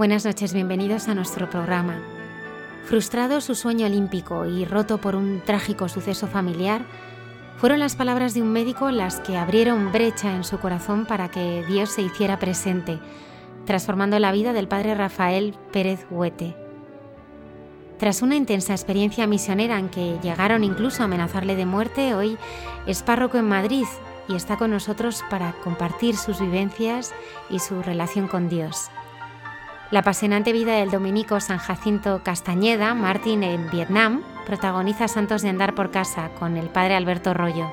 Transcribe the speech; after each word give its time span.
Buenas 0.00 0.24
noches, 0.24 0.54
bienvenidos 0.54 1.08
a 1.08 1.14
nuestro 1.14 1.50
programa. 1.50 2.00
Frustrado 2.86 3.42
su 3.42 3.54
sueño 3.54 3.84
olímpico 3.84 4.46
y 4.46 4.64
roto 4.64 4.96
por 4.96 5.14
un 5.14 5.42
trágico 5.44 5.90
suceso 5.90 6.26
familiar, 6.26 6.86
fueron 7.58 7.80
las 7.80 7.96
palabras 7.96 8.32
de 8.32 8.40
un 8.40 8.50
médico 8.50 8.90
las 8.90 9.20
que 9.20 9.36
abrieron 9.36 9.92
brecha 9.92 10.34
en 10.34 10.42
su 10.42 10.58
corazón 10.58 11.04
para 11.04 11.30
que 11.30 11.66
Dios 11.68 11.90
se 11.90 12.00
hiciera 12.00 12.38
presente, 12.38 12.98
transformando 13.66 14.18
la 14.18 14.32
vida 14.32 14.54
del 14.54 14.68
padre 14.68 14.94
Rafael 14.94 15.54
Pérez 15.70 16.06
Huete. 16.10 16.56
Tras 17.98 18.22
una 18.22 18.36
intensa 18.36 18.72
experiencia 18.72 19.26
misionera 19.26 19.78
en 19.78 19.90
que 19.90 20.18
llegaron 20.22 20.64
incluso 20.64 21.02
a 21.02 21.04
amenazarle 21.04 21.56
de 21.56 21.66
muerte, 21.66 22.14
hoy 22.14 22.38
es 22.86 23.02
párroco 23.02 23.36
en 23.36 23.50
Madrid 23.50 23.84
y 24.30 24.34
está 24.34 24.56
con 24.56 24.70
nosotros 24.70 25.22
para 25.28 25.52
compartir 25.62 26.16
sus 26.16 26.40
vivencias 26.40 27.12
y 27.50 27.58
su 27.58 27.82
relación 27.82 28.28
con 28.28 28.48
Dios. 28.48 28.88
La 29.90 30.00
apasionante 30.00 30.52
vida 30.52 30.74
del 30.74 30.92
dominico 30.92 31.40
San 31.40 31.58
Jacinto 31.58 32.22
Castañeda, 32.22 32.94
Martín 32.94 33.42
en 33.42 33.68
Vietnam, 33.70 34.22
protagoniza 34.46 35.08
Santos 35.08 35.42
de 35.42 35.48
Andar 35.48 35.74
por 35.74 35.90
Casa 35.90 36.30
con 36.38 36.56
el 36.56 36.68
padre 36.68 36.94
Alberto 36.94 37.34
Rollo. 37.34 37.72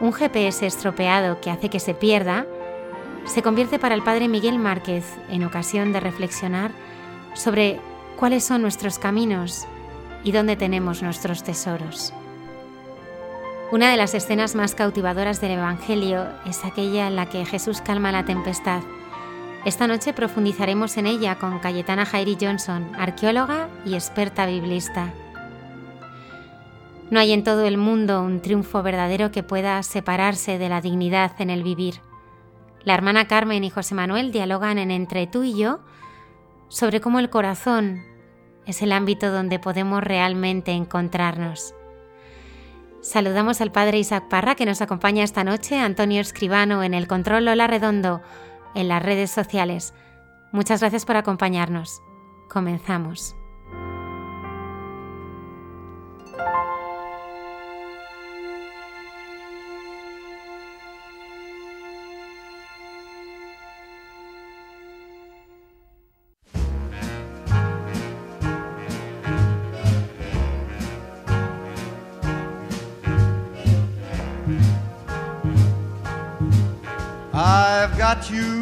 Un 0.00 0.14
GPS 0.14 0.66
estropeado 0.66 1.42
que 1.42 1.50
hace 1.50 1.68
que 1.68 1.78
se 1.78 1.92
pierda 1.92 2.46
se 3.26 3.42
convierte 3.42 3.78
para 3.78 3.94
el 3.94 4.02
padre 4.02 4.28
Miguel 4.28 4.58
Márquez 4.58 5.04
en 5.28 5.44
ocasión 5.44 5.92
de 5.92 6.00
reflexionar 6.00 6.70
sobre 7.34 7.78
cuáles 8.16 8.44
son 8.44 8.62
nuestros 8.62 8.98
caminos 8.98 9.66
y 10.24 10.32
dónde 10.32 10.56
tenemos 10.56 11.02
nuestros 11.02 11.44
tesoros. 11.44 12.14
Una 13.70 13.90
de 13.90 13.98
las 13.98 14.14
escenas 14.14 14.54
más 14.54 14.74
cautivadoras 14.74 15.42
del 15.42 15.50
Evangelio 15.52 16.28
es 16.46 16.64
aquella 16.64 17.08
en 17.08 17.16
la 17.16 17.26
que 17.26 17.44
Jesús 17.44 17.82
calma 17.82 18.10
la 18.10 18.24
tempestad 18.24 18.80
esta 19.64 19.86
noche 19.86 20.12
profundizaremos 20.12 20.96
en 20.96 21.06
ella 21.06 21.36
con 21.38 21.60
Cayetana 21.60 22.04
Jairi 22.04 22.36
Johnson, 22.40 22.90
arqueóloga 22.96 23.68
y 23.84 23.94
experta 23.94 24.44
biblista. 24.44 25.12
No 27.10 27.20
hay 27.20 27.32
en 27.32 27.44
todo 27.44 27.64
el 27.66 27.76
mundo 27.76 28.22
un 28.22 28.40
triunfo 28.40 28.82
verdadero 28.82 29.30
que 29.30 29.42
pueda 29.42 29.82
separarse 29.82 30.58
de 30.58 30.68
la 30.68 30.80
dignidad 30.80 31.32
en 31.38 31.50
el 31.50 31.62
vivir. 31.62 32.00
La 32.82 32.94
hermana 32.94 33.28
Carmen 33.28 33.62
y 33.62 33.70
José 33.70 33.94
Manuel 33.94 34.32
dialogan 34.32 34.78
en 34.78 34.90
Entre 34.90 35.28
tú 35.28 35.44
y 35.44 35.56
yo 35.56 35.80
sobre 36.68 37.00
cómo 37.00 37.20
el 37.20 37.30
corazón 37.30 38.02
es 38.66 38.82
el 38.82 38.92
ámbito 38.92 39.30
donde 39.30 39.60
podemos 39.60 40.02
realmente 40.02 40.72
encontrarnos. 40.72 41.74
Saludamos 43.00 43.60
al 43.60 43.72
padre 43.72 43.98
Isaac 43.98 44.28
Parra 44.28 44.54
que 44.54 44.66
nos 44.66 44.80
acompaña 44.80 45.22
esta 45.22 45.44
noche, 45.44 45.78
Antonio 45.78 46.20
Escribano 46.20 46.82
en 46.82 46.94
el 46.94 47.08
control 47.08 47.44
Lola 47.44 47.66
Redondo, 47.66 48.22
en 48.74 48.88
las 48.88 49.02
redes 49.02 49.30
sociales. 49.30 49.94
Muchas 50.52 50.80
gracias 50.80 51.04
por 51.04 51.16
acompañarnos. 51.16 52.02
Comenzamos. 52.48 53.36
I've 77.34 77.98
got 77.98 78.30
you 78.30 78.61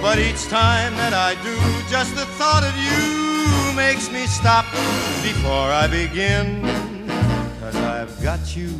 But 0.00 0.18
each 0.18 0.46
time 0.48 0.94
that 0.96 1.12
I 1.12 1.34
do, 1.42 1.56
just 1.90 2.14
the 2.14 2.24
thought 2.38 2.62
of 2.62 2.74
you 2.76 3.74
makes 3.74 4.10
me 4.12 4.26
stop 4.26 4.64
before 5.22 5.72
I 5.72 5.88
begin. 5.88 6.62
Cause 7.60 7.74
I've 7.76 8.22
got 8.22 8.56
you 8.56 8.70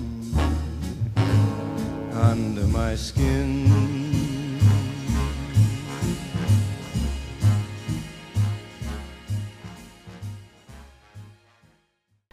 under 2.14 2.66
my 2.68 2.96
skin. 2.96 3.66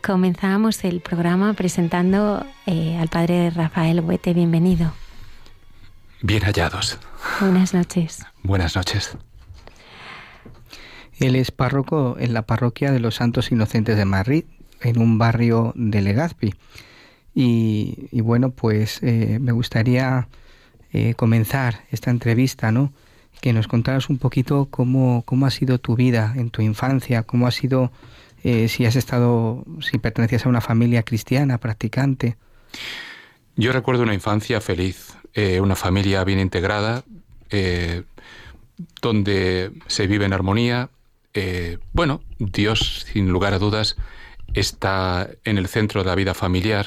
Comenzamos 0.01 0.83
el 0.83 1.01
programa 1.01 1.53
presentando 1.53 2.45
eh, 2.67 2.99
al 2.99 3.07
padre 3.07 3.49
Rafael 3.49 4.01
Huete. 4.01 4.35
Bienvenido. 4.35 4.93
Bien 6.21 6.43
hallados. 6.43 6.99
Buenas 7.39 7.73
noches. 7.73 8.23
Buenas 8.45 8.75
noches. 8.75 9.17
Él 11.17 11.35
es 11.35 11.49
párroco 11.49 12.15
en 12.19 12.31
la 12.35 12.43
parroquia 12.43 12.91
de 12.91 12.99
los 12.99 13.15
Santos 13.15 13.51
Inocentes 13.51 13.97
de 13.97 14.05
Madrid, 14.05 14.43
en 14.81 14.99
un 14.99 15.17
barrio 15.17 15.73
de 15.75 16.03
Legazpi. 16.03 16.53
Y, 17.33 18.21
bueno, 18.21 18.51
pues 18.51 19.01
eh, 19.01 19.39
me 19.41 19.51
gustaría 19.51 20.27
eh, 20.93 21.15
comenzar 21.15 21.85
esta 21.89 22.11
entrevista, 22.11 22.71
¿no? 22.71 22.93
Que 23.41 23.51
nos 23.51 23.67
contaras 23.67 24.09
un 24.09 24.19
poquito 24.19 24.67
cómo, 24.69 25.23
cómo 25.25 25.47
ha 25.47 25.51
sido 25.51 25.79
tu 25.79 25.95
vida 25.95 26.31
en 26.37 26.51
tu 26.51 26.61
infancia, 26.61 27.23
cómo 27.23 27.47
ha 27.47 27.51
sido 27.51 27.91
eh, 28.43 28.67
si 28.67 28.85
has 28.85 28.95
estado, 28.95 29.65
si 29.81 29.97
pertenecías 29.97 30.45
a 30.45 30.49
una 30.49 30.61
familia 30.61 31.01
cristiana, 31.01 31.57
practicante. 31.57 32.37
Yo 33.55 33.71
recuerdo 33.71 34.03
una 34.03 34.13
infancia 34.13 34.61
feliz, 34.61 35.17
eh, 35.33 35.59
una 35.61 35.75
familia 35.75 36.23
bien 36.23 36.39
integrada, 36.39 37.03
eh, 37.49 38.03
donde 39.01 39.71
se 39.87 40.07
vive 40.07 40.25
en 40.25 40.33
armonía. 40.33 40.89
bueno, 41.93 42.21
Dios, 42.39 43.05
sin 43.11 43.29
lugar 43.29 43.53
a 43.53 43.59
dudas, 43.59 43.95
está 44.53 45.29
en 45.43 45.57
el 45.57 45.67
centro 45.67 46.01
de 46.01 46.09
la 46.09 46.15
vida 46.15 46.33
familiar. 46.33 46.85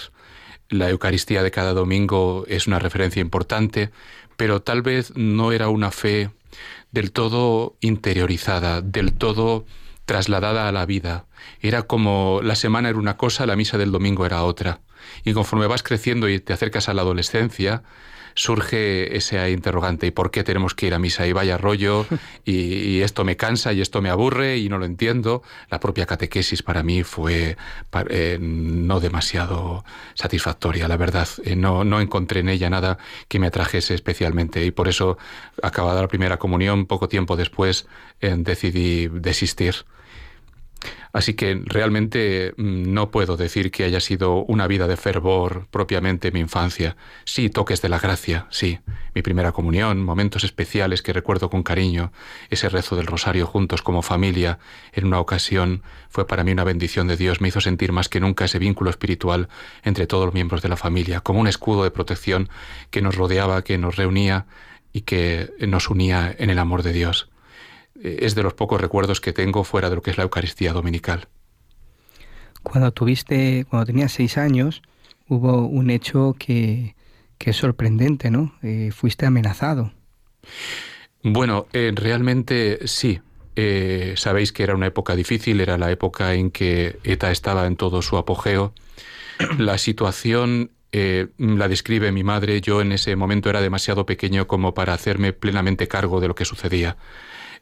La 0.68 0.90
Eucaristía 0.90 1.42
de 1.42 1.50
cada 1.50 1.72
domingo 1.72 2.44
es 2.48 2.66
una 2.66 2.78
referencia 2.78 3.20
importante, 3.20 3.90
pero 4.36 4.62
tal 4.62 4.82
vez 4.82 5.12
no 5.16 5.52
era 5.52 5.68
una 5.68 5.90
fe 5.90 6.30
del 6.92 7.12
todo 7.12 7.76
interiorizada, 7.80 8.80
del 8.80 9.12
todo 9.12 9.66
trasladada 10.04 10.68
a 10.68 10.72
la 10.72 10.86
vida. 10.86 11.26
Era 11.60 11.82
como 11.82 12.40
la 12.42 12.54
semana 12.54 12.88
era 12.88 12.98
una 12.98 13.16
cosa, 13.16 13.46
la 13.46 13.56
misa 13.56 13.78
del 13.78 13.92
domingo 13.92 14.24
era 14.26 14.42
otra. 14.42 14.80
Y 15.24 15.32
conforme 15.32 15.66
vas 15.66 15.82
creciendo 15.82 16.28
y 16.28 16.40
te 16.40 16.52
acercas 16.52 16.88
a 16.88 16.94
la 16.94 17.02
adolescencia, 17.02 17.82
surge 18.38 19.16
ese 19.16 19.50
interrogante, 19.50 20.06
¿y 20.06 20.10
por 20.12 20.30
qué 20.30 20.44
tenemos 20.44 20.74
que 20.74 20.86
ir 20.86 20.94
a 20.94 21.00
misa? 21.00 21.26
Y 21.26 21.32
vaya 21.32 21.58
rollo, 21.58 22.06
y, 22.44 23.00
esto 23.00 23.24
me 23.24 23.36
cansa 23.36 23.72
y 23.72 23.80
esto 23.80 24.00
me 24.00 24.10
aburre 24.10 24.58
y 24.58 24.68
no 24.68 24.78
lo 24.78 24.84
entiendo. 24.84 25.42
La 25.70 25.80
propia 25.80 26.06
catequesis 26.06 26.62
para 26.62 26.84
mí 26.84 27.02
fue 27.02 27.56
eh, 28.10 28.38
no 28.40 29.00
demasiado 29.00 29.84
satisfactoria, 30.14 30.86
la 30.86 30.96
verdad. 30.96 31.28
Eh, 31.44 31.56
no, 31.56 31.82
no 31.84 32.00
encontré 32.00 32.40
en 32.40 32.48
ella 32.48 32.70
nada 32.70 32.98
que 33.26 33.40
me 33.40 33.48
atrajese 33.48 33.94
especialmente 33.94 34.64
y 34.64 34.70
por 34.70 34.86
eso, 34.86 35.18
acabada 35.60 36.00
la 36.00 36.08
primera 36.08 36.38
comunión, 36.38 36.86
poco 36.86 37.08
tiempo 37.08 37.34
después 37.36 37.88
eh, 38.20 38.34
decidí 38.38 39.08
desistir. 39.08 39.84
Así 41.12 41.34
que 41.34 41.60
realmente 41.64 42.52
mm, 42.56 42.92
no 42.92 43.10
puedo 43.10 43.36
decir 43.36 43.70
que 43.70 43.84
haya 43.84 44.00
sido 44.00 44.44
una 44.44 44.66
vida 44.66 44.86
de 44.86 44.96
fervor 44.96 45.66
propiamente 45.70 46.30
mi 46.30 46.40
infancia. 46.40 46.96
Sí, 47.24 47.50
toques 47.50 47.82
de 47.82 47.88
la 47.88 47.98
gracia, 47.98 48.46
sí. 48.50 48.78
Mi 49.14 49.22
primera 49.22 49.52
comunión, 49.52 50.02
momentos 50.02 50.44
especiales 50.44 51.02
que 51.02 51.12
recuerdo 51.12 51.50
con 51.50 51.62
cariño, 51.62 52.12
ese 52.50 52.68
rezo 52.68 52.96
del 52.96 53.06
rosario 53.06 53.46
juntos 53.46 53.82
como 53.82 54.02
familia, 54.02 54.58
en 54.92 55.06
una 55.06 55.20
ocasión 55.20 55.82
fue 56.08 56.26
para 56.26 56.44
mí 56.44 56.52
una 56.52 56.64
bendición 56.64 57.08
de 57.08 57.16
Dios, 57.16 57.40
me 57.40 57.48
hizo 57.48 57.60
sentir 57.60 57.92
más 57.92 58.08
que 58.08 58.20
nunca 58.20 58.44
ese 58.44 58.58
vínculo 58.58 58.90
espiritual 58.90 59.48
entre 59.82 60.06
todos 60.06 60.26
los 60.26 60.34
miembros 60.34 60.62
de 60.62 60.68
la 60.68 60.76
familia, 60.76 61.20
como 61.20 61.40
un 61.40 61.48
escudo 61.48 61.84
de 61.84 61.90
protección 61.90 62.48
que 62.90 63.02
nos 63.02 63.16
rodeaba, 63.16 63.62
que 63.62 63.78
nos 63.78 63.96
reunía 63.96 64.46
y 64.92 65.02
que 65.02 65.52
nos 65.60 65.90
unía 65.90 66.34
en 66.38 66.50
el 66.50 66.58
amor 66.58 66.82
de 66.82 66.92
Dios. 66.92 67.28
Eh, 68.02 68.18
es 68.20 68.34
de 68.34 68.42
los 68.42 68.54
pocos 68.54 68.80
recuerdos 68.80 69.20
que 69.20 69.32
tengo 69.32 69.64
fuera 69.64 69.90
de 69.90 69.96
lo 69.96 70.02
que 70.02 70.10
es 70.10 70.16
la 70.18 70.24
Eucaristía 70.24 70.72
dominical. 70.72 71.28
Cuando 72.62 72.92
tuviste, 72.92 73.66
cuando 73.68 73.86
tenías 73.86 74.12
seis 74.12 74.36
años, 74.36 74.82
hubo 75.28 75.66
un 75.66 75.90
hecho 75.90 76.34
que, 76.38 76.94
es 77.38 77.56
sorprendente, 77.56 78.30
¿no? 78.30 78.54
Eh, 78.62 78.90
fuiste 78.92 79.24
amenazado. 79.24 79.92
Bueno, 81.22 81.66
eh, 81.72 81.92
realmente 81.94 82.86
sí. 82.86 83.20
sabéis 84.16 84.52
que 84.52 84.62
era 84.62 84.74
una 84.74 84.86
época 84.86 85.16
difícil, 85.16 85.60
era 85.60 85.78
la 85.78 85.90
época 85.90 86.34
en 86.34 86.50
que 86.50 86.98
ETA 87.04 87.30
estaba 87.30 87.66
en 87.66 87.76
todo 87.76 88.02
su 88.02 88.16
apogeo. 88.16 88.72
La 89.58 89.78
situación 89.78 90.70
la 90.90 91.68
describe 91.68 92.12
mi 92.12 92.24
madre. 92.24 92.60
Yo 92.60 92.80
en 92.80 92.92
ese 92.92 93.14
momento 93.14 93.50
era 93.50 93.60
demasiado 93.60 94.06
pequeño 94.06 94.46
como 94.46 94.74
para 94.74 94.94
hacerme 94.94 95.32
plenamente 95.32 95.86
cargo 95.86 96.20
de 96.20 96.28
lo 96.28 96.34
que 96.34 96.44
sucedía 96.44 96.96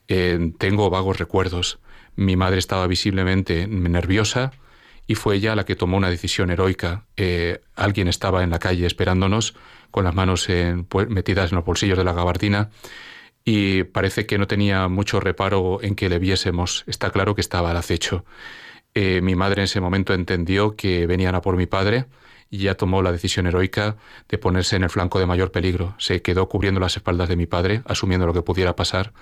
tengo 0.06 0.90
vagos 0.90 1.18
recuerdos. 1.18 1.78
Mi 2.14 2.36
madre 2.36 2.58
estaba 2.58 2.86
visiblemente 2.86 3.66
nerviosa 3.66 4.52
y 5.06 5.14
fue 5.14 5.36
ella 5.36 5.54
la 5.54 5.64
que 5.64 5.76
tomó 5.76 5.96
una 5.96 6.10
decisión 6.10 6.50
heroica. 6.50 7.04
Eh, 7.16 7.60
alguien 7.74 8.08
estaba 8.08 8.42
en 8.42 8.50
la 8.50 8.58
calle 8.58 8.86
esperándonos 8.86 9.54
con 9.90 10.04
las 10.04 10.14
manos 10.14 10.48
metidas 11.08 11.52
en 11.52 11.56
los 11.56 11.64
bolsillos 11.64 11.98
de 11.98 12.04
la 12.04 12.12
gabardina 12.12 12.70
y 13.48 13.84
parece 13.84 14.26
que 14.26 14.38
no 14.38 14.48
tenía 14.48 14.88
mucho 14.88 15.20
reparo 15.20 15.78
en 15.80 15.94
que 15.94 16.08
le 16.08 16.18
viésemos. 16.18 16.84
Está 16.88 17.10
claro 17.10 17.36
que 17.36 17.40
estaba 17.40 17.70
al 17.70 17.76
acecho. 17.76 18.24
Eh, 18.98 19.20
mi 19.20 19.34
madre 19.34 19.60
en 19.60 19.64
ese 19.64 19.78
momento 19.78 20.14
entendió 20.14 20.74
que 20.74 21.06
venían 21.06 21.34
a 21.34 21.42
por 21.42 21.58
mi 21.58 21.66
padre 21.66 22.06
y 22.48 22.60
ya 22.60 22.76
tomó 22.76 23.02
la 23.02 23.12
decisión 23.12 23.46
heroica 23.46 23.96
de 24.26 24.38
ponerse 24.38 24.74
en 24.74 24.84
el 24.84 24.88
flanco 24.88 25.18
de 25.18 25.26
mayor 25.26 25.52
peligro. 25.52 25.94
Se 25.98 26.22
quedó 26.22 26.48
cubriendo 26.48 26.80
las 26.80 26.96
espaldas 26.96 27.28
de 27.28 27.36
mi 27.36 27.44
padre, 27.44 27.82
asumiendo 27.84 28.26
lo 28.26 28.32
que 28.32 28.40
pudiera 28.40 28.74
pasar, 28.74 29.12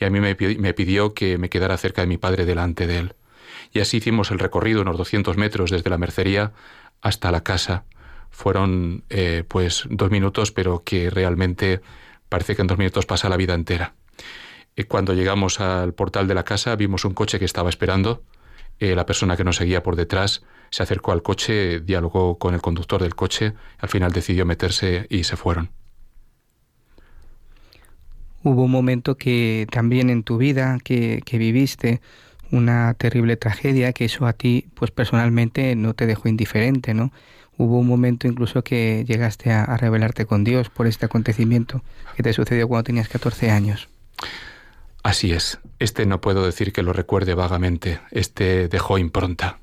y 0.00 0.04
a 0.04 0.10
mí 0.10 0.18
me 0.18 0.74
pidió 0.74 1.14
que 1.14 1.38
me 1.38 1.48
quedara 1.48 1.76
cerca 1.76 2.00
de 2.00 2.08
mi 2.08 2.18
padre 2.18 2.44
delante 2.44 2.88
de 2.88 2.98
él. 2.98 3.14
Y 3.72 3.78
así 3.78 3.98
hicimos 3.98 4.32
el 4.32 4.40
recorrido, 4.40 4.82
unos 4.82 4.98
200 4.98 5.36
metros 5.36 5.70
desde 5.70 5.90
la 5.90 5.98
mercería 5.98 6.52
hasta 7.00 7.30
la 7.30 7.44
casa. 7.44 7.84
Fueron 8.30 9.04
eh, 9.10 9.44
pues 9.46 9.84
dos 9.90 10.10
minutos, 10.10 10.50
pero 10.50 10.82
que 10.84 11.08
realmente 11.08 11.82
parece 12.28 12.56
que 12.56 12.62
en 12.62 12.66
dos 12.66 12.78
minutos 12.78 13.06
pasa 13.06 13.28
la 13.28 13.36
vida 13.36 13.54
entera. 13.54 13.94
Y 14.74 14.84
cuando 14.84 15.14
llegamos 15.14 15.60
al 15.60 15.94
portal 15.94 16.26
de 16.26 16.34
la 16.34 16.42
casa 16.42 16.74
vimos 16.74 17.04
un 17.04 17.14
coche 17.14 17.38
que 17.38 17.44
estaba 17.44 17.70
esperando. 17.70 18.24
Eh, 18.80 18.94
la 18.94 19.04
persona 19.04 19.36
que 19.36 19.44
nos 19.44 19.56
seguía 19.56 19.82
por 19.82 19.94
detrás 19.94 20.42
se 20.70 20.82
acercó 20.82 21.12
al 21.12 21.22
coche, 21.22 21.80
dialogó 21.80 22.38
con 22.38 22.54
el 22.54 22.62
conductor 22.62 23.02
del 23.02 23.14
coche, 23.14 23.52
al 23.78 23.90
final 23.90 24.12
decidió 24.12 24.46
meterse 24.46 25.06
y 25.10 25.24
se 25.24 25.36
fueron. 25.36 25.70
Hubo 28.42 28.64
un 28.64 28.70
momento 28.70 29.16
que 29.16 29.66
también 29.70 30.08
en 30.08 30.22
tu 30.22 30.38
vida 30.38 30.78
que, 30.82 31.22
viviste 31.30 32.00
una 32.50 32.94
terrible 32.94 33.36
tragedia, 33.36 33.92
que 33.92 34.06
eso 34.06 34.26
a 34.26 34.32
ti, 34.32 34.68
pues 34.74 34.90
personalmente 34.90 35.76
no 35.76 35.92
te 35.92 36.06
dejó 36.06 36.28
indiferente, 36.28 36.94
¿no? 36.94 37.12
Hubo 37.58 37.78
un 37.78 37.86
momento 37.86 38.26
incluso 38.26 38.64
que 38.64 39.04
llegaste 39.06 39.52
a, 39.52 39.64
a 39.64 39.76
rebelarte 39.76 40.24
con 40.24 40.42
Dios 40.42 40.70
por 40.70 40.86
este 40.86 41.04
acontecimiento 41.04 41.82
que 42.16 42.22
te 42.22 42.32
sucedió 42.32 42.66
cuando 42.66 42.84
tenías 42.84 43.08
14 43.08 43.50
años. 43.50 43.90
Así 45.02 45.32
es. 45.32 45.58
Este 45.78 46.06
no 46.06 46.20
puedo 46.20 46.44
decir 46.44 46.72
que 46.72 46.82
lo 46.82 46.92
recuerde 46.92 47.34
vagamente. 47.34 48.00
Este 48.10 48.68
dejó 48.68 48.98
impronta 48.98 49.58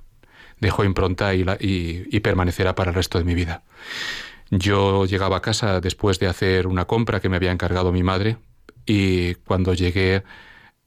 dejó 0.59 0.83
impronta 0.83 1.33
y, 1.33 2.19
permanecerá 2.19 2.75
para 2.75 2.91
el 2.91 2.95
resto 2.95 3.17
de 3.17 3.23
mi 3.23 3.35
vida. 3.35 3.63
Yo 4.49 5.05
llegaba 5.05 5.37
a 5.37 5.41
casa 5.41 5.81
después 5.81 6.19
de 6.19 6.27
hacer 6.27 6.67
una 6.67 6.85
compra 6.85 7.19
que 7.19 7.29
me 7.29 7.35
había 7.35 7.51
encargado 7.51 7.91
mi 7.91 8.03
madre 8.03 8.37
y 8.85 9.35
cuando 9.35 9.73
llegué 9.73 10.23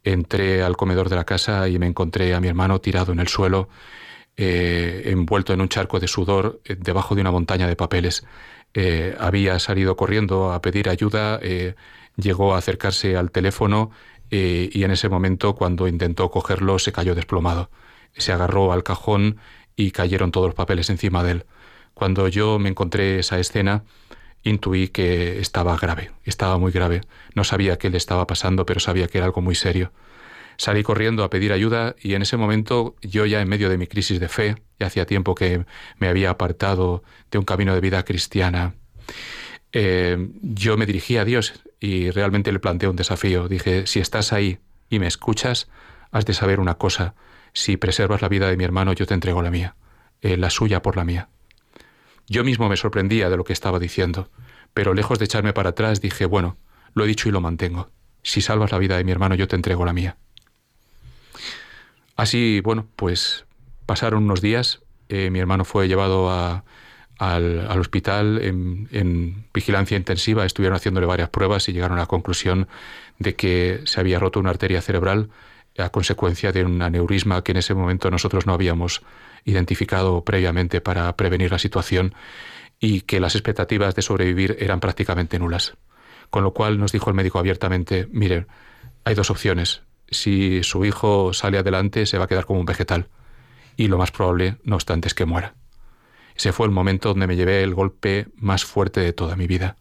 entré 0.02 0.62
al 0.62 0.76
comedor 0.76 1.10
de 1.10 1.16
la 1.16 1.24
casa 1.24 1.68
y 1.68 1.78
me 1.78 1.86
encontré 1.86 2.34
a 2.34 2.40
mi 2.40 2.48
hermano 2.48 2.80
tirado 2.80 3.12
en 3.12 3.20
el 3.20 3.28
suelo, 3.28 3.68
eh, 4.36 5.02
envuelto 5.06 5.52
en 5.52 5.60
un 5.60 5.68
charco 5.68 6.00
de 6.00 6.08
sudor 6.08 6.60
eh, 6.64 6.76
debajo 6.78 7.14
de 7.14 7.20
una 7.20 7.30
montaña 7.30 7.66
de 7.68 7.76
papeles. 7.76 8.24
Eh, 8.72 9.14
había 9.18 9.58
salido 9.58 9.96
corriendo 9.96 10.52
a 10.52 10.62
pedir 10.62 10.88
ayuda, 10.88 11.38
llegó 12.16 12.54
a 12.54 12.58
acercarse 12.58 13.16
al 13.16 13.30
teléfono 13.30 13.90
y 14.30 14.84
en 14.84 14.90
ese 14.90 15.08
momento 15.08 15.54
cuando 15.54 15.88
intentó 15.88 16.30
cogerlo 16.30 16.78
se 16.78 16.92
cayó 16.92 17.14
desplomado. 17.14 17.70
Se 18.16 18.32
agarró 18.32 18.72
al 18.72 18.82
cajón 18.82 19.38
y 19.76 19.90
cayeron 19.92 20.30
todos 20.30 20.48
los 20.48 20.54
papeles 20.54 20.90
encima 20.90 21.22
de 21.22 21.32
él. 21.32 21.46
Cuando 21.94 22.28
yo 22.28 22.58
me 22.58 22.68
encontré 22.68 23.18
esa 23.18 23.38
escena, 23.38 23.84
intuí 24.42 24.88
que 24.88 25.38
estaba 25.40 25.76
grave, 25.76 26.12
estaba 26.24 26.58
muy 26.58 26.72
grave. 26.72 27.02
No 27.34 27.44
sabía 27.44 27.78
qué 27.78 27.90
le 27.90 27.96
estaba 27.96 28.26
pasando, 28.26 28.66
pero 28.66 28.80
sabía 28.80 29.06
que 29.06 29.18
era 29.18 29.26
algo 29.26 29.40
muy 29.40 29.54
serio. 29.54 29.92
Salí 30.56 30.82
corriendo 30.82 31.24
a 31.24 31.30
pedir 31.30 31.52
ayuda 31.52 31.96
y 32.00 32.14
en 32.14 32.22
ese 32.22 32.36
momento 32.36 32.94
yo 33.00 33.24
ya 33.26 33.40
en 33.40 33.48
medio 33.48 33.70
de 33.70 33.78
mi 33.78 33.86
crisis 33.86 34.20
de 34.20 34.28
fe, 34.28 34.56
ya 34.78 34.88
hacía 34.88 35.06
tiempo 35.06 35.34
que 35.34 35.64
me 35.98 36.08
había 36.08 36.30
apartado 36.30 37.02
de 37.30 37.38
un 37.38 37.44
camino 37.44 37.74
de 37.74 37.80
vida 37.80 38.04
cristiana, 38.04 38.74
eh, 39.72 40.28
yo 40.42 40.76
me 40.76 40.86
dirigí 40.86 41.16
a 41.16 41.24
Dios 41.24 41.62
y 41.78 42.10
realmente 42.10 42.52
le 42.52 42.58
planteé 42.58 42.88
un 42.88 42.96
desafío. 42.96 43.48
Dije, 43.48 43.86
si 43.86 44.00
estás 44.00 44.32
ahí 44.32 44.58
y 44.88 44.98
me 44.98 45.06
escuchas, 45.06 45.68
has 46.10 46.24
de 46.24 46.34
saber 46.34 46.60
una 46.60 46.74
cosa. 46.74 47.14
Si 47.52 47.76
preservas 47.76 48.22
la 48.22 48.28
vida 48.28 48.48
de 48.48 48.56
mi 48.56 48.64
hermano, 48.64 48.92
yo 48.92 49.06
te 49.06 49.14
entrego 49.14 49.42
la 49.42 49.50
mía, 49.50 49.76
eh, 50.20 50.36
la 50.36 50.50
suya 50.50 50.82
por 50.82 50.96
la 50.96 51.04
mía. 51.04 51.28
Yo 52.28 52.44
mismo 52.44 52.68
me 52.68 52.76
sorprendía 52.76 53.28
de 53.28 53.36
lo 53.36 53.44
que 53.44 53.52
estaba 53.52 53.78
diciendo, 53.78 54.30
pero 54.72 54.94
lejos 54.94 55.18
de 55.18 55.24
echarme 55.24 55.52
para 55.52 55.70
atrás 55.70 56.00
dije, 56.00 56.26
bueno, 56.26 56.58
lo 56.94 57.04
he 57.04 57.08
dicho 57.08 57.28
y 57.28 57.32
lo 57.32 57.40
mantengo. 57.40 57.90
Si 58.22 58.40
salvas 58.40 58.70
la 58.70 58.78
vida 58.78 58.96
de 58.96 59.04
mi 59.04 59.12
hermano, 59.12 59.34
yo 59.34 59.48
te 59.48 59.56
entrego 59.56 59.84
la 59.84 59.92
mía. 59.92 60.16
Así, 62.16 62.60
bueno, 62.60 62.86
pues 62.96 63.46
pasaron 63.86 64.24
unos 64.24 64.40
días, 64.40 64.82
eh, 65.08 65.30
mi 65.30 65.40
hermano 65.40 65.64
fue 65.64 65.88
llevado 65.88 66.62
al, 67.20 67.78
hospital 67.78 68.40
en, 68.42 69.44
vigilancia 69.52 69.96
intensiva, 69.96 70.46
estuvieron 70.46 70.76
haciéndole 70.76 71.06
varias 71.06 71.28
pruebas 71.28 71.68
y 71.68 71.72
llegaron 71.72 71.98
a 71.98 72.02
la 72.02 72.06
conclusión 72.06 72.66
de 73.18 73.34
que 73.34 73.82
se 73.84 74.00
había 74.00 74.18
roto 74.18 74.40
una 74.40 74.50
arteria 74.50 74.80
cerebral 74.80 75.28
a 75.76 75.90
consecuencia 75.90 76.50
de 76.50 76.64
un 76.64 76.80
aneurisma 76.80 77.44
que 77.44 77.52
en 77.52 77.58
ese 77.58 77.74
momento 77.74 78.10
nosotros 78.10 78.46
no 78.46 78.54
habíamos 78.54 79.02
identificado 79.44 80.24
previamente 80.24 80.80
para 80.80 81.14
prevenir 81.16 81.52
la 81.52 81.58
situación 81.58 82.14
y 82.80 83.02
que 83.02 83.20
las 83.20 83.34
expectativas 83.34 83.94
de 83.94 84.02
sobrevivir 84.02 84.56
eran 84.58 84.80
prácticamente 84.80 85.38
nulas. 85.38 85.74
Con 86.30 86.42
lo 86.42 86.54
cual 86.54 86.78
nos 86.78 86.92
dijo 86.92 87.10
el 87.10 87.16
médico 87.16 87.38
abiertamente, 87.38 88.08
mire, 88.10 88.46
hay 89.04 89.14
dos 89.14 89.30
opciones, 89.30 89.82
si 90.10 90.62
su 90.62 90.86
hijo 90.86 91.34
sale 91.34 91.58
adelante 91.58 92.06
se 92.06 92.16
va 92.16 92.24
a 92.24 92.28
quedar 92.28 92.46
como 92.46 92.60
un 92.60 92.66
vegetal. 92.66 93.08
Y 93.76 93.88
lo 93.88 93.98
más 93.98 94.10
probable, 94.10 94.56
no 94.64 94.76
obstante, 94.76 95.08
es 95.08 95.14
que 95.14 95.26
muera. 95.26 95.54
Ese 96.40 96.54
fue 96.54 96.64
el 96.64 96.72
momento 96.72 97.10
donde 97.10 97.26
me 97.26 97.36
llevé 97.36 97.62
el 97.62 97.74
golpe 97.74 98.28
más 98.36 98.64
fuerte 98.64 99.00
de 99.00 99.12
toda 99.12 99.36
mi 99.36 99.46
vida. 99.46 99.76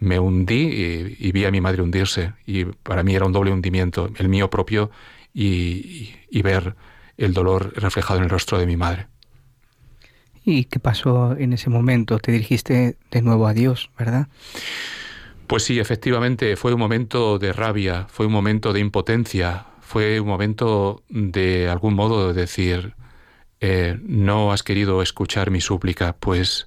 Me 0.00 0.18
hundí 0.18 1.14
y, 1.16 1.30
vi 1.30 1.44
a 1.44 1.52
mi 1.52 1.60
madre 1.60 1.80
hundirse. 1.80 2.32
Y 2.44 2.64
para 2.64 3.04
mí 3.04 3.14
era 3.14 3.24
un 3.24 3.32
doble 3.32 3.52
hundimiento, 3.52 4.10
el 4.16 4.28
mío 4.28 4.50
propio 4.50 4.90
y, 5.32 6.10
y 6.28 6.42
ver 6.42 6.74
el 7.18 7.32
dolor 7.32 7.72
reflejado 7.76 8.18
en 8.18 8.24
el 8.24 8.30
rostro 8.30 8.58
de 8.58 8.66
mi 8.66 8.76
madre. 8.76 9.06
¿Y 10.44 10.64
qué 10.64 10.80
pasó 10.80 11.36
en 11.38 11.52
ese 11.52 11.70
momento? 11.70 12.18
Te 12.18 12.32
dirigiste 12.32 12.96
de 13.12 13.22
nuevo 13.22 13.46
a 13.46 13.54
Dios, 13.54 13.92
¿verdad? 13.96 14.26
Pues 15.46 15.62
sí, 15.62 15.78
efectivamente, 15.78 16.56
fue 16.56 16.74
un 16.74 16.80
momento 16.80 17.38
de 17.38 17.52
rabia, 17.52 18.08
fue 18.10 18.26
un 18.26 18.32
momento 18.32 18.72
de 18.72 18.80
impotencia, 18.80 19.66
fue 19.80 20.18
un 20.18 20.26
momento 20.26 21.04
de 21.08 21.68
algún 21.68 21.94
modo 21.94 22.32
de 22.32 22.40
decir, 22.40 22.96
eh, 23.62 23.96
no 24.02 24.52
has 24.52 24.62
querido 24.62 25.02
escuchar 25.02 25.52
mi 25.52 25.60
súplica, 25.60 26.16
pues 26.18 26.66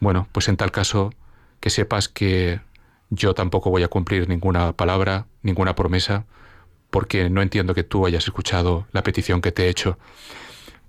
bueno, 0.00 0.28
pues 0.32 0.48
en 0.48 0.58
tal 0.58 0.70
caso 0.70 1.14
que 1.60 1.70
sepas 1.70 2.10
que 2.10 2.60
yo 3.08 3.32
tampoco 3.34 3.70
voy 3.70 3.82
a 3.82 3.88
cumplir 3.88 4.28
ninguna 4.28 4.74
palabra, 4.74 5.26
ninguna 5.42 5.74
promesa, 5.74 6.26
porque 6.90 7.30
no 7.30 7.40
entiendo 7.40 7.74
que 7.74 7.84
tú 7.84 8.06
hayas 8.06 8.24
escuchado 8.24 8.86
la 8.92 9.02
petición 9.02 9.40
que 9.40 9.50
te 9.50 9.64
he 9.64 9.68
hecho. 9.70 9.98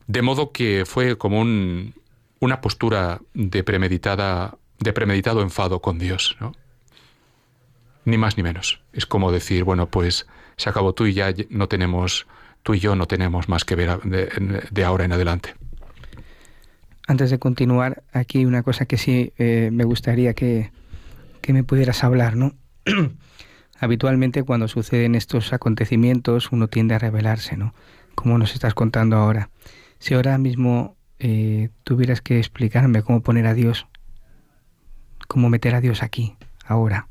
De 0.08 0.22
modo 0.22 0.52
que 0.52 0.84
fue 0.86 1.18
como 1.18 1.40
un, 1.40 1.96
una 2.42 2.60
postura 2.60 3.22
de 3.34 3.64
premeditada, 3.64 4.58
de 4.80 4.92
premeditado 4.92 5.42
enfado 5.42 5.82
con 5.82 5.98
Dios, 5.98 6.36
¿no? 6.42 6.54
ni 8.04 8.18
más 8.18 8.36
ni 8.36 8.44
menos. 8.44 8.82
Es 8.92 9.06
como 9.06 9.32
decir, 9.32 9.64
bueno, 9.64 9.90
pues 9.90 10.28
se 10.58 10.70
acabó 10.70 10.94
tú 10.94 11.06
y 11.06 11.14
ya 11.14 11.34
no 11.50 11.68
tenemos, 11.68 12.28
tú 12.68 12.74
y 12.74 12.80
yo 12.80 12.98
no 12.98 13.06
tenemos 13.06 13.48
más 13.48 13.64
que 13.64 13.76
ver 13.76 13.98
de, 14.02 14.84
ahora 14.84 15.06
en 15.06 15.14
adelante. 15.14 15.56
Antes 17.08 17.30
de 17.30 17.40
continuar, 17.40 18.04
aquí 18.12 18.44
una 18.44 18.62
cosa 18.62 18.86
que 18.86 18.98
sí 18.98 19.32
eh, 19.38 19.70
me 19.72 19.86
gustaría 19.86 20.34
que, 20.34 20.72
que 21.40 21.54
me 21.54 21.64
pudieras 21.64 22.04
hablar, 22.04 22.36
¿no? 22.36 22.56
Habitualmente 23.80 24.44
cuando 24.44 24.68
suceden 24.68 25.16
estos 25.16 25.54
acontecimientos 25.54 26.52
uno 26.52 26.68
tiende 26.68 26.94
a 26.94 27.00
rebelarse, 27.00 27.56
¿no? 27.56 27.74
Como 28.16 28.38
nos 28.38 28.54
estás 28.54 28.74
contando 28.74 29.16
ahora. 29.16 29.50
Si 30.00 30.16
ahora 30.16 30.38
mismo 30.38 30.98
eh, 31.20 31.70
tuvieras 31.86 32.20
que 32.20 32.38
explicarme 32.38 33.02
cómo 33.02 33.22
poner 33.22 33.48
a 33.48 33.54
Dios, 33.54 33.88
cómo 35.30 35.50
meter 35.50 35.74
a 35.74 35.80
Dios 35.80 36.04
aquí, 36.04 36.36
ahora, 36.66 37.08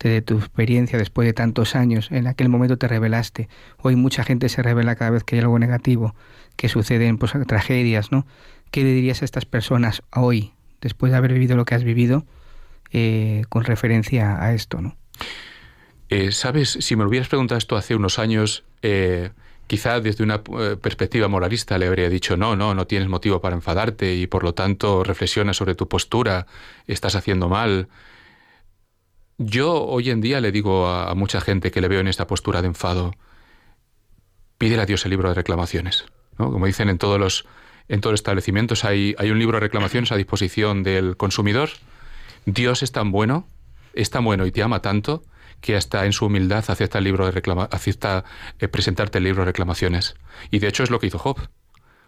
de 0.00 0.22
tu 0.22 0.38
experiencia 0.38 0.98
después 0.98 1.26
de 1.26 1.32
tantos 1.32 1.74
años, 1.76 2.10
en 2.10 2.26
aquel 2.26 2.48
momento 2.48 2.76
te 2.76 2.88
revelaste. 2.88 3.48
Hoy 3.78 3.96
mucha 3.96 4.24
gente 4.24 4.48
se 4.48 4.62
revela 4.62 4.96
cada 4.96 5.10
vez 5.10 5.24
que 5.24 5.36
hay 5.36 5.42
algo 5.42 5.58
negativo, 5.58 6.14
que 6.56 6.68
suceden 6.68 7.18
pues, 7.18 7.32
tragedias, 7.46 8.12
¿no? 8.12 8.26
¿Qué 8.70 8.82
le 8.82 8.92
dirías 8.92 9.22
a 9.22 9.24
estas 9.24 9.44
personas 9.44 10.02
hoy, 10.12 10.52
después 10.80 11.12
de 11.12 11.18
haber 11.18 11.32
vivido 11.32 11.56
lo 11.56 11.64
que 11.64 11.74
has 11.74 11.84
vivido, 11.84 12.24
eh, 12.92 13.44
con 13.48 13.64
referencia 13.64 14.42
a 14.42 14.52
esto, 14.54 14.80
¿no? 14.80 14.96
Eh, 16.10 16.32
Sabes, 16.32 16.78
si 16.80 16.96
me 16.96 17.04
hubieras 17.04 17.28
preguntado 17.28 17.58
esto 17.58 17.76
hace 17.76 17.94
unos 17.94 18.18
años, 18.18 18.64
eh, 18.82 19.30
quizá 19.66 20.00
desde 20.00 20.22
una 20.22 20.42
perspectiva 20.42 21.28
moralista 21.28 21.78
le 21.78 21.86
habría 21.86 22.10
dicho, 22.10 22.36
no, 22.36 22.56
no, 22.56 22.74
no 22.74 22.86
tienes 22.86 23.08
motivo 23.08 23.40
para 23.40 23.56
enfadarte 23.56 24.14
y 24.14 24.26
por 24.26 24.44
lo 24.44 24.54
tanto 24.54 25.02
reflexiona 25.02 25.54
sobre 25.54 25.74
tu 25.74 25.88
postura, 25.88 26.46
estás 26.86 27.14
haciendo 27.14 27.48
mal. 27.48 27.88
Yo 29.38 29.84
hoy 29.84 30.10
en 30.10 30.20
día 30.20 30.40
le 30.40 30.52
digo 30.52 30.88
a, 30.88 31.14
mucha 31.14 31.40
gente 31.40 31.70
que 31.70 31.80
le 31.80 31.88
veo 31.88 32.00
en 32.00 32.08
esta 32.08 32.26
postura 32.26 32.62
de 32.62 32.68
enfado, 32.68 33.12
pídele 34.58 34.82
a 34.82 34.86
Dios 34.86 35.04
el 35.04 35.10
libro 35.10 35.28
de 35.28 35.34
reclamaciones. 35.34 36.04
Como 36.36 36.66
dicen 36.66 36.88
en 36.88 36.98
todos 36.98 37.18
los, 37.18 37.44
en 37.88 38.00
todos 38.00 38.14
establecimientos, 38.14 38.84
hay, 38.84 39.14
hay 39.18 39.30
un 39.30 39.38
libro 39.38 39.56
de 39.56 39.60
reclamaciones 39.60 40.12
a 40.12 40.16
disposición 40.16 40.84
del 40.84 41.16
consumidor. 41.16 41.70
Dios 42.46 42.82
es 42.84 42.92
tan 42.92 43.10
bueno, 43.10 43.48
es 43.92 44.10
tan 44.10 44.24
bueno 44.24 44.46
y 44.46 44.52
te 44.52 44.62
ama 44.62 44.82
tanto 44.82 45.24
que 45.60 45.76
hasta 45.76 46.04
en 46.06 46.12
su 46.12 46.26
humildad 46.26 46.64
acepta 46.68 46.98
el 46.98 47.04
libro 47.04 47.24
de 47.24 47.32
reclama, 47.32 47.68
acepta 47.72 48.24
eh, 48.58 48.68
presentarte 48.68 49.18
el 49.18 49.24
libro 49.24 49.42
de 49.42 49.46
reclamaciones. 49.46 50.14
Y 50.50 50.60
de 50.60 50.68
hecho 50.68 50.84
es 50.84 50.90
lo 50.90 51.00
que 51.00 51.08
hizo 51.08 51.18
Job. 51.18 51.38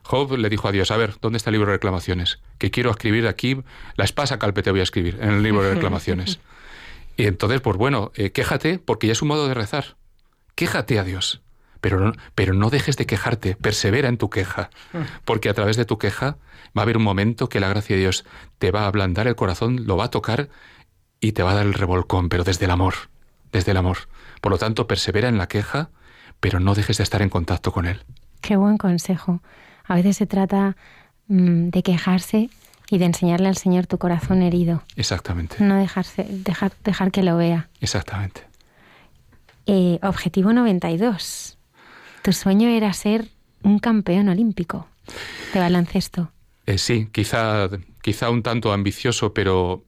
Job 0.03 0.37
le 0.37 0.49
dijo 0.49 0.69
a 0.69 0.73
Dios, 0.73 0.93
a 0.93 0.97
ver, 0.97 1.15
¿dónde 1.21 1.39
está 1.39 1.51
el 1.51 1.55
libro 1.55 1.69
de 1.69 1.77
reclamaciones? 1.77 2.39
Que 2.59 2.71
quiero 2.71 2.91
escribir 2.91 3.27
aquí, 3.27 3.59
la 3.97 4.05
espasa 4.05 4.39
calpe 4.39 4.63
te 4.63 4.71
voy 4.71 4.81
a 4.81 4.85
escribir 4.85 5.19
en 5.21 5.31
el 5.31 5.43
libro 5.43 5.63
de 5.63 5.75
reclamaciones. 5.75 6.39
Y 7.17 7.27
entonces, 7.27 7.61
pues 7.61 7.77
bueno, 7.77 8.13
eh, 8.15 8.31
quéjate, 8.31 8.79
porque 8.79 9.07
ya 9.07 9.13
es 9.13 9.23
un 9.23 9.29
modo 9.29 9.49
de 9.49 9.55
rezar. 9.55 9.97
Quéjate 10.55 10.99
a 10.99 11.05
Dios. 11.05 11.43
Pero 11.81 12.01
no, 12.01 12.13
pero 12.35 12.55
no 12.55 12.71
dejes 12.71 12.97
de 12.97 13.07
quejarte, 13.07 13.55
persevera 13.55 14.09
en 14.09 14.17
tu 14.17 14.31
queja, 14.31 14.71
porque 15.25 15.49
a 15.49 15.55
través 15.55 15.77
de 15.77 15.85
tu 15.85 15.99
queja 15.99 16.39
va 16.77 16.81
a 16.81 16.83
haber 16.83 16.97
un 16.97 17.03
momento 17.03 17.49
que 17.49 17.61
la 17.61 17.69
gracia 17.69 17.95
de 17.95 18.03
Dios 18.03 18.25
te 18.59 18.71
va 18.71 18.83
a 18.83 18.87
ablandar 18.87 19.29
el 19.29 19.37
corazón, 19.37 19.87
lo 19.87 19.97
va 19.97 20.07
a 20.07 20.11
tocar 20.11 20.49
y 21.21 21.33
te 21.33 21.43
va 21.43 21.53
a 21.53 21.55
dar 21.55 21.67
el 21.67 21.75
revolcón, 21.75 22.29
pero 22.29 22.45
desde 22.45 22.65
el 22.65 22.71
amor, 22.71 22.95
desde 23.53 23.73
el 23.73 23.77
amor. 23.77 23.99
Por 24.41 24.53
lo 24.53 24.59
tanto, 24.59 24.87
persevera 24.87 25.29
en 25.29 25.39
la 25.39 25.49
queja, 25.49 25.91
pero 26.41 26.61
no 26.61 26.75
dejes 26.75 26.97
de 26.97 27.05
estar 27.05 27.23
en 27.23 27.29
contacto 27.29 27.73
con 27.73 27.87
Él. 27.87 28.03
Qué 28.41 28.57
buen 28.57 28.79
consejo. 28.79 29.43
A 29.85 29.95
veces 29.95 30.17
se 30.17 30.27
trata 30.27 30.77
mm, 31.29 31.69
de 31.69 31.83
quejarse 31.83 32.51
y 32.91 32.99
de 32.99 33.05
enseñarle 33.07 33.49
al 33.49 33.57
Señor 33.57 33.87
tu 33.87 33.99
corazón 33.99 34.43
herido. 34.43 34.83
Exactamente. 34.97 35.57
No 35.63 35.77
dejarse, 35.77 36.27
dejar, 36.29 36.73
dejar 36.85 37.11
que 37.11 37.23
lo 37.23 37.37
vea. 37.37 37.69
Exactamente. 37.81 38.43
Eh, 39.67 39.99
objetivo 40.03 40.53
92. 40.53 41.59
Tu 42.23 42.33
sueño 42.33 42.69
era 42.69 42.93
ser 42.93 43.29
un 43.63 43.79
campeón 43.79 44.29
olímpico 44.29 44.87
de 45.53 45.61
baloncesto. 45.61 46.31
Eh, 46.67 46.79
sí, 46.79 47.09
quizá, 47.13 47.69
quizá 48.03 48.31
un 48.31 48.43
tanto 48.43 48.73
ambicioso, 48.73 49.33
pero 49.33 49.85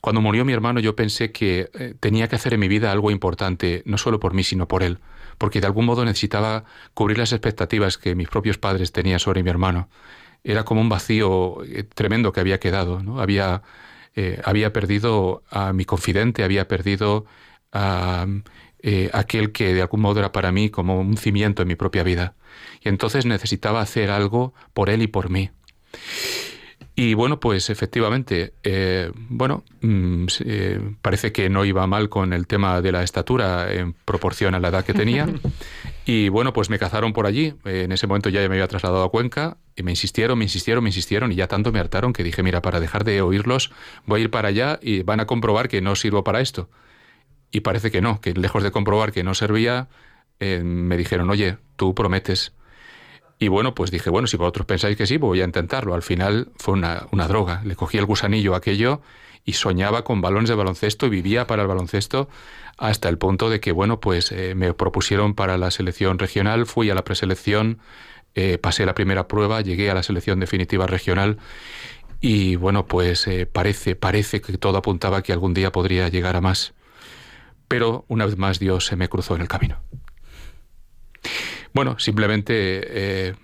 cuando 0.00 0.20
murió 0.20 0.44
mi 0.44 0.52
hermano 0.52 0.80
yo 0.80 0.94
pensé 0.94 1.32
que 1.32 1.70
eh, 1.74 1.94
tenía 1.98 2.28
que 2.28 2.36
hacer 2.36 2.54
en 2.54 2.60
mi 2.60 2.68
vida 2.68 2.92
algo 2.92 3.10
importante, 3.10 3.82
no 3.86 3.98
solo 3.98 4.20
por 4.20 4.34
mí, 4.34 4.44
sino 4.44 4.68
por 4.68 4.82
él, 4.82 4.98
porque 5.38 5.60
de 5.60 5.66
algún 5.66 5.86
modo 5.86 6.04
necesitaba 6.04 6.64
cubrir 6.94 7.18
las 7.18 7.32
expectativas 7.32 7.98
que 7.98 8.14
mis 8.14 8.28
propios 8.28 8.58
padres 8.58 8.92
tenían 8.92 9.18
sobre 9.18 9.42
mi 9.42 9.50
hermano 9.50 9.88
era 10.44 10.64
como 10.64 10.80
un 10.80 10.88
vacío 10.88 11.64
eh, 11.64 11.84
tremendo 11.84 12.32
que 12.32 12.40
había 12.40 12.60
quedado. 12.60 13.02
¿no? 13.02 13.20
Había, 13.20 13.62
eh, 14.14 14.40
había 14.44 14.72
perdido 14.72 15.42
a 15.50 15.72
mi 15.72 15.84
confidente, 15.84 16.44
había 16.44 16.68
perdido 16.68 17.26
a 17.72 18.26
eh, 18.80 19.10
aquel 19.14 19.52
que 19.52 19.72
de 19.74 19.80
algún 19.80 20.02
modo 20.02 20.20
era 20.20 20.30
para 20.30 20.52
mí 20.52 20.68
como 20.70 21.00
un 21.00 21.16
cimiento 21.16 21.62
en 21.62 21.68
mi 21.68 21.74
propia 21.74 22.02
vida. 22.02 22.34
Y 22.82 22.90
entonces 22.90 23.24
necesitaba 23.26 23.80
hacer 23.80 24.10
algo 24.10 24.54
por 24.74 24.90
él 24.90 25.02
y 25.02 25.06
por 25.06 25.30
mí. 25.30 25.50
Y 26.96 27.14
bueno, 27.14 27.40
pues 27.40 27.70
efectivamente, 27.70 28.52
bueno, 29.28 29.64
mm, 29.80 30.26
parece 31.02 31.32
que 31.32 31.50
no 31.50 31.64
iba 31.64 31.86
mal 31.88 32.08
con 32.08 32.32
el 32.32 32.46
tema 32.46 32.80
de 32.80 32.92
la 32.92 33.02
estatura 33.02 33.72
en 33.72 33.94
proporción 33.94 34.54
a 34.54 34.60
la 34.60 34.68
edad 34.68 34.84
que 34.84 34.94
tenía. 34.94 35.26
Y 36.06 36.28
bueno, 36.28 36.52
pues 36.52 36.68
me 36.68 36.78
cazaron 36.78 37.12
por 37.14 37.26
allí. 37.26 37.54
En 37.64 37.90
ese 37.90 38.06
momento 38.06 38.28
ya 38.28 38.40
me 38.40 38.56
había 38.56 38.68
trasladado 38.68 39.04
a 39.04 39.10
Cuenca 39.10 39.56
y 39.74 39.82
me 39.82 39.92
insistieron, 39.92 40.38
me 40.38 40.44
insistieron, 40.44 40.84
me 40.84 40.90
insistieron 40.90 41.32
y 41.32 41.34
ya 41.34 41.48
tanto 41.48 41.72
me 41.72 41.80
hartaron 41.80 42.12
que 42.12 42.22
dije, 42.22 42.42
mira, 42.42 42.60
para 42.60 42.78
dejar 42.78 43.04
de 43.04 43.22
oírlos 43.22 43.72
voy 44.04 44.20
a 44.20 44.24
ir 44.24 44.30
para 44.30 44.48
allá 44.48 44.78
y 44.82 45.02
van 45.02 45.20
a 45.20 45.26
comprobar 45.26 45.68
que 45.68 45.80
no 45.80 45.96
sirvo 45.96 46.22
para 46.22 46.40
esto. 46.40 46.68
Y 47.50 47.60
parece 47.60 47.90
que 47.90 48.02
no, 48.02 48.20
que 48.20 48.34
lejos 48.34 48.62
de 48.62 48.70
comprobar 48.70 49.12
que 49.12 49.24
no 49.24 49.34
servía, 49.34 49.88
eh, 50.40 50.62
me 50.62 50.96
dijeron, 50.96 51.30
oye, 51.30 51.56
tú 51.76 51.94
prometes. 51.94 52.52
Y 53.38 53.48
bueno, 53.48 53.74
pues 53.74 53.90
dije, 53.90 54.10
bueno, 54.10 54.26
si 54.26 54.36
vosotros 54.36 54.66
pensáis 54.66 54.96
que 54.96 55.06
sí, 55.06 55.18
pues 55.18 55.28
voy 55.28 55.40
a 55.40 55.44
intentarlo. 55.44 55.94
Al 55.94 56.02
final 56.02 56.48
fue 56.56 56.74
una, 56.74 57.06
una 57.10 57.26
droga. 57.26 57.62
Le 57.64 57.76
cogí 57.76 57.98
el 57.98 58.06
gusanillo 58.06 58.54
aquello 58.54 59.02
y 59.44 59.54
soñaba 59.54 60.04
con 60.04 60.20
balones 60.20 60.48
de 60.48 60.54
baloncesto 60.54 61.06
y 61.06 61.10
vivía 61.10 61.46
para 61.46 61.62
el 61.62 61.68
baloncesto 61.68 62.28
hasta 62.78 63.08
el 63.08 63.18
punto 63.18 63.50
de 63.50 63.60
que, 63.60 63.72
bueno, 63.72 64.00
pues 64.00 64.32
eh, 64.32 64.54
me 64.54 64.72
propusieron 64.74 65.34
para 65.34 65.58
la 65.58 65.70
selección 65.70 66.18
regional, 66.18 66.66
fui 66.66 66.90
a 66.90 66.94
la 66.94 67.04
preselección, 67.04 67.78
eh, 68.34 68.58
pasé 68.58 68.86
la 68.86 68.94
primera 68.94 69.28
prueba, 69.28 69.60
llegué 69.60 69.90
a 69.90 69.94
la 69.94 70.02
selección 70.02 70.40
definitiva 70.40 70.86
regional 70.86 71.38
y, 72.20 72.56
bueno, 72.56 72.86
pues 72.86 73.26
eh, 73.26 73.46
parece, 73.46 73.96
parece 73.96 74.40
que 74.40 74.56
todo 74.58 74.78
apuntaba 74.78 75.22
que 75.22 75.32
algún 75.32 75.54
día 75.54 75.72
podría 75.72 76.08
llegar 76.08 76.36
a 76.36 76.40
más. 76.40 76.74
Pero 77.68 78.04
una 78.08 78.26
vez 78.26 78.38
más 78.38 78.58
Dios 78.58 78.86
se 78.86 78.96
me 78.96 79.08
cruzó 79.08 79.36
en 79.36 79.42
el 79.42 79.48
camino. 79.48 79.78
Bueno, 81.74 81.98
simplemente 81.98 83.34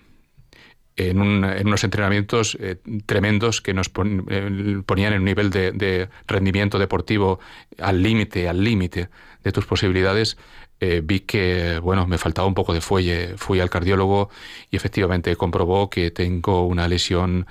en, 1.09 1.21
unos 1.67 1.85
entrenamientos 1.85 2.57
eh, 2.61 2.77
tremendos 3.07 3.61
que 3.61 3.75
nos 3.75 3.91
eh, 4.29 4.83
ponían 4.85 5.13
en 5.13 5.21
un 5.21 5.25
nivel 5.25 5.51
de, 5.51 6.09
rendimiento 6.27 6.79
deportivo 6.79 7.41
al 7.79 8.03
límite, 8.03 8.49
al 8.49 8.63
límite 8.63 9.09
de 9.43 9.53
tus 9.53 9.67
posibilidades, 9.67 10.37
eh, 10.81 11.01
vi 11.05 11.21
que 11.21 11.79
bueno 11.79 12.07
me 12.07 12.19
faltaba 12.19 12.49
un 12.49 12.55
poco 12.55 12.75
de 12.75 12.81
fuelle. 12.81 13.35
Fui 13.37 13.61
al 13.61 13.71
cardiólogo 13.71 14.31
y 14.71 14.77
efectivamente 14.77 15.35
comprobó 15.37 15.91
que 15.91 16.11
tengo 16.11 16.67
una 16.67 16.89
lesión, 16.89 17.47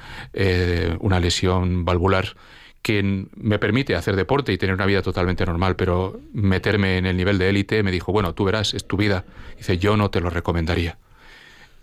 una 0.99 1.19
lesión 1.19 1.85
valvular 1.85 2.35
que 2.81 3.27
me 3.35 3.59
permite 3.59 3.95
hacer 3.95 4.15
deporte 4.15 4.53
y 4.53 4.57
tener 4.57 4.75
una 4.75 4.85
vida 4.85 5.01
totalmente 5.01 5.45
normal, 5.45 5.75
pero 5.75 6.19
meterme 6.33 6.97
en 6.97 7.05
el 7.05 7.17
nivel 7.17 7.37
de 7.37 7.49
élite 7.49 7.83
me 7.83 7.91
dijo, 7.91 8.11
bueno, 8.11 8.33
tú 8.33 8.45
verás, 8.45 8.73
es 8.73 8.85
tu 8.85 8.97
vida. 8.97 9.25
Dice, 9.57 9.77
yo 9.77 9.97
no 9.97 10.09
te 10.09 10.21
lo 10.21 10.29
recomendaría. 10.29 10.97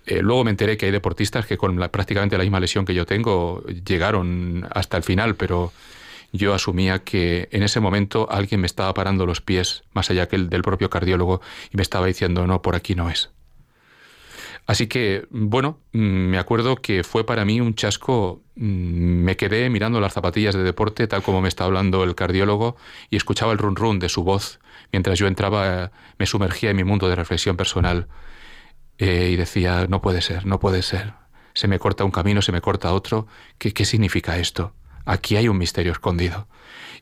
Eh, 0.07 0.23
luego 0.23 0.45
me 0.45 0.51
enteré 0.51 0.77
que 0.77 0.87
hay 0.87 0.93
deportistas 0.93 1.47
que 1.47 1.57
con 1.57 1.77
prácticamente 1.91 2.39
la 2.39 2.45
misma 2.45 2.61
lesión 2.61 2.85
que 2.85 2.95
yo 2.95 3.07
tengo 3.07 3.65
llegaron 3.67 4.67
hasta 4.71 4.97
el 4.97 5.03
final, 5.03 5.35
pero 5.35 5.73
yo 6.33 6.55
asumía 6.55 7.01
que 7.01 7.49
en 7.51 7.63
ese 7.63 7.81
momento 7.81 8.29
alguien 8.31 8.61
me 8.61 8.67
estaba 8.67 8.95
parando 8.95 9.27
los 9.27 9.41
pies, 9.41 9.83
más 9.93 10.11
allá 10.11 10.29
que 10.29 10.37
el 10.37 10.49
del 10.49 10.63
propio 10.63 10.91
cardiólogo, 10.91 11.41
y 11.73 11.77
me 11.77 11.83
estaba 11.83 12.07
diciendo, 12.07 12.47
no, 12.47 12.63
por 12.63 12.77
aquí 12.77 12.95
no 12.95 13.11
es. 13.11 13.31
Así 14.67 14.89
que, 14.89 15.27
bueno, 15.31 15.79
mm, 15.93 15.99
me 15.99 16.39
acuerdo 16.39 16.77
que 16.77 17.05
fue 17.05 17.25
para 17.25 17.45
mí 17.45 17.61
un 17.61 17.75
chasco. 17.75 18.43
Mm, 18.57 19.25
me 19.25 19.37
quedé 19.37 19.71
mirando 19.71 20.01
las 20.01 20.13
zapatillas 20.13 20.55
de 20.55 20.63
deporte, 20.63 21.07
tal 21.07 21.23
como 21.23 21.41
me 21.41 21.49
estaba 21.49 21.69
hablando 21.69 22.03
el 22.05 22.15
cardiólogo, 22.15 22.77
y 23.11 23.17
escuchaba 23.17 23.53
el 23.53 23.59
run 23.59 23.77
run 23.77 23.99
de 23.99 24.09
su 24.09 24.25
voz 24.25 24.61
mientras 24.93 25.19
yo 25.19 25.27
entraba, 25.27 25.91
me 26.19 26.27
sumergía 26.27 26.71
en 26.71 26.77
mi 26.77 26.85
mundo 26.85 27.09
de 27.09 27.17
reflexión 27.17 27.57
personal. 27.57 28.09
Eh, 28.99 29.31
y 29.33 29.37
decía, 29.37 29.87
no 29.89 30.01
puede 30.01 30.23
ser, 30.23 30.47
no 30.47 30.59
puede 30.59 30.83
ser. 30.83 31.15
Se 31.55 31.69
me 31.69 31.79
corta 31.79 32.05
un 32.05 32.11
camino, 32.11 32.43
se 32.43 32.53
me 32.53 32.61
corta 32.61 32.93
otro. 32.93 33.27
¿Qué, 33.59 33.73
¿Qué 33.73 33.85
significa 33.85 34.39
esto? 34.39 34.73
Aquí 35.05 35.37
hay 35.37 35.49
un 35.49 35.59
misterio 35.59 35.93
escondido. 35.93 36.49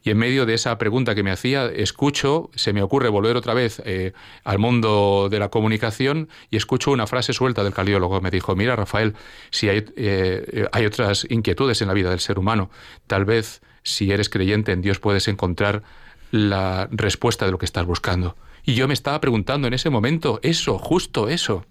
Y 0.04 0.10
en 0.10 0.18
medio 0.18 0.44
de 0.44 0.52
esa 0.52 0.76
pregunta 0.76 1.14
que 1.14 1.22
me 1.22 1.30
hacía, 1.30 1.64
escucho, 1.64 2.50
se 2.54 2.74
me 2.74 2.82
ocurre 2.82 3.08
volver 3.08 3.36
otra 3.36 3.54
vez 3.54 3.80
eh, 3.86 4.12
al 4.44 4.58
mundo 4.58 5.28
de 5.30 5.38
la 5.38 5.48
comunicación 5.48 6.28
y 6.50 6.58
escucho 6.58 6.90
una 6.90 7.06
frase 7.06 7.32
suelta 7.32 7.64
del 7.64 7.72
cardiólogo. 7.72 8.20
Me 8.20 8.30
dijo, 8.30 8.54
mira 8.54 8.76
Rafael, 8.76 9.14
si 9.50 9.70
hay, 9.70 9.86
eh, 9.96 10.68
hay 10.72 10.84
otras 10.84 11.26
inquietudes 11.30 11.80
en 11.80 11.88
la 11.88 11.94
vida 11.94 12.10
del 12.10 12.20
ser 12.20 12.38
humano, 12.38 12.68
tal 13.06 13.24
vez 13.24 13.62
si 13.82 14.12
eres 14.12 14.28
creyente 14.28 14.72
en 14.72 14.82
Dios 14.82 14.98
puedes 14.98 15.26
encontrar 15.26 15.82
la 16.30 16.86
respuesta 16.90 17.46
de 17.46 17.52
lo 17.52 17.58
que 17.58 17.64
estás 17.64 17.86
buscando. 17.86 18.36
Y 18.62 18.74
yo 18.74 18.86
me 18.86 18.94
estaba 18.94 19.22
preguntando 19.22 19.68
en 19.68 19.72
ese 19.72 19.88
momento 19.88 20.38
eso, 20.42 20.78
justo 20.78 21.30
eso. 21.30 21.64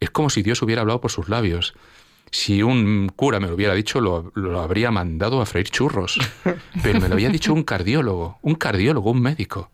Es 0.00 0.10
como 0.10 0.30
si 0.30 0.42
Dios 0.42 0.62
hubiera 0.62 0.80
hablado 0.80 1.02
por 1.02 1.10
sus 1.10 1.28
labios. 1.28 1.74
Si 2.32 2.62
un 2.62 3.12
cura 3.14 3.38
me 3.40 3.46
lo 3.46 3.54
hubiera 3.54 3.74
dicho, 3.74 4.00
lo, 4.00 4.60
habría 4.60 4.90
mandado 4.90 5.42
a 5.42 5.46
freír 5.46 5.68
churros. 5.68 6.18
Pero 6.82 6.98
me 6.98 7.08
lo 7.08 7.14
había 7.14 7.28
dicho 7.28 7.52
un 7.52 7.62
cardiólogo, 7.62 8.38
un 8.40 8.54
cardiólogo, 8.54 9.10
un 9.10 9.20
médico. 9.20 9.70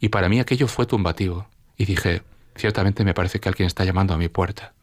Y 0.00 0.08
para 0.08 0.28
mí 0.28 0.40
aquello 0.40 0.66
fue 0.66 0.84
tumbativo. 0.84 1.46
Y 1.76 1.84
dije, 1.84 2.22
ciertamente 2.56 3.04
me 3.04 3.14
parece 3.14 3.38
que 3.38 3.48
alguien 3.48 3.68
está 3.68 3.84
llamando 3.84 4.14
a 4.14 4.18
mi 4.18 4.28
puerta. 4.28 4.74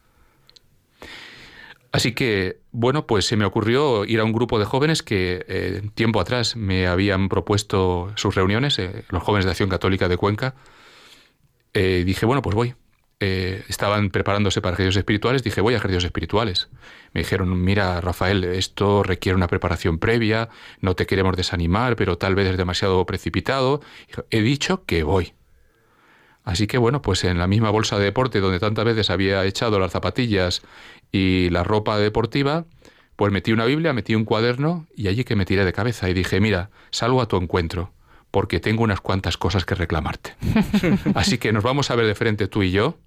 Así 1.92 2.14
que, 2.14 2.62
bueno, 2.72 3.06
pues 3.06 3.26
se 3.26 3.36
me 3.36 3.44
ocurrió 3.44 4.06
ir 4.06 4.22
a 4.22 4.24
un 4.24 4.32
grupo 4.32 4.58
de 4.58 4.64
jóvenes 4.64 5.04
que 5.04 5.44
eh, 5.50 5.82
tiempo 5.96 6.22
atrás 6.22 6.56
me 6.56 6.88
habían 6.88 7.28
propuesto 7.28 8.14
sus 8.16 8.34
reuniones, 8.34 8.80
eh, 8.80 9.04
los 9.10 9.24
jóvenes 9.24 9.44
de 9.44 9.52
Acción 9.52 9.70
Católica 9.70 10.08
de 10.08 10.16
Cuenca. 10.16 10.56
Eh, 11.74 12.04
dije, 12.06 12.26
bueno, 12.26 12.42
pues 12.42 12.56
voy. 12.56 12.76
Eh, 13.22 13.66
estaban 13.68 14.12
preparándose 14.12 14.62
para 14.62 14.76
ejercicios 14.76 14.96
espirituales, 14.96 15.44
dije, 15.44 15.60
voy 15.60 15.74
a 15.74 15.78
ejercicios 15.78 16.06
espirituales. 16.06 16.70
Me 17.14 17.22
dijeron, 17.22 17.62
mira, 17.62 18.00
Rafael, 18.00 18.46
esto 18.46 19.04
requiere 19.04 19.36
una 19.36 19.48
preparación 19.48 20.00
previa, 20.00 20.48
no 20.80 20.96
te 20.96 21.06
queremos 21.06 21.36
desanimar, 21.36 21.98
pero 21.98 22.18
tal 22.18 22.36
vez 22.36 22.48
es 22.48 22.56
demasiado 22.56 23.06
precipitado. 23.06 23.82
He 24.30 24.42
dicho 24.42 24.86
que 24.86 25.04
voy. 25.04 25.34
Así 26.46 26.66
que 26.66 26.78
bueno, 26.78 27.02
pues 27.02 27.26
en 27.26 27.38
la 27.38 27.48
misma 27.48 27.70
bolsa 27.72 27.98
de 28.00 28.06
deporte 28.06 28.40
donde 28.40 28.60
tantas 28.60 28.86
veces 28.86 29.10
había 29.10 29.44
echado 29.44 29.80
las 29.80 29.92
zapatillas 29.92 30.62
y 31.12 31.50
la 31.50 31.66
ropa 31.66 31.98
deportiva, 32.00 32.66
pues 33.18 33.34
metí 33.34 33.52
una 33.52 33.66
Biblia, 33.66 33.92
metí 33.92 34.16
un 34.16 34.24
cuaderno 34.24 34.88
y 34.96 35.10
allí 35.10 35.26
que 35.26 35.36
me 35.36 35.46
tiré 35.46 35.66
de 35.66 35.74
cabeza 35.74 36.10
y 36.10 36.14
dije, 36.14 36.40
mira, 36.40 36.70
salgo 36.90 37.22
a 37.22 37.28
tu 37.28 37.36
encuentro 37.36 37.92
porque 38.32 38.62
tengo 38.62 38.84
unas 38.84 39.02
cuantas 39.02 39.36
cosas 39.36 39.66
que 39.66 39.76
reclamarte. 39.76 40.36
Así 41.16 41.38
que 41.38 41.52
nos 41.52 41.64
vamos 41.64 41.92
a 41.92 41.96
ver 41.96 42.06
de 42.06 42.16
frente 42.16 42.48
tú 42.48 42.64
y 42.64 42.72
yo 42.72 42.98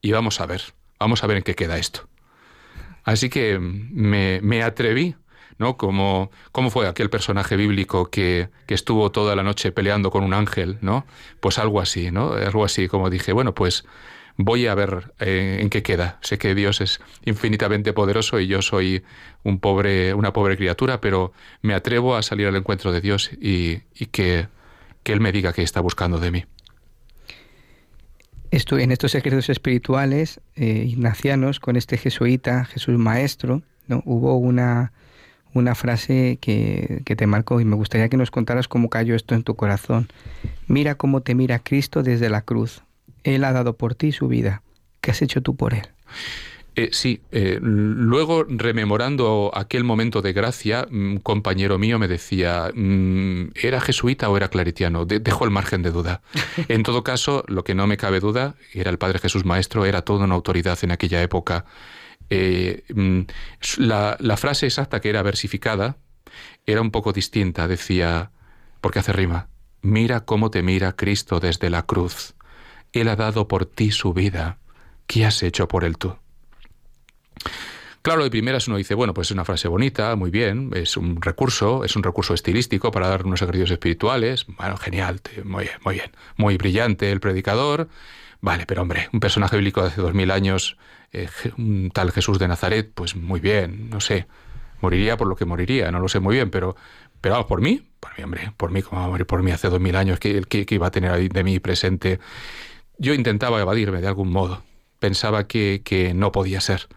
y 0.00 0.12
vamos 0.12 0.40
a 0.40 0.46
ver, 0.46 0.62
vamos 0.98 1.22
a 1.22 1.26
ver 1.26 1.38
en 1.38 1.42
qué 1.42 1.54
queda 1.54 1.78
esto. 1.78 2.08
Así 3.04 3.28
que 3.28 3.58
me, 3.58 4.40
me 4.42 4.62
atreví, 4.62 5.16
¿no? 5.58 5.76
Como, 5.76 6.30
¿Cómo 6.52 6.70
fue 6.70 6.86
aquel 6.86 7.10
personaje 7.10 7.56
bíblico 7.56 8.10
que, 8.10 8.50
que, 8.66 8.74
estuvo 8.74 9.10
toda 9.10 9.34
la 9.34 9.42
noche 9.42 9.72
peleando 9.72 10.10
con 10.10 10.24
un 10.24 10.34
ángel, 10.34 10.78
¿no? 10.82 11.06
Pues 11.40 11.58
algo 11.58 11.80
así, 11.80 12.10
¿no? 12.10 12.32
Algo 12.32 12.64
así, 12.64 12.86
como 12.88 13.10
dije, 13.10 13.32
bueno, 13.32 13.54
pues 13.54 13.84
voy 14.38 14.66
a 14.68 14.74
ver 14.74 15.12
eh, 15.18 15.58
en 15.60 15.68
qué 15.68 15.82
queda. 15.82 16.18
Sé 16.22 16.38
que 16.38 16.54
Dios 16.54 16.80
es 16.80 17.00
infinitamente 17.24 17.92
poderoso 17.92 18.40
y 18.40 18.46
yo 18.46 18.62
soy 18.62 19.02
un 19.42 19.58
pobre, 19.58 20.14
una 20.14 20.32
pobre 20.32 20.56
criatura, 20.56 21.00
pero 21.00 21.32
me 21.60 21.74
atrevo 21.74 22.16
a 22.16 22.22
salir 22.22 22.46
al 22.46 22.56
encuentro 22.56 22.92
de 22.92 23.00
Dios 23.00 23.30
y, 23.32 23.82
y 23.94 24.06
que, 24.06 24.48
que 25.02 25.12
Él 25.12 25.20
me 25.20 25.32
diga 25.32 25.52
qué 25.52 25.62
está 25.62 25.80
buscando 25.80 26.18
de 26.18 26.30
mí. 26.30 26.44
En 28.50 28.92
estos 28.92 29.14
ejercicios 29.14 29.50
espirituales 29.50 30.40
eh, 30.56 30.84
ignacianos 30.86 31.60
con 31.60 31.76
este 31.76 31.98
jesuita, 31.98 32.64
Jesús 32.64 32.96
Maestro, 32.98 33.62
¿no? 33.88 34.02
hubo 34.06 34.36
una, 34.36 34.92
una 35.52 35.74
frase 35.74 36.38
que, 36.40 37.02
que, 37.04 37.14
te 37.14 37.26
marcó 37.26 37.60
y 37.60 37.66
me 37.66 37.76
gustaría 37.76 38.08
que 38.08 38.16
nos 38.16 38.30
contaras 38.30 38.66
cómo 38.66 38.88
cayó 38.88 39.14
esto 39.14 39.34
en 39.34 39.42
tu 39.42 39.54
corazón. 39.54 40.08
Mira 40.66 40.94
cómo 40.94 41.20
te 41.20 41.34
mira 41.34 41.58
Cristo 41.58 42.02
desde 42.02 42.30
la 42.30 42.40
cruz. 42.40 42.82
Él 43.22 43.44
ha 43.44 43.52
dado 43.52 43.76
por 43.76 43.94
ti 43.94 44.12
su 44.12 44.28
vida. 44.28 44.62
¿Qué 45.02 45.10
has 45.10 45.20
hecho 45.20 45.42
tú 45.42 45.54
por 45.54 45.74
Él? 45.74 45.86
Eh, 46.78 46.90
sí, 46.92 47.22
eh, 47.32 47.58
luego 47.60 48.44
rememorando 48.48 49.50
aquel 49.52 49.82
momento 49.82 50.22
de 50.22 50.32
gracia, 50.32 50.86
un 50.92 51.18
compañero 51.18 51.76
mío 51.76 51.98
me 51.98 52.06
decía, 52.06 52.70
mm, 52.72 53.50
¿era 53.56 53.80
jesuita 53.80 54.30
o 54.30 54.36
era 54.36 54.48
claritiano? 54.48 55.04
dejo 55.04 55.44
el 55.44 55.50
margen 55.50 55.82
de 55.82 55.90
duda. 55.90 56.22
En 56.68 56.84
todo 56.84 57.02
caso, 57.02 57.44
lo 57.48 57.64
que 57.64 57.74
no 57.74 57.88
me 57.88 57.96
cabe 57.96 58.20
duda, 58.20 58.54
era 58.72 58.90
el 58.90 58.98
Padre 58.98 59.18
Jesús 59.18 59.44
Maestro, 59.44 59.86
era 59.86 60.02
toda 60.02 60.24
una 60.24 60.36
autoridad 60.36 60.78
en 60.82 60.92
aquella 60.92 61.20
época. 61.20 61.64
Eh, 62.30 62.84
mm, 62.94 63.22
la, 63.78 64.16
la 64.20 64.36
frase 64.36 64.66
exacta 64.66 65.00
que 65.00 65.10
era 65.10 65.22
versificada 65.22 65.96
era 66.64 66.80
un 66.80 66.92
poco 66.92 67.12
distinta, 67.12 67.66
decía, 67.66 68.30
porque 68.80 69.00
hace 69.00 69.12
rima, 69.12 69.48
mira 69.82 70.20
cómo 70.24 70.50
te 70.50 70.62
mira 70.62 70.94
Cristo 70.94 71.40
desde 71.40 71.70
la 71.70 71.86
cruz. 71.86 72.34
Él 72.92 73.08
ha 73.08 73.16
dado 73.16 73.48
por 73.48 73.66
ti 73.66 73.90
su 73.90 74.12
vida. 74.12 74.58
¿Qué 75.08 75.26
has 75.26 75.42
hecho 75.42 75.66
por 75.66 75.82
él 75.82 75.98
tú? 75.98 76.16
Claro, 78.02 78.22
de 78.22 78.30
primeras 78.30 78.68
uno 78.68 78.76
dice, 78.76 78.94
bueno, 78.94 79.12
pues 79.12 79.28
es 79.28 79.32
una 79.32 79.44
frase 79.44 79.68
bonita, 79.68 80.14
muy 80.16 80.30
bien, 80.30 80.70
es 80.74 80.96
un 80.96 81.20
recurso, 81.20 81.84
es 81.84 81.96
un 81.96 82.02
recurso 82.02 82.32
estilístico 82.32 82.90
para 82.90 83.08
dar 83.08 83.26
unos 83.26 83.42
ejercicios 83.42 83.70
espirituales. 83.72 84.46
Bueno, 84.56 84.76
genial, 84.76 85.20
muy 85.44 85.64
bien, 85.64 85.76
muy 85.84 85.94
bien. 85.94 86.12
Muy 86.36 86.56
brillante 86.56 87.10
el 87.10 87.20
predicador. 87.20 87.88
Vale, 88.40 88.66
pero 88.66 88.82
hombre, 88.82 89.08
un 89.12 89.20
personaje 89.20 89.56
bíblico 89.56 89.82
de 89.82 89.88
hace 89.88 90.00
dos 90.00 90.14
mil 90.14 90.30
años, 90.30 90.76
eh, 91.12 91.28
un 91.58 91.90
tal 91.92 92.12
Jesús 92.12 92.38
de 92.38 92.46
Nazaret, 92.46 92.90
pues 92.94 93.16
muy 93.16 93.40
bien, 93.40 93.90
no 93.90 94.00
sé. 94.00 94.26
Moriría 94.80 95.16
por 95.16 95.26
lo 95.26 95.34
que 95.34 95.44
moriría, 95.44 95.90
no 95.90 95.98
lo 95.98 96.08
sé 96.08 96.20
muy 96.20 96.36
bien, 96.36 96.50
pero, 96.50 96.76
pero 97.20 97.34
vamos, 97.34 97.48
por 97.48 97.60
mí, 97.60 97.90
por 97.98 98.16
mí, 98.16 98.22
hombre, 98.22 98.52
por 98.56 98.70
mí, 98.70 98.80
como 98.80 99.00
va 99.00 99.08
a 99.08 99.10
morir 99.10 99.26
por 99.26 99.42
mí 99.42 99.50
hace 99.50 99.68
dos 99.68 99.80
mil 99.80 99.96
años, 99.96 100.20
que, 100.20 100.42
que, 100.42 100.64
que 100.66 100.74
iba 100.76 100.86
a 100.86 100.90
tener 100.92 101.28
de 101.28 101.44
mí 101.44 101.58
presente. 101.58 102.20
Yo 102.96 103.12
intentaba 103.12 103.60
evadirme 103.60 104.00
de 104.00 104.06
algún 104.06 104.30
modo 104.30 104.62
pensaba 104.98 105.46
que, 105.46 105.82
que 105.84 106.14
no 106.14 106.32
podía 106.32 106.60
ser. 106.60 106.88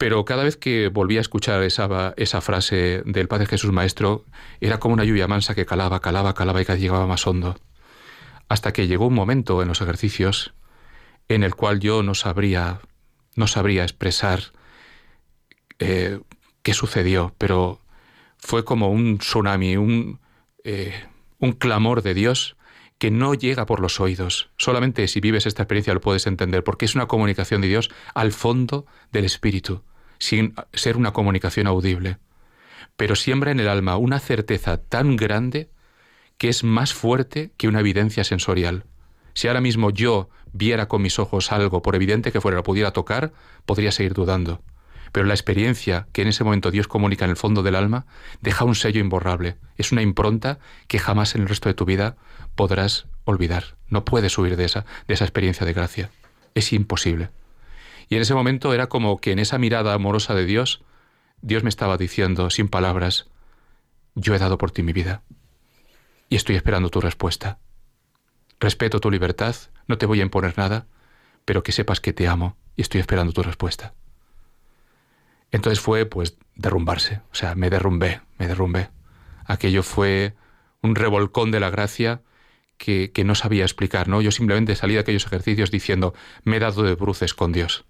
Pero 0.00 0.24
cada 0.24 0.44
vez 0.44 0.56
que 0.56 0.88
volvía 0.88 1.20
a 1.20 1.20
escuchar 1.20 1.62
esa, 1.62 2.40
frase 2.40 3.02
del 3.04 3.28
Padre 3.28 3.44
Jesús 3.44 3.70
Maestro, 3.70 4.24
era 4.58 4.80
como 4.80 4.94
una 4.94 5.04
lluvia 5.04 5.28
mansa 5.28 5.54
que 5.54 5.66
calaba, 5.66 6.00
calaba, 6.00 6.32
calaba 6.32 6.62
y 6.62 6.64
cada 6.64 6.78
llegaba 6.78 7.06
más 7.06 7.26
hondo. 7.26 7.60
Hasta 8.48 8.72
que 8.72 8.86
llegó 8.86 9.08
un 9.08 9.14
momento 9.14 9.60
en 9.60 9.68
los 9.68 9.82
ejercicios 9.82 10.54
en 11.28 11.42
el 11.42 11.54
cual 11.54 11.80
yo 11.80 12.02
no 12.02 12.14
sabría, 12.14 12.80
no 13.36 13.46
sabría 13.46 13.82
expresar 13.82 14.40
eh, 15.78 16.18
qué 16.62 16.72
sucedió, 16.72 17.34
pero 17.36 17.82
fue 18.38 18.64
como 18.64 18.90
un 18.90 19.18
tsunami, 19.18 19.76
un, 19.76 20.18
eh, 20.64 20.94
un 21.40 21.52
clamor 21.52 22.00
de 22.00 22.14
Dios 22.14 22.56
que 22.96 23.10
no 23.10 23.34
llega 23.34 23.66
por 23.66 23.80
los 23.80 24.00
oídos. 24.00 24.48
Solamente 24.56 25.06
si 25.08 25.20
vives 25.20 25.44
esta 25.44 25.64
experiencia 25.64 25.92
lo 25.92 26.00
puedes 26.00 26.26
entender, 26.26 26.64
porque 26.64 26.86
es 26.86 26.94
una 26.94 27.06
comunicación 27.06 27.60
de 27.60 27.68
Dios 27.68 27.90
al 28.14 28.32
fondo 28.32 28.86
del 29.12 29.26
espíritu 29.26 29.82
sin 30.20 30.54
ser 30.72 30.96
una 30.96 31.12
comunicación 31.12 31.66
audible, 31.66 32.18
pero 32.96 33.16
siembra 33.16 33.50
en 33.50 33.58
el 33.58 33.68
alma 33.68 33.96
una 33.96 34.20
certeza 34.20 34.76
tan 34.76 35.16
grande 35.16 35.70
que 36.38 36.48
es 36.48 36.62
más 36.62 36.94
fuerte 36.94 37.50
que 37.56 37.66
una 37.66 37.80
evidencia 37.80 38.22
sensorial. 38.22 38.84
Si 39.34 39.48
ahora 39.48 39.60
mismo 39.60 39.90
yo 39.90 40.28
viera 40.52 40.86
con 40.86 41.02
mis 41.02 41.18
ojos 41.18 41.50
algo, 41.50 41.82
por 41.82 41.96
evidente 41.96 42.32
que 42.32 42.40
fuera, 42.40 42.58
lo 42.58 42.62
pudiera 42.62 42.92
tocar, 42.92 43.32
podría 43.66 43.92
seguir 43.92 44.14
dudando. 44.14 44.62
Pero 45.12 45.26
la 45.26 45.34
experiencia 45.34 46.06
que 46.12 46.22
en 46.22 46.28
ese 46.28 46.44
momento 46.44 46.70
Dios 46.70 46.86
comunica 46.86 47.24
en 47.24 47.30
el 47.30 47.36
fondo 47.36 47.62
del 47.62 47.74
alma 47.74 48.06
deja 48.40 48.64
un 48.64 48.74
sello 48.74 49.00
imborrable. 49.00 49.56
Es 49.76 49.92
una 49.92 50.02
impronta 50.02 50.58
que 50.86 50.98
jamás 50.98 51.34
en 51.34 51.42
el 51.42 51.48
resto 51.48 51.68
de 51.68 51.74
tu 51.74 51.84
vida 51.84 52.16
podrás 52.54 53.06
olvidar. 53.24 53.76
No 53.88 54.04
puedes 54.04 54.36
huir 54.38 54.56
de 54.56 54.66
esa, 54.66 54.84
de 55.08 55.14
esa 55.14 55.24
experiencia 55.24 55.66
de 55.66 55.72
gracia. 55.72 56.10
Es 56.54 56.72
imposible. 56.72 57.30
Y 58.10 58.16
en 58.16 58.22
ese 58.22 58.34
momento 58.34 58.74
era 58.74 58.88
como 58.88 59.18
que 59.18 59.30
en 59.30 59.38
esa 59.38 59.56
mirada 59.56 59.94
amorosa 59.94 60.34
de 60.34 60.44
Dios, 60.44 60.82
Dios 61.42 61.62
me 61.62 61.70
estaba 61.70 61.96
diciendo, 61.96 62.50
sin 62.50 62.68
palabras, 62.68 63.28
yo 64.16 64.34
he 64.34 64.38
dado 64.38 64.58
por 64.58 64.72
ti 64.72 64.82
mi 64.82 64.92
vida 64.92 65.22
y 66.28 66.34
estoy 66.34 66.56
esperando 66.56 66.90
tu 66.90 67.00
respuesta. 67.00 67.60
Respeto 68.58 69.00
tu 69.00 69.12
libertad, 69.12 69.54
no 69.86 69.96
te 69.96 70.06
voy 70.06 70.18
a 70.18 70.24
imponer 70.24 70.58
nada, 70.58 70.86
pero 71.44 71.62
que 71.62 71.70
sepas 71.70 72.00
que 72.00 72.12
te 72.12 72.26
amo 72.26 72.56
y 72.74 72.82
estoy 72.82 73.00
esperando 73.00 73.32
tu 73.32 73.44
respuesta. 73.44 73.94
Entonces 75.52 75.80
fue 75.80 76.04
pues 76.04 76.36
derrumbarse, 76.56 77.20
o 77.30 77.34
sea, 77.34 77.54
me 77.54 77.70
derrumbé, 77.70 78.22
me 78.38 78.48
derrumbé. 78.48 78.90
Aquello 79.46 79.84
fue 79.84 80.34
un 80.82 80.96
revolcón 80.96 81.52
de 81.52 81.60
la 81.60 81.70
gracia 81.70 82.22
que, 82.76 83.12
que, 83.12 83.22
no 83.22 83.36
sabía 83.36 83.62
explicar, 83.62 84.08
¿no? 84.08 84.20
Yo 84.20 84.32
simplemente 84.32 84.74
salí 84.74 84.94
de 84.94 85.00
aquellos 85.00 85.26
ejercicios 85.26 85.70
diciendo, 85.70 86.12
me 86.42 86.56
he 86.56 86.60
dado 86.60 86.82
de 86.82 86.94
bruces 86.94 87.34
con 87.34 87.52
Dios. 87.52 87.84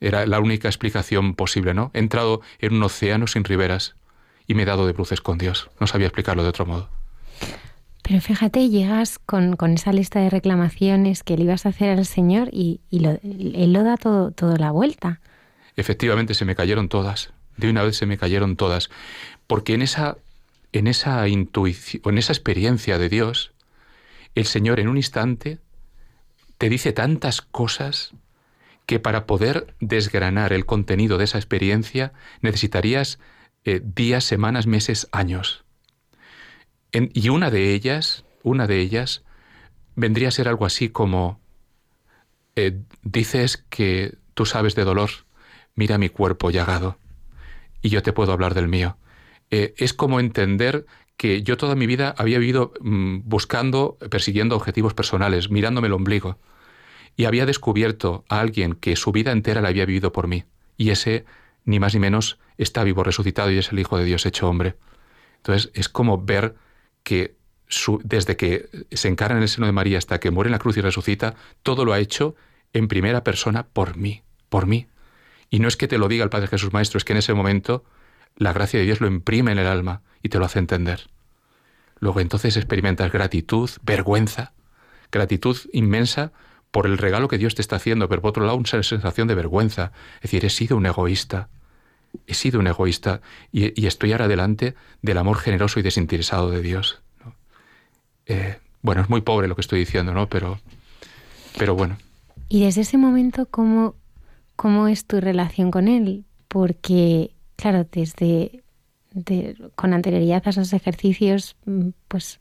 Era 0.00 0.26
la 0.26 0.40
única 0.40 0.68
explicación 0.68 1.34
posible, 1.34 1.74
¿no? 1.74 1.90
He 1.94 1.98
entrado 1.98 2.42
en 2.58 2.74
un 2.74 2.82
océano 2.82 3.26
sin 3.26 3.44
riberas 3.44 3.96
y 4.46 4.54
me 4.54 4.62
he 4.62 4.66
dado 4.66 4.86
de 4.86 4.92
bruces 4.92 5.20
con 5.20 5.38
Dios. 5.38 5.70
No 5.80 5.86
sabía 5.86 6.06
explicarlo 6.06 6.42
de 6.42 6.50
otro 6.50 6.66
modo. 6.66 6.88
Pero 8.02 8.20
fíjate, 8.20 8.68
llegas 8.68 9.18
con, 9.18 9.56
esa 9.74 9.92
lista 9.92 10.20
de 10.20 10.30
reclamaciones 10.30 11.24
que 11.24 11.36
le 11.36 11.44
ibas 11.44 11.66
a 11.66 11.70
hacer 11.70 11.98
al 11.98 12.06
Señor 12.06 12.50
y, 12.52 12.80
Él 12.92 13.72
lo 13.72 13.82
da 13.82 13.96
todo, 13.96 14.30
toda 14.30 14.56
la 14.58 14.70
vuelta. 14.70 15.20
Efectivamente, 15.74 16.34
se 16.34 16.44
me 16.44 16.54
cayeron 16.54 16.88
todas. 16.88 17.32
De 17.56 17.68
una 17.68 17.82
vez 17.82 17.96
se 17.96 18.06
me 18.06 18.16
cayeron 18.16 18.56
todas. 18.56 18.90
Porque 19.48 19.74
en 19.74 19.82
esa, 19.82 20.18
en 20.72 20.86
esa 20.86 21.26
intuición, 21.26 22.02
en 22.04 22.18
esa 22.18 22.32
experiencia 22.32 22.98
de 22.98 23.08
Dios, 23.08 23.52
el 24.36 24.46
Señor 24.46 24.78
en 24.78 24.88
un 24.88 24.98
instante 24.98 25.58
te 26.58 26.68
dice 26.68 26.92
tantas 26.92 27.42
cosas 27.42 28.12
que 28.86 29.00
para 29.00 29.26
poder 29.26 29.74
desgranar 29.80 30.52
el 30.52 30.64
contenido 30.64 31.18
de 31.18 31.24
esa 31.24 31.38
experiencia 31.38 32.12
necesitarías 32.40 33.18
eh, 33.64 33.80
días, 33.84 34.24
semanas, 34.24 34.66
meses, 34.66 35.08
años. 35.12 35.64
y 36.92 37.28
una 37.28 37.50
de 37.50 37.74
ellas, 37.74 38.24
una 38.42 38.66
de 38.66 38.80
ellas, 38.80 39.24
vendría 39.96 40.28
a 40.28 40.30
ser 40.30 40.48
algo 40.48 40.64
así 40.64 40.88
como 40.88 41.40
eh, 42.54 42.80
dices 43.02 43.64
que 43.68 44.16
tú 44.34 44.46
sabes 44.46 44.76
de 44.76 44.84
dolor, 44.84 45.10
mira 45.74 45.98
mi 45.98 46.08
cuerpo 46.08 46.50
llagado, 46.50 46.98
y 47.82 47.90
yo 47.90 48.02
te 48.02 48.12
puedo 48.12 48.32
hablar 48.32 48.54
del 48.54 48.68
mío. 48.68 48.96
Eh, 49.50 49.74
es 49.76 49.92
como 49.92 50.20
entender 50.20 50.86
que 51.16 51.42
yo 51.42 51.56
toda 51.56 51.74
mi 51.74 51.86
vida 51.86 52.14
había 52.16 52.38
vivido 52.38 52.72
mm, 52.80 53.20
buscando, 53.24 53.98
persiguiendo 54.10 54.56
objetivos 54.56 54.94
personales, 54.94 55.50
mirándome 55.50 55.88
el 55.88 55.92
ombligo 55.94 56.38
y 57.16 57.24
había 57.24 57.46
descubierto 57.46 58.24
a 58.28 58.40
alguien 58.40 58.74
que 58.74 58.96
su 58.96 59.12
vida 59.12 59.32
entera 59.32 59.60
la 59.60 59.68
había 59.68 59.86
vivido 59.86 60.12
por 60.12 60.28
mí. 60.28 60.44
Y 60.76 60.90
ese, 60.90 61.24
ni 61.64 61.80
más 61.80 61.94
ni 61.94 62.00
menos, 62.00 62.38
está 62.58 62.84
vivo, 62.84 63.02
resucitado 63.02 63.50
y 63.50 63.58
es 63.58 63.72
el 63.72 63.78
Hijo 63.78 63.96
de 63.96 64.04
Dios 64.04 64.26
hecho 64.26 64.48
hombre. 64.48 64.76
Entonces 65.38 65.70
es 65.74 65.88
como 65.88 66.22
ver 66.22 66.54
que 67.02 67.36
desde 68.04 68.36
que 68.36 68.68
se 68.92 69.08
encarna 69.08 69.36
en 69.36 69.42
el 69.42 69.48
seno 69.48 69.66
de 69.66 69.72
María 69.72 69.98
hasta 69.98 70.20
que 70.20 70.30
muere 70.30 70.48
en 70.48 70.52
la 70.52 70.58
cruz 70.58 70.76
y 70.76 70.80
resucita, 70.80 71.34
todo 71.62 71.84
lo 71.84 71.92
ha 71.92 71.98
hecho 71.98 72.36
en 72.72 72.88
primera 72.88 73.24
persona 73.24 73.66
por 73.66 73.96
mí, 73.96 74.22
por 74.48 74.66
mí. 74.66 74.86
Y 75.50 75.60
no 75.60 75.68
es 75.68 75.76
que 75.76 75.88
te 75.88 75.98
lo 75.98 76.08
diga 76.08 76.24
el 76.24 76.30
Padre 76.30 76.48
Jesús 76.48 76.72
Maestro, 76.72 76.98
es 76.98 77.04
que 77.04 77.12
en 77.12 77.18
ese 77.18 77.34
momento 77.34 77.84
la 78.36 78.52
gracia 78.52 78.78
de 78.78 78.84
Dios 78.84 79.00
lo 79.00 79.06
imprime 79.06 79.52
en 79.52 79.58
el 79.58 79.66
alma 79.66 80.02
y 80.22 80.28
te 80.28 80.38
lo 80.38 80.44
hace 80.44 80.58
entender. 80.58 81.08
Luego 81.98 82.20
entonces 82.20 82.56
experimentas 82.56 83.10
gratitud, 83.10 83.70
vergüenza, 83.82 84.52
gratitud 85.10 85.56
inmensa 85.72 86.32
por 86.76 86.86
el 86.86 86.98
regalo 86.98 87.26
que 87.26 87.38
Dios 87.38 87.54
te 87.54 87.62
está 87.62 87.76
haciendo, 87.76 88.06
pero 88.06 88.20
por 88.20 88.28
otro 88.28 88.44
lado 88.44 88.58
una 88.58 88.66
sensación 88.66 89.26
de 89.28 89.34
vergüenza. 89.34 89.92
Es 90.16 90.24
decir, 90.24 90.44
he 90.44 90.50
sido 90.50 90.76
un 90.76 90.84
egoísta, 90.84 91.48
he 92.26 92.34
sido 92.34 92.60
un 92.60 92.66
egoísta 92.66 93.22
y, 93.50 93.86
estoy 93.86 94.12
ahora 94.12 94.28
delante 94.28 94.74
del 95.00 95.16
amor 95.16 95.38
generoso 95.38 95.80
y 95.80 95.82
desinteresado 95.82 96.50
de 96.50 96.60
Dios. 96.60 97.00
Eh, 98.26 98.58
bueno, 98.82 99.00
es 99.00 99.08
muy 99.08 99.22
pobre 99.22 99.48
lo 99.48 99.54
que 99.54 99.62
estoy 99.62 99.78
diciendo, 99.78 100.12
¿no? 100.12 100.28
Pero, 100.28 100.60
pero 101.56 101.74
bueno. 101.74 101.96
Y 102.50 102.64
desde 102.64 102.82
ese 102.82 102.98
momento, 102.98 103.46
¿cómo, 103.46 103.94
¿cómo 104.54 104.86
es 104.86 105.06
tu 105.06 105.18
relación 105.18 105.70
con 105.70 105.88
Él? 105.88 106.26
Porque, 106.46 107.30
claro, 107.56 107.86
desde 107.90 108.62
con 109.76 109.94
anterioridad 109.94 110.42
a 110.44 110.50
esos 110.50 110.74
ejercicios, 110.74 111.56
mm, 111.64 111.88
pues 112.06 112.38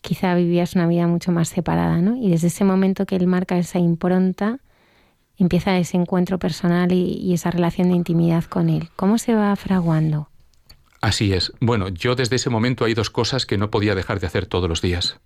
quizá 0.00 0.34
vivías 0.34 0.74
una 0.74 0.86
vida 0.86 1.06
mucho 1.06 1.32
más 1.32 1.48
separada, 1.48 2.00
¿no? 2.00 2.16
Y 2.16 2.30
desde 2.30 2.48
ese 2.48 2.64
momento 2.64 3.06
que 3.06 3.16
él 3.16 3.26
marca 3.26 3.58
esa 3.58 3.78
impronta, 3.78 4.60
empieza 5.36 5.76
ese 5.78 5.96
encuentro 5.96 6.38
personal 6.38 6.92
y, 6.92 7.32
esa 7.32 7.50
relación 7.50 7.88
de 7.88 7.96
intimidad 7.96 8.44
con 8.44 8.68
él. 8.68 8.90
¿Cómo 8.96 9.18
se 9.18 9.34
va 9.34 9.54
fraguando? 9.56 10.28
Así 11.00 11.32
es. 11.32 11.52
Bueno, 11.60 11.88
yo 11.88 12.14
desde 12.14 12.36
ese 12.36 12.50
momento 12.50 12.84
hay 12.84 12.94
dos 12.94 13.10
cosas 13.10 13.46
que 13.46 13.56
no 13.56 13.70
podía 13.70 13.94
dejar 13.94 14.20
de 14.20 14.26
hacer 14.26 14.46
todos 14.46 14.68
los 14.68 14.82
días. 14.82 15.18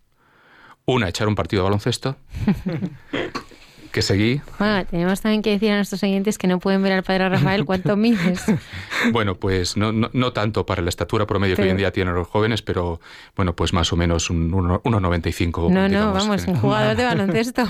Una, 0.87 1.09
echar 1.09 1.27
un 1.27 1.35
partido 1.35 1.63
de 1.63 1.65
baloncesto. 1.65 2.17
que 3.95 4.03
seguí. 4.03 4.43
Bueno, 4.59 4.85
tenemos 4.87 5.21
también 5.21 5.41
que 5.41 5.51
decir 5.51 5.71
a 5.71 5.77
nuestros 5.77 6.03
oyentes 6.03 6.37
que 6.37 6.49
no 6.49 6.59
pueden 6.59 6.83
ver 6.83 6.93
al 6.93 7.05
padre 7.05 7.29
Rafael 7.29 7.65
cuánto 7.67 7.97
mides. 7.97 8.45
bueno, 9.13 9.37
pues 9.37 9.77
no, 9.77 9.93
no, 9.93 10.33
tanto 10.33 10.67
para 10.67 10.83
la 10.83 10.89
estatura 10.89 11.27
promedio 11.27 11.55
que 11.55 11.63
hoy 11.63 11.69
en 11.69 11.77
día 11.77 11.93
tienen 11.93 12.13
los 12.13 12.27
jóvenes, 12.27 12.61
pero 12.61 13.01
bueno, 13.37 13.55
pues 13.55 13.73
más 13.73 13.93
o 13.93 13.97
menos 13.97 14.31
un 14.31 14.51
1,95. 14.51 15.71
No, 15.71 15.89
no, 15.89 16.13
vamos, 16.13 16.45
un 16.49 16.57
jugador 16.57 16.97
de 16.97 17.05
baloncesto. 17.05 17.69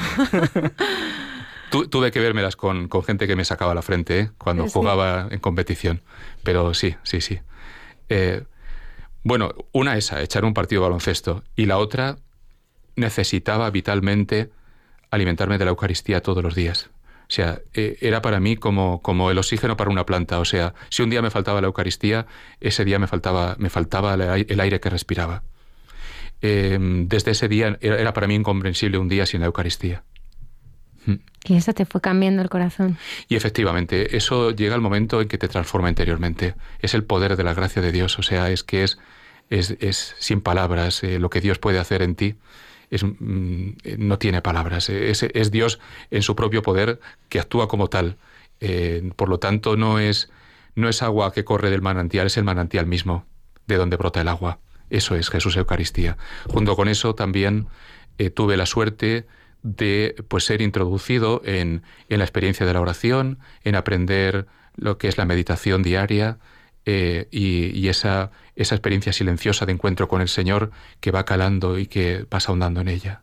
tuve 1.91 2.11
que 2.11 2.21
vérmelas 2.21 2.57
con, 2.57 2.89
con, 2.89 3.05
gente 3.05 3.27
que 3.27 3.37
me 3.37 3.45
sacaba 3.45 3.75
la 3.75 3.83
frente 3.83 4.21
¿eh? 4.21 4.31
cuando 4.39 4.67
jugaba 4.67 5.29
en 5.31 5.41
competición. 5.41 6.01
Pero 6.43 6.73
sí, 6.73 6.97
sí, 7.03 7.21
sí. 7.21 7.41
Eh, 8.09 8.45
bueno, 9.25 9.51
una 9.73 9.99
esa, 9.99 10.23
echar 10.23 10.47
un 10.47 10.55
partido 10.55 10.81
de 10.81 10.89
baloncesto. 10.89 11.45
Y 11.55 11.67
la 11.67 11.77
otra, 11.77 12.17
necesitaba 12.97 13.69
vitalmente 13.71 14.49
alimentarme 15.14 15.59
de 15.59 15.64
la 15.64 15.70
Eucaristía 15.70 16.22
todos 16.22 16.42
los 16.42 16.55
días. 16.55 16.90
O 17.29 17.33
sea, 17.35 17.61
e, 17.72 17.96
era 18.00 18.20
para 18.20 18.38
mí 18.40 18.57
como, 18.57 19.00
como 19.03 19.31
el 19.31 19.38
oxígeno 19.38 19.77
para 19.77 19.90
una 19.90 20.05
planta. 20.05 20.38
O 20.38 20.44
sea, 20.44 20.74
si 20.90 21.03
un 21.03 21.11
día 21.11 21.22
me 21.22 21.31
faltaba 21.31 21.61
la 21.61 21.66
Eucaristía, 21.66 22.27
ese 22.61 22.85
día 22.85 22.98
me 22.98 23.07
faltaba, 23.07 23.57
me 23.59 23.70
faltaba 23.70 24.14
el 24.14 24.61
aire 24.61 24.81
que 24.81 24.90
respiraba. 24.90 25.42
Em, 26.42 27.09
desde 27.09 27.31
ese 27.31 27.48
día 27.48 27.79
era 27.81 28.12
para 28.12 28.27
mí 28.27 28.35
incomprensible 28.35 28.98
un 28.98 29.09
día 29.09 29.24
sin 29.24 29.40
la 29.40 29.46
Eucaristía. 29.46 30.05
Hmm. 31.07 31.16
Y 31.44 31.57
eso 31.57 31.72
te 31.72 31.87
fue 31.87 32.00
cambiando 32.00 32.42
el 32.42 32.50
corazón. 32.50 32.98
Y 33.29 33.37
efectivamente, 33.37 34.16
eso 34.16 34.50
llega 34.50 34.74
el 34.74 34.81
momento 34.81 35.20
en 35.22 35.29
que 35.29 35.38
te 35.38 35.48
transforma 35.48 35.88
interiormente. 35.88 36.55
Es 36.81 36.94
el 36.94 37.05
poder 37.05 37.37
de 37.37 37.44
la 37.44 37.55
gracia 37.55 37.81
de 37.81 37.92
Dios. 37.92 38.18
O 38.18 38.22
sea, 38.22 38.50
es 38.50 38.62
que 38.62 38.85
es, 38.85 38.98
es, 39.50 40.14
sin 40.18 40.40
palabras 40.40 41.03
eh, 41.03 41.18
lo 41.18 41.31
que 41.31 41.40
Dios 41.40 41.59
puede 41.59 41.79
hacer 41.79 42.03
en 42.03 42.14
ti 42.14 42.37
Mm, 43.03 43.71
no 43.99 44.19
tiene 44.19 44.43
palabras. 44.43 44.89
Es, 44.89 45.51
Dios 45.51 45.81
en 46.11 46.23
su 46.23 46.37
propio 46.37 46.63
poder 46.63 47.01
que 47.29 47.41
actúa 47.41 47.69
como 47.69 47.89
tal. 47.89 48.17
Eh, 48.61 49.11
por 49.17 49.29
lo 49.29 49.39
tanto, 49.39 49.77
no 49.77 49.99
es, 49.99 50.31
no 50.75 50.89
es 50.89 51.03
agua 51.03 51.33
que 51.33 51.45
corre 51.45 51.71
del 51.71 51.83
manantial, 51.83 52.27
es 52.27 52.37
el 52.37 52.45
manantial 52.45 52.87
mismo 52.87 53.27
de 53.67 53.77
donde 53.77 53.97
brota 53.97 54.21
el 54.21 54.29
agua. 54.29 54.59
Eso 54.91 55.17
es 55.17 55.31
Jesús 55.31 55.57
Eucaristía. 55.57 56.17
Junto 56.49 56.77
con 56.77 56.89
eso 56.89 57.15
también 57.15 57.67
eh, 58.19 58.31
tuve 58.31 58.57
la 58.57 58.67
suerte 58.67 59.27
de 59.63 60.15
pues, 60.29 60.45
ser 60.45 60.61
introducido 60.61 61.41
en, 61.45 61.83
en, 62.09 62.19
la 62.19 62.25
experiencia 62.25 62.67
de 62.67 62.75
la 62.75 62.81
oración, 62.81 63.39
en 63.65 63.75
aprender 63.77 64.47
lo 64.77 64.99
que 64.99 65.09
es 65.09 65.17
la 65.17 65.25
meditación 65.25 65.83
diaria 65.83 66.39
eh, 66.87 67.29
y, 67.31 67.89
esa, 67.89 68.31
esa 68.57 68.75
experiencia 68.75 69.12
silenciosa 69.12 69.67
de 69.67 69.73
encuentro 69.73 70.09
con 70.09 70.21
el 70.21 70.29
Señor 70.29 70.71
que 71.01 71.11
va 71.11 71.25
calando 71.25 71.79
y 71.79 71.87
que 71.87 72.27
vas 72.31 72.49
ahondando 72.49 72.81
en 72.81 72.88
ella. 72.88 73.23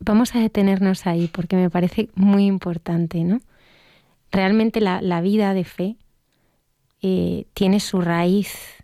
Vamos 0.00 0.34
a 0.34 0.40
detenernos 0.40 1.06
ahí 1.06 1.28
porque 1.28 1.56
me 1.56 1.70
parece 1.70 2.10
muy 2.14 2.46
importante, 2.46 3.22
¿no? 3.24 3.40
Realmente 4.30 4.80
la, 4.80 5.00
la 5.02 5.20
vida 5.20 5.54
de 5.54 5.64
fe 5.64 5.96
eh, 7.02 7.46
tiene 7.54 7.80
su 7.80 8.00
raíz 8.00 8.82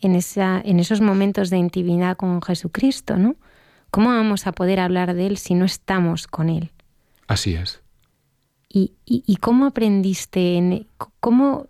en, 0.00 0.14
esa, 0.14 0.60
en 0.64 0.80
esos 0.80 1.00
momentos 1.00 1.50
de 1.50 1.58
intimidad 1.58 2.16
con 2.16 2.40
Jesucristo, 2.40 3.16
¿no? 3.16 3.36
¿Cómo 3.90 4.10
vamos 4.10 4.46
a 4.46 4.52
poder 4.52 4.80
hablar 4.80 5.14
de 5.14 5.26
Él 5.26 5.36
si 5.36 5.54
no 5.54 5.64
estamos 5.64 6.26
con 6.26 6.48
Él? 6.48 6.70
Así 7.26 7.54
es. 7.54 7.82
¿Y, 8.68 8.92
y, 9.06 9.36
cómo 9.36 9.64
aprendiste, 9.64 10.56
en, 10.56 10.86
cómo 11.20 11.68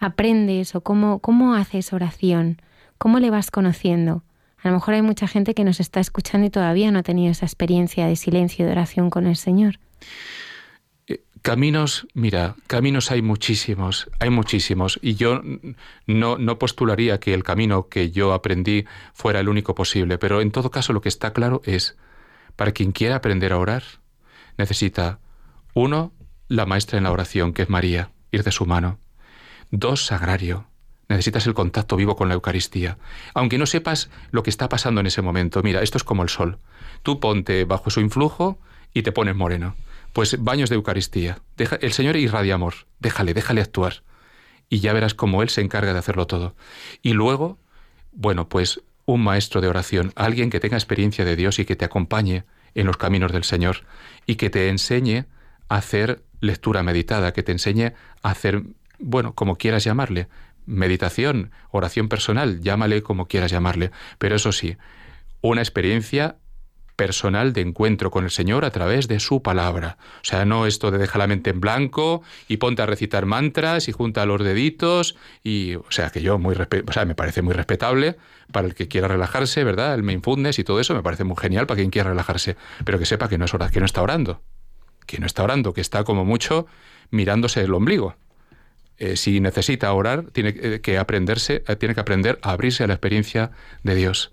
aprendes 0.00 0.74
o 0.74 0.80
cómo, 0.80 1.20
cómo 1.20 1.54
haces 1.54 1.92
oración? 1.92 2.60
¿Cómo 2.98 3.20
le 3.20 3.30
vas 3.30 3.50
conociendo? 3.50 4.24
A 4.62 4.68
lo 4.68 4.74
mejor 4.74 4.94
hay 4.94 5.02
mucha 5.02 5.28
gente 5.28 5.54
que 5.54 5.64
nos 5.64 5.78
está 5.78 6.00
escuchando 6.00 6.46
y 6.46 6.50
todavía 6.50 6.90
no 6.90 6.98
ha 6.98 7.02
tenido 7.02 7.30
esa 7.30 7.46
experiencia 7.46 8.06
de 8.06 8.16
silencio 8.16 8.64
y 8.64 8.66
de 8.66 8.72
oración 8.72 9.10
con 9.10 9.26
el 9.26 9.36
Señor. 9.36 9.78
Caminos, 11.42 12.06
mira, 12.12 12.56
caminos 12.66 13.10
hay 13.10 13.22
muchísimos, 13.22 14.10
hay 14.18 14.28
muchísimos, 14.28 14.98
y 15.00 15.14
yo 15.14 15.40
no, 16.06 16.36
no 16.36 16.58
postularía 16.58 17.18
que 17.18 17.32
el 17.32 17.44
camino 17.44 17.88
que 17.88 18.10
yo 18.10 18.34
aprendí 18.34 18.84
fuera 19.14 19.40
el 19.40 19.48
único 19.48 19.74
posible, 19.74 20.18
pero 20.18 20.42
en 20.42 20.50
todo 20.50 20.70
caso 20.70 20.92
lo 20.92 21.00
que 21.00 21.08
está 21.08 21.32
claro 21.32 21.62
es, 21.64 21.96
para 22.56 22.72
quien 22.72 22.92
quiera 22.92 23.16
aprender 23.16 23.54
a 23.54 23.58
orar, 23.58 23.82
necesita, 24.58 25.18
uno, 25.72 26.12
la 26.48 26.66
maestra 26.66 26.98
en 26.98 27.04
la 27.04 27.12
oración, 27.12 27.54
que 27.54 27.62
es 27.62 27.70
María, 27.70 28.10
ir 28.32 28.44
de 28.44 28.52
su 28.52 28.66
mano. 28.66 28.98
Dos, 29.70 30.06
sagrario. 30.06 30.66
Necesitas 31.08 31.46
el 31.46 31.54
contacto 31.54 31.96
vivo 31.96 32.16
con 32.16 32.28
la 32.28 32.34
Eucaristía. 32.34 32.98
Aunque 33.34 33.58
no 33.58 33.66
sepas 33.66 34.10
lo 34.30 34.42
que 34.42 34.50
está 34.50 34.68
pasando 34.68 35.00
en 35.00 35.06
ese 35.06 35.22
momento, 35.22 35.62
mira, 35.62 35.82
esto 35.82 35.98
es 35.98 36.04
como 36.04 36.22
el 36.22 36.28
sol. 36.28 36.58
Tú 37.02 37.18
ponte 37.18 37.64
bajo 37.64 37.90
su 37.90 38.00
influjo 38.00 38.58
y 38.94 39.02
te 39.02 39.12
pones 39.12 39.34
moreno. 39.34 39.76
Pues 40.12 40.42
baños 40.42 40.70
de 40.70 40.76
Eucaristía. 40.76 41.40
Deja, 41.56 41.76
el 41.76 41.92
Señor 41.92 42.16
irradia 42.16 42.54
amor. 42.54 42.74
Déjale, 42.98 43.34
déjale 43.34 43.60
actuar. 43.60 44.02
Y 44.68 44.80
ya 44.80 44.92
verás 44.92 45.14
cómo 45.14 45.42
Él 45.42 45.48
se 45.48 45.62
encarga 45.62 45.92
de 45.92 45.98
hacerlo 45.98 46.26
todo. 46.26 46.54
Y 47.02 47.12
luego, 47.12 47.58
bueno, 48.12 48.48
pues 48.48 48.80
un 49.04 49.22
maestro 49.22 49.60
de 49.60 49.68
oración, 49.68 50.12
alguien 50.14 50.50
que 50.50 50.60
tenga 50.60 50.76
experiencia 50.76 51.24
de 51.24 51.36
Dios 51.36 51.58
y 51.58 51.64
que 51.64 51.76
te 51.76 51.84
acompañe 51.84 52.44
en 52.74 52.86
los 52.86 52.96
caminos 52.96 53.32
del 53.32 53.44
Señor 53.44 53.84
y 54.26 54.36
que 54.36 54.50
te 54.50 54.68
enseñe 54.68 55.26
a 55.68 55.76
hacer 55.76 56.22
lectura 56.40 56.82
meditada, 56.82 57.32
que 57.32 57.42
te 57.42 57.52
enseñe 57.52 57.92
a 58.22 58.30
hacer, 58.30 58.62
bueno, 59.00 59.34
como 59.34 59.56
quieras 59.56 59.84
llamarle, 59.84 60.28
meditación, 60.66 61.50
oración 61.70 62.08
personal, 62.08 62.60
llámale 62.60 63.02
como 63.02 63.26
quieras 63.26 63.50
llamarle, 63.50 63.90
pero 64.18 64.36
eso 64.36 64.52
sí, 64.52 64.76
una 65.40 65.62
experiencia 65.62 66.36
personal 67.00 67.54
de 67.54 67.62
encuentro 67.62 68.10
con 68.10 68.24
el 68.24 68.30
Señor 68.30 68.66
a 68.66 68.70
través 68.70 69.08
de 69.08 69.20
su 69.20 69.42
palabra. 69.42 69.96
O 70.16 70.24
sea, 70.24 70.44
no 70.44 70.66
esto 70.66 70.90
de 70.90 70.98
dejar 70.98 71.20
la 71.20 71.26
mente 71.26 71.48
en 71.48 71.58
blanco 71.58 72.22
y 72.46 72.58
ponte 72.58 72.82
a 72.82 72.86
recitar 72.86 73.24
mantras 73.24 73.88
y 73.88 73.92
junta 73.92 74.26
los 74.26 74.44
deditos 74.44 75.16
y, 75.42 75.76
o 75.76 75.86
sea, 75.88 76.10
que 76.10 76.20
yo 76.20 76.38
muy 76.38 76.54
o 76.54 76.92
sea, 76.92 77.06
me 77.06 77.14
parece 77.14 77.40
muy 77.40 77.54
respetable 77.54 78.18
para 78.52 78.66
el 78.66 78.74
que 78.74 78.86
quiera 78.86 79.08
relajarse, 79.08 79.64
¿verdad? 79.64 79.94
El 79.94 80.02
mindfulness 80.02 80.58
y 80.58 80.64
todo 80.64 80.78
eso 80.78 80.94
me 80.94 81.02
parece 81.02 81.24
muy 81.24 81.38
genial 81.40 81.66
para 81.66 81.78
quien 81.78 81.88
quiera 81.88 82.10
relajarse, 82.10 82.58
pero 82.84 82.98
que 82.98 83.06
sepa 83.06 83.30
que 83.30 83.38
no 83.38 83.46
es 83.46 83.54
hora, 83.54 83.70
que 83.70 83.80
no 83.80 83.86
está 83.86 84.02
orando, 84.02 84.42
que 85.06 85.18
no 85.18 85.24
está 85.24 85.42
orando, 85.42 85.72
que 85.72 85.80
está 85.80 86.04
como 86.04 86.26
mucho 86.26 86.66
mirándose 87.10 87.62
el 87.62 87.72
ombligo. 87.72 88.14
Eh, 89.00 89.16
si 89.16 89.40
necesita 89.40 89.92
orar, 89.92 90.26
tiene 90.30 90.80
que 90.80 90.98
aprenderse, 90.98 91.64
eh, 91.66 91.76
tiene 91.76 91.94
que 91.94 92.00
aprender 92.00 92.38
a 92.42 92.52
abrirse 92.52 92.84
a 92.84 92.86
la 92.86 92.94
experiencia 92.94 93.50
de 93.82 93.94
Dios 93.96 94.32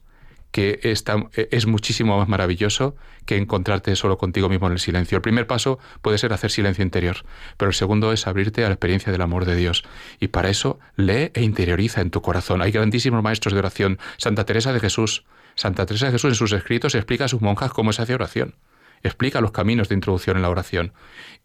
que 0.52 0.80
e, 0.82 1.48
es 1.52 1.68
muchísimo 1.68 2.18
más 2.18 2.28
maravilloso 2.28 2.96
que 3.26 3.38
encontrarte 3.38 3.96
solo 3.96 4.18
contigo 4.18 4.50
mismo 4.50 4.68
en 4.68 4.74
el 4.74 4.80
silencio. 4.80 5.18
El 5.18 5.22
primer 5.22 5.46
paso 5.46 5.80
puede 6.02 6.18
ser 6.18 6.34
hacer 6.34 6.52
silencio 6.52 6.84
interior, 6.84 7.18
pero 7.58 7.70
el 7.70 7.76
segundo 7.76 8.12
es 8.12 8.28
abrirte 8.28 8.64
a 8.64 8.70
la 8.70 8.74
experiencia 8.74 9.12
del 9.12 9.22
amor 9.22 9.46
de 9.46 9.56
Dios. 9.56 9.84
Y 10.20 10.30
para 10.30 10.50
eso 10.50 10.80
lee 10.96 11.32
e 11.34 11.44
interioriza 11.44 12.02
en 12.02 12.10
tu 12.10 12.22
corazón. 12.22 12.62
Hay 12.62 12.72
grandísimos 12.72 13.22
maestros 13.22 13.54
de 13.54 13.60
oración. 13.60 14.00
Santa 14.18 14.46
Teresa 14.46 14.74
de 14.74 14.80
Jesús. 14.80 15.26
Santa 15.56 15.86
Teresa 15.86 16.08
de 16.08 16.14
Jesús 16.14 16.32
en 16.32 16.36
sus 16.36 16.54
escritos 16.54 16.96
explica 16.96 17.26
a 17.26 17.28
sus 17.28 17.42
monjas 17.42 17.72
cómo 17.72 17.94
se 17.94 18.02
hace 18.02 18.14
oración. 18.14 18.56
Explica 19.04 19.42
los 19.42 19.52
caminos 19.52 19.90
de 19.90 19.96
introducción 19.96 20.38
en 20.38 20.44
la 20.44 20.50
oración. 20.50 20.94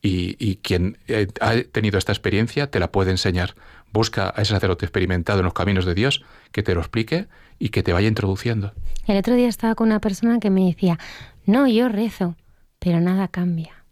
Y, 0.04 0.56
quien 0.56 0.98
eh, 1.06 1.28
ha 1.40 1.54
tenido 1.62 1.96
esta 1.96 2.12
experiencia 2.12 2.70
te 2.70 2.80
la 2.80 2.90
puede 2.90 3.12
enseñar. 3.12 3.54
Busca 3.92 4.32
a 4.34 4.42
ese 4.42 4.52
sacerdote 4.52 4.84
experimentado 4.84 5.40
en 5.40 5.44
los 5.44 5.54
caminos 5.54 5.84
de 5.84 5.94
Dios 5.94 6.24
que 6.50 6.62
te 6.62 6.74
lo 6.74 6.80
explique 6.80 7.28
y 7.58 7.68
que 7.68 7.82
te 7.84 7.92
vaya 7.92 8.08
introduciendo. 8.08 8.72
El 9.06 9.16
otro 9.16 9.34
día 9.34 9.48
estaba 9.48 9.74
con 9.76 9.88
una 9.88 10.00
persona 10.00 10.40
que 10.40 10.50
me 10.50 10.66
decía, 10.66 10.98
no, 11.46 11.68
yo 11.68 11.88
rezo, 11.88 12.36
pero 12.78 13.00
nada 13.00 13.28
cambia. 13.28 13.84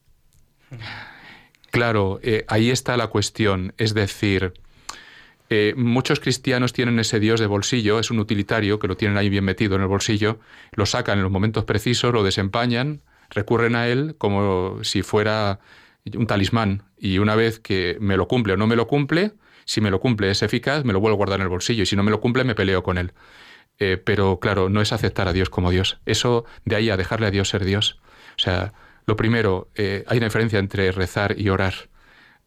Claro, 1.70 2.18
eh, 2.22 2.44
ahí 2.48 2.70
está 2.70 2.96
la 2.96 3.06
cuestión. 3.06 3.72
Es 3.78 3.94
decir, 3.94 4.54
eh, 5.52 5.74
muchos 5.76 6.20
cristianos 6.20 6.72
tienen 6.72 6.98
ese 7.00 7.18
Dios 7.18 7.40
de 7.40 7.46
bolsillo, 7.46 7.98
es 7.98 8.12
un 8.12 8.20
utilitario 8.20 8.78
que 8.78 8.86
lo 8.86 8.96
tienen 8.96 9.18
ahí 9.18 9.28
bien 9.28 9.44
metido 9.44 9.74
en 9.74 9.82
el 9.82 9.88
bolsillo, 9.88 10.38
lo 10.72 10.86
sacan 10.86 11.18
en 11.18 11.24
los 11.24 11.32
momentos 11.32 11.64
precisos, 11.64 12.12
lo 12.12 12.22
desempañan, 12.22 13.02
recurren 13.30 13.76
a 13.76 13.88
él 13.88 14.14
como 14.18 14.82
si 14.82 15.02
fuera 15.02 15.60
un 16.14 16.26
talismán 16.26 16.82
y 16.98 17.18
una 17.18 17.34
vez 17.34 17.60
que 17.60 17.96
me 18.00 18.16
lo 18.16 18.28
cumple 18.28 18.54
o 18.54 18.56
no 18.56 18.66
me 18.66 18.76
lo 18.76 18.86
cumple, 18.86 19.32
si 19.64 19.80
me 19.80 19.90
lo 19.90 20.00
cumple 20.00 20.30
es 20.30 20.42
eficaz, 20.42 20.84
me 20.84 20.92
lo 20.92 21.00
vuelvo 21.00 21.14
a 21.14 21.18
guardar 21.18 21.38
en 21.38 21.44
el 21.44 21.48
bolsillo 21.48 21.82
y 21.82 21.86
si 21.86 21.96
no 21.96 22.02
me 22.02 22.10
lo 22.10 22.20
cumple 22.20 22.44
me 22.44 22.54
peleo 22.54 22.82
con 22.82 22.98
él. 22.98 23.12
Eh, 23.78 23.96
pero 23.96 24.40
claro, 24.40 24.68
no 24.68 24.82
es 24.82 24.92
aceptar 24.92 25.26
a 25.26 25.32
Dios 25.32 25.48
como 25.48 25.70
Dios. 25.70 26.00
Eso 26.04 26.44
de 26.64 26.76
ahí 26.76 26.90
a 26.90 26.96
dejarle 26.96 27.26
a 27.26 27.30
Dios 27.30 27.48
ser 27.48 27.64
Dios. 27.64 27.98
O 28.36 28.38
sea, 28.38 28.74
lo 29.06 29.16
primero, 29.16 29.70
eh, 29.74 30.04
hay 30.06 30.18
una 30.18 30.26
diferencia 30.26 30.58
entre 30.58 30.92
rezar 30.92 31.38
y 31.38 31.48
orar. 31.48 31.74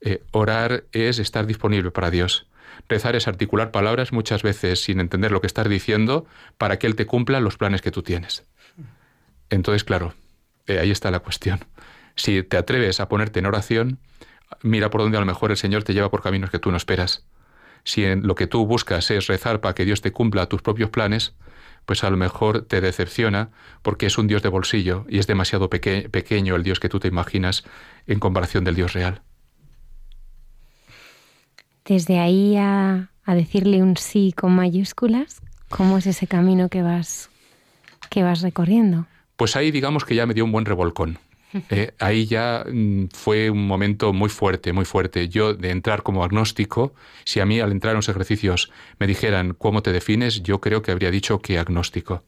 Eh, 0.02 0.24
orar 0.32 0.86
es 0.91 1.17
estar 1.17 1.48
disponible 1.48 1.91
para 1.91 2.12
Dios. 2.12 2.48
Rezar 2.88 3.15
es 3.15 3.28
articular 3.28 3.72
palabras 3.72 4.12
muchas 4.12 4.43
veces 4.43 4.84
sin 4.84 5.00
entender 5.00 5.32
lo 5.32 5.41
que 5.41 5.48
estás 5.48 5.67
diciendo 5.67 6.26
para 6.58 6.78
que 6.78 6.88
Él 6.88 6.96
te 6.96 7.06
cumpla 7.06 7.39
los 7.39 7.58
planes 7.58 7.82
que 7.82 7.91
tú 7.91 8.04
tienes. 8.04 8.46
Entonces, 9.50 9.84
claro, 9.84 10.13
ahí 10.67 10.91
está 10.91 11.12
la 11.12 11.19
cuestión. 11.19 11.60
Si 12.15 12.43
te 12.43 12.58
atreves 12.58 12.99
a 12.99 13.10
ponerte 13.10 13.39
en 13.39 13.45
oración, 13.45 13.99
mira 14.62 14.89
por 14.89 15.02
dónde 15.02 15.17
a 15.17 15.19
lo 15.19 15.26
mejor 15.26 15.52
el 15.52 15.58
Señor 15.58 15.84
te 15.84 15.93
lleva 15.93 16.12
por 16.12 16.21
caminos 16.21 16.49
que 16.49 16.60
tú 16.60 16.71
no 16.71 16.78
esperas 16.78 17.26
si 17.84 18.06
en 18.06 18.26
lo 18.26 18.36
que 18.36 18.47
tú 18.47 18.65
buscas 18.65 19.12
es 19.12 19.28
rezar 19.28 19.62
para 19.62 19.76
que 19.76 19.86
Dios 19.86 20.02
te 20.02 20.12
cumpla 20.12 20.47
tus 20.47 20.62
propios 20.62 20.89
planes, 20.89 21.34
pues 21.86 22.04
a 22.04 22.10
lo 22.10 22.17
mejor 22.17 22.62
te 22.62 22.80
decepciona 22.82 23.49
porque 23.82 24.06
es 24.06 24.17
un 24.17 24.28
Dios 24.28 24.41
de 24.41 24.49
bolsillo 24.49 25.06
y 25.10 25.19
es 25.19 25.28
demasiado 25.28 25.69
pequeño 25.69 26.56
el 26.56 26.63
Dios 26.63 26.80
que 26.80 26.89
tú 26.89 26.99
te 26.99 27.10
imaginas 27.10 27.65
en 28.08 28.19
comparación 28.19 28.63
del 28.63 28.76
Dios 28.76 28.93
real. 28.93 29.21
Desde 31.86 32.19
ahí 32.19 32.56
a, 32.56 33.10
a 33.26 33.36
decirle 33.36 33.84
un 33.84 33.97
sí 33.97 34.34
con 34.36 34.56
mayúsculas, 34.56 35.41
¿cómo 35.67 35.97
es 35.97 36.08
ese 36.08 36.28
camino 36.28 36.69
que 36.69 36.82
vas, 36.82 37.30
que 38.10 38.23
vas 38.23 38.41
recorriendo? 38.41 39.06
Pues 39.43 39.58
ahí 39.58 39.71
digamos 39.71 40.06
que 40.06 40.15
ya 40.15 40.25
me 40.25 40.34
dio 40.34 40.45
un 40.45 40.53
buen 40.53 40.63
revolcón. 40.63 41.19
Eh, 41.69 41.91
ahí 41.99 42.27
ya 42.27 42.63
mm, 42.65 43.08
fue 43.13 43.49
un 43.49 43.67
momento 43.67 44.13
muy 44.13 44.29
fuerte, 44.29 44.71
muy 44.71 44.86
fuerte. 44.86 45.27
Yo 45.27 45.53
de 45.53 45.69
entrar 45.69 46.01
como 46.01 46.23
agnóstico, 46.23 46.93
si 47.25 47.41
a 47.41 47.45
mí 47.45 47.60
al 47.60 47.73
entrar 47.73 47.91
en 47.91 47.97
los 47.97 48.08
ejercicios 48.08 48.71
me 48.99 49.06
dijeran 49.06 49.53
cómo 49.53 49.84
te 49.84 49.91
defines, 49.91 50.43
yo 50.43 50.62
creo 50.62 50.82
que 50.82 50.91
habría 50.91 51.12
dicho 51.12 51.41
que 51.41 51.60
agnóstico. 51.60 52.23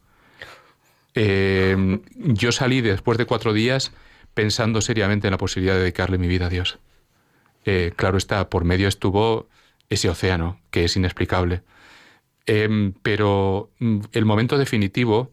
Em, 1.13 2.01
yo 2.17 2.51
salí 2.51 2.81
después 2.81 3.17
de 3.17 3.25
cuatro 3.25 3.53
días 3.53 3.93
pensando 4.33 4.81
seriamente 4.81 5.27
en 5.27 5.31
la 5.31 5.37
posibilidad 5.37 5.75
de 5.75 5.83
dedicarle 5.83 6.17
mi 6.17 6.27
vida 6.27 6.47
a 6.47 6.49
Dios. 6.49 6.79
Eh, 7.63 7.93
claro 7.95 8.17
está, 8.17 8.49
por 8.49 8.65
medio 8.65 8.89
estuvo 8.89 9.47
ese 9.89 10.09
océano, 10.09 10.59
que 10.69 10.83
es 10.83 10.97
inexplicable. 10.97 11.61
Em, 12.45 12.91
pero 12.91 13.71
mm, 13.79 13.99
el 14.11 14.25
momento 14.25 14.57
definitivo 14.57 15.29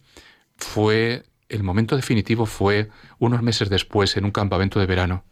fue 0.56 1.24
el 1.52 1.62
momento 1.62 1.96
definitivo 1.96 2.46
fue 2.46 2.88
unos 3.18 3.42
meses 3.42 3.68
después 3.68 4.16
en 4.16 4.24
un 4.24 4.30
campamento 4.30 4.80
de 4.80 4.86
verano, 4.86 5.24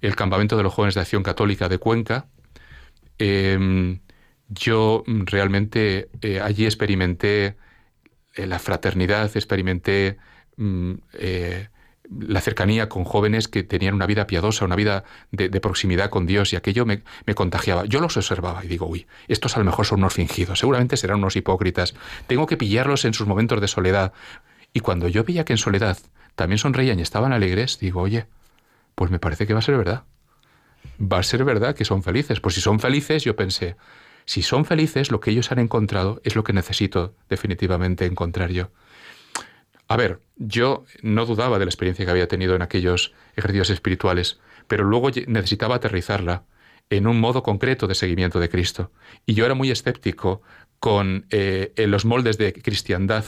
el 0.00 0.14
campamento 0.14 0.56
de 0.56 0.62
los 0.62 0.72
jóvenes 0.72 0.94
de 0.94 1.00
Acción 1.00 1.24
Católica 1.24 1.68
de 1.68 1.78
Cuenca. 1.78 2.28
Em, 3.18 4.00
yo 4.48 5.02
realmente 5.06 6.08
eh, 6.20 6.40
allí 6.40 6.66
experimenté 6.66 7.56
eh, 8.34 8.46
la 8.46 8.60
fraternidad, 8.60 9.36
experimenté 9.36 10.18
mm, 10.56 10.92
eh, 11.14 11.68
la 12.08 12.40
cercanía 12.40 12.88
con 12.88 13.02
jóvenes 13.02 13.48
que 13.48 13.64
tenían 13.64 13.94
una 13.94 14.06
vida 14.06 14.28
piadosa, 14.28 14.64
una 14.64 14.76
vida 14.76 15.02
de, 15.32 15.48
proximidad 15.60 16.10
con 16.10 16.26
Dios 16.26 16.52
y 16.52 16.56
aquello 16.56 16.86
me, 16.86 17.02
me, 17.26 17.34
contagiaba. 17.34 17.86
Yo 17.86 18.00
los 18.00 18.16
observaba 18.16 18.64
y 18.64 18.68
digo, 18.68 18.86
uy, 18.86 19.08
estos 19.26 19.56
a 19.56 19.58
lo 19.58 19.64
mejor 19.64 19.86
son 19.86 19.98
unos 19.98 20.14
fingidos, 20.14 20.60
seguramente 20.60 20.96
serán 20.96 21.18
unos 21.18 21.34
hipócritas. 21.34 21.94
Tengo 22.28 22.46
que 22.46 22.56
pillarlos 22.56 23.04
en 23.04 23.14
sus 23.14 23.26
momentos 23.26 23.60
de 23.60 23.66
soledad. 23.66 24.12
Y 24.76 24.80
cuando 24.80 25.08
yo 25.08 25.24
veía 25.24 25.46
que 25.46 25.54
en 25.54 25.56
soledad 25.56 25.96
también 26.34 26.58
sonreían 26.58 26.98
y 26.98 27.02
estaban 27.02 27.32
alegres, 27.32 27.78
digo, 27.78 28.02
oye, 28.02 28.26
pues 28.94 29.10
me 29.10 29.18
parece 29.18 29.46
que 29.46 29.54
va 29.54 29.60
a 29.60 29.62
ser 29.62 29.78
verdad. 29.78 30.04
Va 31.00 31.18
a 31.18 31.22
ser 31.22 31.46
verdad 31.46 31.74
que 31.74 31.86
son 31.86 32.02
felices. 32.02 32.40
Pues 32.40 32.56
si 32.56 32.60
son 32.60 32.78
felices, 32.78 33.24
yo 33.24 33.36
pensé, 33.36 33.76
si 34.26 34.42
son 34.42 34.66
felices, 34.66 35.10
lo 35.10 35.18
que 35.18 35.30
ellos 35.30 35.50
han 35.50 35.60
encontrado 35.60 36.20
es 36.24 36.36
lo 36.36 36.44
que 36.44 36.52
necesito 36.52 37.14
definitivamente 37.30 38.04
encontrar 38.04 38.50
yo. 38.50 38.68
A 39.88 39.96
ver, 39.96 40.20
yo 40.36 40.84
no 41.00 41.24
dudaba 41.24 41.58
de 41.58 41.64
la 41.64 41.70
experiencia 41.70 42.04
que 42.04 42.10
había 42.10 42.28
tenido 42.28 42.54
en 42.54 42.60
aquellos 42.60 43.14
ejercicios 43.34 43.70
espirituales, 43.70 44.40
pero 44.66 44.84
luego 44.84 45.08
necesitaba 45.26 45.76
aterrizarla 45.76 46.42
en 46.90 47.06
un 47.06 47.18
modo 47.18 47.42
concreto 47.42 47.86
de 47.86 47.94
seguimiento 47.94 48.40
de 48.40 48.50
Cristo. 48.50 48.92
Y 49.24 49.32
yo 49.32 49.46
era 49.46 49.54
muy 49.54 49.70
escéptico 49.70 50.42
con 50.80 51.24
eh, 51.30 51.72
los 51.88 52.04
moldes 52.04 52.36
de 52.36 52.52
cristiandad 52.52 53.24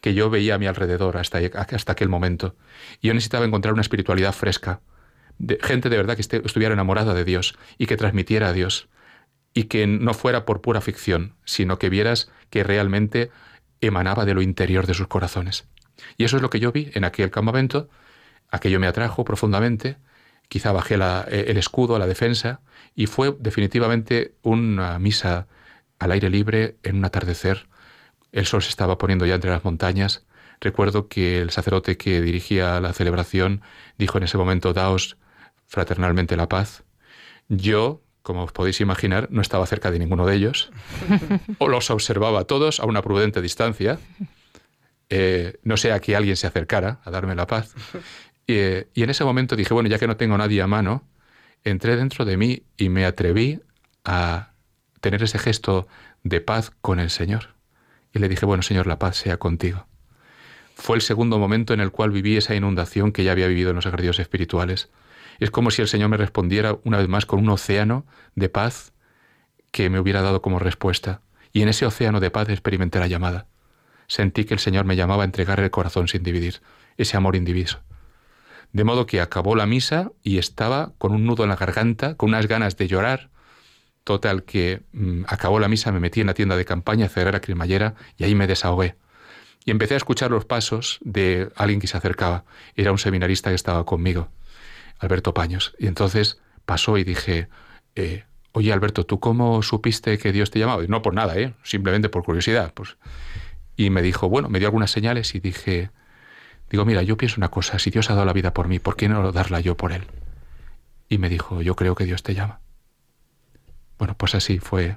que 0.00 0.14
yo 0.14 0.30
veía 0.30 0.54
a 0.54 0.58
mi 0.58 0.66
alrededor 0.66 1.16
hasta, 1.16 1.38
hasta 1.38 1.92
aquel 1.92 2.08
momento. 2.08 2.56
Y 3.00 3.08
yo 3.08 3.14
necesitaba 3.14 3.44
encontrar 3.44 3.74
una 3.74 3.82
espiritualidad 3.82 4.32
fresca, 4.32 4.80
de 5.38 5.58
gente 5.62 5.88
de 5.88 5.96
verdad 5.96 6.16
que 6.16 6.22
estuviera 6.22 6.74
enamorada 6.74 7.14
de 7.14 7.24
Dios 7.24 7.56
y 7.78 7.86
que 7.86 7.96
transmitiera 7.96 8.48
a 8.48 8.52
Dios, 8.52 8.88
y 9.54 9.64
que 9.64 9.86
no 9.86 10.14
fuera 10.14 10.44
por 10.44 10.60
pura 10.60 10.80
ficción, 10.80 11.34
sino 11.44 11.78
que 11.78 11.88
vieras 11.88 12.30
que 12.50 12.64
realmente 12.64 13.30
emanaba 13.80 14.24
de 14.24 14.34
lo 14.34 14.42
interior 14.42 14.86
de 14.86 14.94
sus 14.94 15.08
corazones. 15.08 15.66
Y 16.16 16.24
eso 16.24 16.36
es 16.36 16.42
lo 16.42 16.50
que 16.50 16.60
yo 16.60 16.72
vi 16.72 16.90
en 16.94 17.04
aquel 17.04 17.30
campamento, 17.30 17.88
aquello 18.50 18.80
me 18.80 18.86
atrajo 18.86 19.24
profundamente, 19.24 19.96
quizá 20.48 20.72
bajé 20.72 20.96
eh, 20.96 21.44
el 21.48 21.56
escudo 21.56 21.98
la 21.98 22.06
defensa, 22.06 22.60
y 22.94 23.06
fue 23.06 23.36
definitivamente 23.38 24.34
una 24.42 24.98
misa 24.98 25.46
al 25.98 26.12
aire 26.12 26.30
libre 26.30 26.76
en 26.82 26.96
un 26.96 27.04
atardecer. 27.04 27.66
El 28.32 28.46
sol 28.46 28.62
se 28.62 28.70
estaba 28.70 28.98
poniendo 28.98 29.26
ya 29.26 29.34
entre 29.34 29.50
las 29.50 29.64
montañas. 29.64 30.24
Recuerdo 30.60 31.08
que 31.08 31.40
el 31.40 31.50
sacerdote 31.50 31.96
que 31.96 32.20
dirigía 32.20 32.80
la 32.80 32.92
celebración 32.92 33.62
dijo 33.96 34.18
en 34.18 34.24
ese 34.24 34.38
momento, 34.38 34.72
daos 34.72 35.16
fraternalmente 35.66 36.36
la 36.36 36.48
paz. 36.48 36.84
Yo, 37.48 38.02
como 38.22 38.44
os 38.44 38.52
podéis 38.52 38.80
imaginar, 38.80 39.28
no 39.30 39.40
estaba 39.40 39.66
cerca 39.66 39.90
de 39.90 39.98
ninguno 39.98 40.26
de 40.26 40.34
ellos, 40.34 40.70
o 41.58 41.68
los 41.68 41.90
observaba 41.90 42.40
a 42.40 42.44
todos 42.44 42.80
a 42.80 42.86
una 42.86 43.02
prudente 43.02 43.40
distancia, 43.40 43.98
eh, 45.10 45.58
no 45.62 45.76
sea 45.76 46.00
que 46.00 46.16
alguien 46.16 46.36
se 46.36 46.46
acercara 46.46 47.00
a 47.04 47.10
darme 47.10 47.34
la 47.34 47.46
paz. 47.46 47.74
Eh, 48.46 48.88
y 48.94 49.02
en 49.02 49.10
ese 49.10 49.24
momento 49.24 49.56
dije, 49.56 49.74
bueno, 49.74 49.88
ya 49.88 49.98
que 49.98 50.06
no 50.06 50.16
tengo 50.16 50.36
nadie 50.36 50.60
a 50.60 50.66
mano, 50.66 51.06
entré 51.64 51.96
dentro 51.96 52.24
de 52.24 52.36
mí 52.36 52.62
y 52.76 52.88
me 52.88 53.04
atreví 53.04 53.60
a 54.04 54.52
tener 55.00 55.22
ese 55.22 55.38
gesto 55.38 55.86
de 56.22 56.40
paz 56.40 56.72
con 56.80 56.98
el 56.98 57.10
Señor. 57.10 57.57
Y 58.12 58.18
le 58.18 58.28
dije, 58.28 58.46
bueno, 58.46 58.62
Señor, 58.62 58.86
la 58.86 58.98
paz 58.98 59.16
sea 59.16 59.36
contigo. 59.36 59.86
Fue 60.74 60.96
el 60.96 61.02
segundo 61.02 61.38
momento 61.38 61.74
en 61.74 61.80
el 61.80 61.90
cual 61.90 62.10
viví 62.10 62.36
esa 62.36 62.54
inundación 62.54 63.12
que 63.12 63.24
ya 63.24 63.32
había 63.32 63.48
vivido 63.48 63.70
en 63.70 63.76
los 63.76 63.86
ejercicios 63.86 64.20
espirituales. 64.20 64.90
Es 65.40 65.50
como 65.50 65.70
si 65.70 65.82
el 65.82 65.88
Señor 65.88 66.08
me 66.08 66.16
respondiera 66.16 66.78
una 66.84 66.98
vez 66.98 67.08
más 67.08 67.26
con 67.26 67.40
un 67.40 67.48
océano 67.48 68.06
de 68.34 68.48
paz 68.48 68.92
que 69.70 69.90
me 69.90 70.00
hubiera 70.00 70.22
dado 70.22 70.40
como 70.40 70.58
respuesta. 70.58 71.20
Y 71.52 71.62
en 71.62 71.68
ese 71.68 71.86
océano 71.86 72.20
de 72.20 72.30
paz 72.30 72.48
experimenté 72.48 72.98
la 72.98 73.08
llamada. 73.08 73.46
Sentí 74.06 74.44
que 74.44 74.54
el 74.54 74.60
Señor 74.60 74.84
me 74.84 74.96
llamaba 74.96 75.22
a 75.22 75.26
entregar 75.26 75.60
el 75.60 75.70
corazón 75.70 76.08
sin 76.08 76.22
dividir, 76.22 76.62
ese 76.96 77.16
amor 77.16 77.36
indiviso. 77.36 77.80
De 78.72 78.84
modo 78.84 79.06
que 79.06 79.20
acabó 79.20 79.54
la 79.54 79.66
misa 79.66 80.12
y 80.22 80.38
estaba 80.38 80.92
con 80.98 81.12
un 81.12 81.24
nudo 81.24 81.42
en 81.42 81.50
la 81.50 81.56
garganta, 81.56 82.16
con 82.16 82.30
unas 82.30 82.46
ganas 82.46 82.76
de 82.76 82.88
llorar. 82.88 83.30
Total 84.08 84.42
que 84.44 84.80
mm, 84.92 85.24
acabó 85.26 85.60
la 85.60 85.68
misa, 85.68 85.92
me 85.92 86.00
metí 86.00 86.22
en 86.22 86.28
la 86.28 86.32
tienda 86.32 86.56
de 86.56 86.64
campaña, 86.64 87.10
cerré 87.10 87.30
la 87.30 87.42
cremallera 87.42 87.94
y 88.16 88.24
ahí 88.24 88.34
me 88.34 88.46
desahogué. 88.46 88.94
Y 89.66 89.70
empecé 89.70 89.92
a 89.92 89.96
escuchar 89.98 90.30
los 90.30 90.46
pasos 90.46 90.98
de 91.02 91.50
alguien 91.56 91.78
que 91.78 91.88
se 91.88 91.98
acercaba. 91.98 92.46
Era 92.74 92.90
un 92.90 92.96
seminarista 92.96 93.50
que 93.50 93.56
estaba 93.56 93.84
conmigo, 93.84 94.30
Alberto 94.98 95.34
Paños. 95.34 95.74
Y 95.78 95.88
entonces 95.88 96.40
pasó 96.64 96.96
y 96.96 97.04
dije, 97.04 97.50
eh, 97.96 98.24
oye 98.52 98.72
Alberto, 98.72 99.04
¿tú 99.04 99.20
cómo 99.20 99.62
supiste 99.62 100.16
que 100.16 100.32
Dios 100.32 100.50
te 100.50 100.58
llamaba? 100.58 100.82
Y 100.82 100.88
no 100.88 101.02
por 101.02 101.12
nada, 101.12 101.36
¿eh? 101.36 101.52
simplemente 101.62 102.08
por 102.08 102.24
curiosidad. 102.24 102.72
Pues. 102.72 102.96
Y 103.76 103.90
me 103.90 104.00
dijo, 104.00 104.30
bueno, 104.30 104.48
me 104.48 104.58
dio 104.58 104.68
algunas 104.68 104.90
señales 104.90 105.34
y 105.34 105.40
dije, 105.40 105.90
Digo, 106.70 106.86
mira, 106.86 107.02
yo 107.02 107.18
pienso 107.18 107.36
una 107.36 107.50
cosa, 107.50 107.78
si 107.78 107.90
Dios 107.90 108.08
ha 108.08 108.14
dado 108.14 108.24
la 108.24 108.32
vida 108.32 108.54
por 108.54 108.68
mí, 108.68 108.78
¿por 108.78 108.96
qué 108.96 109.10
no 109.10 109.32
darla 109.32 109.60
yo 109.60 109.76
por 109.76 109.92
Él? 109.92 110.04
Y 111.10 111.18
me 111.18 111.28
dijo, 111.28 111.60
yo 111.60 111.76
creo 111.76 111.94
que 111.94 112.06
Dios 112.06 112.22
te 112.22 112.34
llama. 112.34 112.60
Bueno, 113.98 114.14
pues 114.16 114.34
así 114.34 114.58
fue. 114.58 114.96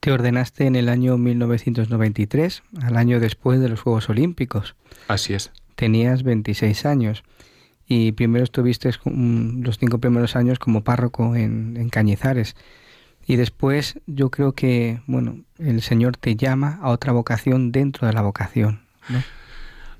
Te 0.00 0.12
ordenaste 0.12 0.66
en 0.66 0.76
el 0.76 0.88
año 0.88 1.18
1993, 1.18 2.62
al 2.82 2.96
año 2.96 3.20
después 3.20 3.60
de 3.60 3.68
los 3.68 3.80
Juegos 3.80 4.08
Olímpicos. 4.08 4.74
Así 5.08 5.34
es. 5.34 5.50
Tenías 5.74 6.22
26 6.22 6.86
años 6.86 7.22
y 7.86 8.12
primero 8.12 8.44
estuviste 8.44 8.90
los 9.04 9.78
cinco 9.78 9.98
primeros 9.98 10.36
años 10.36 10.58
como 10.58 10.84
párroco 10.84 11.36
en, 11.36 11.76
en 11.76 11.90
Cañizares. 11.90 12.54
Y 13.26 13.36
después 13.36 13.98
yo 14.06 14.30
creo 14.30 14.52
que, 14.52 15.00
bueno, 15.06 15.44
el 15.58 15.82
Señor 15.82 16.16
te 16.16 16.36
llama 16.36 16.78
a 16.82 16.90
otra 16.90 17.12
vocación 17.12 17.72
dentro 17.72 18.06
de 18.06 18.12
la 18.14 18.22
vocación. 18.22 18.80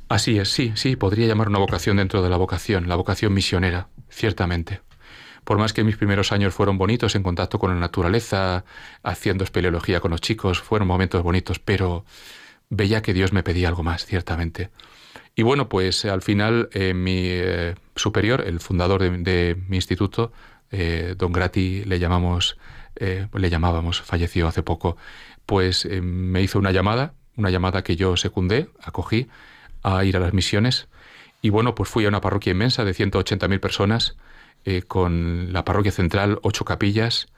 Así 0.08 0.38
es, 0.38 0.48
sí, 0.48 0.72
sí, 0.74 0.96
podría 0.96 1.26
llamar 1.26 1.48
una 1.48 1.58
vocación 1.58 1.98
dentro 1.98 2.22
de 2.22 2.30
la 2.30 2.36
vocación, 2.36 2.88
la 2.88 2.96
vocación 2.96 3.32
misionera, 3.32 3.88
ciertamente. 4.08 4.80
Por 5.50 5.58
más 5.58 5.72
que 5.72 5.82
mis 5.82 5.96
primeros 5.96 6.30
años 6.30 6.54
fueron 6.54 6.78
bonitos 6.78 7.16
en 7.16 7.24
contacto 7.24 7.58
con 7.58 7.74
la 7.74 7.80
naturaleza, 7.80 8.64
haciendo 9.02 9.42
espeleología 9.42 9.98
con 9.98 10.12
los 10.12 10.20
chicos, 10.20 10.60
fueron 10.60 10.86
momentos 10.86 11.24
bonitos, 11.24 11.58
pero 11.58 12.04
veía 12.68 13.02
que 13.02 13.12
Dios 13.12 13.32
me 13.32 13.42
pedía 13.42 13.66
algo 13.66 13.82
más, 13.82 14.06
ciertamente. 14.06 14.70
Y 15.34 15.42
bueno, 15.42 15.68
pues 15.68 16.04
al 16.04 16.22
final 16.22 16.68
eh, 16.72 16.94
mi 16.94 17.22
eh, 17.24 17.74
superior, 17.96 18.44
el 18.46 18.60
fundador 18.60 19.02
de, 19.02 19.56
mi 19.66 19.74
instituto, 19.74 20.30
eh, 20.70 21.16
don 21.18 21.32
Grati, 21.32 21.82
le 21.84 21.98
llamamos, 21.98 22.56
le 23.00 23.50
llamábamos, 23.50 24.02
falleció 24.02 24.46
hace 24.46 24.62
poco, 24.62 24.96
pues 25.46 25.84
me 26.00 26.42
hizo 26.42 26.60
una 26.60 26.70
llamada 26.70 27.14
una 27.36 27.50
llamada 27.50 27.82
que 27.82 27.96
yo 27.96 28.16
secundé, 28.16 28.68
acogí 28.84 29.26
a 29.82 30.04
ir 30.04 30.16
a 30.16 30.20
las 30.20 30.32
misiones. 30.32 30.86
Y 31.42 31.48
bueno, 31.48 31.74
pues 31.74 31.88
fui 31.88 32.04
a 32.04 32.08
una 32.08 32.20
parroquia 32.20 32.52
inmensa 32.52 32.84
de 32.84 32.94
180.000 32.94 33.58
personas, 33.58 34.16
eh, 34.64 34.82
con 34.82 35.52
la 35.52 35.64
parroquia 35.64 35.92
central, 35.92 36.38
ocho 36.42 36.64
capillas, 36.64 37.28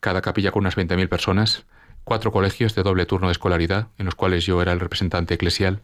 cada 0.00 0.22
capilla 0.22 0.50
con 0.50 0.62
unas 0.62 0.76
20.000 0.76 1.08
personas, 1.08 1.64
cuatro 2.04 2.32
colegios 2.32 2.74
de 2.74 2.82
doble 2.82 3.06
turno 3.06 3.28
de 3.28 3.32
escolaridad, 3.32 3.88
en 3.98 4.06
los 4.06 4.14
cuales 4.14 4.44
yo 4.46 4.60
era 4.62 4.72
el 4.72 4.80
representante 4.80 5.34
eclesial, 5.34 5.82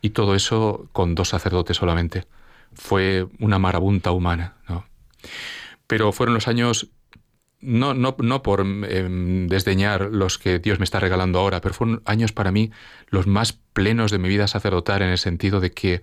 y 0.00 0.10
todo 0.10 0.34
eso 0.34 0.88
con 0.92 1.14
dos 1.14 1.30
sacerdotes 1.30 1.76
solamente. 1.76 2.26
Fue 2.74 3.26
una 3.38 3.58
marabunta 3.58 4.10
humana, 4.10 4.56
¿no? 4.68 4.84
Pero 5.86 6.12
fueron 6.12 6.34
los 6.34 6.48
años 6.48 6.90
no, 7.64 7.94
no, 7.94 8.14
no 8.18 8.42
por 8.42 8.60
em, 8.60 9.48
desdeñar 9.48 10.10
los 10.12 10.38
que 10.38 10.58
Dios 10.58 10.78
me 10.78 10.84
está 10.84 11.00
regalando 11.00 11.38
ahora, 11.38 11.60
pero 11.60 11.74
fueron 11.74 12.02
años 12.04 12.32
para 12.32 12.52
mí 12.52 12.70
los 13.08 13.26
más 13.26 13.52
plenos 13.52 14.10
de 14.10 14.18
mi 14.18 14.28
vida 14.28 14.46
sacerdotal 14.46 15.02
en 15.02 15.08
el 15.08 15.18
sentido 15.18 15.60
de 15.60 15.72
que, 15.72 16.02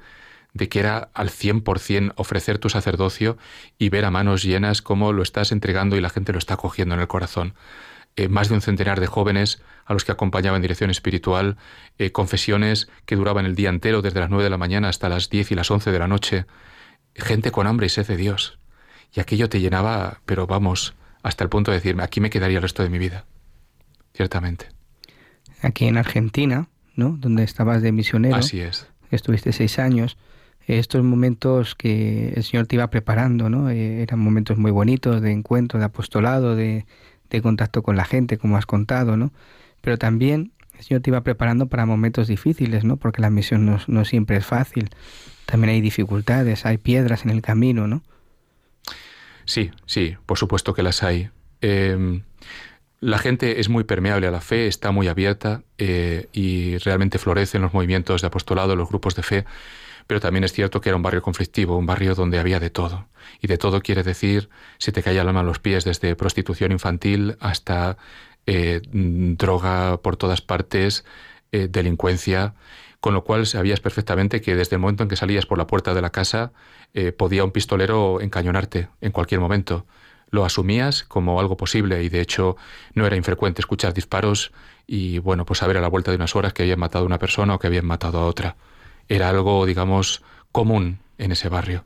de 0.53 0.69
que 0.69 0.79
era 0.79 1.09
al 1.13 1.29
100% 1.29 2.13
ofrecer 2.15 2.57
tu 2.57 2.69
sacerdocio 2.69 3.37
y 3.77 3.89
ver 3.89 4.05
a 4.05 4.11
manos 4.11 4.43
llenas 4.43 4.81
cómo 4.81 5.13
lo 5.13 5.23
estás 5.23 5.51
entregando 5.51 5.95
y 5.95 6.01
la 6.01 6.09
gente 6.09 6.33
lo 6.33 6.39
está 6.39 6.57
cogiendo 6.57 6.95
en 6.95 7.01
el 7.01 7.07
corazón. 7.07 7.53
Eh, 8.17 8.27
más 8.27 8.49
de 8.49 8.55
un 8.55 8.61
centenar 8.61 8.99
de 8.99 9.07
jóvenes 9.07 9.61
a 9.85 9.93
los 9.93 10.03
que 10.03 10.11
acompañaba 10.11 10.57
en 10.57 10.61
dirección 10.61 10.89
espiritual, 10.89 11.57
eh, 11.97 12.11
confesiones 12.11 12.89
que 13.05 13.15
duraban 13.15 13.45
el 13.45 13.55
día 13.55 13.69
entero, 13.69 14.01
desde 14.01 14.19
las 14.19 14.29
9 14.29 14.43
de 14.43 14.49
la 14.49 14.57
mañana 14.57 14.89
hasta 14.89 15.07
las 15.07 15.29
10 15.29 15.51
y 15.51 15.55
las 15.55 15.71
11 15.71 15.91
de 15.91 15.99
la 15.99 16.07
noche, 16.07 16.45
gente 17.15 17.51
con 17.51 17.67
hambre 17.67 17.85
y 17.85 17.89
sed 17.89 18.05
de 18.05 18.17
Dios. 18.17 18.59
Y 19.13 19.21
aquello 19.21 19.47
te 19.47 19.61
llenaba, 19.61 20.19
pero 20.25 20.45
vamos, 20.45 20.93
hasta 21.23 21.45
el 21.45 21.49
punto 21.49 21.71
de 21.71 21.77
decirme, 21.77 22.03
aquí 22.03 22.19
me 22.19 22.29
quedaría 22.29 22.57
el 22.57 22.63
resto 22.63 22.83
de 22.83 22.89
mi 22.89 22.97
vida, 22.97 23.25
ciertamente. 24.13 24.67
Aquí 25.61 25.85
en 25.85 25.97
Argentina, 25.97 26.67
¿no? 26.95 27.15
Donde 27.17 27.43
estabas 27.43 27.81
de 27.81 27.93
misionero. 27.93 28.35
Así 28.35 28.59
es. 28.59 28.87
Estuviste 29.09 29.53
seis 29.53 29.79
años. 29.79 30.17
Estos 30.79 31.03
momentos 31.03 31.75
que 31.75 32.33
el 32.35 32.43
Señor 32.43 32.67
te 32.67 32.75
iba 32.75 32.89
preparando, 32.89 33.49
¿no? 33.49 33.69
Eh, 33.69 34.01
eran 34.01 34.19
momentos 34.19 34.57
muy 34.57 34.71
bonitos 34.71 35.21
de 35.21 35.31
encuentro, 35.31 35.79
de 35.79 35.85
apostolado, 35.85 36.55
de, 36.55 36.85
contacto 37.41 37.81
con 37.81 37.95
la 37.95 38.05
gente, 38.05 38.37
como 38.37 38.57
has 38.57 38.65
contado, 38.65 39.15
¿no? 39.17 39.31
Pero 39.81 39.97
también 39.97 40.51
el 40.77 40.83
Señor 40.83 41.01
te 41.01 41.09
iba 41.09 41.21
preparando 41.21 41.67
para 41.67 41.85
momentos 41.85 42.27
difíciles, 42.27 42.83
¿no? 42.83 42.97
Porque 42.97 43.21
la 43.21 43.29
misión 43.29 43.65
no, 43.65 43.79
no 43.87 44.05
siempre 44.05 44.37
es 44.37 44.45
fácil. 44.45 44.89
También 45.45 45.71
hay 45.71 45.81
dificultades, 45.81 46.65
hay 46.65 46.77
piedras 46.77 47.23
en 47.23 47.31
el 47.31 47.41
camino, 47.41 47.87
¿no? 47.87 48.03
Sí, 49.45 49.71
sí, 49.85 50.15
por 50.25 50.37
supuesto 50.37 50.73
que 50.73 50.83
las 50.83 51.03
hay. 51.03 51.29
Em, 51.61 52.23
la 52.99 53.17
gente 53.17 53.59
es 53.59 53.69
muy 53.69 53.83
permeable 53.83 54.27
a 54.27 54.31
la 54.31 54.41
fe, 54.41 54.67
está 54.67 54.91
muy 54.91 55.07
abierta 55.07 55.63
eh, 55.77 56.27
y 56.33 56.77
realmente 56.77 57.17
florecen 57.17 57.61
los 57.61 57.73
movimientos 57.73 58.21
de 58.21 58.27
apostolado, 58.27 58.75
los 58.75 58.89
grupos 58.89 59.15
de 59.15 59.23
fe, 59.23 59.45
pero 60.07 60.19
también 60.19 60.43
es 60.43 60.53
cierto 60.53 60.81
que 60.81 60.89
era 60.89 60.95
un 60.95 61.03
barrio 61.03 61.21
conflictivo, 61.21 61.77
un 61.77 61.85
barrio 61.85 62.15
donde 62.15 62.39
había 62.39 62.59
de 62.59 62.69
todo. 62.69 63.07
Y 63.39 63.47
de 63.47 63.57
todo 63.57 63.81
quiere 63.81 64.03
decir, 64.03 64.49
se 64.77 64.91
te 64.91 65.03
caía 65.03 65.23
la 65.23 65.33
mano 65.33 65.39
a 65.39 65.49
los 65.49 65.59
pies, 65.59 65.83
desde 65.83 66.15
prostitución 66.15 66.71
infantil 66.71 67.37
hasta 67.39 67.97
eh, 68.45 68.81
droga 68.91 69.97
por 70.01 70.17
todas 70.17 70.41
partes, 70.41 71.05
eh, 71.51 71.67
delincuencia, 71.69 72.55
con 72.99 73.13
lo 73.13 73.23
cual 73.23 73.45
sabías 73.47 73.79
perfectamente 73.79 74.41
que 74.41 74.55
desde 74.55 74.75
el 74.75 74.79
momento 74.79 75.03
en 75.03 75.09
que 75.09 75.15
salías 75.15 75.45
por 75.45 75.57
la 75.57 75.67
puerta 75.67 75.93
de 75.93 76.01
la 76.01 76.11
casa 76.11 76.53
eh, 76.93 77.11
podía 77.11 77.43
un 77.43 77.51
pistolero 77.51 78.21
encañonarte 78.21 78.89
en 79.01 79.11
cualquier 79.11 79.41
momento. 79.41 79.85
Lo 80.29 80.45
asumías 80.45 81.03
como 81.03 81.39
algo 81.39 81.57
posible 81.57 82.03
y 82.03 82.09
de 82.09 82.21
hecho 82.21 82.55
no 82.93 83.05
era 83.05 83.15
infrecuente 83.17 83.61
escuchar 83.61 83.93
disparos 83.93 84.51
y 84.87 85.19
bueno, 85.19 85.45
pues 85.45 85.59
saber 85.59 85.77
a 85.77 85.81
la 85.81 85.87
vuelta 85.89 86.11
de 86.11 86.17
unas 86.17 86.35
horas 86.35 86.53
que 86.53 86.63
habían 86.63 86.79
matado 86.79 87.03
a 87.03 87.07
una 87.07 87.19
persona 87.19 87.55
o 87.55 87.59
que 87.59 87.67
habían 87.67 87.85
matado 87.85 88.19
a 88.19 88.25
otra. 88.25 88.55
Era 89.11 89.27
algo, 89.27 89.65
digamos, 89.65 90.23
común 90.53 90.99
en 91.17 91.33
ese 91.33 91.49
barrio. 91.49 91.83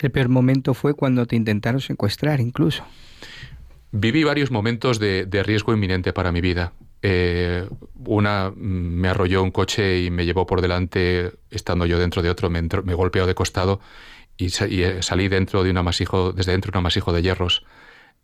El 0.00 0.10
peor 0.10 0.30
momento 0.30 0.72
fue 0.72 0.94
cuando 0.94 1.26
te 1.26 1.36
intentaron 1.36 1.82
secuestrar 1.82 2.40
incluso. 2.40 2.82
Viví 3.90 4.24
varios 4.24 4.50
momentos 4.50 4.98
de, 4.98 5.42
riesgo 5.44 5.74
inminente 5.74 6.14
para 6.14 6.32
mi 6.32 6.40
vida. 6.40 6.72
Eh, 7.02 7.68
una 8.06 8.50
mm, 8.50 8.54
me 8.56 9.08
arrolló 9.08 9.42
un 9.42 9.50
coche 9.50 10.00
y 10.00 10.10
me 10.10 10.24
llevó 10.24 10.46
por 10.46 10.62
delante, 10.62 11.32
estando 11.50 11.84
yo 11.84 11.98
dentro 11.98 12.22
de 12.22 12.30
otro, 12.30 12.48
me, 12.48 12.62
golpeó 12.94 13.26
de 13.26 13.34
costado 13.34 13.80
y, 14.38 14.46
eh, 14.46 15.02
salí 15.02 15.28
dentro 15.28 15.62
de 15.62 15.70
un 15.70 15.76
amasijo, 15.76 16.32
desde 16.32 16.52
dentro 16.52 16.72
de 16.72 16.78
un 16.78 16.84
amasijo 16.84 17.12
de 17.12 17.20
hierros, 17.20 17.66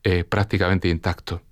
eh, 0.04 0.24
prácticamente 0.24 0.88
intacto. 0.88 1.42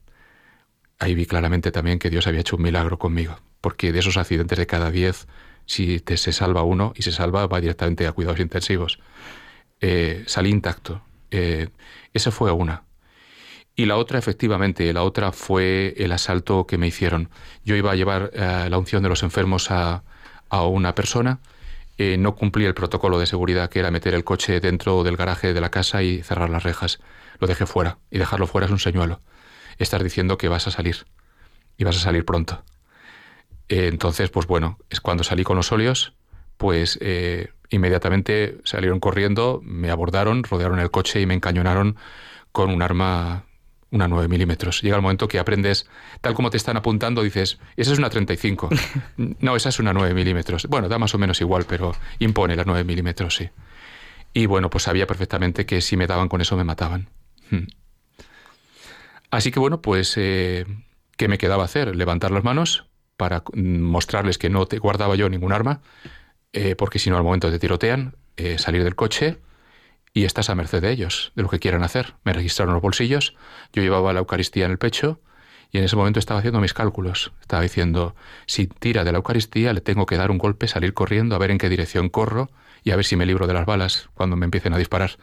Ahí 0.98 1.14
vi 1.14 1.26
claramente 1.26 1.72
también 1.72 1.98
que 1.98 2.10
Dios 2.10 2.26
había 2.26 2.40
hecho 2.40 2.56
un 2.56 2.62
milagro 2.62 2.98
conmigo, 2.98 3.38
porque 3.60 3.92
de 3.92 3.98
esos 3.98 4.16
accidentes 4.16 4.58
de 4.58 4.66
cada 4.66 4.90
diez, 4.90 5.26
si 5.66 6.00
te, 6.00 6.16
se 6.16 6.32
salva 6.32 6.62
uno 6.62 6.92
y 6.96 7.02
se 7.02 7.12
salva, 7.12 7.46
va 7.46 7.60
directamente 7.60 8.06
a 8.06 8.12
cuidados 8.12 8.40
intensivos. 8.40 8.98
Eh, 9.80 10.24
salí 10.26 10.50
intacto. 10.50 11.02
Eh, 11.30 11.68
esa 12.14 12.30
fue 12.30 12.50
una. 12.52 12.84
Y 13.74 13.84
la 13.84 13.96
otra, 13.96 14.18
efectivamente, 14.18 14.90
la 14.94 15.02
otra 15.02 15.32
fue 15.32 15.94
el 15.98 16.12
asalto 16.12 16.66
que 16.66 16.78
me 16.78 16.86
hicieron. 16.86 17.28
Yo 17.62 17.76
iba 17.76 17.92
a 17.92 17.94
llevar 17.94 18.30
eh, 18.32 18.68
la 18.70 18.78
unción 18.78 19.02
de 19.02 19.10
los 19.10 19.22
enfermos 19.22 19.70
a, 19.70 20.02
una 20.50 20.94
persona, 20.94 21.40
no 21.98 22.34
cumplí 22.36 22.64
el 22.64 22.74
protocolo 22.74 23.18
de 23.18 23.26
seguridad 23.26 23.68
que 23.68 23.80
era 23.80 23.90
meter 23.90 24.14
el 24.14 24.24
coche 24.24 24.60
dentro 24.60 25.02
del 25.02 25.16
garaje 25.16 25.52
de 25.52 25.60
la 25.60 25.70
casa 25.70 26.02
y 26.02 26.22
cerrar 26.22 26.48
las 26.50 26.62
rejas. 26.62 27.00
Lo 27.40 27.46
dejé 27.46 27.66
fuera 27.66 27.98
y 28.10 28.18
dejarlo 28.18 28.46
fuera 28.46 28.66
es 28.66 28.70
un 28.70 28.78
señuelo. 28.78 29.20
Estás 29.78 30.02
diciendo 30.02 30.38
que 30.38 30.48
vas 30.48 30.66
a 30.66 30.70
salir 30.70 31.06
y 31.76 31.84
vas 31.84 31.96
a 31.96 32.00
salir 32.00 32.24
pronto. 32.24 32.62
entonces, 33.68 34.30
pues 34.30 34.46
bueno, 34.46 34.78
es 34.90 35.00
cuando 35.00 35.24
salí 35.24 35.44
con 35.44 35.56
los 35.56 35.72
óleos, 35.72 36.14
pues 36.56 36.98
Inmediatamente 37.70 38.58
salieron 38.64 39.00
corriendo, 39.00 39.60
me 39.64 39.90
abordaron, 39.90 40.44
rodearon 40.44 40.78
el 40.78 40.90
coche 40.90 41.20
y 41.20 41.26
me 41.26 41.34
encañonaron 41.34 41.96
con 42.52 42.70
un 42.70 42.80
arma, 42.80 43.44
una 43.90 44.08
9 44.08 44.28
milímetros. 44.28 44.82
Llega 44.82 44.96
el 44.96 45.02
momento 45.02 45.26
que 45.26 45.38
aprendes, 45.38 45.88
tal 46.20 46.34
como 46.34 46.50
te 46.50 46.56
están 46.56 46.76
apuntando, 46.76 47.22
dices, 47.22 47.58
esa 47.76 47.92
es 47.92 47.98
una 47.98 48.08
35. 48.08 48.68
no, 49.16 49.56
esa 49.56 49.68
es 49.68 49.80
una 49.80 49.92
9 49.92 50.14
milímetros. 50.14 50.66
Bueno, 50.66 50.88
da 50.88 50.98
más 50.98 51.14
o 51.14 51.18
menos 51.18 51.40
igual, 51.40 51.64
pero 51.68 51.94
impone 52.20 52.54
la 52.54 52.64
9 52.64 52.84
milímetros, 52.84 53.34
sí. 53.36 53.48
Y 54.32 54.46
bueno, 54.46 54.70
pues 54.70 54.84
sabía 54.84 55.06
perfectamente 55.06 55.66
que 55.66 55.80
si 55.80 55.96
me 55.96 56.06
daban 56.06 56.28
con 56.28 56.40
eso 56.40 56.56
me 56.56 56.64
mataban. 56.64 57.08
Hmm. 57.50 57.66
Así 59.36 59.50
que 59.50 59.60
bueno, 59.60 59.82
pues, 59.82 60.14
eh, 60.16 60.64
¿qué 61.18 61.28
me 61.28 61.36
quedaba 61.36 61.62
hacer? 61.62 61.94
Levantar 61.94 62.30
las 62.30 62.42
manos 62.42 62.86
para 63.18 63.44
mostrarles 63.52 64.38
que 64.38 64.48
no 64.48 64.64
te 64.64 64.78
guardaba 64.78 65.14
yo 65.14 65.28
ningún 65.28 65.52
arma 65.52 65.82
eh, 66.54 66.74
porque 66.74 66.98
si 66.98 67.10
no 67.10 67.18
al 67.18 67.22
momento 67.22 67.50
te 67.50 67.58
tirotean, 67.58 68.16
eh, 68.38 68.56
salir 68.56 68.82
del 68.82 68.96
coche 68.96 69.36
y 70.14 70.24
estás 70.24 70.48
a 70.48 70.54
merced 70.54 70.80
de 70.80 70.90
ellos, 70.90 71.32
de 71.36 71.42
lo 71.42 71.50
que 71.50 71.58
quieran 71.58 71.82
hacer. 71.82 72.14
Me 72.24 72.32
registraron 72.32 72.72
los 72.72 72.82
bolsillos, 72.82 73.34
yo 73.74 73.82
llevaba 73.82 74.14
la 74.14 74.20
Eucaristía 74.20 74.64
en 74.64 74.70
el 74.70 74.78
pecho 74.78 75.20
y 75.70 75.76
en 75.76 75.84
ese 75.84 75.96
momento 75.96 76.18
estaba 76.18 76.38
haciendo 76.40 76.62
mis 76.62 76.72
cálculos. 76.72 77.32
Estaba 77.42 77.60
diciendo, 77.60 78.16
si 78.46 78.68
tira 78.68 79.04
de 79.04 79.12
la 79.12 79.18
Eucaristía 79.18 79.74
le 79.74 79.82
tengo 79.82 80.06
que 80.06 80.16
dar 80.16 80.30
un 80.30 80.38
golpe, 80.38 80.66
salir 80.66 80.94
corriendo, 80.94 81.36
a 81.36 81.38
ver 81.38 81.50
en 81.50 81.58
qué 81.58 81.68
dirección 81.68 82.08
corro 82.08 82.48
y 82.84 82.90
a 82.90 82.96
ver 82.96 83.04
si 83.04 83.16
me 83.16 83.26
libro 83.26 83.46
de 83.46 83.52
las 83.52 83.66
balas 83.66 84.08
cuando 84.14 84.34
me 84.36 84.46
empiecen 84.46 84.72
a 84.72 84.78
disparar. 84.78 85.18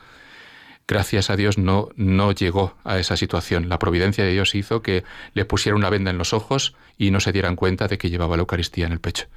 Gracias 0.88 1.29
a 1.29 1.36
Dios 1.36 1.57
no, 1.57 1.89
no 1.95 2.31
llegó 2.31 2.75
a 2.84 2.99
esa 2.99 3.15
situación. 3.15 3.69
La 3.69 3.79
providencia 3.79 4.23
de 4.23 4.31
Dios 4.31 4.53
hizo 4.55 4.81
que 4.81 5.03
le 5.34 5.45
pusiera 5.45 5.75
una 5.75 5.89
venda 5.89 6.11
en 6.11 6.17
los 6.17 6.34
ojos 6.34 6.75
y 6.97 7.11
no 7.11 7.19
se 7.19 7.31
dieran 7.31 7.55
cuenta 7.55 7.88
de 7.88 7.97
que 7.97 8.09
llevaba 8.09 8.36
la 8.36 8.41
Eucaristía 8.41 8.86
en 8.86 8.91
el 8.91 8.99
pecho 8.99 9.27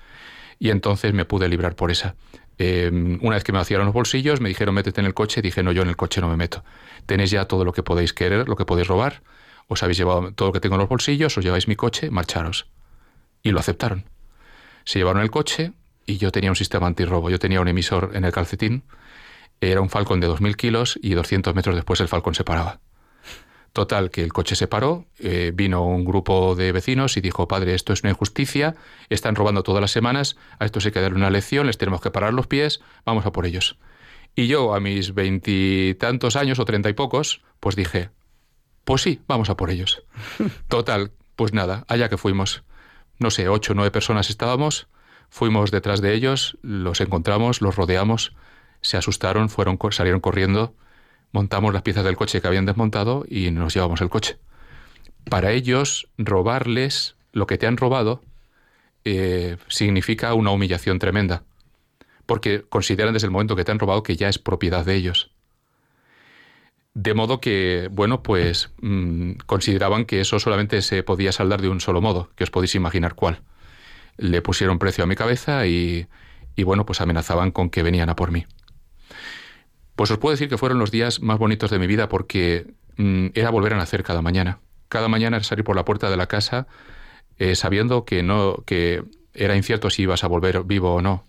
y 0.59 0.71
entonces 0.71 1.13
me 1.13 1.25
pude 1.25 1.49
librar 1.49 1.77
por 1.77 1.91
esa. 1.91 2.15
Em, 2.59 3.19
una 3.23 3.37
vez 3.37 3.45
que 3.45 3.53
me 3.53 3.59
vaciaron 3.59 3.87
los 3.87 3.95
bolsillos, 3.95 4.41
me 4.41 4.49
dijeron 4.49 4.75
métete 4.75 5.01
en 5.01 5.07
el 5.07 5.15
coche, 5.15 5.43
dije 5.43 5.63
no, 5.63 5.73
yo 5.73 5.83
en 5.83 5.89
el 5.89 5.97
coche 5.97 6.21
no 6.21 6.29
me 6.29 6.37
meto. 6.37 6.65
Tenéis 7.05 7.31
ya 7.31 7.45
todo 7.45 7.65
lo 7.65 7.73
que 7.73 7.83
podéis 7.83 8.13
querer, 8.13 8.49
lo 8.49 8.57
que 8.57 8.65
podéis 8.65 8.89
robar, 8.89 9.23
os 9.69 9.83
habéis 9.83 9.99
llevado 9.99 10.33
todo 10.33 10.49
lo 10.49 10.53
que 10.53 10.61
tengo 10.61 10.77
en 10.77 10.81
los 10.81 10.89
bolsillos, 10.89 11.37
os 11.37 11.45
lleváis 11.45 11.69
mi 11.69 11.77
coche, 11.77 12.11
marcharos. 12.11 12.67
Y 13.43 13.51
lo 13.51 13.61
aceptaron. 13.61 14.05
Se 14.85 14.99
llevaron 14.99 15.23
el 15.23 15.31
coche 15.31 15.73
y 16.07 16.17
yo 16.17 16.33
tenía 16.33 16.51
un 16.51 16.57
sistema 16.57 16.87
antirrobo, 16.87 17.31
yo 17.31 17.39
tenía 17.39 17.61
un 17.61 17.69
emisor 17.69 18.13
en 18.15 18.25
el 18.25 18.33
calcetín, 18.33 18.85
era 19.61 19.81
un 19.81 19.91
Falcon 19.91 20.21
de 20.21 20.29
2.000 20.29 20.57
kilos 20.57 20.99
y 21.03 21.15
200 21.15 21.55
metros 21.55 21.75
después 21.75 22.01
el 22.01 22.09
Falcon 22.09 22.35
se 22.35 22.45
paraba. 22.45 22.81
Total, 23.73 24.11
que 24.11 24.23
el 24.23 24.33
coche 24.33 24.57
se 24.57 24.69
paró, 24.69 25.05
eh, 25.19 25.53
vino 25.55 25.85
un 25.85 26.07
grupo 26.07 26.55
de 26.55 26.73
vecinos 26.73 27.19
y 27.19 27.21
dijo, 27.21 27.47
padre, 27.47 27.75
esto 27.75 27.93
es 27.93 28.03
una 28.03 28.11
injusticia, 28.11 28.75
están 29.11 29.35
robando 29.35 29.63
todas 29.63 29.83
las 29.83 29.91
semanas, 29.91 30.37
a 30.59 30.65
esto 30.65 30.79
hay 30.83 30.93
que 30.93 31.01
darle 31.03 31.19
una 31.19 31.29
lección, 31.29 31.67
les 31.67 31.77
tenemos 31.77 32.01
que 32.01 32.11
parar 32.11 32.33
los 32.33 32.47
pies, 32.47 32.81
vamos 33.05 33.27
a 33.27 33.33
por 33.33 33.45
ellos. 33.45 33.77
Y 34.35 34.47
yo, 34.47 34.75
a 34.75 34.81
mis 34.81 35.13
veintitantos 35.13 36.37
años 36.37 36.59
o 36.59 36.65
treinta 36.65 36.89
y 36.89 36.95
pocos, 36.95 37.43
pues 37.61 37.77
dije, 37.77 38.09
pues 38.85 39.03
sí, 39.03 39.21
vamos 39.27 39.51
a 39.51 39.59
por 39.59 39.69
ellos. 39.69 40.05
Total, 40.69 41.13
pues 41.35 41.53
nada, 41.53 41.85
allá 41.89 42.09
que 42.09 42.17
fuimos. 42.17 42.63
No 43.19 43.31
sé, 43.31 43.49
ocho 43.49 43.73
o 43.73 43.75
nueve 43.75 43.91
personas 43.91 44.31
estábamos, 44.31 44.89
fuimos 45.29 45.71
detrás 45.71 46.01
de 46.01 46.15
ellos, 46.15 46.57
los 46.63 47.03
encontramos, 47.03 47.61
los 47.61 47.77
rodeamos, 47.77 48.35
se 48.87 48.97
asustaron, 48.97 49.49
fueron, 49.49 49.79
salieron 49.91 50.21
corriendo 50.21 50.75
montamos 51.37 51.75
las 51.75 51.83
piezas 51.83 52.05
del 52.05 52.17
coche 52.17 52.41
que 52.41 52.49
habían 52.49 52.65
desmontado 52.65 53.27
y 53.29 53.51
nos 53.51 53.75
llevamos 53.75 54.01
el 54.01 54.09
coche. 54.09 54.39
Para 55.29 55.53
ellos, 55.53 56.09
robarles 56.17 57.17
lo 57.33 57.47
que 57.47 57.59
te 57.59 57.67
han 57.67 57.77
robado 57.77 58.23
eh, 59.05 59.59
significa 59.69 60.33
una 60.33 60.51
humillación 60.51 60.99
tremenda, 60.99 61.43
porque 62.25 62.63
consideran 62.63 63.13
desde 63.13 63.27
el 63.27 63.33
momento 63.33 63.55
que 63.55 63.65
te 63.65 63.73
han 63.73 63.79
robado 63.79 64.03
que 64.03 64.17
ya 64.17 64.29
es 64.31 64.39
propiedad 64.39 64.85
de 64.85 64.95
ellos. 64.95 65.31
De 66.95 67.13
modo 67.13 67.41
que, 67.41 67.91
bueno, 67.93 68.23
pues 68.23 68.71
mm, 68.81 69.33
consideraban 69.45 70.07
que 70.07 70.23
eso 70.23 70.39
solamente 70.39 70.81
se 70.81 71.03
podía 71.03 71.33
saldar 71.33 71.61
de 71.61 71.69
un 71.69 71.81
solo 71.81 72.01
modo, 72.01 72.31
que 72.35 72.45
os 72.45 72.51
podéis 72.51 72.75
imaginar 72.75 73.15
cuál. 73.15 73.43
Le 74.17 74.41
pusieron 74.41 74.79
precio 74.79 75.05
a 75.05 75.07
mi 75.07 75.17
cabeza 75.17 75.67
y, 75.67 76.07
y 76.55 76.63
bueno, 76.63 76.87
pues 76.87 77.03
amenazaban 77.03 77.51
con 77.51 77.69
que 77.69 77.83
venían 77.83 78.09
a 78.09 78.17
por 78.17 78.31
mí. 78.31 78.47
Pues 79.95 80.11
os 80.11 80.19
puedo 80.19 80.33
decir 80.33 80.49
que 80.49 80.59
fueron 80.59 80.79
los 80.79 80.91
días 80.91 81.21
más 81.21 81.39
bonitos 81.39 81.71
de 81.71 81.79
mi 81.79 81.87
vida 81.87 82.09
porque 82.09 82.75
mm, 82.97 83.29
era 83.35 83.51
volver 83.51 83.75
a 83.75 83.77
nacer 83.77 84.03
cada 84.03 84.23
mañana. 84.23 84.61
Cada 84.89 85.09
mañana 85.09 85.39
era 85.39 85.45
salir 85.45 85.65
por 85.65 85.77
la 85.77 85.85
puerta 85.85 86.11
de 86.11 86.17
la 86.17 86.27
casa 86.27 86.67
eh, 87.39 87.55
sabiendo 87.55 88.05
que 88.05 88.23
no 88.23 88.63
que 88.67 89.05
era 89.35 89.57
incierto 89.57 89.91
si 89.91 90.03
ibas 90.03 90.25
a 90.25 90.29
volver 90.29 90.65
vivo 90.65 90.95
o 90.95 91.03
no. 91.03 91.25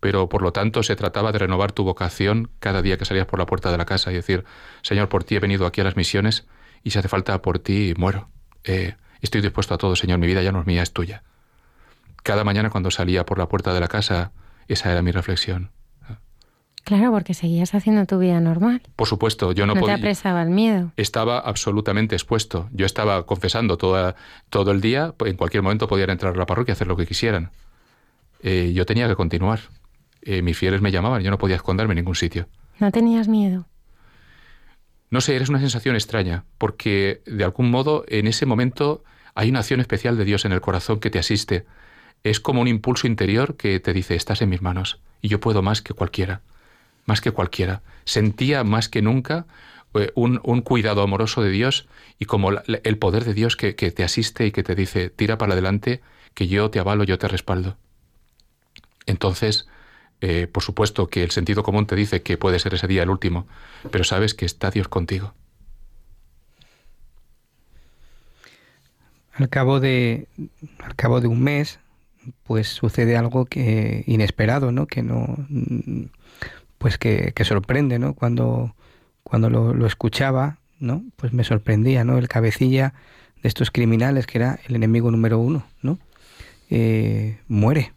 Pero 0.00 0.28
por 0.30 0.40
lo 0.42 0.52
tanto 0.52 0.82
se 0.82 0.96
trataba 0.96 1.32
de 1.32 1.38
renovar 1.38 1.72
tu 1.72 1.84
vocación 1.84 2.50
cada 2.58 2.80
día 2.80 2.96
que 2.96 3.04
salías 3.04 3.26
por 3.26 3.38
la 3.38 3.46
puerta 3.46 3.70
de 3.70 3.76
la 3.76 3.84
casa 3.84 4.10
y 4.10 4.14
decir, 4.14 4.44
Señor, 4.82 5.10
por 5.10 5.24
ti 5.24 5.36
he 5.36 5.40
venido 5.40 5.66
aquí 5.66 5.82
a 5.82 5.84
las 5.84 5.96
misiones 5.96 6.46
y 6.82 6.90
si 6.90 6.98
hace 6.98 7.08
falta 7.08 7.42
por 7.42 7.58
ti 7.58 7.92
muero. 7.98 8.28
Eh, 8.64 8.94
estoy 9.20 9.42
dispuesto 9.42 9.74
a 9.74 9.78
todo, 9.78 9.96
Señor, 9.96 10.18
mi 10.18 10.26
vida 10.26 10.42
ya 10.42 10.52
no 10.52 10.60
es 10.60 10.66
mía, 10.66 10.82
es 10.82 10.92
tuya. 10.92 11.22
Cada 12.22 12.44
mañana 12.44 12.70
cuando 12.70 12.90
salía 12.90 13.26
por 13.26 13.38
la 13.38 13.48
puerta 13.48 13.74
de 13.74 13.80
la 13.80 13.88
casa, 13.88 14.32
esa 14.68 14.90
era 14.90 15.02
mi 15.02 15.10
reflexión. 15.10 15.70
Claro, 16.90 17.12
porque 17.12 17.34
seguías 17.34 17.72
haciendo 17.72 18.04
tu 18.04 18.18
vida 18.18 18.40
normal. 18.40 18.82
Por 18.96 19.06
supuesto, 19.06 19.52
yo 19.52 19.64
no, 19.64 19.74
podía. 19.74 19.94
te 19.94 20.00
apresaba 20.00 20.42
el 20.42 20.50
miedo. 20.50 20.90
Estaba 20.96 21.38
absolutamente 21.38 22.16
expuesto. 22.16 22.68
Yo 22.72 22.84
estaba 22.84 23.26
confesando 23.26 23.78
toda, 23.78 24.16
todo 24.48 24.72
el 24.72 24.80
día. 24.80 25.14
En 25.24 25.36
cualquier 25.36 25.62
momento 25.62 25.86
podían 25.86 26.10
entrar 26.10 26.34
a 26.34 26.36
la 26.36 26.46
parroquia 26.46 26.72
y 26.72 26.74
hacer 26.74 26.88
lo 26.88 26.96
que 26.96 27.06
quisieran. 27.06 27.52
Eh, 28.42 28.72
yo 28.74 28.86
tenía 28.86 29.06
que 29.06 29.14
continuar. 29.14 29.60
Eh, 30.22 30.42
mis 30.42 30.58
fieles 30.58 30.80
me 30.80 30.90
llamaban. 30.90 31.22
Yo 31.22 31.30
no 31.30 31.38
podía 31.38 31.54
esconderme 31.54 31.92
en 31.92 31.98
ningún 31.98 32.16
sitio. 32.16 32.48
¿No 32.80 32.90
tenías 32.90 33.28
miedo? 33.28 33.66
No 35.10 35.20
sé, 35.20 35.36
eres 35.36 35.48
una 35.48 35.60
sensación 35.60 35.94
extraña, 35.94 36.42
porque 36.58 37.22
de 37.24 37.44
algún 37.44 37.70
modo 37.70 38.04
en 38.08 38.26
ese 38.26 38.46
momento 38.46 39.04
hay 39.36 39.50
una 39.50 39.60
acción 39.60 39.78
especial 39.78 40.18
de 40.18 40.24
Dios 40.24 40.44
en 40.44 40.50
el 40.50 40.60
corazón 40.60 40.98
que 40.98 41.10
te 41.10 41.20
asiste. 41.20 41.66
Es 42.24 42.40
como 42.40 42.60
un 42.60 42.66
impulso 42.66 43.06
interior 43.06 43.56
que 43.56 43.78
te 43.78 43.92
dice, 43.92 44.16
estás 44.16 44.42
en 44.42 44.48
mis 44.48 44.60
manos 44.60 44.98
y 45.22 45.28
yo 45.28 45.38
puedo 45.38 45.62
más 45.62 45.82
que 45.82 45.94
cualquiera 45.94 46.40
más 47.06 47.20
que 47.20 47.30
cualquiera. 47.30 47.82
Sentía 48.04 48.64
más 48.64 48.88
que 48.88 49.02
nunca 49.02 49.46
eh, 49.94 50.12
un, 50.14 50.38
cuidado 50.62 51.02
amoroso 51.02 51.42
de 51.42 51.50
Dios 51.50 51.88
y 52.18 52.26
como 52.26 52.50
el 52.50 52.98
poder 52.98 53.24
de 53.24 53.34
Dios 53.34 53.56
que, 53.56 53.72
te 53.72 54.04
asiste 54.04 54.46
y 54.46 54.52
que 54.52 54.62
te 54.62 54.74
dice, 54.74 55.10
tira 55.10 55.38
para 55.38 55.54
adelante, 55.54 56.00
que 56.34 56.46
yo 56.46 56.70
te 56.70 56.78
avalo, 56.78 57.04
yo 57.04 57.18
te 57.18 57.26
respaldo. 57.28 57.76
Entonces, 59.06 59.66
eh, 60.20 60.46
por 60.46 60.62
supuesto 60.62 61.08
que 61.08 61.24
el 61.24 61.30
sentido 61.30 61.62
común 61.62 61.86
te 61.86 61.96
dice 61.96 62.22
que 62.22 62.38
puede 62.38 62.58
ser 62.58 62.74
ese 62.74 62.86
día 62.86 63.02
el 63.02 63.10
último, 63.10 63.48
pero 63.90 64.04
sabes 64.04 64.34
que 64.34 64.44
está 64.44 64.70
Dios 64.70 64.86
contigo. 64.86 65.34
Al 69.32 69.48
cabo 69.48 69.80
de, 69.80 70.28
al 70.78 70.94
cabo 70.94 71.20
de 71.20 71.26
un 71.26 71.42
mes 71.42 71.80
pues 72.44 72.68
sucede 72.68 73.16
algo 73.16 73.46
que 73.46 74.04
inesperado, 74.06 74.72
¿no? 74.72 74.86
Que 74.86 75.02
no, 75.02 75.36
pues 76.80 76.96
que, 76.96 77.34
sorprende, 77.44 77.98
¿no? 77.98 78.14
Cuando, 78.14 78.74
cuando 79.22 79.50
lo, 79.50 79.86
escuchaba, 79.86 80.56
¿no? 80.78 81.04
Pues 81.16 81.34
me 81.34 81.44
sorprendía, 81.44 82.04
¿no? 82.04 82.16
El 82.16 82.26
cabecilla 82.26 82.94
de 83.42 83.48
estos 83.50 83.70
criminales, 83.70 84.26
que 84.26 84.38
era 84.38 84.58
el 84.66 84.76
enemigo 84.76 85.10
número 85.10 85.38
uno, 85.38 85.66
¿no? 85.82 85.98
Eh, 86.70 87.38
muere. 87.48 87.92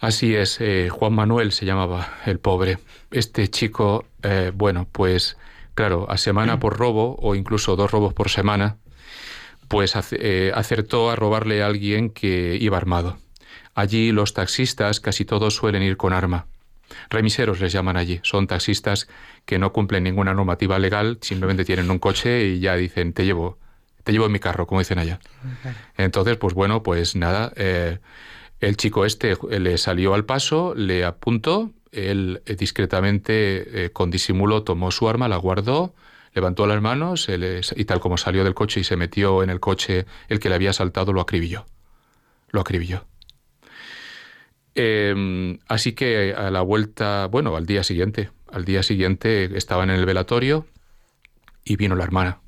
Así 0.00 0.34
es, 0.34 0.60
eh, 0.60 0.88
Juan 0.90 1.12
Manuel 1.12 1.52
se 1.52 1.64
llamaba 1.64 2.14
el 2.26 2.40
pobre. 2.40 2.78
Este 3.12 3.46
chico, 3.46 4.04
eh, 4.24 4.50
bueno, 4.52 4.88
pues 4.90 5.36
claro, 5.76 6.10
a 6.10 6.16
semana 6.18 6.58
por 6.58 6.76
robo 6.76 7.16
o 7.20 7.36
incluso 7.36 7.76
dos 7.76 7.92
robos 7.92 8.14
por 8.14 8.30
semana, 8.30 8.78
pues 9.68 9.94
acertó 9.94 11.08
a 11.08 11.14
robarle 11.14 11.62
a 11.62 11.66
alguien 11.66 12.10
que 12.10 12.58
iba 12.60 12.76
armado. 12.76 13.16
Allí 13.76 14.10
los 14.10 14.34
taxistas 14.34 14.98
casi 14.98 15.24
todos 15.24 15.54
suelen 15.54 15.84
ir 15.84 15.96
con 15.96 16.12
arma. 16.12 16.46
Remiseros 17.10 17.60
les 17.60 17.72
llaman 17.72 17.96
allí. 17.96 18.20
Son 18.22 18.46
taxistas 18.46 19.08
que 19.44 19.58
no 19.58 19.72
cumplen 19.72 20.04
ninguna 20.04 20.34
normativa 20.34 20.78
legal, 20.78 21.18
simplemente 21.20 21.64
tienen 21.64 21.90
un 21.90 21.98
coche 21.98 22.46
y 22.46 22.60
ya 22.60 22.76
dicen, 22.76 23.12
te 23.12 23.24
llevo, 23.24 23.58
te 24.02 24.12
llevo 24.12 24.26
en 24.26 24.32
mi 24.32 24.40
carro, 24.40 24.66
como 24.66 24.80
dicen 24.80 24.98
allá. 24.98 25.20
Entonces, 25.96 26.36
pues 26.36 26.54
bueno, 26.54 26.82
pues 26.82 27.16
nada, 27.16 27.52
eh, 27.56 27.98
el 28.60 28.76
chico 28.76 29.04
este 29.04 29.36
le 29.58 29.78
salió 29.78 30.14
al 30.14 30.24
paso, 30.24 30.74
le 30.74 31.04
apuntó, 31.04 31.72
él 31.92 32.42
eh, 32.46 32.56
discretamente, 32.56 33.84
eh, 33.84 33.90
con 33.90 34.10
disimulo, 34.10 34.62
tomó 34.62 34.90
su 34.90 35.08
arma, 35.08 35.28
la 35.28 35.36
guardó, 35.36 35.94
levantó 36.34 36.66
las 36.66 36.82
manos 36.82 37.28
y 37.28 37.84
tal 37.84 38.00
como 38.00 38.16
salió 38.16 38.42
del 38.42 38.54
coche 38.54 38.80
y 38.80 38.84
se 38.84 38.96
metió 38.96 39.42
en 39.42 39.50
el 39.50 39.60
coche 39.60 40.06
el 40.28 40.40
que 40.40 40.48
le 40.48 40.56
había 40.56 40.70
asaltado, 40.70 41.12
lo 41.12 41.20
acribilló. 41.20 41.66
Lo 42.50 42.60
acribilló. 42.60 43.04
Em, 44.74 45.58
así 45.68 45.92
que 45.92 46.34
a 46.34 46.50
la 46.50 46.62
vuelta, 46.62 47.26
bueno, 47.26 47.56
al 47.56 47.66
día 47.66 47.84
siguiente, 47.84 48.30
al 48.50 48.64
día 48.64 48.82
siguiente 48.82 49.56
estaban 49.56 49.90
en 49.90 49.96
el 49.96 50.06
velatorio 50.06 50.66
y 51.64 51.76
vino 51.76 51.94
la 51.94 52.04
hermana. 52.04 52.40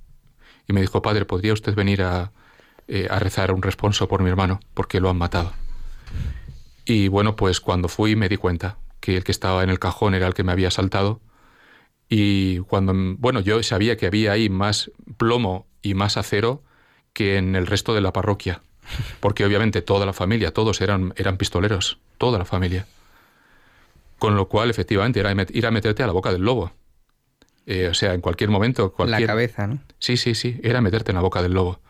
Y 0.68 0.72
me 0.72 0.80
dijo, 0.80 1.02
padre, 1.02 1.24
¿podría 1.24 1.52
usted 1.52 1.74
venir 1.74 2.02
a, 2.02 2.32
eh, 2.88 3.06
a 3.10 3.18
rezar 3.18 3.52
un 3.52 3.62
responso 3.62 4.08
por 4.08 4.22
mi 4.22 4.28
hermano? 4.28 4.60
Porque 4.74 5.00
lo 5.00 5.10
han 5.10 5.18
matado. 5.18 5.52
Y 6.84 7.08
bueno, 7.08 7.36
pues 7.36 7.60
cuando 7.60 7.88
fui 7.88 8.16
me 8.16 8.28
di 8.28 8.36
cuenta 8.36 8.78
que 9.00 9.16
el 9.16 9.24
que 9.24 9.32
estaba 9.32 9.62
en 9.62 9.70
el 9.70 9.78
cajón 9.78 10.14
era 10.14 10.26
el 10.26 10.34
que 10.34 10.44
me 10.44 10.52
había 10.52 10.68
asaltado. 10.68 11.20
Y 12.08 12.58
cuando, 12.60 12.92
bueno, 13.18 13.40
yo 13.40 13.62
sabía 13.62 13.96
que 13.96 14.06
había 14.06 14.32
ahí 14.32 14.48
más 14.48 14.90
plomo 15.16 15.66
y 15.82 15.94
más 15.94 16.16
acero 16.16 16.62
que 17.12 17.36
en 17.36 17.56
el 17.56 17.66
resto 17.66 17.94
de 17.94 18.00
la 18.00 18.12
parroquia. 18.12 18.62
Porque 19.20 19.44
obviamente 19.44 19.82
toda 19.82 20.06
la 20.06 20.12
familia, 20.12 20.52
todos 20.52 20.80
eran, 20.80 21.12
eran 21.16 21.36
pistoleros, 21.36 21.98
toda 22.18 22.38
la 22.38 22.44
familia. 22.44 22.86
Con 24.18 24.36
lo 24.36 24.48
cual, 24.48 24.70
efectivamente, 24.70 25.20
era 25.20 25.34
ir 25.52 25.66
a 25.66 25.70
meterte 25.70 26.02
a 26.02 26.06
la 26.06 26.12
boca 26.12 26.32
del 26.32 26.42
lobo. 26.42 26.72
Eh, 27.66 27.88
o 27.88 27.94
sea, 27.94 28.14
en 28.14 28.20
cualquier 28.20 28.50
momento. 28.50 28.92
Cualquier... 28.92 29.22
La 29.22 29.26
cabeza, 29.26 29.66
¿no? 29.66 29.80
Sí, 29.98 30.16
sí, 30.16 30.34
sí, 30.34 30.58
era 30.62 30.80
meterte 30.80 31.10
en 31.10 31.16
la 31.16 31.22
boca 31.22 31.42
del 31.42 31.52
lobo. 31.52 31.80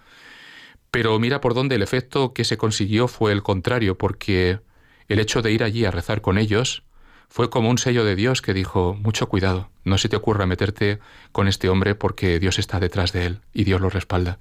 Pero 0.91 1.19
mira 1.19 1.41
por 1.41 1.55
dónde 1.55 1.75
el 1.75 1.83
efecto 1.83 2.33
que 2.33 2.45
se 2.45 2.57
consiguió 2.57 3.09
fue 3.09 3.33
el 3.33 3.43
contrario, 3.43 3.99
porque 3.99 4.61
el 5.09 5.19
hecho 5.19 5.43
de 5.43 5.53
ir 5.53 5.63
allí 5.63 5.85
a 5.85 5.91
rezar 5.91 6.23
con 6.23 6.39
ellos 6.39 6.83
fue 7.29 7.51
como 7.51 7.69
un 7.71 7.79
sello 7.79 8.05
de 8.05 8.17
Dios 8.17 8.41
que 8.41 8.55
dijo, 8.55 8.95
mucho 8.95 9.29
cuidado, 9.29 9.69
no 9.85 9.99
se 9.99 10.09
te 10.09 10.17
ocurra 10.17 10.47
meterte 10.47 11.01
con 11.33 11.49
este 11.49 11.69
hombre 11.69 11.95
porque 11.95 12.39
Dios 12.39 12.59
está 12.59 12.81
detrás 12.81 13.13
de 13.13 13.27
él 13.27 13.41
y 13.53 13.65
Dios 13.65 13.81
lo 13.81 13.91
respalda 13.91 14.39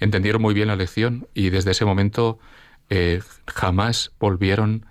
entendieron 0.00 0.42
muy 0.42 0.54
bien 0.54 0.68
la 0.68 0.76
lección 0.76 1.28
y 1.34 1.50
desde 1.50 1.70
ese 1.70 1.84
momento 1.84 2.38
eh, 2.88 3.22
jamás 3.46 4.12
volvieron 4.18 4.86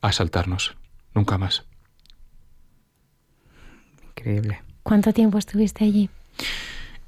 a 0.00 0.08
asaltarnos, 0.08 0.76
nunca 1.14 1.36
más. 1.36 1.64
Increíble. 4.16 4.62
¿Cuánto 4.82 5.12
tiempo 5.12 5.38
estuviste 5.38 5.84
allí? 5.84 6.08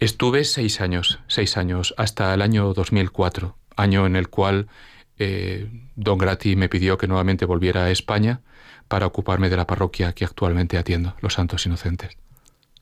Estuve 0.00 0.44
seis 0.44 0.80
años, 0.80 1.20
seis 1.28 1.57
años, 1.57 1.94
hasta 1.96 2.34
el 2.34 2.42
año 2.42 2.74
2004, 2.74 3.57
año 3.76 4.07
en 4.07 4.16
el 4.16 4.28
cual 4.28 4.68
eh, 5.18 5.68
Don 5.94 6.18
Grati 6.18 6.57
me 6.57 6.68
pidió 6.68 6.98
que 6.98 7.07
nuevamente 7.07 7.46
volviera 7.46 7.84
a 7.84 7.90
España 7.90 8.40
para 8.88 9.07
ocuparme 9.07 9.48
de 9.48 9.57
la 9.57 9.66
parroquia 9.66 10.12
que 10.12 10.24
actualmente 10.24 10.76
atiendo, 10.76 11.16
los 11.20 11.34
Santos 11.34 11.64
Inocentes. 11.66 12.16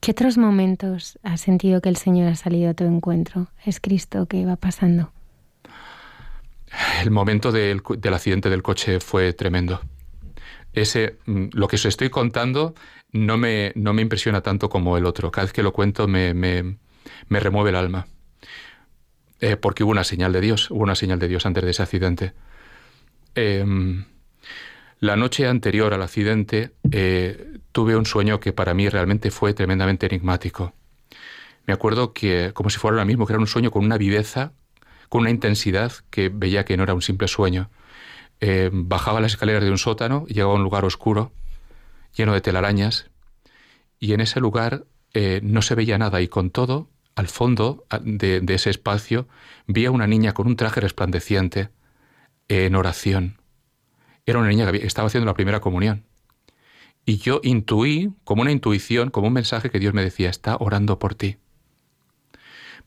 ¿Qué 0.02 0.10
otros 0.10 0.36
momentos 0.36 1.16
has 1.22 1.40
sentido 1.40 1.80
que 1.80 1.88
el 1.88 1.96
Señor 1.96 2.26
ha 2.26 2.34
salido 2.34 2.70
a 2.70 2.74
tu 2.74 2.82
encuentro? 2.82 3.46
¿Es 3.64 3.78
Cristo 3.78 4.26
que 4.26 4.44
va 4.44 4.56
pasando? 4.56 5.12
El 7.00 7.12
momento 7.12 7.52
del, 7.52 7.80
accidente 8.12 8.50
del 8.50 8.64
coche 8.64 8.98
fue 8.98 9.32
tremendo. 9.32 9.80
Ese, 10.72 11.18
mm, 11.26 11.50
lo 11.52 11.68
que 11.68 11.76
os 11.76 11.84
estoy 11.84 12.10
contando 12.10 12.74
no 13.12 13.38
me, 13.38 13.70
no 13.76 13.92
me 13.92 14.02
impresiona 14.02 14.40
tanto 14.40 14.68
como 14.68 14.96
el 14.96 15.06
otro. 15.06 15.30
Cada 15.30 15.44
vez 15.44 15.52
que 15.52 15.62
lo 15.62 15.72
cuento 15.72 16.08
me, 16.08 16.34
me, 16.34 16.74
remueve 17.28 17.70
el 17.70 17.76
alma. 17.76 18.08
Eh, 19.38 19.56
porque 19.56 19.84
hubo 19.84 19.92
una 19.92 20.02
señal 20.02 20.32
de 20.32 20.40
Dios, 20.40 20.68
hubo 20.72 20.82
una 20.82 20.96
señal 20.96 21.20
de 21.20 21.28
Dios 21.28 21.46
antes 21.46 21.62
de 21.62 21.70
ese 21.70 21.82
accidente. 21.84 22.32
Em, 23.36 24.04
la 24.98 25.14
noche 25.14 25.46
anterior 25.46 25.94
al 25.94 26.02
accidente 26.02 26.72
eh, 26.90 27.51
tuve 27.72 27.96
un 27.96 28.06
sueño 28.06 28.40
que 28.40 28.52
para 28.52 28.74
mí 28.74 28.88
realmente 28.88 29.30
fue 29.30 29.54
tremendamente 29.54 30.06
enigmático. 30.06 30.74
Me 31.66 31.72
acuerdo 31.72 32.12
que, 32.12 32.52
como 32.54 32.70
si 32.70 32.78
fuera 32.78 32.96
ahora 32.96 33.04
mismo, 33.04 33.26
que 33.26 33.32
era 33.32 33.40
un 33.40 33.46
sueño 33.46 33.70
con 33.70 33.84
una 33.84 33.98
viveza, 33.98 34.52
con 35.08 35.22
una 35.22 35.30
intensidad 35.30 35.92
que 36.10 36.28
veía 36.28 36.64
que 36.64 36.76
no 36.76 36.82
era 36.82 36.94
un 36.94 37.02
simple 37.02 37.28
sueño. 37.28 37.70
Eh, 38.40 38.70
bajaba 38.72 39.20
las 39.20 39.32
escaleras 39.32 39.62
de 39.62 39.70
un 39.70 39.78
sótano 39.78 40.24
y 40.28 40.34
llegaba 40.34 40.52
a 40.52 40.56
un 40.56 40.62
lugar 40.62 40.84
oscuro, 40.84 41.32
lleno 42.16 42.32
de 42.32 42.40
telarañas, 42.40 43.10
y 43.98 44.14
en 44.14 44.20
ese 44.20 44.40
lugar 44.40 44.84
eh, 45.14 45.40
no 45.42 45.62
se 45.62 45.74
veía 45.74 45.98
nada 45.98 46.20
y 46.20 46.28
con 46.28 46.50
todo, 46.50 46.88
al 47.14 47.28
fondo 47.28 47.84
de, 48.02 48.40
de 48.40 48.54
ese 48.54 48.70
espacio, 48.70 49.28
vi 49.66 49.86
a 49.86 49.90
una 49.90 50.06
niña 50.06 50.32
con 50.32 50.46
un 50.46 50.56
traje 50.56 50.80
resplandeciente 50.80 51.68
en 52.48 52.74
oración 52.74 53.42
era 54.26 54.38
una 54.38 54.48
niña 54.48 54.70
que 54.70 54.86
estaba 54.86 55.06
haciendo 55.06 55.26
la 55.26 55.34
primera 55.34 55.60
comunión. 55.60 56.04
Y 57.04 57.18
yo 57.18 57.40
intuí, 57.42 58.12
como 58.24 58.42
una 58.42 58.52
intuición, 58.52 59.10
como 59.10 59.28
un 59.28 59.32
mensaje 59.32 59.70
que 59.70 59.78
Dios 59.78 59.94
me 59.94 60.04
decía, 60.04 60.30
está 60.30 60.56
orando 60.56 60.98
por 60.98 61.14
ti. 61.14 61.36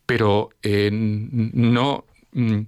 Pero 0.05 0.49
eh, 0.61 0.89
no, 0.91 2.05
mm, 2.31 2.59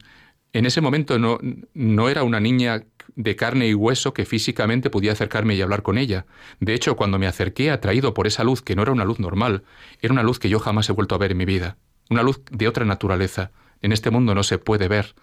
en 0.54 0.66
ese 0.66 0.82
momento 0.82 1.20
no, 1.20 1.39
no 1.74 2.10
era 2.10 2.24
una 2.24 2.39
niña 2.39 2.84
de 3.16 3.36
carne 3.36 3.68
y 3.68 3.74
hueso 3.74 4.14
que 4.14 4.26
físicamente 4.26 4.89
podía 4.89 5.12
acercarme 5.12 5.56
y 5.56 5.62
hablar 5.62 5.84
con 5.84 5.98
ella. 5.98 6.26
De 6.60 6.74
hecho, 6.74 6.95
cuando 6.95 7.18
me 7.20 7.28
acerqué 7.28 7.72
atraído 7.72 8.14
por 8.14 8.28
esa 8.28 8.43
luz, 8.43 8.62
que 8.62 8.76
no 8.76 8.84
era 8.84 8.91
una 8.91 9.06
luz 9.06 9.20
normal, 9.20 9.64
era 10.02 10.14
una 10.14 10.24
luz 10.24 10.39
que 10.39 10.50
yo 10.50 10.60
jamás 10.60 10.89
he 10.89 10.93
vuelto 10.93 11.16
a 11.16 11.18
ver 11.18 11.32
en 11.32 11.38
mi 11.38 11.45
vida, 11.45 11.78
una 12.10 12.24
luz 12.24 12.41
de 12.52 12.68
otra 12.68 12.86
naturaleza. 12.86 13.52
En 13.82 13.91
este 13.91 14.12
mundo 14.12 14.36
no 14.36 14.43
se 14.43 14.58
puede 14.58 14.88
ver. 14.88 15.16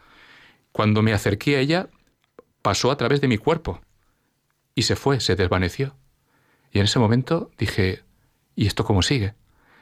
Cuando 0.72 1.02
me 1.02 1.12
acerqué 1.12 1.56
a 1.56 1.60
ella, 1.60 1.88
pasó 2.62 2.90
a 2.90 2.96
través 2.96 3.20
de 3.20 3.28
mi 3.28 3.38
cuerpo 3.38 3.80
y 4.74 4.82
se 4.82 4.96
fue, 4.96 5.20
se 5.20 5.36
desvaneció. 5.36 5.96
Y 6.74 6.80
en 6.80 6.84
ese 6.84 6.98
momento 6.98 7.52
dije, 7.56 8.02
¿y 8.56 8.66
esto 8.66 8.84
cómo 8.84 9.00
sigue? 9.00 9.34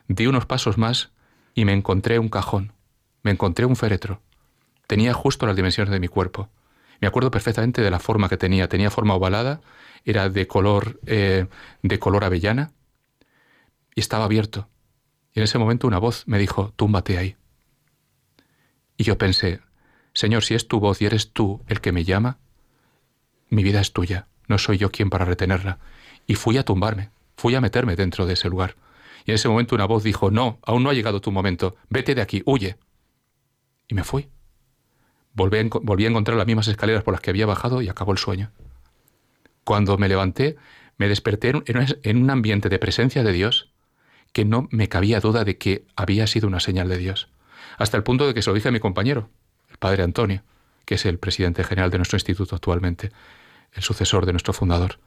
Di 0.09 0.27
unos 0.27 0.45
pasos 0.45 0.77
más 0.77 1.11
y 1.55 1.65
me 1.65 1.73
encontré 1.73 2.19
un 2.19 2.29
cajón, 2.29 2.75
me 3.23 3.31
encontré 3.31 3.65
un 3.65 3.77
féretro. 3.77 4.21
Tenía 4.87 5.15
justo 5.15 5.47
las 5.47 5.57
dimensiones 5.57 5.91
de 5.91 5.99
mi 6.01 6.09
cuerpo. 6.09 6.51
Me 7.01 7.09
acuerdo 7.09 7.31
perfectamente 7.31 7.81
de 7.81 7.91
la 7.91 7.99
forma 7.99 8.29
que 8.29 8.37
tenía. 8.37 8.69
Tenía 8.69 8.91
forma 8.91 9.15
ovalada, 9.15 9.63
era 10.05 10.29
de 10.29 10.47
color, 10.47 11.01
eh, 11.07 11.47
de 11.83 11.99
color 11.99 12.25
avellana 12.25 12.73
y 13.95 14.01
estaba 14.01 14.27
abierto. 14.27 14.69
Y 15.33 15.41
en 15.41 15.45
ese 15.45 15.57
momento 15.59 15.87
una 15.87 15.99
voz 15.99 16.25
me 16.27 16.39
dijo, 16.39 16.75
túmbate 16.77 17.17
ahí. 17.17 17.37
Y 18.99 19.05
yo 19.05 19.17
pensé, 19.17 19.61
Señor, 20.13 20.45
si 20.45 20.55
es 20.55 20.69
tu 20.69 20.79
voz 20.79 21.01
y 21.01 21.07
eres 21.07 21.33
tú 21.33 21.65
el 21.69 21.81
que 21.81 21.91
me 21.91 22.05
llama, 22.05 22.39
mi 23.49 23.63
vida 23.63 23.81
es 23.81 23.95
tuya, 23.95 24.27
no 24.47 24.59
soy 24.59 24.77
yo 24.77 24.91
quien 24.91 25.09
para 25.09 25.25
retenerla. 25.25 25.79
Y 26.27 26.35
fui 26.35 26.57
a 26.59 26.65
tumbarme, 26.65 27.11
fui 27.37 27.55
a 27.55 27.61
meterme 27.61 27.97
dentro 27.97 28.27
de 28.27 28.35
ese 28.35 28.49
lugar. 28.49 28.77
Y 29.25 29.31
en 29.31 29.37
ese 29.37 29.49
momento 29.49 29.75
una 29.75 29.85
voz 29.87 30.03
dijo, 30.03 30.31
no, 30.31 30.59
aún 30.63 30.83
no 30.83 30.91
ha 30.91 30.95
llegado 30.95 31.21
tu 31.21 31.31
momento, 31.33 31.77
vete 31.89 32.15
de 32.15 32.23
aquí, 32.23 32.43
huye. 32.47 32.77
Y 33.89 33.95
me 33.95 34.05
fui. 34.05 34.29
Volví 35.35 35.59
a, 35.59 35.65
volví 35.83 36.05
a 36.05 36.09
encontrar 36.09 36.37
las 36.37 36.47
mismas 36.47 36.69
escaleras 36.69 37.03
por 37.03 37.13
las 37.13 37.21
que 37.21 37.31
había 37.31 37.47
bajado 37.47 37.83
y 37.83 37.89
acabó 37.89 38.13
el 38.13 38.19
sueño. 38.19 38.51
Cuando 39.65 39.97
me 39.97 40.09
levanté, 40.09 40.57
me 40.99 41.09
desperté 41.09 41.53
en 41.67 42.17
un 42.17 42.31
ambiente 42.31 42.69
de 42.69 42.79
presencia 42.79 43.23
de 43.23 43.33
Dios 43.33 43.71
que 44.33 44.45
no 44.45 44.69
me 44.71 44.89
cabía 44.89 45.21
duda 45.21 45.45
de 45.45 45.59
que 45.59 45.85
había 45.95 46.27
sido 46.27 46.49
una 46.49 46.61
señal 46.61 46.89
de 46.89 46.99
Dios. 46.99 47.29
Hasta 47.79 47.97
el 47.97 48.03
punto 48.03 48.27
de 48.27 48.35
que 48.35 48.43
se 48.43 48.51
lo 48.51 48.55
dije 48.55 48.69
a 48.69 48.73
mi 48.73 48.81
compañero, 48.81 49.31
el 49.71 49.77
padre 49.79 50.03
Antonio, 50.03 50.43
que 50.85 50.97
es 50.97 51.07
el 51.07 51.19
presidente 51.19 51.65
general 51.65 51.91
de 51.91 51.99
nuestro 51.99 52.17
instituto 52.17 52.57
actualmente 52.57 53.13
el 53.73 53.83
sucesor 53.83 54.27
de 54.27 54.33
nuestro 54.33 54.53
fundador. 54.53 54.99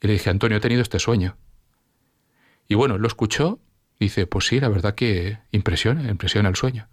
Y 0.00 0.06
le 0.06 0.14
dije, 0.14 0.30
Antonio, 0.30 0.58
he 0.58 0.60
tenido 0.60 0.82
este 0.82 0.98
sueño. 0.98 1.36
Y 2.68 2.74
bueno, 2.74 2.98
lo 2.98 3.06
escuchó, 3.06 3.58
dice, 3.98 4.26
pues 4.26 4.46
sí, 4.46 4.60
la 4.60 4.68
verdad 4.68 4.94
que 4.94 5.38
impresiona, 5.50 6.08
impresiona 6.10 6.48
el 6.48 6.56
sueño. 6.56 6.88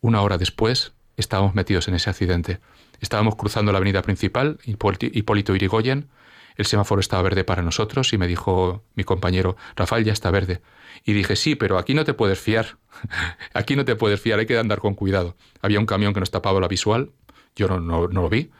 Una 0.00 0.22
hora 0.22 0.38
después 0.38 0.92
estábamos 1.16 1.54
metidos 1.54 1.88
en 1.88 1.94
ese 1.94 2.10
accidente. 2.10 2.60
Estábamos 3.00 3.36
cruzando 3.36 3.72
la 3.72 3.78
avenida 3.78 4.02
principal, 4.02 4.58
Hipólito 4.64 5.54
Irigoyen, 5.54 6.08
el 6.56 6.66
semáforo 6.66 7.00
estaba 7.00 7.22
verde 7.22 7.44
para 7.44 7.62
nosotros 7.62 8.12
y 8.12 8.18
me 8.18 8.26
dijo 8.26 8.84
mi 8.94 9.04
compañero, 9.04 9.56
Rafael, 9.76 10.04
ya 10.04 10.12
está 10.12 10.30
verde. 10.30 10.60
Y 11.04 11.12
dije, 11.12 11.36
sí, 11.36 11.54
pero 11.54 11.78
aquí 11.78 11.94
no 11.94 12.04
te 12.04 12.14
puedes 12.14 12.38
fiar. 12.38 12.78
aquí 13.54 13.76
no 13.76 13.84
te 13.84 13.96
puedes 13.96 14.20
fiar, 14.20 14.38
hay 14.38 14.46
que 14.46 14.58
andar 14.58 14.80
con 14.80 14.94
cuidado. 14.94 15.36
Había 15.60 15.80
un 15.80 15.86
camión 15.86 16.12
que 16.12 16.20
nos 16.20 16.30
tapaba 16.30 16.60
la 16.60 16.68
visual, 16.68 17.10
yo 17.56 17.68
no, 17.68 17.80
no, 17.80 18.06
lo 18.06 18.28
vi. 18.28 18.50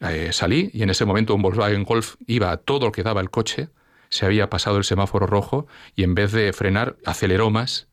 Eh, 0.00 0.30
salí 0.32 0.70
y 0.72 0.82
en 0.82 0.90
ese 0.90 1.04
momento 1.04 1.34
un 1.34 1.42
Volkswagen 1.42 1.84
Golf 1.84 2.16
iba 2.26 2.50
a 2.52 2.58
todo 2.58 2.86
lo 2.86 2.92
que 2.92 3.02
daba 3.02 3.20
el 3.20 3.30
coche, 3.30 3.70
se 4.08 4.26
había 4.26 4.50
pasado 4.50 4.76
el 4.76 4.84
semáforo 4.84 5.26
rojo 5.26 5.66
y 5.94 6.02
en 6.02 6.14
vez 6.14 6.32
de 6.32 6.52
frenar 6.52 6.96
aceleró 7.04 7.50
más 7.50 7.88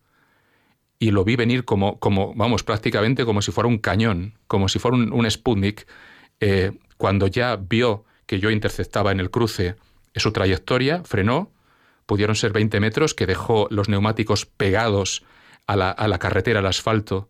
y 0.99 1.11
lo 1.11 1.23
vi 1.23 1.35
venir 1.35 1.63
como, 1.63 1.99
como 1.99 2.33
vamos, 2.33 2.63
prácticamente 2.63 3.23
como 3.23 3.41
si 3.41 3.51
fuera 3.51 3.67
un 3.67 3.77
cañón, 3.77 4.33
como 4.47 4.67
si 4.67 4.79
fuera 4.79 4.97
un, 4.97 5.29
Sputnik. 5.29 5.87
Eh, 6.39 6.71
cuando 6.97 7.27
ya 7.27 7.55
vio 7.55 8.05
que 8.25 8.39
yo 8.39 8.49
interceptaba 8.49 9.11
en 9.11 9.19
el 9.19 9.29
cruce 9.29 9.75
su 10.15 10.31
trayectoria, 10.31 11.03
frenó, 11.03 11.51
pudieron 12.07 12.35
ser 12.35 12.51
20 12.51 12.79
metros, 12.79 13.13
que 13.13 13.27
dejó 13.27 13.67
los 13.69 13.89
neumáticos 13.89 14.45
pegados 14.45 15.23
a 15.67 15.75
la, 15.75 15.91
a 15.91 16.07
la 16.07 16.17
carretera, 16.17 16.59
al 16.59 16.65
asfalto, 16.65 17.29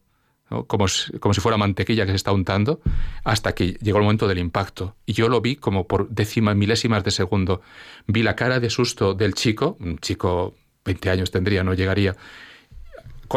como, 0.68 0.88
si, 0.88 1.12
como, 1.20 1.34
si, 1.34 1.42
fuera 1.42 1.58
mantequilla 1.58 2.06
que 2.06 2.12
se 2.12 2.18
está 2.18 2.32
untando, 2.32 2.80
hasta 3.24 3.54
que 3.54 3.74
llegó 3.82 3.98
el 3.98 4.04
momento 4.04 4.28
del 4.28 4.40
impacto. 4.40 4.96
Y 5.06 5.14
yo 5.14 5.30
lo 5.30 5.42
vi 5.42 5.56
como 5.56 5.88
por 5.88 6.10
décimas, 6.10 6.56
milésimas 6.56 7.04
de 7.04 7.12
segundo. 7.12 7.62
Vi 8.08 8.24
la 8.24 8.36
cara 8.36 8.60
de 8.60 8.70
susto 8.70 9.14
del 9.14 9.34
chico, 9.34 9.78
un 9.80 9.98
chico 10.00 10.56
20 10.86 11.10
años 11.10 11.32
tendría, 11.32 11.64
no 11.64 11.74
llegaría, 11.74 12.16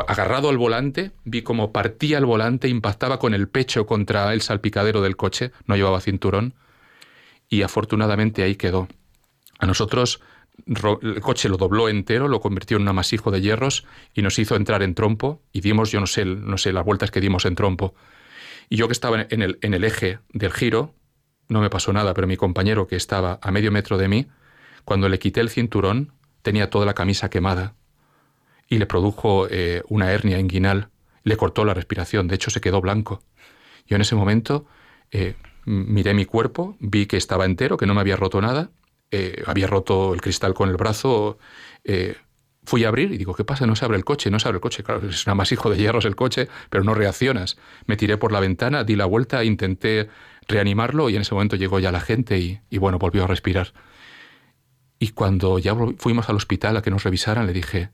agarrado 0.06 0.48
al 0.48 0.58
volante, 0.58 1.11
vi 1.24 1.42
cómo 1.42 1.72
partía 1.72 2.18
el 2.18 2.24
volante, 2.24 2.68
impactaba 2.68 3.18
con 3.18 3.34
el 3.34 3.48
pecho 3.48 3.86
contra 3.86 4.32
el 4.32 4.40
salpicadero 4.40 5.00
del 5.02 5.16
coche, 5.16 5.50
no 5.66 5.76
llevaba 5.76 6.00
cinturón, 6.00 6.54
y 7.48 7.62
afortunadamente 7.62 8.42
ahí 8.42 8.54
quedó. 8.54 8.88
A 9.58 9.66
nosotros 9.66 10.20
el 10.66 11.20
coche 11.20 11.48
lo 11.48 11.56
dobló 11.56 11.88
entero, 11.88 12.28
lo 12.28 12.40
convirtió 12.40 12.76
en 12.76 12.82
un 12.82 12.88
amasijo 12.88 13.30
de 13.30 13.40
hierros 13.40 13.84
y 14.14 14.22
nos 14.22 14.38
hizo 14.38 14.56
entrar 14.56 14.82
en 14.82 14.94
trompo 14.94 15.42
y 15.52 15.61
dimos, 15.61 15.90
yo 15.90 16.00
no 16.00 16.06
sé, 16.06 16.24
no 16.24 16.58
sé 16.58 16.72
las 16.72 16.84
vueltas 16.84 17.11
que 17.11 17.20
dimos 17.20 17.44
en 17.44 17.54
trompo. 17.54 17.94
Y 18.68 18.76
yo 18.76 18.86
que 18.88 18.92
estaba 18.92 19.26
en 19.28 19.42
el, 19.42 19.58
en 19.62 19.74
el 19.74 19.84
eje 19.84 20.18
del 20.32 20.52
giro, 20.52 20.94
no 21.48 21.61
me 21.61 21.70
pasó 21.70 21.92
nada, 21.92 22.14
pero 22.14 22.26
mi 22.26 22.36
compañero 22.36 22.86
que 22.86 22.96
estaba 22.96 23.38
a 23.42 23.50
medio 23.50 23.72
metro 23.72 23.98
de 23.98 24.08
mí, 24.08 24.28
cuando 24.84 25.08
le 25.08 25.18
quité 25.18 25.40
el 25.40 25.50
cinturón, 25.50 26.12
tenía 26.42 26.70
toda 26.70 26.86
la 26.86 26.94
camisa 26.94 27.30
quemada 27.30 27.74
y 28.68 28.78
le 28.78 28.86
produjo 28.86 29.48
eh, 29.50 29.82
una 29.88 30.12
hernia 30.12 30.38
inguinal, 30.38 30.88
le 31.24 31.36
cortó 31.36 31.64
la 31.64 31.74
respiración, 31.74 32.28
de 32.28 32.36
hecho 32.36 32.50
se 32.50 32.61
quedó 32.61 32.80
blanco. 32.80 33.22
Yo 33.86 33.96
en 33.96 34.02
ese 34.02 34.14
momento 34.14 34.66
eh, 35.11 35.34
miré 35.64 36.14
mi 36.14 36.24
cuerpo, 36.24 36.76
vi 36.78 37.06
que 37.06 37.16
estaba 37.16 37.44
entero, 37.44 37.76
que 37.76 37.86
no 37.86 37.94
me 37.94 38.00
había 38.00 38.16
roto 38.16 38.40
nada, 38.40 38.70
eh, 39.11 39.42
había 39.46 39.66
roto 39.66 40.14
el 40.14 40.20
cristal 40.20 40.54
con 40.54 40.68
el 40.68 40.76
brazo, 40.76 41.38
fui 42.64 42.84
a 42.84 42.88
abrir 42.88 43.12
y 43.12 43.18
digo, 43.18 43.34
¿qué 43.34 43.44
pasa? 43.44 43.66
No 43.66 43.74
se 43.74 43.84
abre 43.84 43.96
el 43.96 44.04
coche, 44.04 44.30
no 44.30 44.38
se 44.38 44.48
abre 44.48 44.58
el 44.58 44.61
coche. 44.61 44.82
Claro, 44.82 45.08
es 45.08 45.26
más 45.26 45.50
hijo 45.50 45.70
de 45.70 45.76
hierros 45.76 46.04
el 46.04 46.14
coche, 46.14 46.48
pero 46.68 46.84
no 46.84 46.94
reaccionas. 46.94 47.56
Me 47.86 47.96
tiré 47.96 48.16
por 48.16 48.32
la 48.32 48.40
ventana, 48.40 48.84
di 48.84 48.96
la 48.96 49.06
vuelta, 49.06 49.42
intenté 49.44 50.08
reanimarlo 50.46 51.11
y 51.11 51.16
en 51.16 51.22
ese 51.22 51.34
momento 51.34 51.56
llegó 51.56 51.80
ya 51.80 51.92
la 51.92 52.00
gente 52.00 52.38
y, 52.38 52.61
y 52.70 52.78
bueno, 52.78 52.98
volvió 52.98 53.24
a 53.24 53.26
respirar. 53.26 53.72
Y 54.98 55.08
cuando 55.08 55.58
ya 55.58 55.74
fuimos 55.96 56.28
al 56.28 56.36
hospital 56.36 56.76
a 56.76 56.82
que 56.82 56.90
nos 56.90 57.04
revisaran, 57.04 57.46
le 57.46 57.52
dije, 57.52 57.90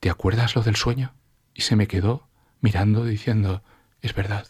¿te 0.00 0.10
acuerdas 0.10 0.56
lo 0.56 0.62
del 0.62 0.76
sueño? 0.76 1.14
Y 1.54 1.62
se 1.62 1.76
me 1.76 1.86
quedó 1.86 2.26
mirando 2.60 3.04
diciendo, 3.04 3.62
es 4.02 4.14
verdad. 4.14 4.48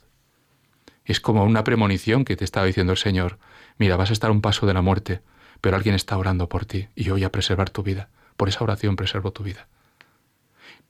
Es 1.04 1.20
como 1.20 1.44
una 1.44 1.64
premonición 1.64 2.24
que 2.24 2.34
te 2.34 2.44
estaba 2.44 2.66
diciendo 2.66 2.92
el 2.92 2.98
Señor, 2.98 3.38
mira, 3.78 3.96
vas 3.96 4.10
a 4.10 4.12
estar 4.14 4.30
a 4.30 4.32
un 4.32 4.40
paso 4.40 4.66
de 4.66 4.74
la 4.74 4.82
muerte, 4.82 5.20
pero 5.60 5.76
alguien 5.76 5.94
está 5.94 6.16
orando 6.16 6.48
por 6.48 6.64
ti 6.64 6.88
y 6.94 7.08
voy 7.10 7.24
a 7.24 7.32
preservar 7.32 7.70
tu 7.70 7.82
vida. 7.82 8.08
Por 8.36 8.48
esa 8.48 8.62
oración 8.64 8.96
preservo 8.96 9.32
tu 9.32 9.42
vida. 9.42 9.68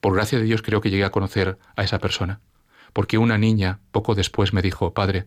Por 0.01 0.15
gracia 0.15 0.39
de 0.39 0.45
Dios 0.45 0.63
creo 0.63 0.81
que 0.81 0.91
llegué 0.91 1.05
a 1.05 1.11
conocer 1.11 1.59
a 1.77 1.83
esa 1.83 1.99
persona, 1.99 2.41
porque 2.93 3.19
una 3.19 3.39
niña 3.39 3.81
poco 3.93 4.15
después 4.15 4.53
me 4.53 4.63
dijo, 4.63 4.93
Padre, 4.95 5.27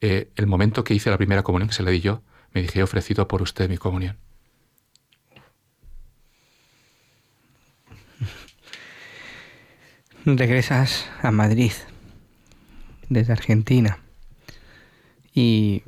eh, 0.00 0.30
el 0.36 0.46
momento 0.46 0.84
que 0.84 0.94
hice 0.94 1.10
la 1.10 1.18
primera 1.18 1.42
comunión 1.42 1.68
que 1.68 1.74
se 1.74 1.82
le 1.82 1.90
di 1.90 2.00
yo, 2.00 2.22
me 2.52 2.62
dije, 2.62 2.80
he 2.80 2.82
ofrecido 2.82 3.28
por 3.28 3.42
usted 3.42 3.68
mi 3.68 3.78
comunión. 3.78 4.16
regresas 10.24 11.08
a 11.22 11.30
Madrid 11.30 11.72
desde 13.08 13.32
Argentina 13.32 13.98
y, 15.34 15.82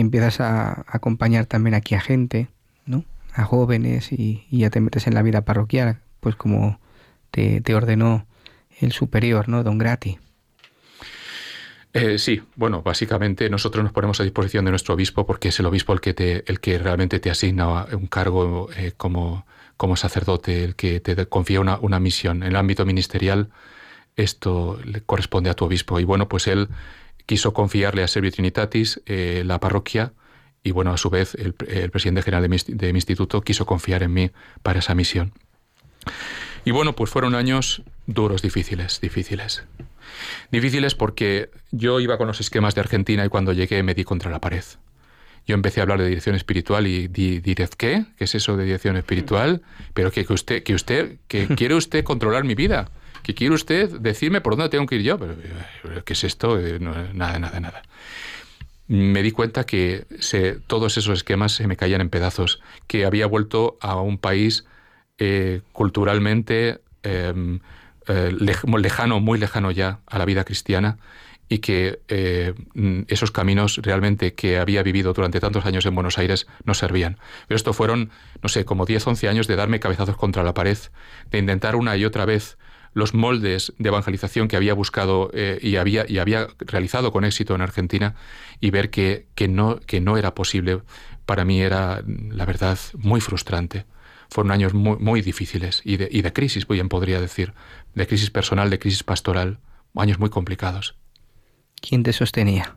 empiezas 0.00 0.40
a, 0.40 0.84
acompañar 0.86 1.46
también 1.46 1.74
aquí 1.74 1.94
a 1.94 2.00
gente, 2.00 2.48
¿no? 2.86 3.04
A 3.34 3.44
jóvenes 3.44 4.12
y, 4.12 4.46
ya 4.50 4.70
te 4.70 4.80
metes 4.80 5.06
en 5.06 5.14
la 5.14 5.22
vida 5.22 5.42
parroquial, 5.42 5.98
pues 6.20 6.36
como 6.36 6.80
te, 7.30 7.62
ordenó 7.74 8.26
el 8.80 8.92
superior, 8.92 9.48
¿no? 9.48 9.62
Don 9.62 9.78
Grati. 9.78 10.18
Eh, 11.94 12.18
sí, 12.18 12.42
bueno, 12.56 12.82
básicamente 12.82 13.50
nosotros 13.50 13.84
nos 13.84 13.92
ponemos 13.92 14.18
a 14.18 14.24
disposición 14.24 14.64
de 14.64 14.70
nuestro 14.70 14.94
obispo 14.94 15.26
porque 15.26 15.48
es 15.48 15.60
el 15.60 15.66
obispo 15.66 15.92
el 15.92 16.00
que, 16.00 16.42
el 16.46 16.60
que 16.60 16.78
realmente 16.78 17.20
te 17.20 17.30
asigna 17.30 17.84
un 17.92 18.06
cargo 18.06 18.70
eh, 18.74 18.92
como, 18.96 19.44
como 19.76 19.96
sacerdote, 19.96 20.64
el 20.64 20.74
que 20.74 21.00
te 21.00 21.26
confía 21.26 21.60
una, 21.60 21.78
una 21.78 22.00
misión. 22.00 22.42
En 22.42 22.48
el 22.48 22.56
ámbito 22.56 22.86
ministerial, 22.86 23.50
esto 24.16 24.78
le 24.84 25.02
corresponde 25.02 25.50
a 25.50 25.54
tu 25.54 25.66
obispo. 25.66 26.00
Y 26.00 26.04
bueno, 26.04 26.28
pues 26.28 26.46
él 26.46 26.68
quiso 27.26 27.52
confiarle 27.52 28.02
a 28.02 28.08
Servio 28.08 28.30
Trinitatis 28.30 29.00
eh, 29.06 29.42
la 29.44 29.60
parroquia 29.60 30.12
y 30.64 30.70
bueno, 30.70 30.92
a 30.92 30.96
su 30.96 31.10
vez 31.10 31.34
el, 31.34 31.54
presidente 31.54 32.22
general 32.22 32.42
de 32.42 32.48
mi, 32.48 32.56
de 32.66 32.92
mi, 32.92 32.98
instituto 32.98 33.40
quiso 33.42 33.66
confiar 33.66 34.02
en 34.02 34.12
mí 34.12 34.30
para 34.62 34.78
esa 34.78 34.94
misión. 34.94 35.32
Y 36.64 36.70
bueno, 36.70 36.94
pues 36.94 37.10
fueron 37.10 37.34
años 37.34 37.82
duros, 38.06 38.42
difíciles, 38.42 39.00
difíciles. 39.00 39.64
Difíciles 40.52 40.94
porque 40.94 41.50
yo 41.72 41.98
iba 41.98 42.18
con 42.18 42.28
los 42.28 42.40
esquemas 42.40 42.74
de 42.74 42.80
Argentina 42.80 43.24
y 43.24 43.28
cuando 43.28 43.52
llegué 43.52 43.82
me 43.82 43.94
di 43.94 44.04
contra 44.04 44.30
la 44.30 44.40
pared. 44.40 44.64
Yo 45.46 45.54
empecé 45.54 45.80
a 45.80 45.82
hablar 45.82 45.98
de 46.00 46.06
dirección 46.06 46.36
espiritual 46.36 46.86
y 46.86 47.08
di, 47.08 47.40
¿qué? 47.40 47.66
¿Qué 48.16 48.24
es 48.24 48.34
eso 48.36 48.56
de 48.56 48.64
dirección 48.64 48.96
espiritual? 48.96 49.62
Pero 49.92 50.12
que, 50.12 50.24
que 50.24 50.32
usted, 50.32 50.62
que 50.62 50.74
usted, 50.74 51.16
que 51.26 51.48
quiere 51.56 51.74
usted 51.74 52.04
controlar 52.04 52.44
mi 52.44 52.54
vida 52.54 52.92
que 53.22 53.34
quiere 53.34 53.54
usted 53.54 53.88
decirme 54.00 54.40
por 54.40 54.56
dónde 54.56 54.70
tengo 54.70 54.86
que 54.86 54.96
ir 54.96 55.02
yo. 55.02 55.18
Pero, 55.18 55.36
¿qué 56.04 56.12
es 56.12 56.24
esto? 56.24 56.58
Eh, 56.58 56.78
nada, 56.80 57.38
nada, 57.38 57.60
nada. 57.60 57.82
Me 58.88 59.22
di 59.22 59.30
cuenta 59.30 59.64
que 59.64 60.06
se, 60.18 60.52
todos 60.66 60.98
esos 60.98 61.18
esquemas 61.18 61.52
se 61.52 61.66
me 61.66 61.76
caían 61.76 62.00
en 62.00 62.10
pedazos, 62.10 62.60
que 62.86 63.04
había 63.04 63.26
vuelto 63.26 63.78
a 63.80 64.00
un 64.00 64.18
país 64.18 64.66
eh, 65.18 65.60
culturalmente 65.72 66.80
em, 67.02 67.60
eh, 68.08 68.32
lejano, 68.32 69.20
muy 69.20 69.38
lejano 69.38 69.70
ya 69.70 70.00
a 70.06 70.18
la 70.18 70.24
vida 70.24 70.44
cristiana, 70.44 70.98
y 71.48 71.58
que 71.58 72.00
esos 73.08 73.30
caminos 73.30 73.78
realmente 73.82 74.32
que 74.32 74.56
había 74.56 74.82
vivido 74.82 75.12
durante 75.12 75.38
tantos 75.38 75.66
años 75.66 75.84
en 75.84 75.94
Buenos 75.94 76.16
Aires 76.16 76.46
no 76.64 76.72
servían. 76.72 77.18
Pero 77.46 77.56
esto 77.56 77.74
fueron, 77.74 78.10
no 78.42 78.48
sé, 78.48 78.64
como 78.64 78.86
10, 78.86 79.06
11 79.06 79.28
años 79.28 79.46
de 79.48 79.56
darme 79.56 79.78
cabezazos 79.78 80.16
contra 80.16 80.44
la 80.44 80.54
pared, 80.54 80.78
de 81.30 81.38
intentar 81.38 81.76
una 81.76 81.94
y 81.98 82.06
otra 82.06 82.24
vez 82.24 82.56
los 82.94 83.14
moldes 83.14 83.72
de 83.78 83.88
evangelización 83.88 84.48
que 84.48 84.56
había 84.56 84.74
buscado 84.74 85.30
eh, 85.32 85.58
y, 85.62 85.76
había, 85.76 86.04
y 86.08 86.18
había 86.18 86.48
realizado 86.58 87.12
con 87.12 87.24
éxito 87.24 87.54
en 87.54 87.62
Argentina 87.62 88.14
y 88.60 88.70
ver 88.70 88.90
que, 88.90 89.26
que, 89.34 89.48
no, 89.48 89.80
que 89.80 90.00
no 90.00 90.16
era 90.16 90.34
posible, 90.34 90.82
para 91.26 91.44
mí 91.44 91.60
era, 91.60 92.02
la 92.06 92.44
verdad, 92.44 92.78
muy 92.94 93.20
frustrante. 93.20 93.86
Fueron 94.30 94.50
años 94.50 94.74
muy, 94.74 94.98
muy 94.98 95.22
difíciles 95.22 95.82
y 95.84 95.96
de, 95.96 96.08
y 96.10 96.22
de 96.22 96.32
crisis, 96.32 96.66
bien 96.66 96.88
podría 96.88 97.20
decir, 97.20 97.54
de 97.94 98.06
crisis 98.06 98.30
personal, 98.30 98.70
de 98.70 98.78
crisis 98.78 99.02
pastoral, 99.02 99.58
años 99.94 100.18
muy 100.18 100.30
complicados. 100.30 100.96
¿Quién 101.80 102.02
te 102.02 102.12
sostenía? 102.12 102.76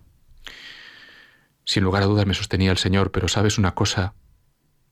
Sin 1.63 1.83
lugar 1.83 2.03
a 2.03 2.05
dudas 2.05 2.25
me 2.25 2.33
sostenía 2.33 2.71
el 2.71 2.77
Señor, 2.77 3.11
pero 3.11 3.27
sabes 3.27 3.57
una 3.57 3.73
cosa, 3.73 4.13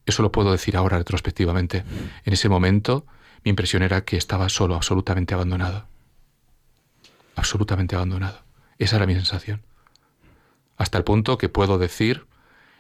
eso 0.06 0.22
lo 0.22 0.32
puedo 0.32 0.52
decir 0.52 0.76
ahora 0.76 0.98
retrospectivamente. 0.98 1.84
En 2.26 2.34
ese 2.34 2.50
momento 2.50 3.06
mi 3.44 3.50
impresión 3.50 3.84
era 3.84 4.06
que 4.06 4.18
estaba 4.18 4.50
solo, 4.50 4.76
absolutamente 4.76 5.34
abandonado. 5.34 5.88
Absolutamente 7.36 7.96
abandonado. 7.96 8.40
Esa 8.78 8.98
era 8.98 9.06
mi 9.06 9.16
sensación. 9.16 9.64
Hasta 10.78 10.98
el 10.98 11.04
punto 11.04 11.38
que 11.38 11.50
puedo 11.50 11.78
decir, 11.78 12.26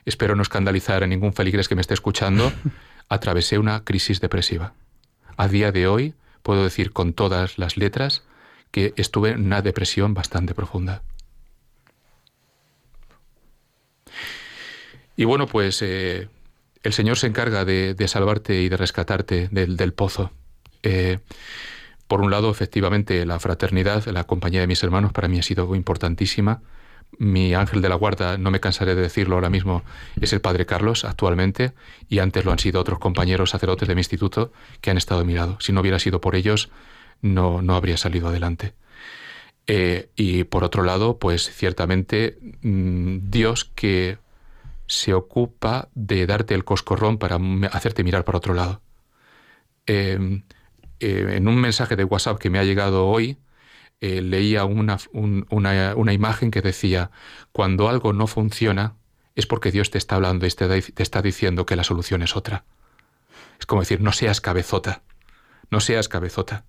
espero 0.06 0.36
no 0.36 0.42
escandalizar 0.42 1.04
a 1.04 1.08
ningún 1.08 1.34
feligres 1.34 1.68
que 1.68 1.76
me 1.76 1.82
esté 1.82 1.94
escuchando, 1.94 2.52
atravesé 3.10 3.60
una 3.60 3.84
crisis 3.84 4.22
depresiva. 4.22 4.74
A 5.38 5.48
día 5.48 5.72
de 5.72 5.88
hoy 5.88 6.14
puedo 6.42 6.64
decir 6.64 6.92
con 6.92 7.14
todas 7.14 7.58
las 7.58 7.78
letras 7.78 8.24
que 8.72 8.94
estuve 8.98 9.32
en 9.32 9.46
una 9.46 9.62
depresión 9.62 10.14
bastante 10.14 10.54
profunda. 10.54 11.04
Y 15.16 15.26
bueno, 15.26 15.46
pues 15.48 15.82
eh, 15.82 16.28
el 16.82 16.94
Señor 16.94 17.18
se 17.18 17.28
encarga 17.28 17.66
de, 17.66 17.96
salvarte 18.08 18.62
y 18.62 18.70
de 18.70 18.78
rescatarte 18.78 19.48
del 19.50 19.94
pozo. 19.94 20.32
Eh, 20.84 21.20
por 22.08 22.22
un 22.22 22.32
lado, 22.32 22.52
efectivamente, 22.52 23.26
la 23.26 23.40
fraternidad, 23.40 24.06
la 24.08 24.26
compañía 24.26 24.62
de 24.62 24.68
mis 24.68 24.84
hermanos 24.84 25.14
para 25.14 25.28
mí 25.28 25.40
ha 25.40 25.44
sido 25.44 25.74
importantísima. 25.76 26.62
Mi 27.18 27.54
ángel 27.54 27.82
de 27.82 27.90
la 27.90 27.96
guarda, 27.96 28.38
no 28.38 28.52
me 28.52 28.60
cansaré 28.60 28.96
de 28.96 29.02
decirlo 29.02 29.36
ahora 29.36 29.50
mismo, 29.50 29.84
es 30.20 30.34
el 30.34 30.42
Padre 30.42 30.66
Carlos 30.66 31.06
actualmente, 31.06 31.74
y 32.10 32.20
antes 32.20 32.44
lo 32.44 32.52
han 32.52 32.60
sido 32.60 32.82
otros 32.82 33.00
compañeros 33.00 33.52
sacerdotes 33.52 33.88
de 33.88 33.96
mi 33.96 34.02
instituto 34.02 34.52
que 34.82 34.92
han 34.92 34.98
estado 34.98 35.24
a. 35.26 35.58
Si 35.60 35.72
no 35.72 35.82
hubiera 35.82 36.00
sido 36.00 36.22
por 36.22 36.36
ellos, 36.36 36.70
no, 37.22 37.62
no 37.62 37.76
habría 37.76 37.98
salido 37.98 38.28
adelante. 38.28 38.74
Eh, 39.68 40.10
y 40.16 40.44
por 40.44 40.64
otro 40.64 40.84
lado, 40.84 41.18
pues 41.20 41.50
ciertamente 41.50 42.38
mm, 42.62 43.30
Dios 43.30 43.66
que 43.66 44.18
se 44.88 45.14
ocupa 45.14 45.90
de 45.96 46.26
darte 46.26 46.54
el 46.54 46.66
coscorrón 46.66 47.18
para 47.18 47.40
hacerte 47.72 48.04
mirar 48.04 48.26
para 48.26 48.38
otro 48.38 48.54
lado. 48.54 48.82
Em, 49.86 50.44
eh, 51.04 51.36
en 51.36 51.48
un 51.48 51.58
mensaje 51.58 51.96
de 51.96 52.04
WhatsApp 52.04 52.40
que 52.40 52.50
me 52.50 52.60
ha 52.60 52.64
llegado 52.64 53.08
hoy, 53.08 53.38
eh, 54.00 54.22
leía 54.22 54.66
una, 54.66 54.98
una, 55.12 56.14
imagen 56.14 56.52
que 56.52 56.62
decía, 56.62 57.12
cuando 57.52 57.90
algo 57.90 58.14
no 58.14 58.28
funciona 58.28 58.96
es 59.36 59.46
porque 59.46 59.72
Dios 59.72 59.92
te 59.92 59.98
está 59.98 60.16
hablando 60.16 60.46
y 60.46 60.50
te, 60.50 60.82
te 60.82 61.04
está 61.04 61.22
diciendo 61.22 61.66
que 61.66 61.76
la 61.76 61.84
solución 61.84 62.22
es 62.22 62.36
otra. 62.36 62.66
Es 63.60 63.66
como 63.66 63.82
decir, 63.82 64.02
no 64.02 64.12
seas 64.12 64.42
cabezota, 64.42 65.04
no 65.70 65.80
seas 65.80 66.08
cabezota. 66.10 66.66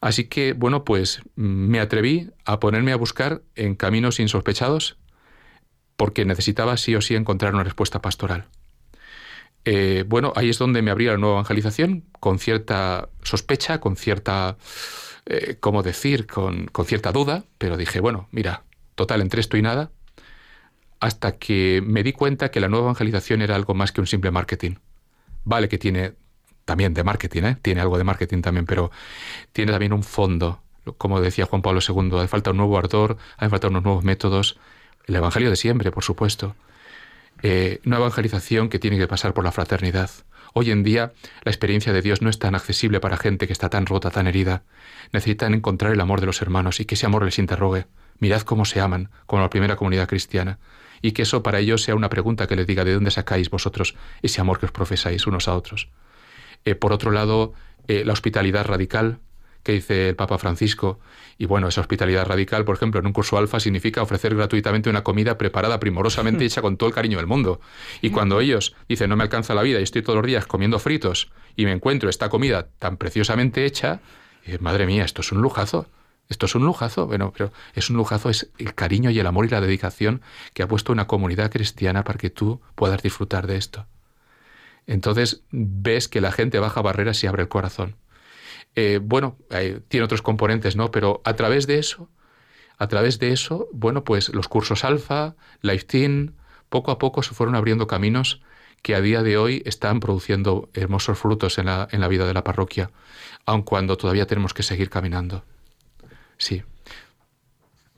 Así 0.00 0.24
que, 0.24 0.52
bueno, 0.52 0.84
pues 0.84 1.22
me 1.36 1.78
atreví 1.80 2.30
a 2.44 2.58
ponerme 2.58 2.92
a 2.92 2.96
buscar 2.96 3.42
en 3.54 3.74
caminos 3.74 4.18
insospechados 4.18 4.96
porque 5.96 6.24
necesitaba 6.24 6.76
sí 6.76 6.96
o 6.96 7.00
sí 7.00 7.14
encontrar 7.14 7.54
una 7.54 7.64
respuesta 7.64 8.02
pastoral. 8.02 8.48
Eh, 9.64 10.04
bueno, 10.06 10.32
ahí 10.34 10.50
es 10.50 10.58
donde 10.58 10.82
me 10.82 10.90
abría 10.90 11.12
la 11.12 11.18
nueva 11.18 11.36
evangelización, 11.36 12.04
con 12.20 12.38
cierta 12.38 13.08
sospecha, 13.22 13.80
con 13.80 13.96
cierta, 13.96 14.56
eh, 15.26 15.56
¿cómo 15.60 15.82
decir?, 15.82 16.26
con, 16.26 16.68
cierta 16.84 17.12
duda, 17.12 17.44
pero 17.58 17.76
dije, 17.76 18.00
bueno, 18.00 18.28
mira, 18.32 18.64
total, 18.94 19.20
entre 19.20 19.40
esto 19.40 19.56
y 19.56 19.62
nada, 19.62 19.90
hasta 21.00 21.38
que 21.38 21.82
me 21.84 22.02
di 22.02 22.12
cuenta 22.12 22.50
que 22.50 22.60
la 22.60 22.68
nueva 22.68 22.86
evangelización 22.86 23.42
era 23.42 23.54
algo 23.54 23.74
más 23.74 23.92
que 23.92 24.00
un 24.00 24.06
simple 24.06 24.30
marketing. 24.30 24.76
Vale 25.44 25.68
que 25.68 25.78
tiene 25.78 26.14
también 26.64 26.94
de 26.94 27.04
marketing, 27.04 27.42
¿eh? 27.42 27.56
tiene 27.60 27.80
algo 27.80 27.98
de 27.98 28.04
marketing 28.04 28.42
también, 28.42 28.66
pero 28.66 28.90
tiene 29.52 29.72
también 29.72 29.92
un 29.92 30.02
fondo. 30.02 30.60
Como 30.98 31.20
decía 31.20 31.46
Juan 31.46 31.62
Pablo 31.62 31.80
II, 31.86 32.18
hace 32.18 32.28
falta 32.28 32.50
un 32.50 32.56
nuevo 32.58 32.78
ardor, 32.78 33.16
hace 33.36 33.50
falta 33.50 33.68
unos 33.68 33.84
nuevos 33.84 34.04
métodos. 34.04 34.58
El 35.06 35.16
Evangelio 35.16 35.50
de 35.50 35.56
siempre, 35.56 35.90
por 35.90 36.04
supuesto. 36.04 36.54
Eh, 37.42 37.80
una 37.84 37.96
evangelización 37.96 38.68
que 38.68 38.78
tiene 38.78 38.98
que 38.98 39.08
pasar 39.08 39.34
por 39.34 39.44
la 39.44 39.52
fraternidad. 39.52 40.10
Hoy 40.54 40.70
en 40.70 40.82
día 40.82 41.12
la 41.44 41.50
experiencia 41.50 41.92
de 41.92 42.02
Dios 42.02 42.22
no 42.22 42.28
es 42.28 42.38
tan 42.38 42.54
accesible 42.54 43.00
para 43.00 43.16
gente 43.16 43.46
que 43.46 43.52
está 43.52 43.68
tan 43.68 43.86
rota, 43.86 44.10
tan 44.10 44.26
herida. 44.26 44.62
Necesitan 45.12 45.54
encontrar 45.54 45.92
el 45.92 46.00
amor 46.00 46.20
de 46.20 46.26
los 46.26 46.42
hermanos 46.42 46.78
y 46.78 46.84
que 46.84 46.94
ese 46.94 47.06
amor 47.06 47.24
les 47.24 47.38
interrogue. 47.38 47.86
Mirad 48.18 48.42
cómo 48.42 48.64
se 48.64 48.80
aman, 48.80 49.10
como 49.26 49.42
la 49.42 49.50
primera 49.50 49.76
comunidad 49.76 50.08
cristiana. 50.08 50.58
Y 51.00 51.12
que 51.12 51.22
eso 51.22 51.42
para 51.42 51.58
ellos 51.58 51.82
sea 51.82 51.96
una 51.96 52.10
pregunta 52.10 52.46
que 52.46 52.54
les 52.54 52.66
diga 52.66 52.84
de 52.84 52.94
dónde 52.94 53.10
sacáis 53.10 53.50
vosotros 53.50 53.96
ese 54.22 54.40
amor 54.40 54.60
que 54.60 54.66
os 54.66 54.72
profesáis 54.72 55.26
unos 55.26 55.48
a 55.48 55.56
otros. 55.56 55.88
Eh, 56.64 56.76
por 56.76 56.92
otro 56.92 57.10
lado, 57.10 57.54
eh, 57.88 58.04
la 58.04 58.12
hospitalidad 58.12 58.66
radical 58.66 59.18
que 59.62 59.72
dice 59.72 60.10
el 60.10 60.16
Papa 60.16 60.38
Francisco. 60.38 60.98
Y 61.38 61.46
bueno, 61.46 61.68
esa 61.68 61.80
hospitalidad 61.80 62.26
radical, 62.26 62.64
por 62.64 62.76
ejemplo, 62.76 63.00
en 63.00 63.06
un 63.06 63.12
curso 63.12 63.38
alfa 63.38 63.60
significa 63.60 64.02
ofrecer 64.02 64.34
gratuitamente 64.34 64.90
una 64.90 65.02
comida 65.02 65.38
preparada 65.38 65.80
primorosamente 65.80 66.44
hecha 66.44 66.62
con 66.62 66.76
todo 66.76 66.88
el 66.88 66.94
cariño 66.94 67.18
del 67.18 67.26
mundo. 67.26 67.60
Y 68.00 68.10
cuando 68.10 68.40
ellos 68.40 68.74
dicen 68.88 69.10
no 69.10 69.16
me 69.16 69.24
alcanza 69.24 69.54
la 69.54 69.62
vida 69.62 69.80
y 69.80 69.82
estoy 69.82 70.02
todos 70.02 70.16
los 70.16 70.26
días 70.26 70.46
comiendo 70.46 70.78
fritos 70.78 71.30
y 71.56 71.64
me 71.64 71.72
encuentro 71.72 72.08
esta 72.08 72.28
comida 72.28 72.68
tan 72.78 72.96
preciosamente 72.96 73.64
hecha, 73.64 74.00
madre 74.60 74.86
mía, 74.86 75.04
esto 75.04 75.20
es 75.20 75.32
un 75.32 75.42
lujazo. 75.42 75.86
Esto 76.28 76.46
es 76.46 76.54
un 76.54 76.64
lujazo, 76.64 77.06
bueno, 77.06 77.30
pero 77.36 77.52
es 77.74 77.90
un 77.90 77.96
lujazo, 77.96 78.30
es 78.30 78.50
el 78.56 78.74
cariño 78.74 79.10
y 79.10 79.18
el 79.18 79.26
amor 79.26 79.44
y 79.44 79.48
la 79.48 79.60
dedicación 79.60 80.22
que 80.54 80.62
ha 80.62 80.68
puesto 80.68 80.92
una 80.92 81.06
comunidad 81.06 81.50
cristiana 81.50 82.04
para 82.04 82.18
que 82.18 82.30
tú 82.30 82.62
puedas 82.74 83.02
disfrutar 83.02 83.46
de 83.46 83.56
esto. 83.56 83.86
Entonces 84.86 85.42
ves 85.50 86.08
que 86.08 86.20
la 86.20 86.32
gente 86.32 86.58
baja 86.58 86.80
barreras 86.80 87.22
y 87.22 87.26
abre 87.26 87.42
el 87.42 87.48
corazón. 87.48 87.96
Eh, 88.74 89.00
bueno, 89.02 89.36
tiene 89.88 90.04
otros 90.04 90.22
componentes, 90.22 90.76
¿no? 90.76 90.90
Pero 90.90 91.20
a 91.24 91.34
través 91.34 91.66
de 91.66 91.78
eso, 91.78 92.08
a 92.78 92.88
través 92.88 93.18
de 93.18 93.32
eso, 93.32 93.68
bueno, 93.72 94.04
pues 94.04 94.30
los 94.30 94.48
cursos 94.48 94.84
alfa, 94.84 95.34
Team, 95.86 96.34
poco 96.68 96.90
a 96.90 96.98
poco 96.98 97.22
se 97.22 97.34
fueron 97.34 97.54
abriendo 97.54 97.86
caminos 97.86 98.42
que 98.80 98.94
a 98.94 99.00
día 99.00 99.22
de 99.22 99.36
hoy 99.36 99.62
están 99.66 100.00
produciendo 100.00 100.68
hermosos 100.74 101.18
frutos 101.18 101.58
en 101.58 101.66
la, 101.66 101.86
en 101.92 102.00
la 102.00 102.08
vida 102.08 102.26
de 102.26 102.34
la 102.34 102.42
parroquia, 102.42 102.90
aun 103.46 103.62
cuando 103.62 103.96
todavía 103.96 104.26
tenemos 104.26 104.54
que 104.54 104.62
seguir 104.62 104.90
caminando. 104.90 105.44
Sí. 106.38 106.62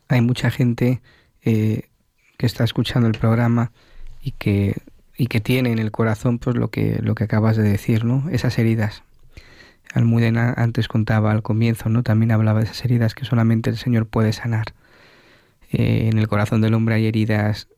Hay 0.08 0.20
mucha 0.20 0.50
gente 0.50 1.00
eh, 1.42 1.88
que 2.36 2.46
está 2.46 2.64
escuchando 2.64 3.08
el 3.08 3.18
programa 3.18 3.72
y 4.20 4.32
que 4.32 4.74
y 5.16 5.26
que 5.28 5.40
tiene 5.40 5.72
en 5.72 5.78
el 5.78 5.90
corazón 5.90 6.38
pues 6.38 6.56
lo 6.56 6.68
que, 6.68 6.98
lo 7.00 7.14
que 7.14 7.24
acabas 7.24 7.56
de 7.56 7.62
decir, 7.62 8.04
¿no? 8.04 8.28
Esas 8.30 8.58
heridas. 8.58 9.02
Almudena 9.94 10.52
antes 10.56 10.88
contaba 10.88 11.30
al 11.30 11.42
comienzo, 11.42 11.88
¿no? 11.88 12.02
También 12.02 12.32
hablaba 12.32 12.58
de 12.58 12.66
esas 12.66 12.84
heridas 12.84 13.14
que 13.14 13.24
solamente 13.24 13.70
el 13.70 13.76
Señor 13.76 14.06
puede 14.06 14.32
sanar. 14.32 14.74
Eh, 15.70 16.08
en 16.10 16.18
el 16.18 16.28
corazón 16.28 16.60
del 16.60 16.74
hombre 16.74 16.96
hay 16.96 17.06
heridas 17.06 17.68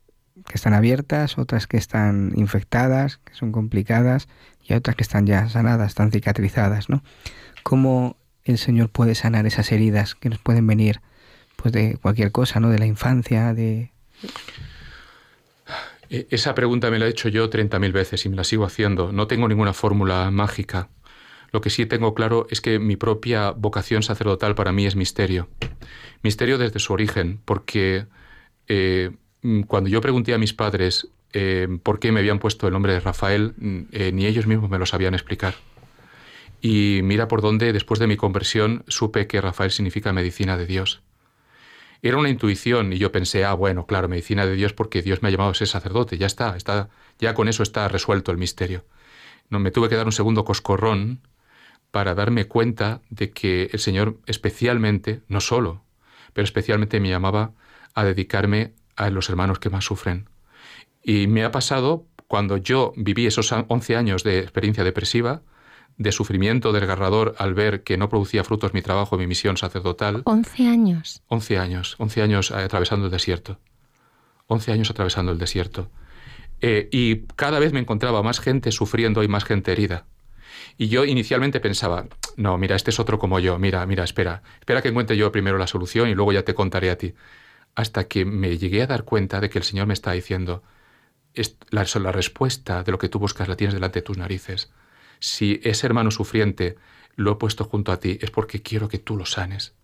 que 0.47 0.55
están 0.55 0.75
abiertas, 0.75 1.39
otras 1.39 1.67
que 1.67 1.77
están 1.77 2.33
infectadas, 2.37 3.19
que 3.19 3.35
son 3.35 3.53
complicadas, 3.53 4.29
y 4.65 4.75
otras 4.75 4.97
que 4.97 5.03
están 5.03 5.27
ya 5.27 5.49
sanadas, 5.49 5.89
están 5.89 6.11
cicatrizadas, 6.11 6.89
¿no? 6.89 7.03
¿Cómo 7.63 8.17
el 8.45 8.59
Señor 8.59 8.89
puede 8.89 9.15
sanar 9.15 9.47
esas 9.47 9.71
heridas 9.71 10.15
que 10.15 10.29
nos 10.29 10.39
pueden 10.39 10.67
venir 10.67 11.01
pues 11.57 11.73
de 11.73 11.97
cualquier 12.01 12.33
cosa, 12.33 12.61
¿no? 12.61 12.69
De 12.71 12.79
la 12.79 12.87
infancia, 12.87 13.55
de 13.55 13.91
e, 16.11 16.27
esa 16.31 16.55
pregunta 16.55 16.91
me 16.91 16.99
la 16.99 17.07
he 17.07 17.11
hecho 17.11 17.29
yo 17.29 17.51
30.000 17.51 17.93
veces 17.93 18.25
y 18.25 18.29
me 18.29 18.37
la 18.37 18.45
sigo 18.45 18.65
haciendo. 18.65 19.13
No 19.13 19.27
tengo 19.27 19.49
ninguna 19.49 19.73
fórmula 19.73 20.31
mágica. 20.31 20.89
Lo 21.53 21.61
que 21.61 21.71
sí 21.71 21.87
tengo 21.87 22.15
claro 22.15 22.47
es 22.51 22.61
que 22.61 22.79
mi 22.79 22.97
propia 22.97 23.51
vocación 23.51 24.03
sacerdotal 24.03 24.55
para 24.55 24.73
mí 24.73 24.87
es 24.87 24.97
misterio. 24.97 25.49
Misterio 26.23 26.59
desde 26.59 26.79
su 26.79 26.93
origen, 26.93 27.41
porque 27.45 28.07
eh, 28.69 29.11
mm, 29.43 29.63
cuando 29.63 29.89
yo 29.89 30.01
pregunté 30.01 30.35
a 30.35 30.39
mis 30.39 30.53
padres 30.53 31.09
eh, 31.33 31.69
por 31.83 31.99
qué 31.99 32.13
me 32.13 32.21
habían 32.21 32.39
puesto 32.39 32.67
el 32.67 32.73
nombre 32.73 32.93
de 32.93 33.01
Rafael, 33.01 33.55
mm, 33.57 33.81
eh, 33.93 34.13
ni 34.13 34.27
ellos 34.27 34.47
mismos 34.47 34.71
me 34.71 34.79
lo 34.79 34.87
sabían 34.87 35.15
explicar. 35.15 35.55
Y 36.61 37.01
mira 37.03 37.29
por 37.29 37.43
dónde, 37.43 37.73
después 37.73 38.01
de 38.01 38.07
mi 38.07 38.17
conversión, 38.17 38.85
supe 38.89 39.27
que 39.27 39.41
Rafael 39.41 39.71
significa 39.71 40.13
medicina 40.13 40.57
de 40.57 40.67
Dios. 40.67 41.03
Era 42.03 42.19
una 42.19 42.29
intuición 42.29 42.93
y 42.93 42.99
yo 42.99 43.13
pensé, 43.13 43.45
ah, 43.45 43.55
bueno, 43.55 43.87
claro, 43.87 44.09
medicina 44.09 44.47
de 44.47 44.55
Dios 44.55 44.73
porque 44.73 45.03
Dios 45.03 45.23
me 45.23 45.29
ha 45.29 45.31
llamado 45.31 45.51
a 45.51 45.55
ser 45.55 45.69
sacerdote, 45.69 46.19
ya 46.19 46.27
está, 46.27 46.57
está 46.57 46.89
ya 47.19 47.35
con 47.35 47.49
eso 47.49 47.63
está 47.63 47.89
resuelto 47.89 48.31
el 48.31 48.39
misterio. 48.39 48.85
No 49.49 49.59
me 49.59 49.71
tuve 49.71 49.89
que 49.89 49.97
dar 49.97 50.07
un 50.07 50.13
segundo 50.13 50.45
coscorrón 50.45 51.21
para 51.97 52.15
darme 52.15 52.45
cuenta 52.45 53.01
de 53.09 53.31
que 53.31 53.71
el 53.73 53.79
Señor 53.79 54.19
especialmente, 54.27 55.23
no 55.29 55.41
solo, 55.41 55.83
pero 56.35 56.45
especialmente 56.45 57.01
me 57.01 57.09
llamaba 57.09 57.53
a 57.95 58.05
dedicarme 58.05 58.75
a 58.97 59.09
los 59.09 59.31
hermanos 59.31 59.61
que 59.61 59.71
más 59.71 59.87
sufren. 59.87 60.29
Y 61.03 61.27
me 61.27 61.43
ha 61.43 61.51
pasado 61.51 62.05
cuando 62.27 62.59
yo 62.59 62.93
viví 62.99 63.25
esos 63.25 63.51
11 63.51 63.97
años 63.97 64.25
de 64.25 64.41
experiencia 64.41 64.85
depresiva, 64.85 65.41
de 65.97 66.13
sufrimiento 66.13 66.71
desgarrador 66.71 67.35
al 67.39 67.55
ver 67.55 67.83
que 67.83 67.97
no 67.97 68.11
producía 68.11 68.45
frutos 68.45 68.75
mi 68.75 68.83
trabajo, 68.83 69.17
mi 69.17 69.27
misión 69.27 69.57
sacerdotal. 69.57 70.21
11 70.27 70.69
años. 70.69 71.23
11 71.29 71.59
años, 71.59 71.97
11 71.97 72.21
años 72.21 72.51
atravesando 72.51 73.07
el 73.07 73.11
desierto. 73.11 73.59
11 74.49 74.71
años 74.71 74.91
atravesando 74.91 75.33
el 75.33 75.39
desierto. 75.39 75.91
Eh, 76.61 76.91
y 76.93 77.21
cada 77.37 77.59
vez 77.59 77.73
me 77.73 77.81
encontraba 77.81 78.23
más 78.23 78.39
gente 78.39 78.71
sufriendo 78.71 79.23
y 79.23 79.29
más 79.29 79.47
gente 79.47 79.73
herida. 79.73 80.05
Y 80.79 80.89
yo 80.89 81.05
inicialmente 81.05 81.61
pensaba, 81.61 82.07
no, 82.37 82.59
mira, 82.59 82.77
este 82.77 82.91
es 82.91 83.01
otro 83.01 83.19
como 83.19 83.39
yo, 83.39 83.59
mira, 83.59 83.85
mira, 83.87 84.05
espera, 84.05 84.43
espera 84.59 84.83
que 84.83 84.89
encuentre 84.89 85.17
yo 85.17 85.33
primero 85.33 85.59
la 85.59 85.67
solución 85.67 86.09
y 86.09 86.15
luego 86.15 86.33
ya 86.33 86.45
te 86.45 86.55
contaré 86.55 86.91
a 86.91 86.99
ti. 86.99 87.15
Hasta 87.75 88.09
que 88.09 88.25
me 88.25 88.59
llegué 88.59 88.83
a 88.83 88.87
dar 88.87 89.05
cuenta 89.05 89.41
de 89.41 89.51
que 89.51 89.59
el 89.59 89.65
Señor 89.65 89.87
me 89.87 89.95
está 89.95 90.13
diciendo, 90.13 90.63
la, 91.71 91.87
la 92.01 92.13
respuesta 92.13 92.83
de 92.83 92.93
lo 92.93 92.99
que 92.99 93.09
tú 93.09 93.19
buscas 93.19 93.49
la 93.49 93.57
tienes 93.57 93.75
delante 93.75 94.01
de 94.01 94.03
tus 94.03 94.19
narices 94.19 94.71
si 95.21 95.61
ese 95.63 95.87
hermano 95.87 96.11
sufriente 96.11 96.77
lo 97.15 97.33
he 97.33 97.37
puesto 97.37 97.65
junto 97.65 97.93
a 97.93 98.01
ti, 98.01 98.19
es 98.21 98.31
porque 98.31 98.63
quiero 98.63 98.89
que 98.89 98.99
tú 98.99 99.17
lo 99.17 99.27
sanes. 99.27 99.75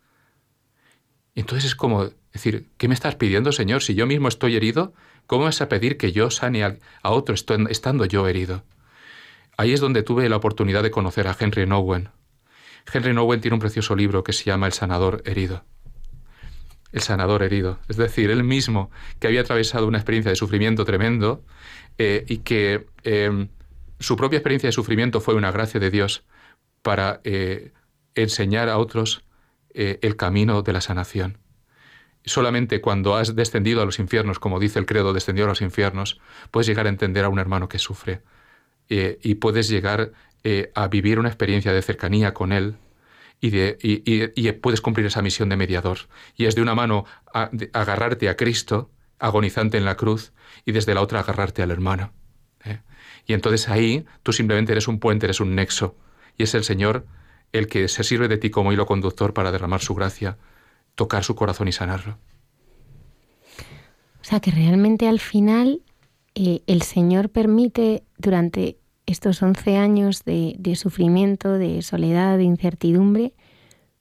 Entonces 1.34 1.64
es 1.64 1.74
como 1.74 2.10
decir, 2.32 2.68
¿qué 2.76 2.88
me 2.88 2.94
estás 2.94 3.16
pidiendo, 3.16 3.52
Señor? 3.52 3.82
Si 3.82 3.94
yo 3.94 4.06
mismo 4.06 4.28
estoy 4.28 4.56
herido, 4.56 4.92
¿cómo 5.26 5.44
vas 5.44 5.62
a 5.62 5.68
pedir 5.68 5.96
que 5.96 6.12
yo 6.12 6.30
sane 6.30 6.62
a, 6.64 6.78
otro 7.02 7.34
estando 7.34 8.04
yo 8.04 8.28
herido? 8.28 8.64
Ahí 9.56 9.72
es 9.72 9.80
donde 9.80 10.02
tuve 10.02 10.28
la 10.28 10.36
oportunidad 10.36 10.82
de 10.82 10.90
conocer 10.90 11.28
a 11.28 11.36
Henry 11.38 11.66
Nowen. 11.66 12.08
Henry 12.92 13.12
Nowen 13.12 13.40
tiene 13.40 13.54
un 13.54 13.60
precioso 13.60 13.94
libro 13.94 14.24
que 14.24 14.32
se 14.32 14.44
llama 14.44 14.66
El 14.66 14.72
sanador 14.72 15.22
herido. 15.24 15.64
El 16.90 17.00
sanador 17.00 17.42
herido. 17.42 17.78
Es 17.88 17.96
decir, 17.96 18.30
él 18.30 18.44
mismo, 18.44 18.90
que 19.18 19.26
había 19.26 19.42
atravesado 19.42 19.86
una 19.86 19.98
experiencia 19.98 20.30
de 20.30 20.36
sufrimiento 20.36 20.84
tremendo 20.84 21.44
eh, 21.98 22.24
y 22.28 22.38
que 22.38 22.86
eh, 23.04 23.48
su 23.98 24.16
propia 24.16 24.38
experiencia 24.38 24.68
de 24.68 24.72
sufrimiento 24.72 25.20
fue 25.20 25.34
una 25.34 25.52
gracia 25.52 25.80
de 25.80 25.90
Dios 25.90 26.24
para 26.82 27.20
eh, 27.24 27.72
enseñar 28.14 28.68
a 28.68 28.78
otros 28.78 29.24
eh, 29.74 29.98
el 30.02 30.16
camino 30.16 30.62
de 30.62 30.72
la 30.72 30.80
sanación. 30.80 31.38
Solamente 32.24 32.80
cuando 32.80 33.16
has 33.16 33.34
descendido 33.34 33.82
a 33.82 33.84
los 33.84 33.98
infiernos, 33.98 34.38
como 34.38 34.60
dice 34.60 34.78
el 34.78 34.86
credo, 34.86 35.12
descendió 35.12 35.44
a 35.44 35.48
los 35.48 35.60
infiernos, 35.60 36.20
puedes 36.50 36.66
llegar 36.66 36.86
a 36.86 36.88
entender 36.88 37.24
a 37.24 37.28
un 37.28 37.38
hermano 37.38 37.68
que 37.68 37.78
sufre 37.78 38.22
eh, 38.88 39.18
y 39.22 39.36
puedes 39.36 39.68
llegar 39.68 40.12
eh, 40.44 40.70
a 40.74 40.88
vivir 40.88 41.18
una 41.18 41.28
experiencia 41.28 41.72
de 41.72 41.82
cercanía 41.82 42.34
con 42.34 42.52
él 42.52 42.76
y, 43.40 43.50
de, 43.50 43.78
y, 43.80 44.52
puedes 44.52 44.80
cumplir 44.80 45.06
esa 45.06 45.22
misión 45.22 45.48
de 45.48 45.56
mediador. 45.56 45.98
Y 46.36 46.46
es 46.46 46.54
de 46.54 46.62
una 46.62 46.74
mano 46.74 47.04
agarrarte 47.72 48.28
a 48.28 48.36
Cristo, 48.36 48.90
agonizante 49.18 49.78
en 49.78 49.84
la 49.84 49.96
cruz, 49.96 50.32
y 50.64 50.72
desde 50.72 50.94
la 50.94 51.00
otra 51.00 51.20
agarrarte 51.20 51.62
al 51.62 51.72
hermano. 51.72 52.12
Y 53.26 53.34
entonces 53.34 53.68
ahí 53.68 54.04
tú 54.22 54.32
simplemente 54.32 54.72
eres 54.72 54.88
un 54.88 54.98
puente, 54.98 55.26
eres 55.26 55.40
un 55.40 55.54
nexo, 55.54 55.96
y 56.36 56.44
es 56.44 56.54
el 56.54 56.64
Señor 56.64 57.06
el 57.52 57.66
que 57.66 57.88
se 57.88 58.02
sirve 58.02 58.28
de 58.28 58.38
ti 58.38 58.50
como 58.50 58.72
hilo 58.72 58.86
conductor 58.86 59.34
para 59.34 59.52
derramar 59.52 59.80
su 59.80 59.94
gracia, 59.94 60.38
tocar 60.94 61.22
su 61.22 61.34
corazón 61.34 61.68
y 61.68 61.72
sanarlo. 61.72 62.18
O 64.20 64.24
sea 64.24 64.40
que 64.40 64.50
realmente 64.50 65.08
al 65.08 65.20
final 65.20 65.82
eh, 66.34 66.62
el 66.66 66.82
Señor 66.82 67.28
permite 67.30 68.04
durante 68.18 68.78
estos 69.06 69.42
11 69.42 69.76
años 69.76 70.24
de, 70.24 70.74
sufrimiento, 70.76 71.58
de 71.58 71.82
soledad, 71.82 72.38
de 72.38 72.44
incertidumbre, 72.44 73.34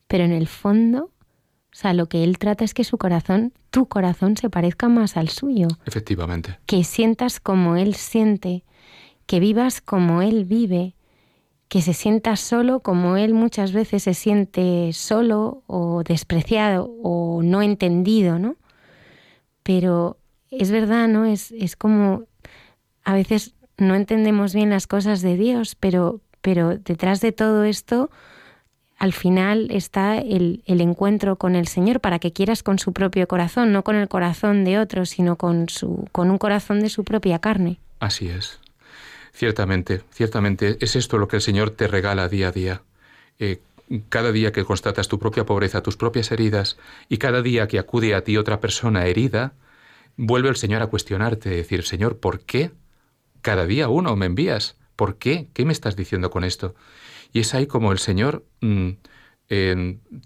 pero 0.08 0.24
en 0.24 0.32
el 0.32 0.48
fondo, 0.48 1.06
o 1.06 1.76
sea, 1.76 1.94
lo 1.94 2.08
que 2.08 2.24
Él 2.24 2.38
trata 2.38 2.64
es 2.64 2.74
que 2.74 2.84
su 2.84 2.98
corazón, 2.98 3.54
tu 3.70 3.88
corazón, 3.88 4.38
se 4.38 4.50
parezca 4.50 4.90
más 4.90 5.18
al 5.18 5.30
suyo. 5.30 5.68
Efectivamente. 5.86 6.60
Que 6.66 6.84
sientas 6.84 7.40
como 7.40 7.76
Él 7.76 7.96
siente, 7.96 8.64
que 9.26 9.40
vivas 9.40 9.82
como 9.82 10.22
Él 10.22 10.46
vive, 10.46 10.96
que 11.72 11.82
se 11.82 11.94
sienta 11.94 12.36
solo 12.36 12.82
como 12.82 13.16
él 13.16 13.34
muchas 13.34 13.72
veces 13.72 14.04
se 14.04 14.14
siente 14.14 14.92
solo 14.92 15.64
o 15.68 16.04
despreciado 16.04 16.94
o 17.02 17.44
no 17.44 17.62
entendido, 17.62 18.40
¿no? 18.40 18.58
Pero 19.64 20.18
es 20.52 20.70
verdad, 20.70 21.08
¿no? 21.08 21.26
Es, 21.26 21.52
es 21.52 21.76
como 21.76 22.26
a 23.04 23.14
veces 23.14 23.56
no 23.78 23.96
entendemos 23.96 24.54
bien 24.54 24.70
las 24.70 24.86
cosas 24.86 25.22
de 25.22 25.36
Dios, 25.38 25.76
pero, 25.76 26.22
pero 26.42 26.78
detrás 26.78 27.22
de 27.22 27.32
todo 27.32 27.64
esto, 27.64 28.12
al 28.98 29.14
final 29.14 29.70
está 29.72 30.20
el, 30.20 30.62
el, 30.68 30.82
encuentro 30.82 31.38
con 31.38 31.56
el 31.56 31.68
Señor 31.68 32.02
para 32.02 32.20
que 32.20 32.32
quieras 32.34 32.62
con 32.62 32.78
su 32.78 32.94
propio 32.94 33.28
corazón, 33.28 33.72
no 33.72 33.84
con 33.84 33.96
el 33.96 34.08
corazón 34.08 34.64
de 34.64 34.78
otro, 34.78 35.06
sino 35.06 35.38
con, 35.38 35.70
su, 35.70 36.08
con 36.12 36.30
un 36.30 36.38
corazón 36.38 36.82
de 36.82 36.90
su 36.90 37.04
propia 37.04 37.40
carne. 37.40 37.80
Así 38.00 38.30
es. 38.30 38.60
Ciertamente, 39.34 40.04
ciertamente 40.12 40.78
es 40.82 40.96
esto 40.96 41.18
lo 41.18 41.28
que 41.28 41.38
el 41.38 41.42
Señor 41.42 41.72
te 41.72 41.88
regala 41.88 42.28
día 42.28 42.50
a 42.50 42.52
día. 42.52 42.82
Eh, 43.40 43.60
cada 44.10 44.32
día 44.32 44.52
que 44.52 44.64
constatas 44.64 45.08
tu 45.08 45.18
propia 45.18 45.46
pobreza, 45.46 45.82
tus 45.82 45.98
propias 45.98 46.32
heridas, 46.32 46.78
y 47.10 47.18
cada 47.18 47.42
día 47.42 47.68
que 47.68 47.80
acude 47.80 48.14
a 48.14 48.24
ti 48.24 48.38
otra 48.38 48.60
persona 48.60 49.06
herida, 49.06 49.54
vuelve 50.18 50.50
el 50.50 50.56
Señor 50.56 50.82
a 50.82 50.88
cuestionarte, 50.88 51.50
decir, 51.50 51.84
Señor, 51.84 52.20
¿por 52.20 52.42
qué? 52.42 52.72
Cada 53.42 53.66
día 53.66 53.90
uno 53.90 54.16
me 54.16 54.28
envías. 54.28 54.78
¿Por 54.96 55.18
qué? 55.18 55.48
¿Qué 55.54 55.66
me 55.66 55.74
estás 55.74 55.96
diciendo 55.96 56.30
con 56.30 56.44
esto? 56.44 56.76
Y 57.34 57.40
es 57.40 57.54
ahí 57.54 57.66
como 57.66 57.92
el 57.92 58.00
Señor 58.00 58.46
mm, 58.62 58.92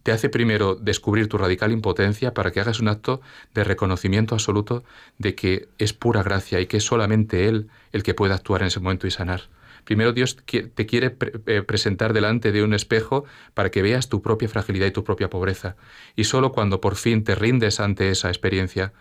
te 0.03 0.11
hace 0.11 0.29
primero 0.29 0.75
descubrir 0.75 1.27
tu 1.27 1.39
radical 1.39 1.71
impotencia 1.71 2.35
para 2.35 2.51
que 2.51 2.59
hagas 2.59 2.79
un 2.79 2.89
acto 2.89 3.21
de 3.55 3.63
reconocimiento 3.63 4.35
absoluto 4.35 4.83
de 5.17 5.33
que 5.33 5.67
es 5.79 5.93
pura 5.93 6.21
gracia 6.21 6.59
y 6.59 6.67
que 6.67 6.77
es 6.77 6.83
solamente 6.83 7.47
Él 7.47 7.69
el 7.91 8.03
que 8.03 8.13
puede 8.13 8.35
actuar 8.35 8.61
en 8.61 8.67
ese 8.67 8.79
momento 8.79 9.07
y 9.07 9.11
sanar. 9.11 9.49
Primero 9.83 10.13
Dios 10.13 10.37
te 10.45 10.85
quiere 10.85 11.15
eh, 11.47 11.63
presentar 11.63 12.13
delante 12.13 12.51
de 12.51 12.63
un 12.63 12.75
espejo 12.75 13.25
para 13.55 13.71
que 13.71 13.81
veas 13.81 14.09
tu 14.09 14.21
propia 14.21 14.47
fragilidad 14.47 14.85
y 14.85 14.91
tu 14.91 15.03
propia 15.03 15.29
pobreza. 15.29 15.75
Y 16.15 16.25
solo 16.25 16.51
cuando 16.51 16.79
por 16.79 16.95
fin 16.95 17.23
te 17.23 17.33
rindes 17.33 17.79
ante 17.79 18.11
esa 18.11 18.27
experiencia 18.27 18.93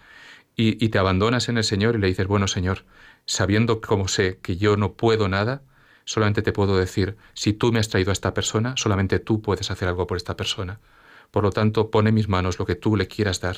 y, 0.56 0.88
te 0.88 0.98
abandonas 0.98 1.48
en 1.48 1.58
el 1.58 1.64
Señor 1.64 1.96
y 1.96 1.98
le 1.98 2.06
dices, 2.06 2.26
bueno 2.26 2.46
Señor, 2.46 2.84
sabiendo 3.26 3.80
como 3.80 4.08
sé 4.08 4.38
que 4.40 4.56
yo 4.56 4.76
no 4.76 4.92
puedo 4.94 5.28
nada, 5.28 5.62
solamente 6.04 6.42
te 6.42 6.52
puedo 6.52 6.76
decir, 6.76 7.16
si 7.32 7.52
tú 7.52 7.72
me 7.72 7.80
has 7.80 7.88
traído 7.88 8.10
a 8.10 8.12
esta 8.12 8.34
persona, 8.34 8.74
solamente 8.76 9.18
tú 9.18 9.42
puedes 9.42 9.70
hacer 9.70 9.88
algo 9.88 10.06
por 10.06 10.16
esta 10.16 10.36
persona. 10.36 10.80
Por 11.30 11.42
lo 11.42 11.50
tanto, 11.50 11.90
pone 11.90 12.10
en 12.10 12.14
mis 12.14 12.28
manos 12.28 12.58
lo 12.58 12.66
que 12.66 12.76
tú 12.76 12.96
le 12.96 13.08
quieras 13.08 13.40
dar. 13.40 13.56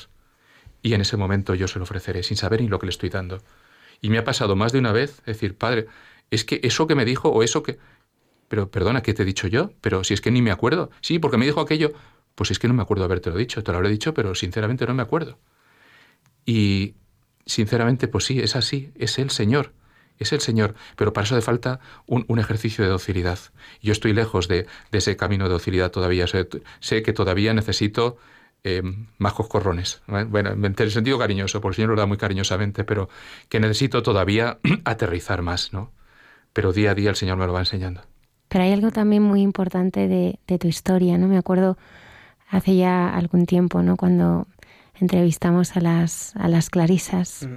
Y 0.81 0.93
en 0.93 1.01
ese 1.01 1.17
momento 1.17 1.53
yo 1.53 1.67
se 1.67 1.77
lo 1.77 1.83
ofreceré, 1.83 2.23
sin 2.23 2.37
saber 2.37 2.61
ni 2.61 2.67
lo 2.67 2.79
que 2.79 2.87
le 2.87 2.91
estoy 2.91 3.09
dando. 3.09 3.43
Y 4.01 4.09
me 4.09 4.17
ha 4.17 4.23
pasado 4.23 4.55
más 4.55 4.71
de 4.71 4.79
una 4.79 4.91
vez 4.91 5.21
decir, 5.25 5.55
Padre, 5.55 5.87
es 6.31 6.43
que 6.43 6.59
eso 6.63 6.87
que 6.87 6.95
me 6.95 7.05
dijo 7.05 7.29
o 7.29 7.43
eso 7.43 7.63
que... 7.63 7.77
Pero 8.47 8.71
perdona, 8.71 9.01
¿qué 9.03 9.13
te 9.13 9.23
he 9.23 9.25
dicho 9.25 9.47
yo? 9.47 9.71
Pero 9.81 10.03
si 10.03 10.13
es 10.13 10.21
que 10.21 10.31
ni 10.31 10.41
me 10.41 10.51
acuerdo. 10.51 10.89
Sí, 11.01 11.19
porque 11.19 11.37
me 11.37 11.45
dijo 11.45 11.59
aquello. 11.59 11.93
Pues 12.33 12.49
es 12.51 12.59
que 12.59 12.67
no 12.67 12.73
me 12.73 12.81
acuerdo 12.81 13.03
haberte 13.03 13.29
lo 13.29 13.35
dicho. 13.35 13.61
Te 13.63 13.71
lo 13.71 13.77
habré 13.77 13.89
dicho, 13.89 14.13
pero 14.13 14.33
sinceramente 14.35 14.85
no 14.85 14.93
me 14.93 15.03
acuerdo. 15.03 15.37
Y 16.47 16.95
sinceramente, 17.45 18.07
pues 18.07 18.25
sí, 18.25 18.39
es 18.39 18.55
así. 18.55 18.91
Es 18.95 19.19
el 19.19 19.29
Señor 19.29 19.73
es 20.19 20.33
el 20.33 20.41
Señor, 20.41 20.75
pero 20.95 21.13
para 21.13 21.25
eso 21.25 21.35
hace 21.35 21.45
falta 21.45 21.79
un, 22.05 22.39
ejercicio 22.39 22.83
de 22.83 22.89
docilidad. 22.89 23.39
Yo 23.81 23.91
estoy 23.91 24.13
lejos 24.13 24.47
de, 24.47 24.65
ese 24.91 25.15
camino 25.15 25.45
de 25.45 25.51
docilidad 25.51 25.91
todavía. 25.91 26.25
Sé, 26.27 27.03
que 27.03 27.13
todavía 27.13 27.53
necesito 27.53 28.17
eh, 28.63 28.81
más 29.17 29.33
coscorrones. 29.33 30.01
Bueno, 30.07 30.51
en 30.51 30.75
el 30.77 30.91
sentido 30.91 31.19
cariñoso, 31.19 31.61
porque 31.61 31.73
el 31.73 31.75
Señor 31.75 31.89
lo 31.91 31.95
da 31.97 32.05
muy 32.05 32.17
cariñosamente, 32.17 32.83
pero 32.83 33.09
que 33.49 33.59
necesito 33.59 34.01
todavía 34.03 34.57
aterrizar 34.85 35.41
más, 35.41 35.73
¿no? 35.73 35.91
Pero 36.53 36.73
día 36.73 36.91
a 36.91 36.95
día 36.95 37.09
el 37.09 37.15
Señor 37.15 37.37
me 37.37 37.45
lo 37.45 37.53
va 37.53 37.59
enseñando. 37.59 38.01
Pero 38.47 38.63
hay 38.63 38.71
algo 38.71 38.91
también 38.91 39.21
muy 39.21 39.41
importante 39.41 40.07
de, 40.07 40.57
tu 40.57 40.67
historia, 40.67 41.17
¿no? 41.17 41.27
Me 41.27 41.37
acuerdo 41.37 41.77
hace 42.49 42.75
ya 42.75 43.13
algún 43.13 43.45
tiempo, 43.45 43.83
¿no? 43.83 43.97
Cuando 43.97 44.47
entrevistamos 44.99 45.75
a 45.75 45.81
las, 45.81 46.35
a 46.35 46.47
las 46.47 46.69
clarisas, 46.69 47.47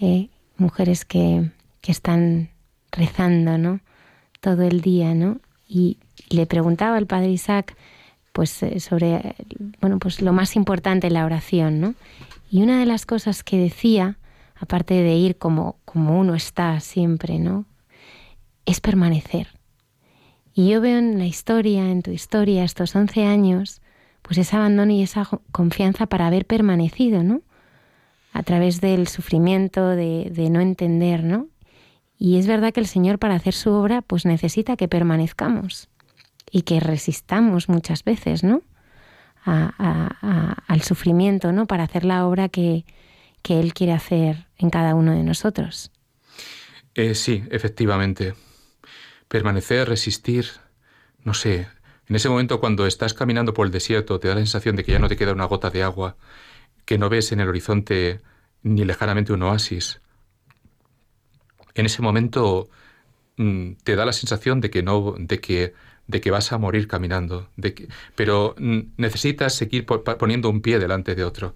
eh, 0.00 0.28
mujeres 0.56 1.04
que, 1.04 1.50
que 1.80 1.92
están 1.92 2.50
rezando, 2.92 3.58
¿no? 3.58 3.80
Todo 4.40 4.62
el 4.62 4.80
día, 4.80 5.14
¿no? 5.14 5.40
Y 5.68 5.98
le 6.30 6.46
preguntaba 6.46 6.96
al 6.96 7.06
padre 7.06 7.30
Isaac, 7.30 7.76
pues 8.32 8.62
eh, 8.62 8.80
sobre, 8.80 9.34
bueno, 9.80 9.98
pues 9.98 10.20
lo 10.22 10.32
más 10.32 10.56
importante 10.56 11.08
en 11.08 11.14
la 11.14 11.24
oración, 11.24 11.80
¿no? 11.80 11.94
Y 12.50 12.62
una 12.62 12.78
de 12.78 12.86
las 12.86 13.04
cosas 13.04 13.42
que 13.42 13.58
decía, 13.58 14.16
aparte 14.56 14.94
de 14.94 15.14
ir 15.14 15.36
como, 15.36 15.76
como 15.84 16.18
uno 16.18 16.34
está 16.34 16.80
siempre, 16.80 17.38
¿no? 17.38 17.64
Es 18.64 18.80
permanecer. 18.80 19.48
Y 20.54 20.70
yo 20.70 20.80
veo 20.80 20.98
en 20.98 21.18
la 21.18 21.26
historia, 21.26 21.90
en 21.90 22.02
tu 22.02 22.10
historia, 22.10 22.64
estos 22.64 22.96
11 22.96 23.24
años, 23.24 23.80
pues 24.28 24.36
ese 24.36 24.56
abandono 24.56 24.92
y 24.92 25.02
esa 25.02 25.26
confianza 25.52 26.04
para 26.04 26.26
haber 26.26 26.44
permanecido, 26.44 27.22
¿no? 27.22 27.40
A 28.34 28.42
través 28.42 28.82
del 28.82 29.08
sufrimiento, 29.08 29.88
de, 29.88 30.48
no 30.50 30.60
entender, 30.60 31.24
¿no? 31.24 31.48
Y 32.18 32.38
es 32.38 32.46
verdad 32.46 32.74
que 32.74 32.80
el 32.80 32.86
Señor 32.86 33.18
para 33.18 33.36
hacer 33.36 33.54
su 33.54 33.70
obra 33.70 34.02
pues 34.02 34.26
necesita 34.26 34.76
que 34.76 34.86
permanezcamos 34.86 35.88
y 36.50 36.62
que 36.62 36.78
resistamos 36.78 37.70
muchas 37.70 38.04
veces, 38.04 38.44
¿no? 38.44 38.62
al 39.46 40.82
sufrimiento, 40.82 41.52
¿no? 41.52 41.64
Para 41.64 41.84
hacer 41.84 42.04
la 42.04 42.26
obra 42.26 42.50
que, 42.50 42.84
Él 43.48 43.72
quiere 43.72 43.94
hacer 43.94 44.46
en 44.58 44.68
cada 44.68 44.94
uno 44.94 45.12
de 45.12 45.22
nosotros. 45.22 45.90
Eh, 46.94 47.14
sí, 47.14 47.44
efectivamente. 47.50 48.34
Permanecer, 49.26 49.88
resistir, 49.88 50.48
no 51.24 51.32
sé, 51.32 51.66
en 52.08 52.16
ese 52.16 52.28
momento 52.28 52.60
cuando 52.60 52.86
estás 52.86 53.14
caminando 53.14 53.54
por 53.54 53.66
el 53.66 53.72
desierto 53.72 54.18
te 54.18 54.28
da 54.28 54.34
la 54.34 54.40
sensación 54.40 54.76
de 54.76 54.84
que 54.84 54.92
ya 54.92 54.98
no 54.98 55.08
te 55.08 55.16
queda 55.16 55.32
una 55.32 55.44
gota 55.44 55.70
de 55.70 55.82
agua, 55.82 56.16
que 56.84 56.98
no 56.98 57.08
ves 57.08 57.32
en 57.32 57.40
el 57.40 57.48
horizonte 57.48 58.20
ni 58.62 58.84
lejanamente 58.84 59.32
un 59.32 59.42
oasis, 59.42 60.00
en 61.74 61.86
ese 61.86 62.02
momento 62.02 62.68
mm, 63.36 63.72
te 63.84 63.96
da 63.96 64.04
la 64.04 64.12
sensación 64.12 64.60
de 64.60 64.70
que 64.70 64.82
no, 64.82 65.14
de 65.18 65.40
que, 65.40 65.74
de 66.06 66.20
que 66.20 66.30
vas 66.30 66.52
a 66.52 66.58
morir 66.58 66.88
caminando, 66.88 67.50
pero 68.16 68.54
mm, 68.58 68.80
necesitas 68.96 69.54
seguir 69.54 69.86
poniendo 69.86 70.50
un 70.50 70.62
pie 70.62 70.78
delante 70.78 71.14
de 71.14 71.24
otro 71.24 71.54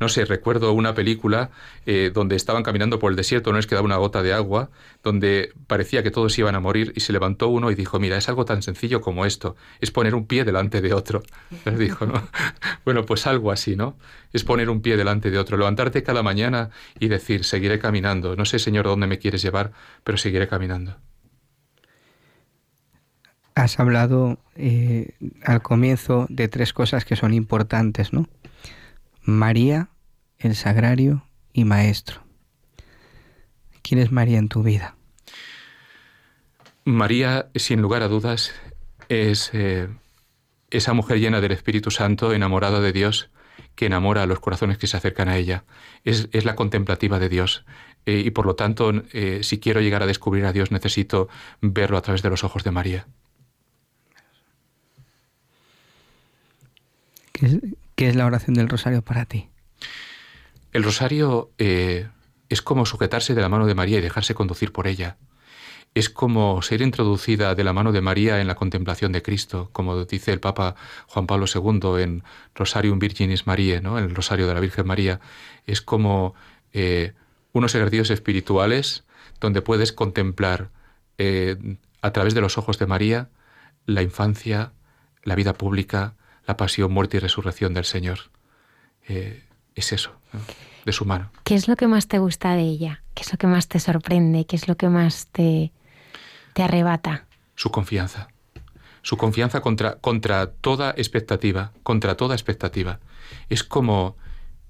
no 0.00 0.08
sé, 0.08 0.24
recuerdo 0.24 0.72
una 0.72 0.94
película 0.94 1.50
eh, 1.86 2.10
donde 2.12 2.36
estaban 2.36 2.62
caminando 2.62 2.98
por 2.98 3.10
el 3.10 3.16
desierto, 3.16 3.50
no 3.50 3.56
les 3.56 3.66
quedaba 3.66 3.84
una 3.84 3.96
gota 3.96 4.22
de 4.22 4.32
agua, 4.32 4.70
donde 5.02 5.52
parecía 5.66 6.02
que 6.02 6.10
todos 6.10 6.38
iban 6.38 6.54
a 6.54 6.60
morir 6.60 6.92
y 6.94 7.00
se 7.00 7.12
levantó 7.12 7.48
uno 7.48 7.70
y 7.70 7.74
dijo, 7.74 7.98
mira, 7.98 8.16
es 8.16 8.28
algo 8.28 8.44
tan 8.44 8.62
sencillo 8.62 9.00
como 9.00 9.26
esto, 9.26 9.56
es 9.80 9.90
poner 9.90 10.14
un 10.14 10.26
pie 10.26 10.44
delante 10.44 10.80
de 10.80 10.92
otro. 10.92 11.22
Les 11.64 11.78
dijo, 11.78 12.06
¿no? 12.06 12.28
bueno, 12.84 13.04
pues 13.04 13.26
algo 13.26 13.50
así, 13.50 13.76
¿no? 13.76 13.96
Es 14.32 14.44
poner 14.44 14.70
un 14.70 14.82
pie 14.82 14.96
delante 14.96 15.30
de 15.30 15.38
otro, 15.38 15.56
levantarte 15.56 16.02
cada 16.02 16.22
mañana 16.22 16.70
y 16.98 17.08
decir, 17.08 17.44
seguiré 17.44 17.78
caminando, 17.78 18.36
no 18.36 18.44
sé, 18.44 18.58
Señor, 18.58 18.86
dónde 18.86 19.06
me 19.06 19.18
quieres 19.18 19.42
llevar, 19.42 19.72
pero 20.04 20.18
seguiré 20.18 20.46
caminando. 20.48 20.96
Has 23.54 23.80
hablado 23.80 24.38
eh, 24.54 25.14
al 25.42 25.62
comienzo 25.62 26.26
de 26.28 26.46
tres 26.46 26.72
cosas 26.72 27.04
que 27.04 27.16
son 27.16 27.34
importantes, 27.34 28.12
¿no? 28.12 28.28
María, 29.28 29.90
el 30.38 30.56
sagrario 30.56 31.22
y 31.52 31.66
maestro. 31.66 32.22
¿Quién 33.82 34.00
es 34.00 34.10
María 34.10 34.38
en 34.38 34.48
tu 34.48 34.62
vida? 34.62 34.96
María, 36.86 37.50
sin 37.54 37.82
lugar 37.82 38.02
a 38.02 38.08
dudas, 38.08 38.54
es, 39.10 39.50
eh, 39.52 39.88
esa 40.70 40.94
mujer 40.94 41.20
llena 41.20 41.42
del 41.42 41.52
Espíritu 41.52 41.90
Santo, 41.90 42.32
enamorada 42.32 42.80
de 42.80 42.90
Dios, 42.90 43.28
que 43.74 43.84
enamora 43.84 44.22
a 44.22 44.26
los 44.26 44.40
corazones 44.40 44.78
que 44.78 44.86
se 44.86 44.96
acercan 44.96 45.28
a 45.28 45.36
ella. 45.36 45.64
Es, 46.04 46.30
la 46.46 46.56
contemplativa 46.56 47.18
de 47.18 47.28
Dios. 47.28 47.66
Eh, 48.06 48.22
y 48.24 48.30
por 48.30 48.46
lo 48.46 48.54
tanto, 48.54 48.90
eh, 49.12 49.40
si 49.42 49.60
quiero 49.60 49.82
llegar 49.82 50.02
a 50.02 50.06
descubrir 50.06 50.46
a 50.46 50.54
Dios, 50.54 50.72
necesito 50.72 51.28
verlo 51.60 51.98
a 51.98 52.02
través 52.02 52.22
de 52.22 52.30
los 52.30 52.44
ojos 52.44 52.64
de 52.64 52.70
María. 52.70 53.06
¿Qué 57.32 57.76
es, 58.06 58.14
la 58.14 58.26
oración 58.26 58.54
del 58.54 58.68
rosario 58.68 59.02
para 59.02 59.24
ti? 59.24 59.48
El 60.72 60.84
rosario 60.84 61.50
eh, 61.58 62.08
es 62.48 62.62
como 62.62 62.86
sujetarse 62.86 63.34
de 63.34 63.42
la 63.42 63.48
mano 63.48 63.66
de 63.66 63.74
María 63.74 63.98
y 63.98 64.02
dejarse 64.02 64.34
conducir 64.34 64.72
por 64.72 64.86
ella 64.86 65.16
es 65.94 66.10
como 66.10 66.62
ser 66.62 66.82
introducida 66.82 67.54
de 67.54 67.64
la 67.64 67.72
mano 67.72 67.92
de 67.92 68.00
María 68.00 68.40
en 68.40 68.46
la 68.46 68.54
contemplación 68.54 69.12
de 69.12 69.22
Cristo, 69.22 69.70
como 69.72 70.04
dice 70.04 70.32
el 70.32 70.40
Papa 70.40 70.76
Juan 71.08 71.26
Pablo 71.26 71.46
II 71.52 72.02
en 72.02 72.22
Rosarium 72.54 72.98
Virginis 72.98 73.46
Mariae, 73.46 73.80
¿no? 73.80 73.98
el 73.98 74.14
Rosario 74.14 74.46
de 74.46 74.54
la 74.54 74.60
Virgen 74.60 74.86
María. 74.86 75.20
Es 75.66 75.82
como 75.82 76.34
eh, 76.72 77.14
unos 77.52 77.74
ejercicios 77.74 78.10
espirituales 78.10 79.04
donde 79.40 79.62
puedes 79.62 79.92
contemplar 79.92 80.70
eh, 81.16 81.56
a 82.00 82.12
través 82.12 82.34
de 82.34 82.40
los 82.40 82.58
ojos 82.58 82.78
de 82.78 82.86
María 82.86 83.30
la 83.86 84.02
infancia, 84.02 84.72
la 85.24 85.34
vida 85.34 85.54
pública, 85.54 86.14
la 86.48 86.56
pasión, 86.56 86.90
muerte 86.90 87.18
y 87.18 87.20
resurrección 87.20 87.74
del 87.74 87.84
Señor. 87.84 88.18
Eh, 89.06 89.44
es 89.74 89.92
eso, 89.92 90.12
de 90.84 90.92
su 90.92 91.04
mano. 91.04 91.30
¿Qué 91.44 91.54
es 91.54 91.68
lo 91.68 91.76
que 91.76 91.86
más 91.86 92.08
te 92.08 92.18
gusta 92.18 92.54
de 92.54 92.62
ella? 92.62 93.02
¿Qué 93.14 93.22
es 93.22 93.30
lo 93.30 93.38
que 93.38 93.46
más 93.46 93.68
te 93.68 93.78
sorprende? 93.78 94.46
¿Qué 94.46 94.56
es 94.56 94.66
lo 94.66 94.76
que 94.76 94.88
más 94.88 95.28
te, 95.30 95.72
te 96.54 96.62
arrebata? 96.62 97.26
Su 97.54 97.70
confianza. 97.70 98.28
Su 99.02 99.18
confianza 99.18 99.60
contra, 99.60 99.96
contra 99.96 100.50
toda 100.50 100.90
expectativa, 100.96 101.72
contra 101.82 102.16
toda 102.16 102.34
expectativa. 102.34 102.98
Es 103.50 103.62
como, 103.62 104.16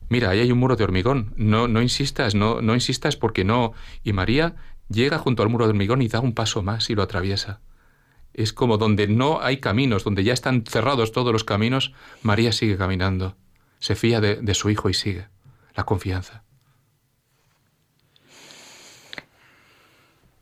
mira, 0.08 0.30
ahí 0.30 0.40
hay 0.40 0.50
un 0.50 0.58
muro 0.58 0.74
de 0.74 0.84
hormigón, 0.84 1.32
no, 1.36 1.68
no 1.68 1.80
insistas, 1.80 2.34
no, 2.34 2.60
no 2.60 2.74
insistas 2.74 3.16
porque 3.16 3.44
no. 3.44 3.72
Y 4.02 4.12
María 4.12 4.56
llega 4.88 5.18
junto 5.18 5.44
al 5.44 5.48
muro 5.48 5.66
de 5.66 5.70
hormigón 5.70 6.02
y 6.02 6.08
da 6.08 6.18
un 6.18 6.34
paso 6.34 6.60
más 6.62 6.90
y 6.90 6.96
lo 6.96 7.02
atraviesa. 7.02 7.60
Es 8.34 8.52
como 8.52 8.78
donde 8.78 9.08
no 9.08 9.40
hay 9.40 9.58
caminos, 9.58 10.04
donde 10.04 10.24
ya 10.24 10.32
están 10.32 10.64
cerrados 10.64 11.12
todos 11.12 11.32
los 11.32 11.44
caminos, 11.44 11.92
María 12.22 12.52
sigue 12.52 12.76
caminando. 12.76 13.36
Se 13.78 13.94
fía 13.94 14.20
de, 14.20 14.36
de 14.36 14.54
su 14.54 14.70
hijo 14.70 14.88
y 14.88 14.94
sigue. 14.94 15.26
La 15.74 15.84
confianza. 15.84 16.44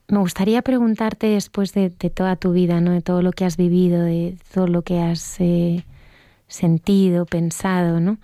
Me 0.08 0.18
gustaría 0.18 0.62
preguntarte 0.62 1.26
después 1.26 1.72
de, 1.72 1.90
toda 1.90 2.36
tu 2.36 2.52
vida, 2.52 2.80
¿no? 2.80 2.92
de 2.92 3.02
todo 3.02 3.22
lo 3.22 3.32
que 3.32 3.44
has 3.44 3.56
vivido, 3.56 4.02
de 4.02 4.36
todo 4.54 4.68
lo 4.68 4.82
que 4.82 5.00
has 5.00 5.40
eh, 5.40 5.84
sentido, 6.46 7.26
pensado, 7.26 7.98
¿no? 7.98 8.18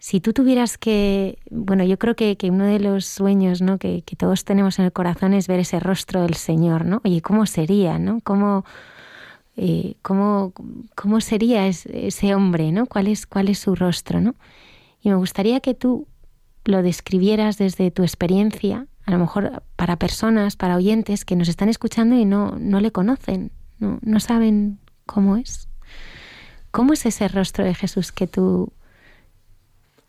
Si 0.00 0.20
tú 0.20 0.32
tuvieras 0.32 0.78
que, 0.78 1.38
bueno, 1.50 1.84
yo 1.84 1.98
creo 1.98 2.14
que, 2.16 2.36
uno 2.50 2.64
de 2.64 2.80
los 2.80 3.04
sueños 3.04 3.62
¿no? 3.62 3.78
que, 3.78 4.02
todos 4.16 4.44
tenemos 4.44 4.78
en 4.78 4.84
el 4.84 4.92
corazón 4.92 5.34
es 5.34 5.48
ver 5.48 5.60
ese 5.60 5.80
rostro 5.80 6.22
del 6.22 6.34
Señor, 6.34 6.84
¿no? 6.84 7.00
Oye, 7.04 7.20
¿cómo 7.20 7.46
sería, 7.46 7.98
no? 7.98 8.20
¿Cómo, 8.22 8.64
eh, 9.60 9.96
cómo, 10.02 10.52
cómo 10.94 11.20
sería 11.20 11.66
ese 11.66 12.34
hombre, 12.36 12.70
¿no? 12.70 12.86
¿Cuál 12.86 13.08
es, 13.08 13.26
¿Cuál 13.26 13.48
es 13.48 13.58
su 13.58 13.74
rostro, 13.74 14.20
no? 14.20 14.36
Y 15.02 15.08
me 15.08 15.16
gustaría 15.16 15.58
que 15.58 15.74
tú 15.74 16.06
lo 16.64 16.80
describieras 16.80 17.58
desde 17.58 17.90
tu 17.90 18.04
experiencia, 18.04 18.86
a 19.04 19.10
lo 19.10 19.18
mejor 19.18 19.64
para 19.74 19.96
personas, 19.96 20.54
para 20.54 20.76
oyentes 20.76 21.24
que 21.24 21.34
nos 21.34 21.48
están 21.48 21.68
escuchando 21.68 22.14
y 22.14 22.24
no, 22.24 22.56
no 22.60 22.78
le 22.78 22.92
conocen, 22.92 23.50
no, 23.80 23.98
no 24.00 24.20
saben 24.20 24.78
cómo 25.06 25.36
es. 25.36 25.68
¿Cómo 26.70 26.92
es 26.92 27.04
ese 27.04 27.26
rostro 27.26 27.64
de 27.64 27.74
Jesús 27.74 28.12
que 28.12 28.28
tú, 28.28 28.72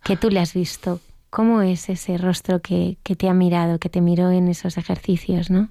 que 0.04 0.16
tú 0.16 0.30
le 0.30 0.42
has 0.42 0.54
visto? 0.54 1.00
¿Cómo 1.32 1.64
es 1.64 1.90
ese 1.90 2.20
rostro 2.20 2.62
que, 2.62 3.00
que 3.02 3.16
te 3.16 3.28
ha 3.28 3.34
mirado, 3.34 3.80
que 3.80 3.90
te 3.90 4.02
miró 4.02 4.30
en 4.30 4.48
esos 4.48 4.78
ejercicios, 4.78 5.50
¿no? 5.50 5.70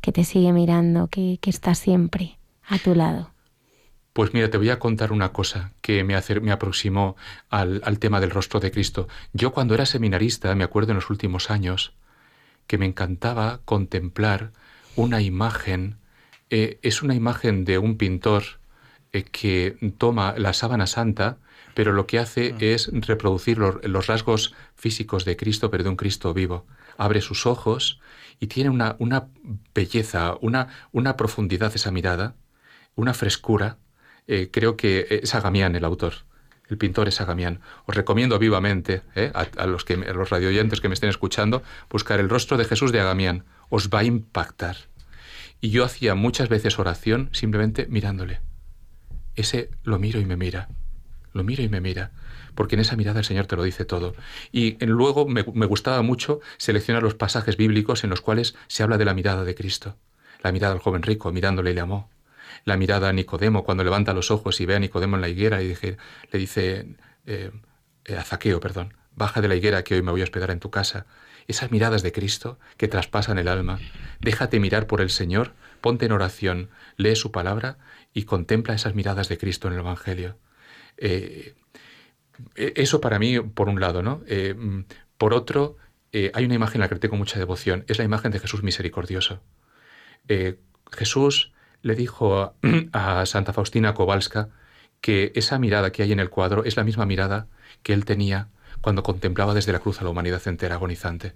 que 0.00 0.10
te 0.12 0.24
sigue 0.24 0.52
mirando, 0.52 1.08
que, 1.08 1.38
que 1.42 1.50
está 1.50 1.74
siempre 1.74 2.38
a 2.68 2.78
tu 2.78 2.94
lado? 2.94 3.30
Pues 4.12 4.32
mira, 4.32 4.48
te 4.48 4.58
voy 4.58 4.70
a 4.70 4.78
contar 4.78 5.10
una 5.12 5.32
cosa 5.32 5.72
que 5.80 6.04
me, 6.04 6.14
me 6.40 6.52
aproximó 6.52 7.16
al, 7.50 7.82
al, 7.84 7.98
tema 7.98 8.20
del 8.20 8.30
rostro 8.30 8.60
de 8.60 8.70
Cristo. 8.70 9.08
Yo 9.32 9.52
cuando 9.52 9.74
era 9.74 9.86
seminarista, 9.86 10.54
me 10.54 10.62
acuerdo 10.62 10.92
en 10.92 10.96
los 10.96 11.10
últimos 11.10 11.50
años, 11.50 11.94
que 12.66 12.78
me 12.78 12.86
encantaba 12.86 13.60
contemplar 13.64 14.52
una 14.96 15.20
imagen, 15.20 15.96
eh, 16.50 16.78
es 16.82 17.02
una 17.02 17.14
imagen 17.14 17.64
de 17.64 17.78
un 17.78 17.96
pintor 17.96 18.44
eh, 19.12 19.24
que 19.24 19.76
toma 19.98 20.34
la 20.38 20.52
sábana 20.52 20.86
santa, 20.86 21.38
pero 21.74 21.92
lo 21.92 22.06
que 22.06 22.18
hace 22.18 22.54
ah. 22.54 22.58
es 22.60 22.90
reproducir 22.92 23.58
los, 23.58 24.06
rasgos 24.06 24.54
físicos 24.74 25.24
de 25.24 25.36
Cristo, 25.36 25.70
pero 25.70 25.84
de 25.84 25.90
un 25.90 25.96
Cristo 25.96 26.32
vivo. 26.34 26.66
Abre 26.96 27.20
sus 27.20 27.46
ojos 27.46 28.00
y 28.38 28.46
tiene 28.46 28.70
una, 28.70 28.96
una 28.98 29.28
belleza, 29.74 30.36
una, 30.40 30.68
una 30.92 31.16
profundidad 31.16 31.74
esa 31.74 31.90
mirada, 31.90 32.36
una 32.96 33.14
frescura. 33.14 33.78
Eh, 34.26 34.48
creo 34.50 34.76
que 34.76 35.06
es 35.22 35.34
Agamián 35.34 35.76
el 35.76 35.84
autor. 35.84 36.14
El 36.68 36.78
pintor 36.78 37.08
es 37.08 37.20
Agamián. 37.20 37.60
Os 37.86 37.94
recomiendo 37.94 38.38
vivamente 38.38 39.02
¿eh? 39.14 39.32
a, 39.34 39.66
los, 39.66 39.84
que, 39.84 39.96
los 39.96 40.30
radioyentes 40.30 40.80
que 40.80 40.88
me 40.88 40.94
estén 40.94 41.10
escuchando 41.10 41.62
buscar 41.90 42.20
el 42.20 42.30
rostro 42.30 42.56
de 42.56 42.64
Jesús 42.64 42.90
de 42.90 43.00
Agamián. 43.00 43.44
Os 43.68 43.90
va 43.90 44.00
a 44.00 44.04
impactar. 44.04 44.76
Y 45.60 45.70
yo 45.70 45.84
hacía 45.84 46.14
muchas 46.14 46.48
veces 46.48 46.78
oración 46.78 47.28
simplemente 47.32 47.86
mirándole. 47.88 48.40
Ese 49.34 49.70
lo 49.82 49.98
miro 49.98 50.20
y 50.20 50.24
me 50.24 50.36
mira. 50.36 50.68
Lo 51.32 51.44
miro 51.44 51.62
y 51.62 51.68
me 51.68 51.80
mira. 51.80 52.12
Porque 52.54 52.76
en 52.76 52.80
esa 52.80 52.96
mirada 52.96 53.18
el 53.18 53.24
Señor 53.24 53.46
te 53.46 53.56
lo 53.56 53.62
dice 53.62 53.84
todo. 53.84 54.14
Y 54.52 54.76
luego 54.86 55.26
me, 55.26 55.44
me 55.52 55.66
gustaba 55.66 56.00
mucho 56.02 56.40
seleccionar 56.56 57.02
los 57.02 57.14
pasajes 57.14 57.56
bíblicos 57.56 58.04
en 58.04 58.10
los 58.10 58.20
cuales 58.20 58.54
se 58.68 58.82
habla 58.82 58.96
de 58.96 59.04
la 59.04 59.14
mirada 59.14 59.44
de 59.44 59.54
Cristo. 59.54 59.96
La 60.42 60.52
mirada 60.52 60.74
del 60.74 60.82
joven 60.82 61.02
rico, 61.02 61.32
mirándole 61.32 61.74
le 61.74 61.80
amó 61.80 62.13
la 62.64 62.76
mirada 62.76 63.08
a 63.08 63.12
Nicodemo 63.12 63.64
cuando 63.64 63.84
levanta 63.84 64.12
los 64.12 64.30
ojos 64.30 64.60
y 64.60 64.66
ve 64.66 64.76
a 64.76 64.78
Nicodemo 64.78 65.16
en 65.16 65.22
la 65.22 65.28
higuera 65.28 65.62
y 65.62 65.74
le 65.74 66.38
dice 66.38 66.96
eh, 67.26 67.50
eh, 68.04 68.16
a 68.16 68.22
Zaqueo, 68.22 68.60
perdón, 68.60 68.94
baja 69.14 69.40
de 69.40 69.48
la 69.48 69.54
higuera 69.54 69.84
que 69.84 69.94
hoy 69.94 70.02
me 70.02 70.10
voy 70.10 70.22
a 70.22 70.24
hospedar 70.24 70.50
en 70.50 70.60
tu 70.60 70.70
casa. 70.70 71.06
Esas 71.46 71.70
miradas 71.70 72.02
de 72.02 72.12
Cristo 72.12 72.58
que 72.78 72.88
traspasan 72.88 73.38
el 73.38 73.48
alma. 73.48 73.78
Déjate 74.20 74.60
mirar 74.60 74.86
por 74.86 75.02
el 75.02 75.10
Señor, 75.10 75.52
ponte 75.82 76.06
en 76.06 76.12
oración, 76.12 76.70
lee 76.96 77.16
su 77.16 77.32
palabra 77.32 77.76
y 78.14 78.24
contempla 78.24 78.74
esas 78.74 78.94
miradas 78.94 79.28
de 79.28 79.36
Cristo 79.36 79.68
en 79.68 79.74
el 79.74 79.80
Evangelio. 79.80 80.38
Eh, 80.96 81.54
eso 82.54 83.00
para 83.02 83.18
mí, 83.18 83.40
por 83.40 83.68
un 83.68 83.78
lado, 83.80 84.02
¿no? 84.02 84.22
por 85.18 85.34
otro, 85.34 85.76
hay 86.12 86.44
una 86.44 86.54
imagen 86.54 86.80
a 86.80 86.86
la 86.86 86.88
que 86.88 86.96
tengo 86.96 87.16
mucha 87.16 87.38
devoción, 87.38 87.84
es 87.86 87.98
la 87.98 88.04
imagen 88.04 88.32
de 88.32 88.40
Jesús 88.40 88.64
misericordioso. 88.64 89.40
Jesús 90.90 91.53
le 91.84 91.94
dijo 91.94 92.54
a, 92.92 93.24
Santa 93.26 93.52
Faustina 93.52 93.94
Kowalska 93.94 94.48
que 95.00 95.32
esa 95.36 95.58
mirada 95.58 95.92
que 95.92 96.02
hay 96.02 96.12
en 96.12 96.18
el 96.18 96.30
cuadro 96.30 96.64
es 96.64 96.76
la 96.76 96.82
misma 96.82 97.06
mirada 97.06 97.46
que 97.82 97.92
él 97.92 98.04
tenía 98.04 98.48
cuando 98.80 99.02
contemplaba 99.02 99.54
desde 99.54 99.72
la 99.72 99.78
cruz 99.78 100.00
a 100.00 100.04
la 100.04 100.10
humanidad 100.10 100.42
entera 100.46 100.76
agonizante. 100.76 101.34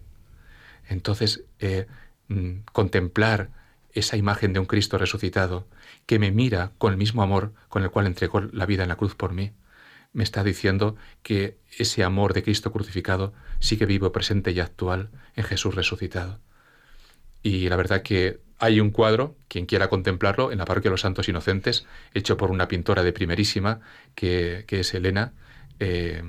Entonces, 0.89 1.45
eh, 1.61 1.87
mm, 2.29 2.61
contemplar 2.73 3.51
esa 3.93 4.17
imagen 4.17 4.55
de 4.55 4.61
un 4.61 4.67
Cristo 4.67 4.97
resucitado 4.97 5.67
que 6.07 6.19
me 6.19 6.31
mira 6.31 6.73
con 6.79 6.93
el 6.93 6.99
mismo 6.99 7.23
amor 7.23 7.53
con 7.69 7.83
el 7.83 7.91
cual 7.91 8.07
entregó 8.07 8.41
la 8.41 8.67
vida 8.67 8.83
en 8.83 8.89
la 8.89 8.97
cruz 8.97 9.15
por 9.15 9.33
mí, 9.33 9.53
me 10.15 10.25
está 10.25 10.43
diciendo 10.43 10.97
que 11.23 11.59
ese 11.79 12.05
amor 12.05 12.33
de 12.33 12.43
Cristo 12.43 12.73
crucificado 12.73 13.35
sigue 13.61 13.85
vivo, 13.85 14.13
presente 14.13 14.53
y 14.53 14.61
actual 14.61 15.11
en 15.37 15.45
Jesús 15.45 15.75
resucitado. 15.75 16.41
Y 17.43 17.69
la 17.69 17.77
verdad 17.77 18.03
que 18.03 18.41
hay 18.59 18.81
un 18.81 18.91
cuadro, 18.91 19.37
quien 19.49 19.67
quiera 19.67 19.89
contemplarlo, 19.89 20.51
en 20.53 20.59
la 20.59 20.65
parroquia 20.65 20.89
de 20.89 20.95
los 20.95 21.03
Santos 21.03 21.29
Inocentes, 21.29 21.87
hecho 22.15 22.37
por 22.37 22.51
una 22.51 22.69
pintora 22.69 23.03
de 23.03 23.13
primerísima, 23.13 23.81
que, 24.15 24.65
es 24.69 24.95
Elena. 24.95 25.33
Eh, 25.81 26.23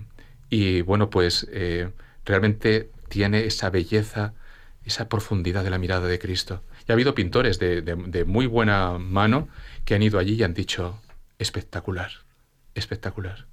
y 0.50 0.82
bueno, 0.82 1.10
pues 1.10 1.48
eh, 1.52 1.90
realmente 2.26 2.92
tiene 3.10 3.46
esa 3.46 3.70
belleza, 3.70 4.34
esa 4.86 5.10
profundidad 5.10 5.64
de 5.64 5.72
la 5.72 5.80
mirada 5.80 6.08
de 6.08 6.20
Cristo. 6.20 6.62
Y 6.88 6.92
ha 6.92 6.94
habido 6.94 7.16
pintores 7.16 7.58
de, 7.60 7.82
de 7.82 8.26
muy 8.26 8.46
buena 8.46 8.98
mano 9.00 9.48
que 9.86 9.96
han 9.96 10.04
ido 10.04 10.20
allí 10.20 10.36
y 10.36 10.44
han 10.44 10.54
dicho, 10.54 11.02
espectacular, 11.40 12.12
espectacular. 12.76 13.48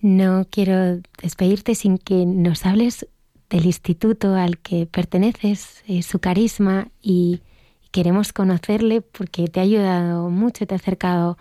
No 0.00 0.48
quiero 0.50 1.00
despedirte 1.22 1.76
sin 1.76 1.96
que 1.96 2.26
nos 2.26 2.66
hables 2.66 3.06
del 3.52 3.66
instituto 3.66 4.34
al 4.34 4.58
que 4.58 4.86
perteneces, 4.86 5.84
eh, 5.86 6.02
su 6.02 6.20
carisma 6.20 6.88
y 7.02 7.42
queremos 7.90 8.32
conocerle 8.32 9.02
porque 9.02 9.46
te 9.46 9.60
ha 9.60 9.62
ayudado 9.62 10.30
mucho, 10.30 10.66
te 10.66 10.74
ha 10.74 10.78
acercado 10.78 11.36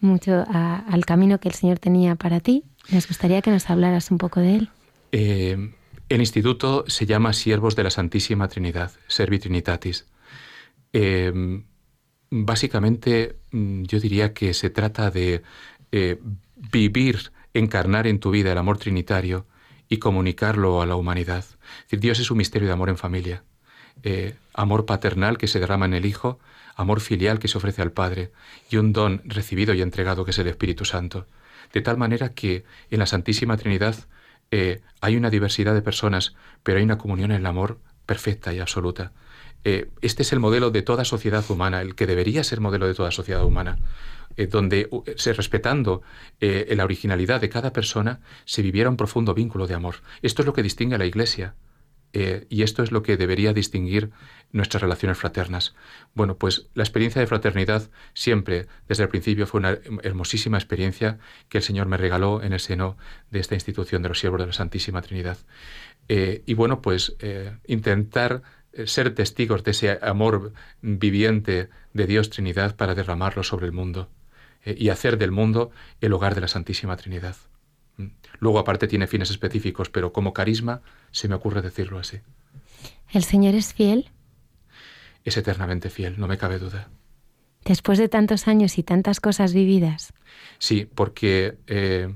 mucho 0.00 0.44
al 0.48 1.06
camino 1.06 1.38
que 1.38 1.48
el 1.48 1.54
Señor 1.54 1.78
tenía 1.78 2.16
para 2.16 2.40
ti. 2.40 2.64
Nos 2.90 3.06
gustaría 3.06 3.40
que 3.40 3.52
nos 3.52 3.70
hablaras 3.70 4.10
un 4.10 4.18
poco 4.18 4.40
de 4.40 4.56
él. 4.56 4.68
Eh, 5.12 5.70
el 6.08 6.20
instituto 6.20 6.84
se 6.88 7.06
llama 7.06 7.32
Siervos 7.32 7.76
de 7.76 7.84
la 7.84 7.90
Santísima 7.90 8.48
Trinidad, 8.48 8.90
Servi 9.06 9.38
Trinitatis. 9.38 10.08
Eh, 10.92 11.32
básicamente 12.30 13.36
mm, 13.52 13.84
yo 13.84 14.00
diría 14.00 14.32
que 14.34 14.54
se 14.54 14.70
trata 14.70 15.12
de 15.12 15.42
vivir, 16.72 17.32
encarnar 17.52 18.06
en 18.06 18.18
tu 18.18 18.30
vida 18.30 18.50
el 18.50 18.58
amor 18.58 18.78
trinitario 18.78 19.46
y 19.92 19.98
comunicarlo 19.98 20.80
a 20.80 20.86
la 20.86 20.96
humanidad. 20.96 21.44
Dios 21.90 22.18
es 22.18 22.30
un 22.30 22.38
misterio 22.38 22.66
de 22.66 22.72
amor 22.72 22.88
en 22.88 22.96
familia. 22.96 23.42
Eh, 24.02 24.36
amor 24.54 24.86
paternal 24.86 25.36
que 25.36 25.48
se 25.48 25.60
derrama 25.60 25.84
en 25.84 25.92
el 25.92 26.06
Hijo, 26.06 26.38
amor 26.76 27.02
filial 27.02 27.38
que 27.38 27.46
se 27.46 27.58
ofrece 27.58 27.82
al 27.82 27.92
Padre 27.92 28.32
y 28.70 28.78
un 28.78 28.94
don 28.94 29.20
recibido 29.26 29.74
y 29.74 29.82
entregado 29.82 30.24
que 30.24 30.30
es 30.30 30.38
el 30.38 30.46
Espíritu 30.46 30.86
Santo. 30.86 31.26
De 31.74 31.82
tal 31.82 31.98
manera 31.98 32.30
que 32.30 32.64
en 32.90 33.00
la 33.00 33.06
Santísima 33.06 33.58
Trinidad 33.58 33.94
eh, 34.50 34.80
hay 35.02 35.16
una 35.16 35.28
diversidad 35.28 35.74
de 35.74 35.82
personas, 35.82 36.34
pero 36.62 36.78
hay 36.78 36.84
una 36.84 36.96
comunión 36.96 37.30
en 37.30 37.40
el 37.40 37.46
amor 37.46 37.78
perfecta 38.06 38.54
y 38.54 38.60
absoluta. 38.60 39.12
Eh, 39.64 39.90
este 40.00 40.22
es 40.22 40.32
el 40.32 40.40
modelo 40.40 40.70
de 40.70 40.80
toda 40.80 41.04
sociedad 41.04 41.44
humana, 41.50 41.82
el 41.82 41.96
que 41.96 42.06
debería 42.06 42.44
ser 42.44 42.62
modelo 42.62 42.86
de 42.86 42.94
toda 42.94 43.10
sociedad 43.10 43.44
humana, 43.44 43.76
eh, 44.36 44.46
donde, 44.46 44.88
se, 45.16 45.32
respetando 45.32 46.02
eh, 46.40 46.72
la 46.76 46.84
originalidad 46.84 47.40
de 47.40 47.48
cada 47.48 47.72
persona, 47.72 48.20
se 48.44 48.62
viviera 48.62 48.90
un 48.90 48.96
profundo 48.96 49.34
vínculo 49.34 49.66
de 49.66 49.74
amor. 49.74 49.96
Esto 50.22 50.42
es 50.42 50.46
lo 50.46 50.52
que 50.52 50.62
distingue 50.62 50.96
a 50.96 50.98
la 50.98 51.06
Iglesia. 51.06 51.54
y 52.14 52.62
esto 52.62 52.82
es 52.82 52.92
lo 52.92 53.02
que 53.02 53.16
debería 53.16 53.54
distinguir 53.54 54.10
nuestras 54.52 54.82
relaciones 54.82 55.16
fraternas. 55.16 55.74
Bueno, 56.12 56.36
pues 56.36 56.68
la 56.74 56.82
experiencia 56.82 57.20
de 57.22 57.26
fraternidad 57.26 57.88
siempre, 58.12 58.66
desde 58.86 59.04
el 59.04 59.08
principio, 59.08 59.46
fue 59.46 59.60
una 59.60 59.78
hermosísima 60.02 60.58
experiencia 60.58 61.18
que 61.48 61.56
el 61.58 61.64
Señor 61.64 61.86
me 61.86 61.96
regaló 61.96 62.42
en 62.42 62.52
el 62.52 62.60
seno 62.60 62.98
de 63.30 63.40
esta 63.40 63.54
institución 63.54 64.02
de 64.02 64.10
los 64.10 64.18
siervos 64.18 64.40
de 64.40 64.46
la 64.48 64.52
Santísima 64.52 65.00
Trinidad. 65.00 65.38
y 66.06 66.52
bueno, 66.52 66.82
pues 66.82 67.16
intentar 67.66 68.42
eh, 68.72 68.86
ser 68.86 69.14
testigos 69.14 69.64
de 69.64 69.72
ese 69.72 69.98
amor 70.02 70.52
viviente 70.80 71.68
de 71.92 72.06
Dios 72.06 72.30
Trinidad 72.30 72.74
para 72.74 72.94
derramarlo 72.94 73.42
sobre 73.42 73.66
el 73.66 73.72
mundo 73.72 74.08
eh, 74.64 74.74
y 74.78 74.88
hacer 74.88 75.18
del 75.18 75.30
mundo 75.30 75.70
el 76.00 76.12
hogar 76.12 76.34
de 76.34 76.42
la 76.42 76.48
Santísima 76.48 76.96
Trinidad. 76.96 77.36
Mm. 77.96 78.08
Luego 78.38 78.58
aparte 78.58 78.88
tiene 78.88 79.06
fines 79.06 79.30
específicos, 79.30 79.90
pero 79.90 80.12
como 80.12 80.32
carisma 80.32 80.82
se 81.10 81.28
me 81.28 81.34
ocurre 81.34 81.62
decirlo 81.62 81.98
así. 81.98 82.20
¿El 83.12 83.24
Señor 83.24 83.54
es 83.54 83.74
fiel? 83.74 84.10
Es 85.24 85.36
eternamente 85.36 85.90
fiel, 85.90 86.18
no 86.18 86.26
me 86.26 86.38
cabe 86.38 86.58
duda. 86.58 86.88
Después 87.64 87.98
de 87.98 88.08
tantos 88.08 88.48
años 88.48 88.76
y 88.78 88.82
tantas 88.82 89.20
cosas 89.20 89.52
vividas. 89.54 90.12
Sí, 90.58 90.88
porque 90.92 91.58
eh, 91.68 92.12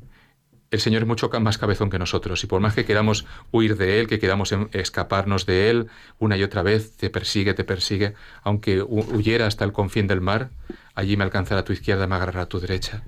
el 0.76 0.80
Señor 0.80 1.02
es 1.02 1.08
mucho 1.08 1.28
más 1.40 1.58
cabezón 1.58 1.90
que 1.90 1.98
nosotros 1.98 2.42
y 2.44 2.46
por 2.46 2.60
más 2.60 2.74
que 2.74 2.84
queramos 2.84 3.26
huir 3.50 3.76
de 3.76 3.98
Él, 3.98 4.06
que 4.06 4.18
queramos 4.18 4.52
em, 4.52 4.68
escaparnos 4.72 5.46
de 5.46 5.70
Él, 5.70 5.88
una 6.18 6.36
y 6.36 6.42
otra 6.42 6.62
vez 6.62 6.96
te 6.96 7.10
persigue, 7.10 7.54
te 7.54 7.64
persigue, 7.64 8.14
aunque 8.42 8.82
huyera 8.82 9.46
hasta 9.46 9.64
el 9.64 9.72
confín 9.72 10.06
del 10.06 10.20
mar, 10.20 10.50
allí 10.94 11.16
me 11.16 11.24
alcanzará 11.24 11.62
a 11.62 11.64
tu 11.64 11.72
izquierda, 11.72 12.06
me 12.06 12.14
agarrará 12.14 12.42
a 12.42 12.46
tu 12.46 12.60
derecha. 12.60 13.02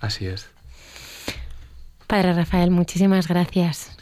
Así 0.00 0.26
es. 0.26 0.48
Padre 2.06 2.32
Rafael, 2.32 2.70
muchísimas 2.70 3.28
gracias. 3.28 3.96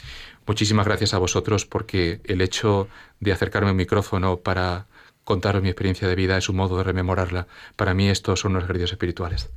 Muchísimas 0.47 0.85
gracias 0.85 1.13
a 1.13 1.17
vosotros 1.17 1.65
porque 1.65 2.21
el 2.23 2.41
hecho 2.41 2.87
de 3.19 3.31
acercarme 3.31 3.69
al 3.69 3.75
micrófono 3.75 4.37
para 4.37 4.85
contaros 5.23 5.61
mi 5.61 5.69
experiencia 5.69 6.07
de 6.07 6.15
vida 6.15 6.37
es 6.37 6.49
un 6.49 6.55
modo 6.55 6.77
de 6.77 6.83
rememorarla. 6.83 7.47
Para 7.75 7.93
mí 7.93 8.09
estos 8.09 8.39
son 8.39 8.53
los 8.53 8.63
ejercicios 8.63 8.91
espirituales. 8.91 9.49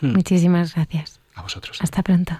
Muchísimas 0.00 0.74
gracias. 0.74 1.19
Vosotros. 1.42 1.78
Hasta 1.80 2.02
pronto. 2.02 2.34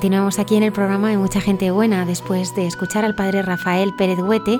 Continuamos 0.00 0.38
aquí 0.38 0.56
en 0.56 0.62
el 0.62 0.72
programa 0.72 1.10
de 1.10 1.18
Mucha 1.18 1.42
Gente 1.42 1.70
Buena. 1.70 2.06
Después 2.06 2.54
de 2.54 2.66
escuchar 2.66 3.04
al 3.04 3.14
padre 3.14 3.42
Rafael 3.42 3.92
Pérez 3.98 4.18
Huete, 4.18 4.58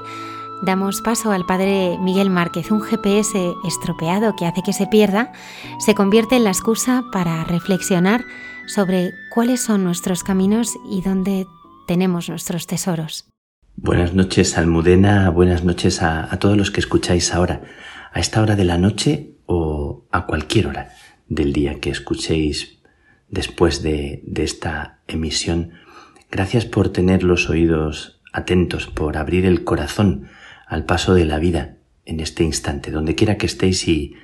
damos 0.60 1.00
paso 1.00 1.32
al 1.32 1.46
padre 1.46 1.96
Miguel 1.98 2.28
Márquez. 2.28 2.70
Un 2.70 2.82
GPS 2.82 3.54
estropeado 3.66 4.36
que 4.36 4.44
hace 4.44 4.60
que 4.62 4.74
se 4.74 4.86
pierda 4.86 5.32
se 5.78 5.94
convierte 5.94 6.36
en 6.36 6.44
la 6.44 6.50
excusa 6.50 7.04
para 7.10 7.42
reflexionar 7.44 8.22
sobre 8.66 9.12
cuáles 9.32 9.62
son 9.62 9.82
nuestros 9.82 10.24
caminos 10.24 10.74
y 10.90 11.00
dónde 11.00 11.46
tenemos 11.86 12.28
nuestros 12.28 12.66
tesoros. 12.66 13.24
Buenas 13.76 14.12
noches, 14.12 14.58
Almudena. 14.58 15.30
Buenas 15.30 15.64
noches 15.64 16.02
a, 16.02 16.30
a 16.30 16.38
todos 16.38 16.58
los 16.58 16.70
que 16.70 16.80
escucháis 16.80 17.32
ahora, 17.32 17.62
a 18.12 18.20
esta 18.20 18.42
hora 18.42 18.56
de 18.56 18.64
la 18.66 18.76
noche 18.76 19.38
o 19.46 20.04
a 20.12 20.26
cualquier 20.26 20.66
hora 20.66 20.90
del 21.28 21.54
día 21.54 21.80
que 21.80 21.88
escuchéis 21.88 22.79
después 23.30 23.82
de, 23.82 24.22
esta 24.36 24.98
emisión. 25.06 25.72
Gracias 26.30 26.64
por 26.64 26.90
tener 26.90 27.22
los 27.22 27.48
oídos 27.48 28.20
atentos, 28.32 28.86
por 28.86 29.16
abrir 29.16 29.46
el 29.46 29.64
corazón 29.64 30.28
al 30.66 30.84
paso 30.84 31.14
de 31.14 31.24
la 31.24 31.38
vida 31.38 31.76
en 32.04 32.20
este 32.20 32.44
instante, 32.44 32.90
donde 32.90 33.14
quiera 33.14 33.36
que 33.36 33.46
estéis 33.46 33.86
y, 33.88 34.14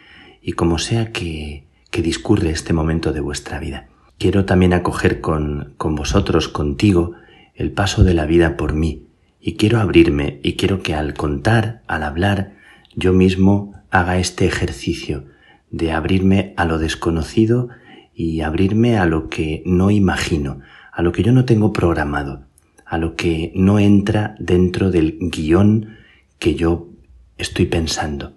y 0.43 0.53
como 0.53 0.79
sea 0.79 1.13
que, 1.13 1.67
que 1.91 2.03
discurre 2.03 2.51
este 2.51 2.73
momento 2.73 3.13
de 3.13 3.21
vuestra 3.21 3.59
vida. 3.59 3.89
Quiero 4.19 4.45
también 4.45 4.73
acoger 4.73 5.21
con, 5.21 5.75
con 5.77 5.95
vosotros, 5.95 6.49
contigo, 6.49 7.15
el 7.55 7.73
paso 7.73 8.05
de 8.05 8.15
la 8.15 8.27
vida 8.27 8.57
por 8.57 8.75
mí, 8.75 9.07
y 9.41 9.57
quiero 9.57 9.79
abrirme 9.79 10.41
y 10.43 10.55
quiero 10.55 10.83
que 10.83 10.95
al 10.95 11.15
contar, 11.15 11.83
al 11.87 12.03
hablar, 12.03 12.55
yo 12.95 13.13
mismo 13.13 13.75
haga 13.91 14.19
este 14.19 14.47
ejercicio 14.47 15.25
de 15.71 15.93
abrirme 15.93 16.55
a 16.57 16.65
lo 16.65 16.79
desconocido 16.79 17.69
y 18.17 18.41
abrirme 18.41 18.97
a 18.97 19.05
lo 19.05 19.29
que 19.29 19.63
no 19.67 19.91
imagino, 19.91 20.61
a 20.91 21.03
lo 21.03 21.13
que 21.13 21.23
yo 21.23 21.33
no 21.33 21.45
tengo 21.45 21.75
programado, 21.75 22.47
a 22.87 22.97
lo 22.97 23.15
que 23.15 23.53
no 23.55 23.79
entra 23.79 24.35
dentro 24.39 24.91
del 24.91 25.19
guion 25.21 25.99
que 26.39 26.55
yo 26.55 26.89
estoy 27.37 27.67
pensando. 27.67 28.33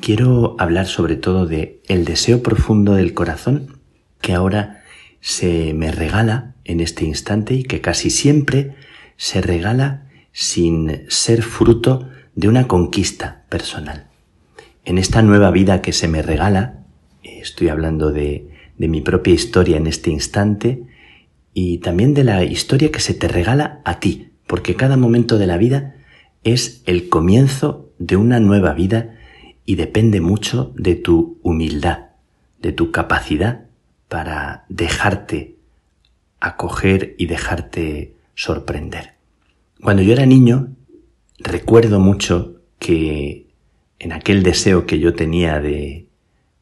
Quiero 0.00 0.56
hablar 0.58 0.86
sobre 0.86 1.16
todo 1.16 1.46
de 1.46 1.82
el 1.86 2.06
deseo 2.06 2.42
profundo 2.42 2.94
del 2.94 3.12
corazón 3.12 3.78
que 4.22 4.32
ahora 4.32 4.82
se 5.20 5.74
me 5.74 5.92
regala 5.92 6.54
en 6.64 6.80
este 6.80 7.04
instante 7.04 7.52
y 7.52 7.62
que 7.62 7.82
casi 7.82 8.08
siempre 8.08 8.74
se 9.18 9.42
regala 9.42 10.08
sin 10.32 11.04
ser 11.08 11.42
fruto 11.42 12.08
de 12.34 12.48
una 12.48 12.68
conquista 12.68 13.44
personal. 13.50 14.08
En 14.86 14.96
esta 14.96 15.20
nueva 15.20 15.50
vida 15.50 15.82
que 15.82 15.92
se 15.92 16.08
me 16.08 16.22
regala, 16.22 16.84
estoy 17.22 17.68
hablando 17.68 18.10
de 18.10 18.53
de 18.78 18.88
mi 18.88 19.00
propia 19.00 19.34
historia 19.34 19.76
en 19.76 19.86
este 19.86 20.10
instante 20.10 20.82
y 21.52 21.78
también 21.78 22.14
de 22.14 22.24
la 22.24 22.44
historia 22.44 22.90
que 22.90 23.00
se 23.00 23.14
te 23.14 23.28
regala 23.28 23.80
a 23.84 24.00
ti, 24.00 24.30
porque 24.46 24.74
cada 24.74 24.96
momento 24.96 25.38
de 25.38 25.46
la 25.46 25.56
vida 25.56 25.94
es 26.42 26.82
el 26.86 27.08
comienzo 27.08 27.90
de 27.98 28.16
una 28.16 28.40
nueva 28.40 28.74
vida 28.74 29.16
y 29.64 29.76
depende 29.76 30.20
mucho 30.20 30.72
de 30.76 30.94
tu 30.94 31.38
humildad, 31.42 32.10
de 32.60 32.72
tu 32.72 32.90
capacidad 32.90 33.66
para 34.08 34.64
dejarte 34.68 35.54
acoger 36.40 37.14
y 37.16 37.26
dejarte 37.26 38.14
sorprender. 38.34 39.14
Cuando 39.80 40.02
yo 40.02 40.12
era 40.12 40.26
niño, 40.26 40.74
recuerdo 41.38 42.00
mucho 42.00 42.60
que 42.78 43.46
en 43.98 44.12
aquel 44.12 44.42
deseo 44.42 44.84
que 44.86 44.98
yo 44.98 45.14
tenía 45.14 45.60
de, 45.60 46.06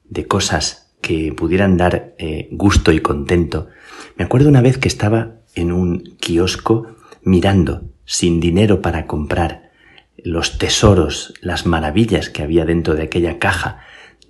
de 0.09 0.27
cosas 0.27 0.82
que 1.03 1.33
pudieran 1.33 1.77
dar 1.77 2.15
eh, 2.17 2.49
gusto 2.53 2.93
y 2.93 3.01
contento, 3.01 3.69
me 4.17 4.25
acuerdo 4.25 4.49
una 4.49 4.63
vez 4.63 4.79
que 4.79 4.89
estaba 4.89 5.41
en 5.55 5.73
un 5.73 6.17
kiosco 6.19 6.97
mirando, 7.23 7.83
sin 8.05 8.41
dinero 8.41 8.81
para 8.81 9.07
comprar, 9.07 9.71
los 10.17 10.59
tesoros, 10.59 11.35
las 11.41 11.67
maravillas 11.67 12.31
que 12.31 12.43
había 12.43 12.65
dentro 12.65 12.95
de 12.95 13.03
aquella 13.03 13.39
caja 13.39 13.81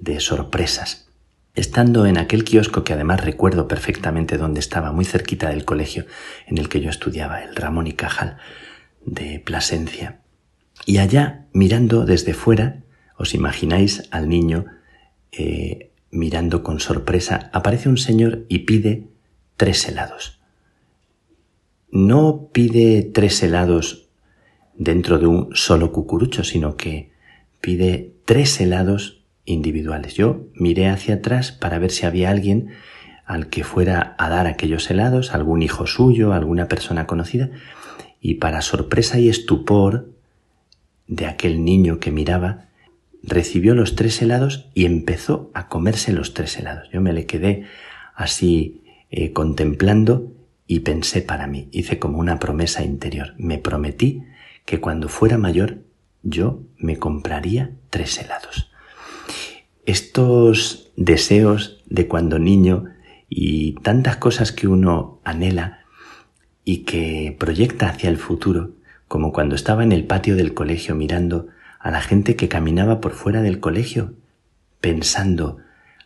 de 0.00 0.18
sorpresas. 0.20 1.08
Estando 1.54 2.06
en 2.06 2.16
aquel 2.16 2.44
kiosco 2.44 2.82
que 2.82 2.94
además 2.94 3.22
recuerdo 3.22 3.68
perfectamente 3.68 4.38
dónde 4.38 4.60
estaba, 4.60 4.90
muy 4.92 5.04
cerquita 5.04 5.50
del 5.50 5.66
colegio 5.66 6.06
en 6.46 6.56
el 6.56 6.68
que 6.68 6.80
yo 6.80 6.88
estudiaba, 6.88 7.42
el 7.42 7.54
Ramón 7.54 7.86
y 7.86 7.92
Cajal 7.92 8.38
de 9.04 9.40
Plasencia. 9.44 10.20
Y 10.86 10.98
allá, 10.98 11.46
mirando 11.52 12.06
desde 12.06 12.32
fuera, 12.32 12.82
os 13.18 13.34
imagináis 13.34 14.08
al 14.10 14.28
niño 14.28 14.64
eh, 15.30 15.91
mirando 16.12 16.62
con 16.62 16.78
sorpresa, 16.78 17.50
aparece 17.52 17.88
un 17.88 17.96
señor 17.96 18.44
y 18.48 18.60
pide 18.60 19.08
tres 19.56 19.88
helados. 19.88 20.38
No 21.90 22.50
pide 22.52 23.02
tres 23.02 23.42
helados 23.42 24.08
dentro 24.76 25.18
de 25.18 25.26
un 25.26 25.56
solo 25.56 25.90
cucurucho, 25.90 26.44
sino 26.44 26.76
que 26.76 27.10
pide 27.60 28.14
tres 28.24 28.60
helados 28.60 29.24
individuales. 29.44 30.14
Yo 30.14 30.46
miré 30.54 30.88
hacia 30.88 31.16
atrás 31.16 31.50
para 31.50 31.78
ver 31.78 31.90
si 31.90 32.06
había 32.06 32.30
alguien 32.30 32.68
al 33.24 33.48
que 33.48 33.64
fuera 33.64 34.14
a 34.18 34.28
dar 34.28 34.46
aquellos 34.46 34.90
helados, 34.90 35.34
algún 35.34 35.62
hijo 35.62 35.86
suyo, 35.86 36.32
alguna 36.32 36.68
persona 36.68 37.06
conocida, 37.06 37.50
y 38.20 38.34
para 38.34 38.60
sorpresa 38.60 39.18
y 39.18 39.28
estupor 39.28 40.10
de 41.06 41.26
aquel 41.26 41.64
niño 41.64 41.98
que 41.98 42.10
miraba, 42.10 42.66
recibió 43.22 43.74
los 43.74 43.94
tres 43.94 44.20
helados 44.20 44.68
y 44.74 44.84
empezó 44.84 45.50
a 45.54 45.68
comerse 45.68 46.12
los 46.12 46.34
tres 46.34 46.58
helados. 46.58 46.88
Yo 46.92 47.00
me 47.00 47.12
le 47.12 47.26
quedé 47.26 47.64
así 48.14 48.82
eh, 49.10 49.32
contemplando 49.32 50.32
y 50.66 50.80
pensé 50.80 51.22
para 51.22 51.46
mí, 51.46 51.68
hice 51.72 51.98
como 51.98 52.18
una 52.18 52.38
promesa 52.38 52.84
interior. 52.84 53.34
Me 53.36 53.58
prometí 53.58 54.22
que 54.64 54.80
cuando 54.80 55.08
fuera 55.08 55.38
mayor 55.38 55.78
yo 56.22 56.62
me 56.78 56.98
compraría 56.98 57.72
tres 57.90 58.18
helados. 58.18 58.70
Estos 59.84 60.92
deseos 60.96 61.82
de 61.86 62.06
cuando 62.06 62.38
niño 62.38 62.84
y 63.28 63.74
tantas 63.82 64.16
cosas 64.16 64.52
que 64.52 64.68
uno 64.68 65.20
anhela 65.24 65.80
y 66.64 66.84
que 66.84 67.34
proyecta 67.38 67.88
hacia 67.88 68.08
el 68.08 68.18
futuro, 68.18 68.70
como 69.08 69.32
cuando 69.32 69.56
estaba 69.56 69.82
en 69.82 69.92
el 69.92 70.04
patio 70.04 70.36
del 70.36 70.54
colegio 70.54 70.94
mirando 70.94 71.48
a 71.82 71.90
la 71.90 72.00
gente 72.00 72.36
que 72.36 72.48
caminaba 72.48 73.00
por 73.00 73.12
fuera 73.12 73.42
del 73.42 73.58
colegio, 73.58 74.14
pensando, 74.80 75.58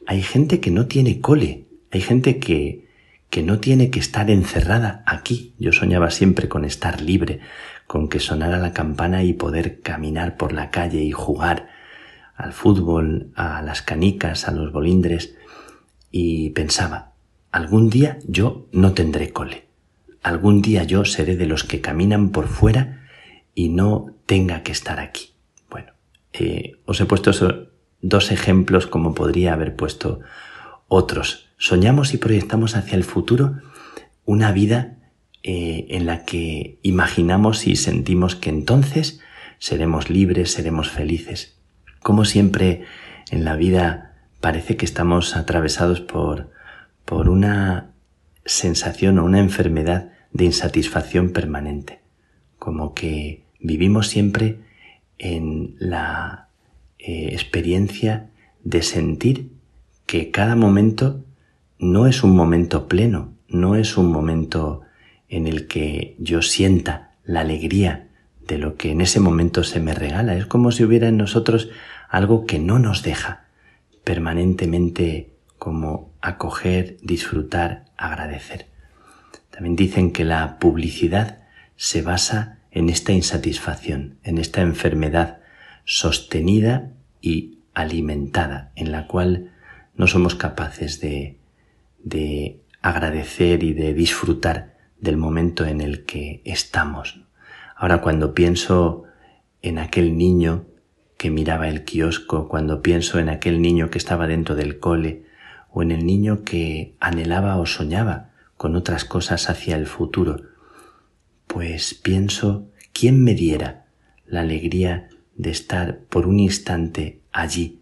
hay 0.07 0.23
gente 0.23 0.59
que 0.59 0.71
no 0.71 0.87
tiene 0.87 1.21
cole, 1.21 1.67
hay 1.93 2.01
gente 2.01 2.39
que, 2.39 2.89
que 3.29 3.43
no 3.43 3.61
tiene 3.61 3.91
que 3.91 4.01
estar 4.01 4.31
encerrada 4.31 5.03
aquí. 5.07 5.55
Yo 5.59 5.73
soñaba 5.73 6.11
siempre 6.11 6.49
con 6.49 6.65
estar 6.65 7.03
libre, 7.03 7.41
con 7.87 8.09
que 8.09 8.21
sonara 8.21 8.59
la 8.59 8.73
campana 8.73 9.23
y 9.23 9.35
poder 9.35 9.83
caminar 9.83 10.39
por 10.39 10.53
la 10.53 10.71
calle 10.71 11.03
y 11.03 11.13
jugar 11.13 11.69
al 12.37 12.55
fútbol, 12.55 13.33
a 13.35 13.61
las 13.61 13.83
canicas, 13.83 14.49
a 14.49 14.53
los 14.53 14.73
bolindres, 14.73 15.37
y 16.11 16.51
pensaba, 16.51 17.13
algún 17.53 17.91
día 17.91 18.19
yo 18.27 18.67
no 18.73 18.93
tendré 18.93 19.31
cole, 19.31 19.67
algún 20.23 20.63
día 20.63 20.85
yo 20.85 21.05
seré 21.05 21.37
de 21.37 21.47
los 21.47 21.65
que 21.65 21.83
caminan 21.83 22.31
por 22.31 22.49
fuera 22.49 23.07
y 23.55 23.69
no 23.69 24.15
tenga 24.25 24.63
que 24.63 24.73
estar 24.73 25.01
aquí. 25.01 25.36
Eh, 26.39 26.77
os 26.85 27.01
he 27.01 27.07
puesto 27.07 27.31
dos 28.01 28.31
ejemplos 28.31 28.87
como 28.87 29.15
podría 29.15 29.53
haber 29.53 29.75
puesto 29.77 30.21
otros. 30.89 31.49
Soñamos 31.59 32.15
y 32.15 32.19
proyectamos 32.19 32.77
hacia 32.77 32.97
el 32.97 33.05
futuro 33.05 33.61
una 34.25 34.53
vida 34.53 34.99
eh, 35.43 35.87
en 35.91 36.07
la 36.07 36.25
que 36.25 36.79
imaginamos 36.83 37.67
y 37.67 37.77
sentimos 37.77 38.35
que 38.35 38.51
entonces 38.51 39.21
seremos 39.59 40.11
libres, 40.11 40.53
seremos 40.53 40.91
felices. 40.91 41.59
Como 42.03 42.25
siempre 42.25 42.85
en 43.31 43.45
la 43.45 43.57
vida 43.57 44.17
parece 44.41 44.77
que 44.77 44.85
estamos 44.85 45.37
atravesados 45.37 46.01
por, 46.01 46.51
por 47.05 47.29
una 47.29 47.93
sensación 48.45 49.19
o 49.19 49.25
una 49.25 49.41
enfermedad 49.41 50.13
de 50.33 50.45
insatisfacción 50.45 51.31
permanente, 51.31 52.01
como 52.59 52.95
que 52.95 53.45
vivimos 53.59 54.09
siempre 54.09 54.66
en 55.19 55.77
la 55.79 56.49
eh, 56.99 57.31
experiencia 57.33 58.31
de 58.65 58.83
sentir 58.83 59.53
que 60.07 60.31
cada 60.31 60.57
momento 60.57 61.25
no 61.79 62.07
es 62.07 62.23
un 62.23 62.35
momento 62.35 62.89
pleno, 62.89 63.33
no 63.49 63.77
es 63.77 63.97
un 63.97 64.11
momento 64.11 64.83
en 65.29 65.47
el 65.47 65.67
que 65.67 66.17
yo 66.19 66.43
sienta 66.43 67.13
la 67.25 67.41
alegría 67.41 68.09
de 68.47 68.59
lo 68.59 68.77
que 68.77 68.93
en 68.93 69.01
ese 69.01 69.21
momento 69.21 69.65
se 69.65 69.81
me 69.81 69.95
regala. 69.95 70.37
Es 70.37 70.47
como 70.47 70.71
si 70.71 70.85
hubiera 70.85 71.09
en 71.09 71.17
nosotros 71.17 71.69
algo 72.09 72.47
que 72.47 72.59
no 72.59 72.79
nos 72.79 73.03
deja 73.03 73.45
permanentemente 74.05 75.33
como 75.59 76.13
acoger, 76.21 76.97
disfrutar, 77.03 77.87
agradecer. 77.97 78.67
También 79.51 79.75
dicen 79.75 80.13
que 80.13 80.25
la 80.25 80.59
publicidad 80.59 81.39
se 81.77 82.03
basa 82.03 82.56
en 82.77 82.91
esta 82.91 83.13
insatisfacción, 83.13 84.19
en 84.23 84.37
esta 84.37 84.61
enfermedad 84.61 85.39
sostenida 85.87 86.93
y 87.23 87.61
alimentada, 87.73 88.71
en 88.77 88.93
la 88.93 89.07
cual 89.07 89.51
no 89.95 90.07
somos 90.07 90.35
capaces 90.35 91.01
de, 91.01 91.39
de 92.05 92.61
agradecer 92.83 93.63
y 93.63 93.73
de 93.73 93.95
disfrutar 93.95 94.77
del 95.01 95.17
momento 95.17 95.65
en 95.65 95.81
el 95.81 96.05
que 96.05 96.43
estamos. 96.45 97.25
Ahora 97.77 98.03
cuando 98.03 98.35
pienso 98.35 99.05
en 99.63 99.79
aquel 99.79 100.19
niño 100.19 100.67
que 101.17 101.31
miraba 101.31 101.69
el 101.69 101.83
kiosco, 101.85 102.47
cuando 102.47 102.83
pienso 102.83 103.19
en 103.19 103.31
aquel 103.31 103.63
niño 103.63 103.89
que 103.89 103.97
estaba 103.97 104.27
dentro 104.27 104.55
del 104.55 104.81
cole, 104.81 105.25
o 105.71 105.83
en 105.83 105.93
el 105.93 106.05
niño 106.05 106.43
que 106.45 106.95
anhelaba 107.01 107.57
o 107.57 107.65
soñaba 107.65 108.33
con 108.59 108.77
otras 108.77 109.07
cosas 109.07 109.49
hacia 109.49 109.77
el 109.77 109.87
futuro, 109.87 110.56
pues 111.47 111.95
pienso 111.95 112.69
quién 112.93 113.23
me 113.23 113.35
diera 113.35 113.87
la 114.27 114.41
alegría 114.41 115.09
de 115.37 115.51
estar 115.51 116.01
por 116.09 116.27
un 116.27 116.41
instante 116.41 117.21
allí, 117.33 117.81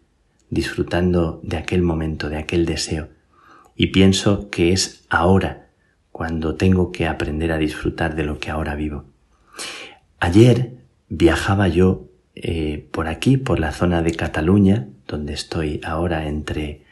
disfrutando 0.51 1.41
de 1.43 1.57
aquel 1.57 1.83
momento, 1.83 2.29
de 2.29 2.37
aquel 2.37 2.67
deseo, 2.67 3.09
y 3.77 3.89
pienso 3.89 4.51
que 4.51 4.73
es 4.73 5.05
ahora 5.09 5.69
cuando 6.13 6.55
tengo 6.55 6.93
que 6.93 7.07
aprender 7.07 7.51
a 7.53 7.59
disfrutar 7.59 8.15
de 8.15 8.25
lo 8.25 8.39
que 8.39 8.51
ahora 8.51 8.75
vivo. 8.75 9.05
Ayer 10.21 10.79
viajaba 11.09 11.69
yo 11.69 12.09
eh, 12.35 12.89
por 12.93 13.09
aquí, 13.09 13.37
por 13.37 13.59
la 13.59 13.73
zona 13.73 14.03
de 14.03 14.13
Cataluña, 14.13 14.89
donde 15.07 15.33
estoy 15.33 15.81
ahora 15.85 16.27
entre 16.27 16.85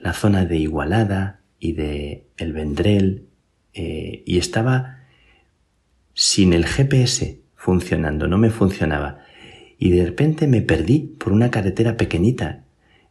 la 0.00 0.12
zona 0.12 0.44
de 0.44 0.58
Igualada 0.58 1.40
y 1.58 1.72
de 1.72 2.26
El 2.36 2.52
Vendrell, 2.52 3.26
eh, 3.72 4.22
y 4.26 4.38
estaba 4.38 4.95
sin 6.16 6.52
el 6.52 6.66
GPS 6.66 7.38
funcionando, 7.54 8.26
no 8.26 8.36
me 8.36 8.50
funcionaba. 8.50 9.20
Y 9.78 9.90
de 9.90 10.04
repente 10.06 10.48
me 10.48 10.62
perdí 10.62 11.14
por 11.18 11.32
una 11.32 11.52
carretera 11.52 11.96
pequeñita. 11.96 12.64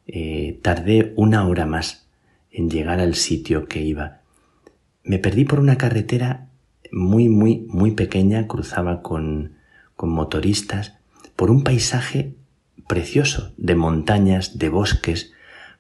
Eh, 0.08 0.60
tardé 0.62 1.14
una 1.16 1.48
hora 1.48 1.66
más 1.66 2.10
en 2.52 2.70
llegar 2.70 3.00
al 3.00 3.16
sitio 3.16 3.70
que 3.70 3.82
iba 3.82 4.26
me 5.06 5.20
perdí 5.20 5.46
por 5.46 5.60
una 5.60 5.78
carretera 5.78 6.50
muy, 6.92 7.30
muy, 7.30 7.66
muy 7.70 7.92
pequeña, 7.92 8.48
cruzaba 8.48 9.02
con, 9.02 9.54
con 9.96 10.10
motoristas, 10.10 10.98
por 11.36 11.52
un 11.52 11.64
paisaje 11.64 12.34
precioso, 12.88 13.54
de 13.58 13.76
montañas, 13.76 14.58
de 14.58 14.70
bosques, 14.70 15.32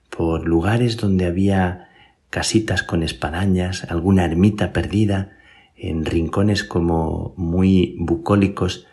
por 0.09 0.47
lugares 0.47 0.97
donde 0.97 1.25
había 1.25 1.89
casitas 2.29 2.83
con 2.83 3.03
espadañas, 3.03 3.85
alguna 3.85 4.25
ermita 4.25 4.71
perdida, 4.71 5.34
en 5.75 6.05
rincones 6.05 6.63
como 6.63 7.33
muy 7.37 7.95
bucólicos, 7.99 8.87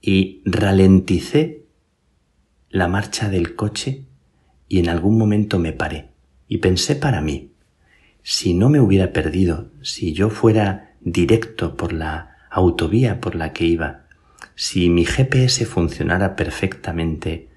y 0.00 0.42
ralenticé 0.44 1.64
la 2.68 2.88
marcha 2.88 3.30
del 3.30 3.54
coche 3.54 4.04
y 4.68 4.78
en 4.80 4.88
algún 4.88 5.16
momento 5.16 5.58
me 5.58 5.72
paré 5.72 6.10
y 6.46 6.58
pensé 6.58 6.94
para 6.94 7.20
mí, 7.20 7.52
si 8.22 8.52
no 8.52 8.68
me 8.68 8.80
hubiera 8.80 9.12
perdido, 9.12 9.70
si 9.82 10.12
yo 10.12 10.28
fuera 10.28 10.94
directo 11.00 11.76
por 11.76 11.92
la 11.92 12.36
autovía 12.50 13.20
por 13.20 13.34
la 13.34 13.52
que 13.52 13.64
iba, 13.64 14.04
si 14.54 14.90
mi 14.90 15.04
GPS 15.04 15.64
funcionara 15.64 16.36
perfectamente, 16.36 17.48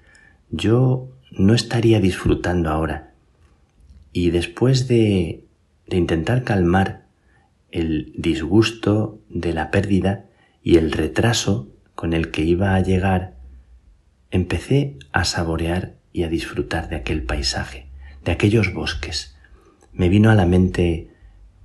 yo 0.50 1.10
no 1.32 1.54
estaría 1.54 2.00
disfrutando 2.00 2.70
ahora. 2.70 3.12
Y 4.12 4.30
después 4.30 4.88
de 4.88 5.48
de 5.88 5.96
intentar 5.96 6.44
calmar 6.44 7.06
el 7.70 8.12
disgusto 8.16 9.20
de 9.28 9.52
la 9.52 9.70
pérdida 9.70 10.26
y 10.62 10.76
el 10.76 10.92
retraso 10.92 11.68
con 11.94 12.12
el 12.12 12.30
que 12.30 12.42
iba 12.42 12.74
a 12.74 12.80
llegar, 12.80 13.34
empecé 14.30 14.98
a 15.12 15.24
saborear 15.24 15.94
y 16.12 16.22
a 16.22 16.28
disfrutar 16.28 16.88
de 16.88 16.96
aquel 16.96 17.22
paisaje, 17.22 17.88
de 18.24 18.32
aquellos 18.32 18.72
bosques. 18.72 19.36
Me 19.92 20.08
vino 20.08 20.30
a 20.30 20.34
la 20.34 20.46
mente 20.46 21.10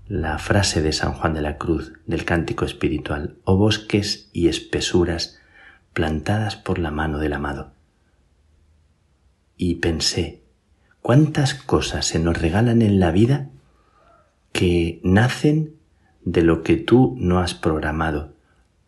la 0.08 0.38
frase 0.38 0.82
de 0.82 0.92
San 0.92 1.14
Juan 1.14 1.34
de 1.34 1.42
la 1.42 1.58
Cruz 1.58 1.94
del 2.06 2.26
cántico 2.26 2.66
espiritual, 2.66 3.38
o 3.46 3.54
oh 3.54 3.58
bosques 3.58 4.30
y 4.34 4.48
espesuras 4.48 5.40
plantadas 5.94 6.56
por 6.56 6.80
la 6.80 6.92
mano 6.92 7.20
del 7.20 7.34
amado. 7.34 7.74
Y 9.56 9.76
pensé, 9.76 10.42
¿cuántas 11.02 11.54
cosas 11.54 12.06
se 12.06 12.20
nos 12.20 12.38
regalan 12.42 12.82
en 12.82 13.00
la 13.00 13.12
vida 13.12 13.50
que 14.52 15.00
nacen 15.04 15.76
de 16.26 16.41
lo 16.41 16.64
que 16.64 16.78
tú 16.78 17.16
no 17.20 17.40
has 17.40 17.54
programado, 17.54 18.34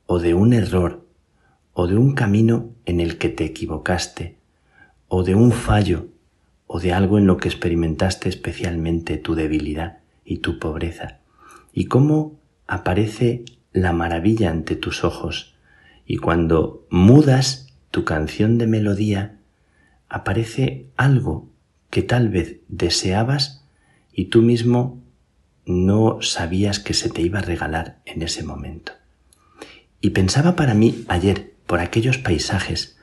o 0.05 0.19
de 0.19 0.33
un 0.33 0.53
error, 0.53 1.05
o 1.73 1.87
de 1.87 1.97
un 1.97 2.13
camino 2.13 2.69
en 2.85 2.99
el 2.99 3.17
que 3.17 3.29
te 3.29 3.45
equivocaste, 3.45 4.37
o 5.07 5.23
de 5.23 5.35
un 5.35 5.51
fallo, 5.51 6.07
o 6.67 6.79
de 6.79 6.93
algo 6.93 7.17
en 7.17 7.27
lo 7.27 7.37
que 7.37 7.47
experimentaste 7.47 8.29
especialmente 8.29 9.17
tu 9.17 9.35
debilidad 9.35 9.99
y 10.23 10.37
tu 10.37 10.59
pobreza, 10.59 11.19
y 11.73 11.85
cómo 11.85 12.39
aparece 12.67 13.43
la 13.73 13.93
maravilla 13.93 14.49
ante 14.49 14.75
tus 14.75 15.03
ojos, 15.03 15.55
y 16.05 16.17
cuando 16.17 16.85
mudas 16.89 17.73
tu 17.91 18.05
canción 18.05 18.57
de 18.57 18.67
melodía, 18.67 19.37
aparece 20.09 20.87
algo 20.95 21.49
que 21.89 22.03
tal 22.03 22.29
vez 22.29 22.57
deseabas 22.67 23.65
y 24.13 24.25
tú 24.25 24.41
mismo 24.41 25.01
no 25.65 26.21
sabías 26.21 26.79
que 26.79 26.93
se 26.93 27.09
te 27.09 27.21
iba 27.21 27.39
a 27.39 27.43
regalar 27.43 27.99
en 28.05 28.21
ese 28.21 28.43
momento. 28.43 28.93
Y 30.01 30.11
pensaba 30.11 30.55
para 30.55 30.73
mí 30.73 31.05
ayer, 31.07 31.53
por 31.65 31.79
aquellos 31.79 32.17
paisajes, 32.17 32.97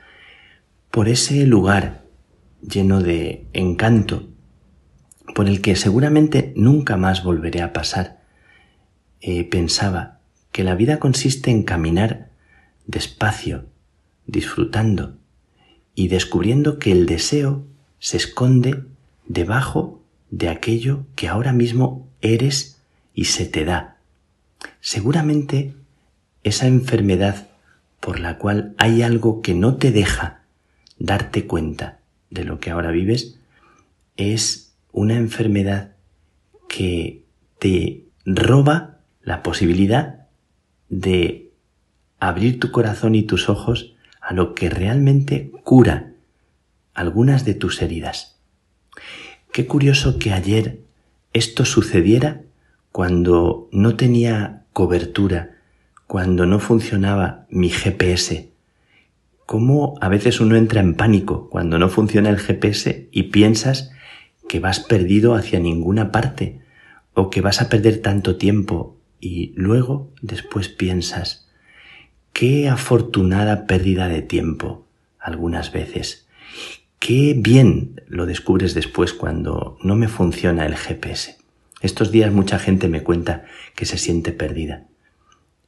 por 0.91 1.09
ese 1.09 1.47
lugar 1.47 2.05
lleno 2.61 3.03
de 3.03 3.47
encanto, 3.53 4.29
por 5.35 5.49
el 5.49 5.61
que 5.61 5.75
seguramente 5.75 6.53
nunca 6.57 6.97
más 6.97 7.25
volveré 7.25 7.63
a 7.63 7.73
pasar, 7.73 8.23
eh, 9.21 9.45
pensaba 9.45 10.21
que 10.53 10.65
la 10.65 10.75
vida 10.75 10.99
consiste 10.99 11.51
en 11.51 11.63
caminar 11.63 12.31
despacio, 12.87 13.67
disfrutando 14.27 15.17
y 15.95 16.09
descubriendo 16.09 16.79
que 16.79 16.93
el 16.93 17.07
deseo 17.07 17.67
se 17.99 18.17
esconde 18.17 18.85
debajo 19.27 20.03
de 20.31 20.49
aquello 20.49 21.07
que 21.15 21.29
ahora 21.29 21.53
mismo 21.53 22.09
eres 22.23 22.81
y 23.15 23.27
se 23.27 23.47
te 23.47 23.65
da. 23.65 23.99
Seguramente 24.81 25.75
esa 26.43 26.67
enfermedad 26.67 27.49
por 28.01 28.19
la 28.19 28.39
cual 28.39 28.75
hay 28.79 29.03
algo 29.03 29.43
que 29.43 29.55
no 29.55 29.77
te 29.77 29.93
deja 29.93 30.41
darte 30.99 31.47
cuenta 31.47 31.99
de 32.31 32.45
lo 32.45 32.59
que 32.59 32.71
ahora 32.71 32.91
vives 32.91 33.39
es 34.17 34.73
una 34.93 35.17
enfermedad 35.17 35.93
que 36.69 37.23
te 37.59 38.05
roba 38.25 38.99
la 39.23 39.43
posibilidad 39.43 40.27
de 40.89 41.51
abrir 42.19 42.61
tu 42.61 42.71
corazón 42.71 43.15
y 43.15 43.23
tus 43.23 43.49
ojos 43.49 43.95
a 44.21 44.33
lo 44.33 44.55
que 44.55 44.71
realmente 44.71 45.51
cura 45.65 46.13
algunas 46.95 47.45
de 47.45 47.55
tus 47.55 47.83
heridas. 47.83 48.37
Qué 49.53 49.67
curioso 49.67 50.19
que 50.19 50.33
ayer 50.33 50.81
esto 51.33 51.65
sucediera 51.65 52.43
cuando 52.91 53.69
no 53.73 53.97
tenía 53.97 54.65
cobertura, 54.73 55.57
cuando 56.07 56.47
no 56.47 56.59
funcionaba 56.59 57.47
mi 57.49 57.71
GPS. 57.71 58.51
Cómo 59.47 59.95
a 60.01 60.09
veces 60.09 60.41
uno 60.41 60.57
entra 60.57 60.81
en 60.81 60.95
pánico 60.95 61.49
cuando 61.49 61.79
no 61.79 61.89
funciona 61.89 62.31
el 62.31 62.39
GPS 62.39 63.09
y 63.11 63.25
piensas 63.25 63.91
que 64.49 64.61
vas 64.61 64.81
perdido 64.81 65.35
hacia 65.35 65.61
ninguna 65.61 66.13
parte 66.13 66.61
o 67.15 67.31
que 67.31 67.41
vas 67.41 67.61
a 67.61 67.69
perder 67.69 68.03
tanto 68.03 68.37
tiempo 68.37 68.99
y 69.21 69.53
luego 69.57 70.11
después 70.21 70.69
piensas, 70.69 71.49
qué 72.33 72.69
afortunada 72.69 73.67
pérdida 73.67 74.09
de 74.09 74.23
tiempo 74.23 74.87
algunas 75.19 75.73
veces. 75.73 76.27
Qué 77.05 77.35
bien 77.37 78.01
lo 78.07 78.27
descubres 78.27 78.75
después 78.75 79.13
cuando 79.13 79.77
no 79.83 79.97
me 79.97 80.07
funciona 80.07 80.67
el 80.67 80.77
GPS. 80.77 81.37
Estos 81.81 82.13
días 82.13 82.33
mucha 82.33 82.61
gente 82.61 82.87
me 82.87 83.03
cuenta 83.03 83.45
que 83.75 83.87
se 83.87 83.99
siente 83.99 84.31
perdida, 84.31 84.87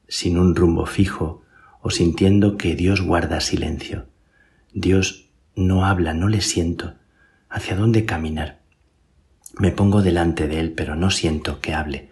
sin 0.07 0.37
un 0.37 0.55
rumbo 0.55 0.85
fijo 0.85 1.43
o 1.81 1.89
sintiendo 1.89 2.55
que 2.55 2.73
Dios 2.77 3.01
guarda 3.01 3.41
silencio. 3.41 4.05
Dios 4.73 5.27
no 5.57 5.85
habla, 5.85 6.13
no 6.13 6.29
le 6.29 6.39
siento. 6.39 6.93
¿Hacia 7.49 7.75
dónde 7.75 8.05
caminar? 8.05 8.61
Me 9.59 9.71
pongo 9.71 10.01
delante 10.01 10.47
de 10.47 10.61
Él, 10.61 10.71
pero 10.71 10.95
no 10.95 11.11
siento 11.11 11.59
que 11.59 11.73
hable. 11.73 12.11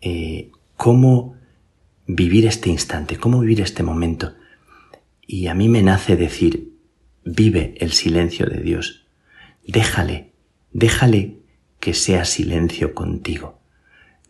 Eh, 0.00 0.52
¿Cómo 0.78 1.36
vivir 2.06 2.46
este 2.46 2.70
instante? 2.70 3.18
¿Cómo 3.18 3.40
vivir 3.40 3.60
este 3.60 3.82
momento? 3.82 4.36
Y 5.26 5.48
a 5.48 5.54
mí 5.54 5.68
me 5.68 5.82
nace 5.82 6.16
decir, 6.16 6.77
vive 7.28 7.74
el 7.78 7.92
silencio 7.92 8.46
de 8.46 8.60
Dios. 8.60 9.06
Déjale, 9.66 10.32
déjale 10.72 11.38
que 11.80 11.94
sea 11.94 12.24
silencio 12.24 12.94
contigo. 12.94 13.60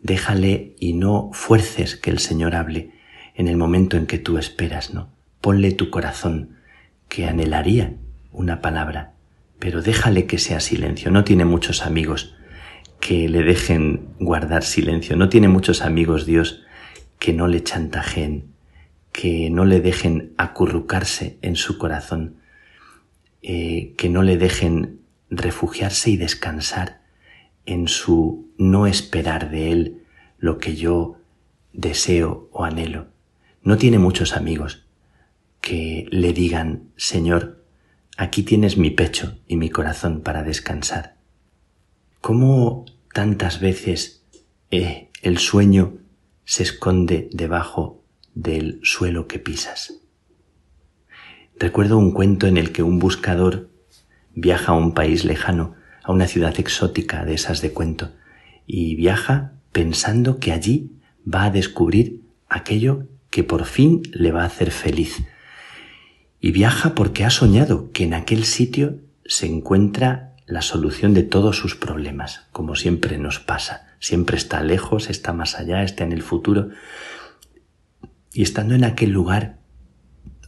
Déjale 0.01 0.75
y 0.79 0.93
no 0.93 1.29
fuerces 1.33 1.95
que 1.95 2.09
el 2.09 2.19
Señor 2.19 2.55
hable 2.55 2.91
en 3.35 3.47
el 3.47 3.57
momento 3.57 3.97
en 3.97 4.05
que 4.05 4.17
tú 4.17 4.37
esperas, 4.37 4.93
¿no? 4.93 5.09
Ponle 5.41 5.71
tu 5.71 5.89
corazón, 5.89 6.57
que 7.07 7.25
anhelaría 7.25 7.95
una 8.31 8.61
palabra, 8.61 9.13
pero 9.57 9.81
déjale 9.81 10.25
que 10.25 10.37
sea 10.37 10.59
silencio. 10.59 11.09
No 11.09 11.23
tiene 11.23 11.45
muchos 11.45 11.85
amigos 11.85 12.35
que 12.99 13.29
le 13.29 13.43
dejen 13.43 14.09
guardar 14.19 14.63
silencio. 14.63 15.15
No 15.15 15.29
tiene 15.29 15.47
muchos 15.47 15.81
amigos 15.81 16.25
Dios 16.25 16.63
que 17.17 17.33
no 17.33 17.47
le 17.47 17.63
chantajeen, 17.63 18.53
que 19.11 19.49
no 19.49 19.65
le 19.65 19.79
dejen 19.79 20.33
acurrucarse 20.37 21.37
en 21.41 21.55
su 21.55 21.77
corazón, 21.77 22.38
eh, 23.41 23.93
que 23.97 24.09
no 24.09 24.23
le 24.23 24.37
dejen 24.37 24.99
refugiarse 25.29 26.09
y 26.09 26.17
descansar 26.17 27.01
en 27.65 27.87
su 27.87 28.49
no 28.57 28.87
esperar 28.87 29.49
de 29.49 29.71
Él 29.71 30.03
lo 30.37 30.57
que 30.57 30.75
yo 30.75 31.17
deseo 31.73 32.49
o 32.51 32.65
anhelo. 32.65 33.07
No 33.61 33.77
tiene 33.77 33.99
muchos 33.99 34.35
amigos 34.35 34.85
que 35.61 36.07
le 36.11 36.33
digan, 36.33 36.89
Señor, 36.95 37.63
aquí 38.17 38.43
tienes 38.43 38.77
mi 38.77 38.89
pecho 38.89 39.37
y 39.47 39.57
mi 39.57 39.69
corazón 39.69 40.21
para 40.21 40.43
descansar. 40.43 41.15
¿Cómo 42.21 42.85
tantas 43.13 43.59
veces 43.59 44.23
eh, 44.71 45.09
el 45.21 45.37
sueño 45.37 45.97
se 46.45 46.63
esconde 46.63 47.29
debajo 47.31 48.03
del 48.33 48.79
suelo 48.83 49.27
que 49.27 49.39
pisas? 49.39 49.93
Recuerdo 51.59 51.97
un 51.97 52.11
cuento 52.11 52.47
en 52.47 52.55
el 52.55 52.71
que 52.71 52.83
un 52.83 52.99
buscador 52.99 53.69
viaja 54.33 54.71
a 54.71 54.75
un 54.75 54.93
país 54.93 55.25
lejano, 55.25 55.75
a 56.03 56.13
una 56.13 56.25
ciudad 56.25 56.57
exótica 56.57 57.25
de 57.25 57.33
esas 57.33 57.61
de 57.61 57.73
cuento, 57.73 58.13
y 58.65 58.95
viaja 58.95 59.51
pensando 59.73 60.39
que 60.39 60.53
allí 60.53 60.93
va 61.31 61.43
a 61.43 61.51
descubrir 61.51 62.21
aquello 62.47 63.07
que 63.29 63.43
por 63.43 63.65
fin 63.65 64.01
le 64.13 64.31
va 64.31 64.43
a 64.43 64.45
hacer 64.45 64.71
feliz. 64.71 65.21
Y 66.39 66.51
viaja 66.51 66.95
porque 66.95 67.25
ha 67.25 67.29
soñado 67.29 67.91
que 67.91 68.05
en 68.05 68.13
aquel 68.13 68.45
sitio 68.45 69.01
se 69.25 69.45
encuentra 69.45 70.35
la 70.47 70.61
solución 70.61 71.13
de 71.13 71.23
todos 71.23 71.57
sus 71.57 71.75
problemas, 71.75 72.47
como 72.53 72.75
siempre 72.75 73.17
nos 73.17 73.39
pasa. 73.39 73.87
Siempre 73.99 74.37
está 74.37 74.63
lejos, 74.63 75.09
está 75.09 75.33
más 75.33 75.59
allá, 75.59 75.83
está 75.83 76.05
en 76.05 76.13
el 76.13 76.21
futuro. 76.21 76.69
Y 78.33 78.43
estando 78.43 78.75
en 78.75 78.85
aquel 78.85 79.11
lugar, 79.11 79.58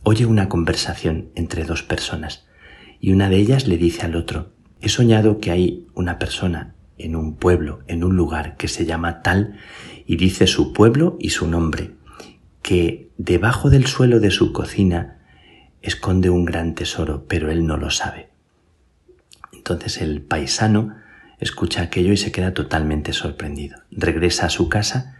oye 0.04 0.26
una 0.26 0.50
conversación 0.50 1.30
entre 1.36 1.64
dos 1.64 1.84
personas 1.84 2.48
y 3.00 3.12
una 3.12 3.30
de 3.30 3.38
ellas 3.38 3.68
le 3.68 3.78
dice 3.78 4.06
al 4.06 4.16
otro, 4.16 4.52
he 4.82 4.90
soñado 4.90 5.40
que 5.40 5.52
hay 5.52 5.88
una 5.94 6.18
persona 6.18 6.76
en 6.98 7.16
un 7.16 7.36
pueblo, 7.36 7.82
en 7.88 8.04
un 8.04 8.16
lugar 8.16 8.58
que 8.58 8.68
se 8.68 8.86
llama 8.86 9.22
tal, 9.22 9.58
y 10.06 10.18
dice 10.18 10.48
su 10.48 10.74
pueblo 10.74 11.18
y 11.20 11.30
su 11.30 11.48
nombre, 11.48 11.92
que 12.62 13.10
debajo 13.18 13.70
del 13.70 13.88
suelo 13.88 14.20
de 14.20 14.32
su 14.32 14.54
cocina 14.54 15.20
esconde 15.82 16.30
un 16.30 16.46
gran 16.46 16.76
tesoro, 16.76 17.26
pero 17.28 17.52
él 17.52 17.66
no 17.66 17.78
lo 17.78 17.90
sabe. 17.90 18.30
Entonces 19.54 20.00
el 20.02 20.22
paisano 20.22 20.96
escucha 21.40 21.82
aquello 21.82 22.14
y 22.14 22.18
se 22.18 22.32
queda 22.32 22.54
totalmente 22.54 23.14
sorprendido. 23.14 23.80
Regresa 23.90 24.48
a 24.48 24.50
su 24.50 24.70
casa, 24.70 25.18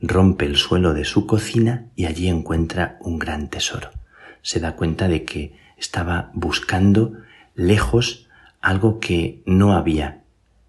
rompe 0.00 0.44
el 0.44 0.56
suelo 0.56 0.92
de 0.92 1.04
su 1.04 1.26
cocina 1.26 1.86
y 1.96 2.06
allí 2.06 2.28
encuentra 2.28 2.98
un 3.00 3.18
gran 3.18 3.48
tesoro 3.48 3.90
se 4.42 4.60
da 4.60 4.76
cuenta 4.76 5.08
de 5.08 5.24
que 5.24 5.56
estaba 5.76 6.30
buscando 6.34 7.14
lejos 7.54 8.28
algo 8.60 9.00
que 9.00 9.42
no 9.46 9.74
había 9.74 10.22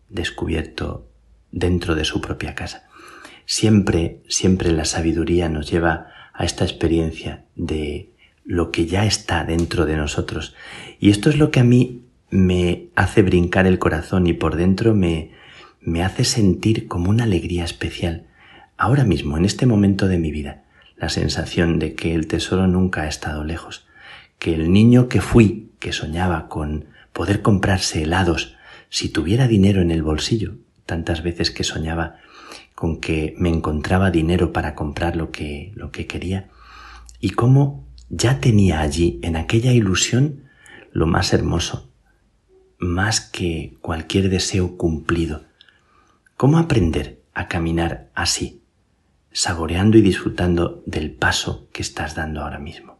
descubierto 0.09 1.07
dentro 1.51 1.95
de 1.95 2.05
su 2.05 2.21
propia 2.21 2.55
casa. 2.55 2.87
Siempre, 3.45 4.21
siempre 4.27 4.71
la 4.71 4.85
sabiduría 4.85 5.49
nos 5.49 5.69
lleva 5.69 6.07
a 6.33 6.45
esta 6.45 6.63
experiencia 6.63 7.45
de 7.55 8.11
lo 8.45 8.71
que 8.71 8.85
ya 8.85 9.05
está 9.05 9.43
dentro 9.43 9.85
de 9.85 9.97
nosotros. 9.97 10.55
Y 10.99 11.09
esto 11.09 11.29
es 11.29 11.37
lo 11.37 11.51
que 11.51 11.59
a 11.59 11.63
mí 11.63 12.03
me 12.29 12.87
hace 12.95 13.21
brincar 13.21 13.67
el 13.67 13.79
corazón 13.79 14.27
y 14.27 14.33
por 14.33 14.55
dentro 14.55 14.95
me, 14.95 15.31
me 15.81 16.03
hace 16.03 16.23
sentir 16.23 16.87
como 16.87 17.09
una 17.09 17.25
alegría 17.25 17.63
especial. 17.63 18.25
Ahora 18.77 19.03
mismo, 19.03 19.37
en 19.37 19.45
este 19.45 19.65
momento 19.65 20.07
de 20.07 20.17
mi 20.17 20.31
vida, 20.31 20.62
la 21.03 21.09
sensación 21.09 21.79
de 21.79 21.95
que 21.95 22.15
el 22.15 22.27
tesoro 22.27 22.65
nunca 22.65 23.01
ha 23.01 23.07
estado 23.09 23.43
lejos, 23.43 23.85
que 24.39 24.55
el 24.55 24.71
niño 24.71 25.09
que 25.09 25.19
fui, 25.19 25.69
que 25.79 25.91
soñaba 25.91 26.47
con 26.47 26.85
poder 27.11 27.41
comprarse 27.41 28.03
helados 28.03 28.55
si 28.87 29.09
tuviera 29.09 29.49
dinero 29.49 29.81
en 29.81 29.91
el 29.91 30.01
bolsillo, 30.01 30.53
tantas 30.85 31.21
veces 31.21 31.51
que 31.51 31.65
soñaba 31.65 32.19
con 32.73 33.01
que 33.01 33.35
me 33.37 33.49
encontraba 33.49 34.11
dinero 34.11 34.53
para 34.53 34.75
comprar 34.75 35.17
lo 35.17 35.29
que, 35.29 35.73
lo 35.75 35.91
que 35.91 36.07
quería, 36.07 36.47
y 37.19 37.31
cómo 37.31 37.85
ya 38.07 38.39
tenía 38.39 38.79
allí, 38.79 39.19
en 39.23 39.35
aquella 39.35 39.73
ilusión, 39.73 40.45
lo 40.93 41.05
más 41.05 41.33
hermoso, 41.33 41.91
más 42.77 43.19
que 43.19 43.75
cualquier 43.81 44.29
deseo 44.29 44.77
cumplido. 44.77 45.43
¿Cómo 46.37 46.59
aprender 46.59 47.19
a 47.33 47.49
caminar 47.49 48.09
así, 48.15 48.62
saboreando 49.33 49.97
y 49.97 50.01
disfrutando 50.01 50.81
del 50.85 51.11
paso 51.11 51.67
que 51.73 51.81
estás 51.81 52.15
dando 52.15 52.41
ahora 52.41 52.59
mismo? 52.59 52.97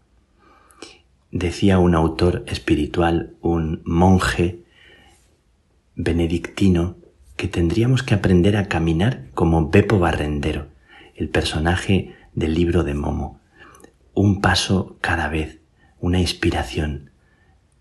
Decía 1.32 1.80
un 1.80 1.96
autor 1.96 2.44
espiritual, 2.48 3.34
un 3.42 3.82
monje 3.86 4.64
benedictino, 5.96 6.98
que 7.36 7.48
tendríamos 7.48 8.04
que 8.04 8.14
aprender 8.14 8.58
a 8.58 8.68
caminar 8.68 9.26
como 9.34 9.70
Beppo 9.70 10.00
Barrendero, 10.00 10.68
el 11.16 11.30
personaje 11.30 12.16
del 12.34 12.54
libro 12.54 12.84
de 12.84 12.94
Momo. 12.94 13.40
Un 14.14 14.42
paso 14.42 14.98
cada 15.02 15.28
vez, 15.28 15.60
una 16.00 16.20
inspiración, 16.20 17.10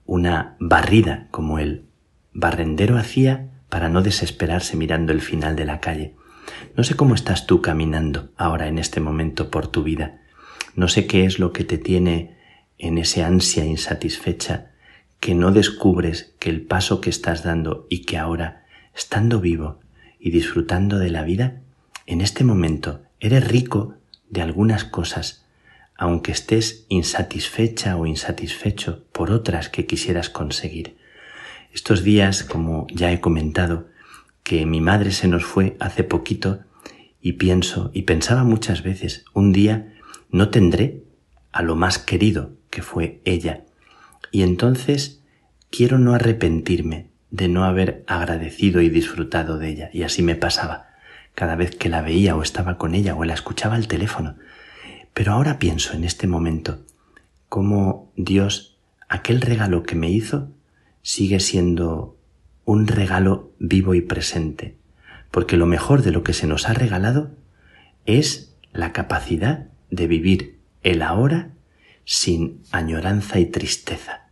una 0.07 0.57
barrida 0.59 1.29
como 1.31 1.59
el 1.59 1.85
barrendero 2.33 2.97
hacía 2.97 3.51
para 3.69 3.89
no 3.89 4.03
desesperarse 4.03 4.77
mirando 4.77 5.13
el 5.13 5.21
final 5.21 5.57
de 5.57 5.65
la 5.65 5.81
calle. 5.81 6.15
No 6.77 6.85
sé 6.85 6.97
cómo 6.97 7.15
estás 7.15 7.47
tú 7.47 7.61
caminando 7.61 8.31
ahora 8.37 8.69
en 8.69 8.79
este 8.79 9.01
momento 9.01 9.51
por 9.51 9.69
tu 9.69 9.83
vida. 9.83 10.21
No 10.75 10.89
sé 10.89 11.07
qué 11.07 11.25
es 11.25 11.39
lo 11.39 11.53
que 11.53 11.65
te 11.65 11.79
tiene 11.79 12.37
en 12.79 12.99
ese 12.99 13.23
ansia 13.23 13.65
insatisfecha 13.65 14.73
que 15.21 15.35
no 15.35 15.53
descubres 15.53 16.35
que 16.41 16.51
el 16.51 16.63
paso 16.63 17.01
que 17.01 17.11
estás 17.11 17.45
dando 17.45 17.87
y 17.89 18.03
que 18.03 18.19
ahora, 18.19 18.65
estando 18.95 19.41
vivo 19.41 19.79
y 20.19 20.31
disfrutando 20.31 20.99
de 20.99 21.11
la 21.11 21.23
vida, 21.23 21.61
en 22.07 22.21
este 22.21 22.43
momento 22.43 23.03
eres 23.21 23.47
rico 23.47 23.95
de 24.31 24.43
algunas 24.43 24.85
cosas, 24.85 25.47
aunque 25.97 26.33
estés 26.33 26.87
insatisfecha 26.89 27.97
o 27.97 28.07
insatisfecho 28.07 29.05
por 29.13 29.31
otras 29.31 29.69
que 29.69 29.87
quisieras 29.87 30.29
conseguir. 30.29 30.97
Estos 31.73 32.03
días, 32.03 32.43
como 32.43 32.87
ya 32.91 33.13
he 33.13 33.21
comentado, 33.21 33.92
que 34.43 34.67
mi 34.67 34.81
madre 34.81 35.13
se 35.13 35.29
nos 35.29 35.45
fue 35.45 35.77
hace 35.81 36.05
poquito 36.05 36.61
y 37.21 37.35
pienso 37.35 37.91
y 37.95 38.03
pensaba 38.03 38.45
muchas 38.45 38.83
veces, 38.83 39.25
un 39.33 39.53
día 39.53 39.95
no 40.31 40.49
tendré 40.51 41.05
a 41.53 41.63
lo 41.63 41.77
más 41.77 41.99
querido 41.99 42.53
que 42.71 42.83
fue 42.83 43.21
ella 43.25 43.65
y 44.33 44.43
entonces 44.43 45.21
quiero 45.71 45.99
no 45.99 46.15
arrepentirme 46.15 47.09
de 47.31 47.49
no 47.49 47.65
haber 47.65 48.05
agradecido 48.07 48.81
y 48.81 48.89
disfrutado 48.89 49.59
de 49.59 49.69
ella. 49.71 49.91
Y 49.93 50.03
así 50.03 50.23
me 50.23 50.35
pasaba 50.35 50.87
cada 51.35 51.57
vez 51.57 51.75
que 51.75 51.89
la 51.89 52.03
veía 52.03 52.37
o 52.37 52.43
estaba 52.43 52.77
con 52.77 52.95
ella 52.95 53.15
o 53.15 53.25
la 53.25 53.35
escuchaba 53.35 53.75
al 53.75 53.89
teléfono. 53.89 54.37
Pero 55.15 55.33
ahora 55.33 55.59
pienso 55.59 55.95
en 55.95 56.05
este 56.05 56.27
momento 56.27 56.81
cómo 57.49 58.13
Dios, 58.17 58.79
aquel 59.09 59.41
regalo 59.41 59.83
que 59.83 59.95
me 59.95 60.11
hizo, 60.11 60.51
sigue 61.03 61.41
siendo 61.41 62.17
un 62.65 62.87
regalo 62.87 63.51
vivo 63.59 63.95
y 63.95 64.01
presente. 64.01 64.77
Porque 65.31 65.57
lo 65.57 65.67
mejor 65.67 66.03
de 66.03 66.13
lo 66.13 66.23
que 66.23 66.33
se 66.33 66.47
nos 66.47 66.69
ha 66.69 66.75
regalado 66.75 67.31
es 68.07 68.55
la 68.73 68.93
capacidad 68.93 69.69
de 69.91 70.07
vivir 70.07 70.59
el 70.83 71.03
ahora 71.03 71.51
sin 72.05 72.63
añoranza 72.73 73.39
y 73.39 73.47
tristeza 73.47 74.23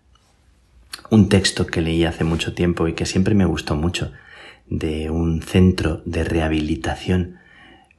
un 1.11 1.29
texto 1.29 1.67
que 1.67 1.81
leí 1.81 2.05
hace 2.05 2.25
mucho 2.25 2.55
tiempo 2.55 2.89
y 2.89 2.95
que 2.95 3.05
siempre 3.05 3.35
me 3.35 3.45
gustó 3.45 3.75
mucho, 3.75 4.13
de 4.69 5.11
un 5.11 5.43
centro 5.43 6.03
de 6.07 6.25
rehabilitación. 6.25 7.37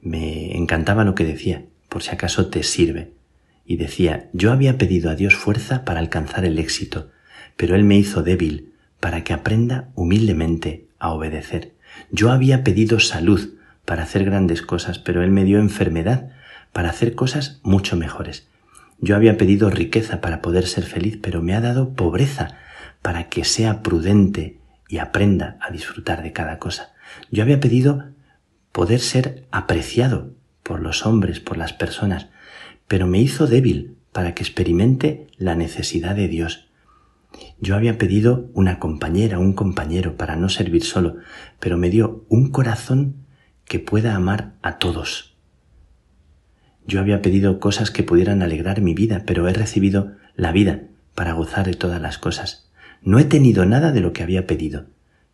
Me 0.00 0.56
encantaba 0.56 1.04
lo 1.04 1.14
que 1.14 1.24
decía, 1.24 1.64
por 1.88 2.02
si 2.02 2.10
acaso 2.10 2.48
te 2.48 2.62
sirve. 2.62 3.12
Y 3.66 3.76
decía, 3.76 4.28
yo 4.32 4.50
había 4.50 4.78
pedido 4.78 5.10
a 5.10 5.14
Dios 5.14 5.34
fuerza 5.34 5.84
para 5.84 6.00
alcanzar 6.00 6.44
el 6.44 6.58
éxito, 6.58 7.10
pero 7.56 7.76
Él 7.76 7.84
me 7.84 7.96
hizo 7.96 8.22
débil 8.22 8.71
para 9.02 9.24
que 9.24 9.32
aprenda 9.32 9.88
humildemente 9.96 10.86
a 11.00 11.10
obedecer. 11.10 11.72
Yo 12.12 12.30
había 12.30 12.62
pedido 12.62 13.00
salud 13.00 13.54
para 13.84 14.04
hacer 14.04 14.24
grandes 14.24 14.62
cosas, 14.62 15.00
pero 15.00 15.24
Él 15.24 15.32
me 15.32 15.42
dio 15.42 15.58
enfermedad 15.58 16.30
para 16.72 16.90
hacer 16.90 17.16
cosas 17.16 17.58
mucho 17.64 17.96
mejores. 17.96 18.46
Yo 19.00 19.16
había 19.16 19.36
pedido 19.36 19.70
riqueza 19.70 20.20
para 20.20 20.40
poder 20.40 20.68
ser 20.68 20.84
feliz, 20.84 21.18
pero 21.20 21.42
me 21.42 21.56
ha 21.56 21.60
dado 21.60 21.94
pobreza 21.94 22.58
para 23.02 23.28
que 23.28 23.44
sea 23.44 23.82
prudente 23.82 24.60
y 24.88 24.98
aprenda 24.98 25.58
a 25.60 25.72
disfrutar 25.72 26.22
de 26.22 26.32
cada 26.32 26.60
cosa. 26.60 26.92
Yo 27.32 27.42
había 27.42 27.58
pedido 27.58 28.04
poder 28.70 29.00
ser 29.00 29.48
apreciado 29.50 30.30
por 30.62 30.78
los 30.78 31.04
hombres, 31.06 31.40
por 31.40 31.56
las 31.56 31.72
personas, 31.72 32.28
pero 32.86 33.08
me 33.08 33.18
hizo 33.18 33.48
débil 33.48 33.96
para 34.12 34.36
que 34.36 34.44
experimente 34.44 35.26
la 35.38 35.56
necesidad 35.56 36.14
de 36.14 36.28
Dios. 36.28 36.68
Yo 37.60 37.76
había 37.76 37.98
pedido 37.98 38.50
una 38.54 38.78
compañera, 38.78 39.38
un 39.38 39.52
compañero 39.52 40.16
para 40.16 40.36
no 40.36 40.48
servir 40.48 40.84
solo, 40.84 41.16
pero 41.60 41.78
me 41.78 41.90
dio 41.90 42.24
un 42.28 42.50
corazón 42.50 43.26
que 43.64 43.78
pueda 43.78 44.14
amar 44.14 44.54
a 44.62 44.78
todos. 44.78 45.36
Yo 46.86 47.00
había 47.00 47.22
pedido 47.22 47.60
cosas 47.60 47.90
que 47.90 48.02
pudieran 48.02 48.42
alegrar 48.42 48.80
mi 48.80 48.94
vida, 48.94 49.22
pero 49.26 49.48
he 49.48 49.52
recibido 49.52 50.12
la 50.34 50.52
vida 50.52 50.82
para 51.14 51.32
gozar 51.32 51.66
de 51.66 51.74
todas 51.74 52.00
las 52.00 52.18
cosas. 52.18 52.70
No 53.02 53.18
he 53.18 53.24
tenido 53.24 53.64
nada 53.64 53.92
de 53.92 54.00
lo 54.00 54.12
que 54.12 54.22
había 54.22 54.46
pedido, 54.46 54.86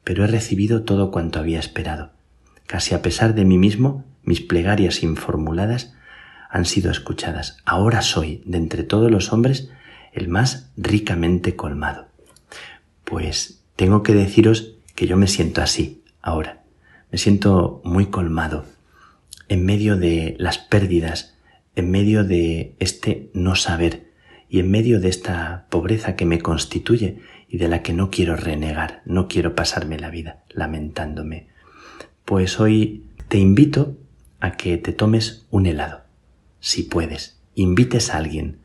pero 0.05 0.25
he 0.25 0.27
recibido 0.27 0.83
todo 0.83 1.11
cuanto 1.11 1.39
había 1.39 1.59
esperado. 1.59 2.12
Casi 2.66 2.95
a 2.95 3.03
pesar 3.03 3.35
de 3.35 3.45
mí 3.45 3.59
mismo, 3.59 4.05
mis 4.23 4.41
plegarias 4.41 5.03
informuladas 5.03 5.95
han 6.51 6.65
sido 6.65 6.91
escuchadas. 6.91 7.59
Ahora 7.65 8.03
soy, 8.03 8.43
de 8.45 8.59
entre 8.59 8.83
todos 8.85 9.11
los 9.11 9.33
hombres, 9.33 9.70
el 10.19 10.28
más 10.28 10.70
ricamente 10.77 11.57
colmado. 11.57 12.09
Pues 13.05 13.65
tengo 13.77 14.03
que 14.03 14.15
deciros 14.15 14.74
que 14.95 15.07
yo 15.07 15.16
me 15.16 15.28
siento 15.28 15.62
así, 15.62 16.03
ahora. 16.20 16.65
Me 17.11 17.19
siento 17.19 17.81
muy 17.85 18.07
colmado, 18.07 18.66
en 19.49 19.65
medio 19.65 19.97
de 19.97 20.36
las 20.39 20.59
pérdidas, 20.59 21.35
en 21.74 21.90
medio 21.90 22.24
de 22.24 22.74
este 22.81 23.31
no 23.32 23.55
saber 23.55 24.11
y 24.49 24.59
en 24.59 24.70
medio 24.70 25.01
de 25.01 25.09
esta 25.09 25.66
pobreza 25.70 26.16
que 26.16 26.27
me 26.27 26.40
constituye 26.40 27.20
y 27.49 27.59
de 27.59 27.69
la 27.69 27.82
que 27.82 27.93
no 27.93 28.11
quiero 28.11 28.36
renegar, 28.36 29.03
no 29.07 29.28
quiero 29.28 29.55
pasarme 29.55 29.99
la 29.99 30.11
vida 30.11 30.43
lamentándome. 30.51 31.49
Pues 32.24 32.61
hoy 32.61 33.07
te 33.28 33.39
invito 33.39 33.97
a 34.40 34.53
que 34.53 34.77
te 34.77 34.93
tomes 34.93 35.47
un 35.51 35.66
helado, 35.66 36.03
si 36.61 36.82
puedes, 36.82 37.40
invites 37.55 38.11
a 38.11 38.19
alguien 38.19 38.59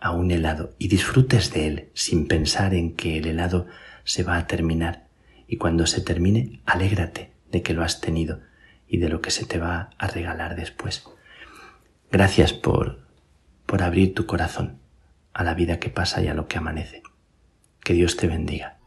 a 0.00 0.12
un 0.12 0.30
helado 0.30 0.74
y 0.78 0.88
disfrutes 0.88 1.52
de 1.52 1.66
él 1.66 1.88
sin 1.94 2.26
pensar 2.26 2.74
en 2.74 2.96
que 2.96 3.18
el 3.18 3.26
helado 3.26 3.66
se 4.04 4.22
va 4.22 4.36
a 4.36 4.46
terminar 4.46 5.06
y 5.46 5.56
cuando 5.56 5.86
se 5.86 6.00
termine, 6.00 6.60
alégrate 6.64 7.32
de 7.50 7.62
que 7.62 7.74
lo 7.74 7.82
has 7.82 8.00
tenido 8.00 8.40
y 8.88 8.98
de 8.98 9.08
lo 9.08 9.20
que 9.20 9.30
se 9.30 9.44
te 9.44 9.58
va 9.58 9.90
a 9.98 10.06
regalar 10.06 10.56
después. 10.56 11.04
Gracias 12.10 12.52
por, 12.52 13.06
por 13.66 13.82
abrir 13.82 14.14
tu 14.14 14.26
corazón 14.26 14.78
a 15.32 15.44
la 15.44 15.54
vida 15.54 15.78
que 15.78 15.90
pasa 15.90 16.22
y 16.22 16.28
a 16.28 16.34
lo 16.34 16.48
que 16.48 16.58
amanece. 16.58 17.02
Que 17.84 17.94
Dios 17.94 18.16
te 18.16 18.26
bendiga. 18.26 18.79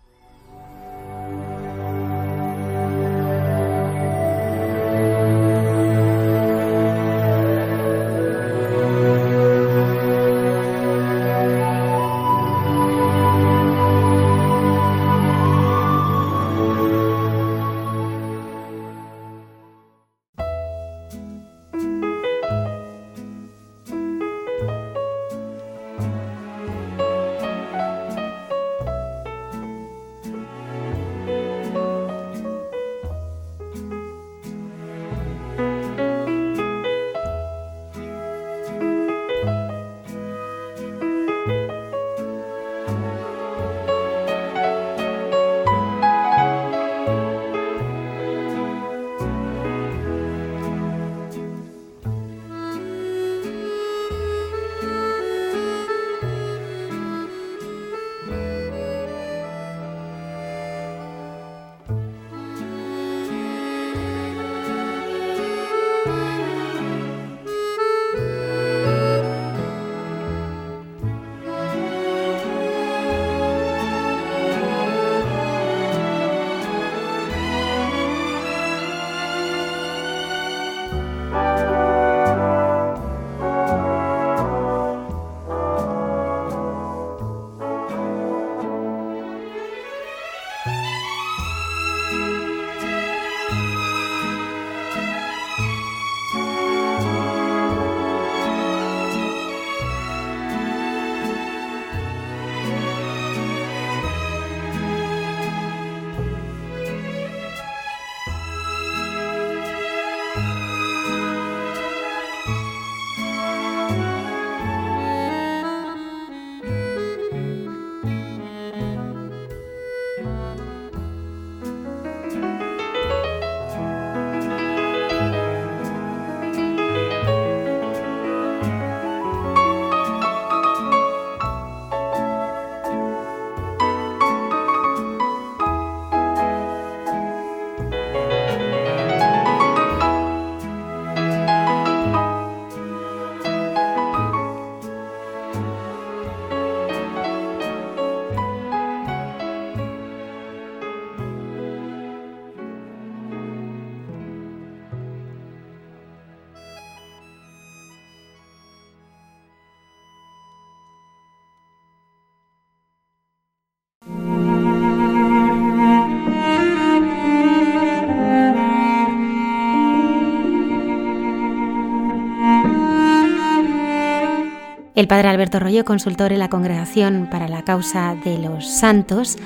El 174.96 175.08
padre 175.08 175.30
Alberto 175.30 175.60
Rollo, 175.60 175.86
consultor 175.86 176.34
en 176.34 176.40
la 176.40 176.50
Congregación 176.50 177.28
para 177.32 177.48
la 177.48 177.64
Causa 177.64 178.16
de 178.24 178.38
los 178.38 178.70
Santos, 178.70 179.38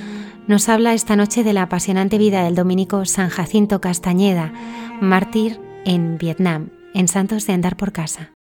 nos 0.45 0.67
habla 0.67 0.93
esta 0.93 1.15
noche 1.15 1.45
de 1.45 1.53
la 1.53 1.61
apasionante 1.61 2.17
vida 2.17 2.43
del 2.43 2.53
dominico 2.53 3.05
San 3.05 3.29
Jacinto 3.29 3.79
Castañeda, 3.79 4.51
mártir 4.99 5.57
en 5.85 6.17
Vietnam, 6.17 6.71
en 6.93 7.07
Santos 7.07 7.47
de 7.47 7.53
Andar 7.53 7.77
por 7.77 7.93
Casa. 7.93 8.33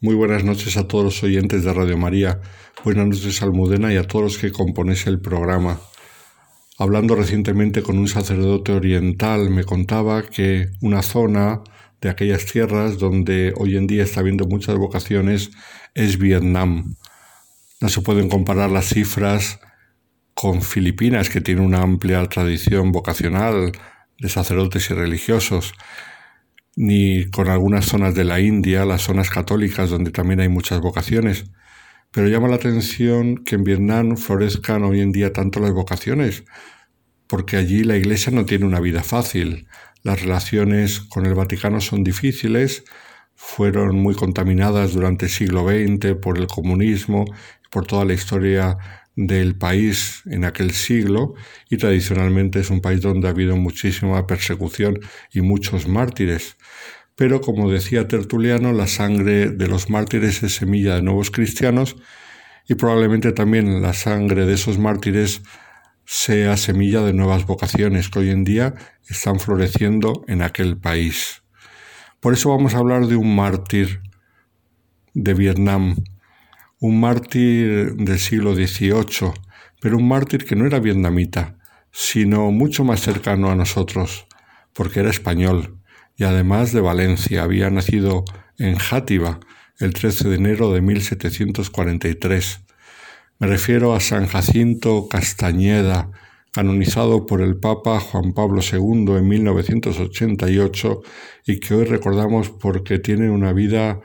Muy 0.00 0.14
buenas 0.14 0.44
noches 0.44 0.78
a 0.78 0.88
todos 0.88 1.04
los 1.04 1.22
oyentes 1.22 1.62
de 1.62 1.74
Radio 1.74 1.98
María, 1.98 2.40
buenas 2.84 3.06
noches 3.06 3.42
Almudena 3.42 3.92
y 3.92 3.98
a 3.98 4.04
todos 4.04 4.24
los 4.24 4.38
que 4.38 4.50
componéis 4.50 5.06
el 5.06 5.20
programa. 5.20 5.78
Hablando 6.78 7.16
recientemente 7.16 7.82
con 7.82 7.98
un 7.98 8.08
sacerdote 8.08 8.72
oriental, 8.72 9.50
me 9.50 9.64
contaba 9.64 10.22
que 10.22 10.68
una 10.80 11.02
zona 11.02 11.60
de 12.00 12.08
aquellas 12.08 12.46
tierras 12.46 12.98
donde 12.98 13.52
hoy 13.58 13.76
en 13.76 13.86
día 13.86 14.04
está 14.04 14.20
habiendo 14.20 14.46
muchas 14.46 14.76
vocaciones 14.76 15.50
es 15.94 16.18
Vietnam. 16.18 16.96
No 17.80 17.88
se 17.88 18.00
pueden 18.02 18.28
comparar 18.28 18.70
las 18.70 18.86
cifras 18.86 19.60
con 20.34 20.62
Filipinas, 20.62 21.30
que 21.30 21.40
tiene 21.40 21.60
una 21.60 21.82
amplia 21.82 22.24
tradición 22.26 22.92
vocacional 22.92 23.72
de 24.18 24.28
sacerdotes 24.28 24.90
y 24.90 24.94
religiosos, 24.94 25.72
ni 26.76 27.30
con 27.30 27.48
algunas 27.48 27.86
zonas 27.86 28.14
de 28.14 28.24
la 28.24 28.40
India, 28.40 28.84
las 28.84 29.02
zonas 29.02 29.30
católicas, 29.30 29.90
donde 29.90 30.10
también 30.10 30.40
hay 30.40 30.48
muchas 30.48 30.80
vocaciones. 30.80 31.44
Pero 32.10 32.28
llama 32.28 32.48
la 32.48 32.56
atención 32.56 33.44
que 33.44 33.54
en 33.54 33.64
Vietnam 33.64 34.16
florezcan 34.16 34.82
hoy 34.84 35.00
en 35.00 35.12
día 35.12 35.32
tanto 35.32 35.60
las 35.60 35.72
vocaciones, 35.72 36.44
porque 37.28 37.56
allí 37.56 37.84
la 37.84 37.96
Iglesia 37.96 38.32
no 38.32 38.44
tiene 38.44 38.66
una 38.66 38.80
vida 38.80 39.02
fácil. 39.02 39.68
Las 40.02 40.20
relaciones 40.20 41.00
con 41.00 41.26
el 41.26 41.34
Vaticano 41.34 41.80
son 41.80 42.04
difíciles, 42.04 42.84
fueron 43.46 43.96
muy 43.96 44.14
contaminadas 44.14 44.94
durante 44.94 45.26
el 45.26 45.30
siglo 45.30 45.68
XX 45.68 46.14
por 46.20 46.38
el 46.38 46.46
comunismo, 46.46 47.26
por 47.70 47.86
toda 47.86 48.04
la 48.04 48.14
historia 48.14 48.78
del 49.16 49.54
país 49.54 50.22
en 50.24 50.44
aquel 50.44 50.72
siglo 50.72 51.34
y 51.68 51.76
tradicionalmente 51.76 52.60
es 52.60 52.70
un 52.70 52.80
país 52.80 53.02
donde 53.02 53.28
ha 53.28 53.30
habido 53.30 53.56
muchísima 53.56 54.26
persecución 54.26 54.98
y 55.32 55.42
muchos 55.42 55.86
mártires. 55.86 56.56
Pero 57.16 57.42
como 57.42 57.70
decía 57.70 58.08
Tertuliano, 58.08 58.72
la 58.72 58.88
sangre 58.88 59.50
de 59.50 59.68
los 59.68 59.90
mártires 59.90 60.42
es 60.42 60.56
semilla 60.56 60.96
de 60.96 61.02
nuevos 61.02 61.30
cristianos 61.30 61.96
y 62.66 62.74
probablemente 62.74 63.32
también 63.32 63.82
la 63.82 63.92
sangre 63.92 64.46
de 64.46 64.54
esos 64.54 64.78
mártires 64.78 65.42
sea 66.06 66.56
semilla 66.56 67.02
de 67.02 67.12
nuevas 67.12 67.46
vocaciones 67.46 68.08
que 68.08 68.20
hoy 68.20 68.30
en 68.30 68.42
día 68.42 68.74
están 69.08 69.38
floreciendo 69.38 70.24
en 70.26 70.42
aquel 70.42 70.78
país. 70.78 71.43
Por 72.24 72.32
eso 72.32 72.48
vamos 72.48 72.74
a 72.74 72.78
hablar 72.78 73.06
de 73.06 73.16
un 73.16 73.36
mártir 73.36 74.00
de 75.12 75.34
Vietnam, 75.34 75.94
un 76.80 76.98
mártir 76.98 77.96
del 77.96 78.18
siglo 78.18 78.54
XVIII, 78.54 79.30
pero 79.78 79.98
un 79.98 80.08
mártir 80.08 80.46
que 80.46 80.56
no 80.56 80.64
era 80.64 80.78
vietnamita, 80.78 81.58
sino 81.92 82.50
mucho 82.50 82.82
más 82.82 83.00
cercano 83.00 83.50
a 83.50 83.54
nosotros, 83.54 84.26
porque 84.72 85.00
era 85.00 85.10
español 85.10 85.82
y 86.16 86.24
además 86.24 86.72
de 86.72 86.80
Valencia, 86.80 87.42
había 87.42 87.68
nacido 87.68 88.24
en 88.56 88.76
Játiva 88.76 89.40
el 89.78 89.92
13 89.92 90.30
de 90.30 90.36
enero 90.36 90.72
de 90.72 90.80
1743. 90.80 92.60
Me 93.38 93.48
refiero 93.48 93.94
a 93.94 94.00
San 94.00 94.28
Jacinto 94.28 95.08
Castañeda, 95.10 96.10
canonizado 96.54 97.26
por 97.26 97.40
el 97.42 97.56
Papa 97.56 97.98
Juan 97.98 98.32
Pablo 98.32 98.60
II 98.62 99.16
en 99.16 99.28
1988 99.28 101.02
y 101.48 101.58
que 101.58 101.74
hoy 101.74 101.84
recordamos 101.84 102.48
porque 102.48 103.00
tiene 103.00 103.28
una 103.28 103.52
vida 103.52 104.00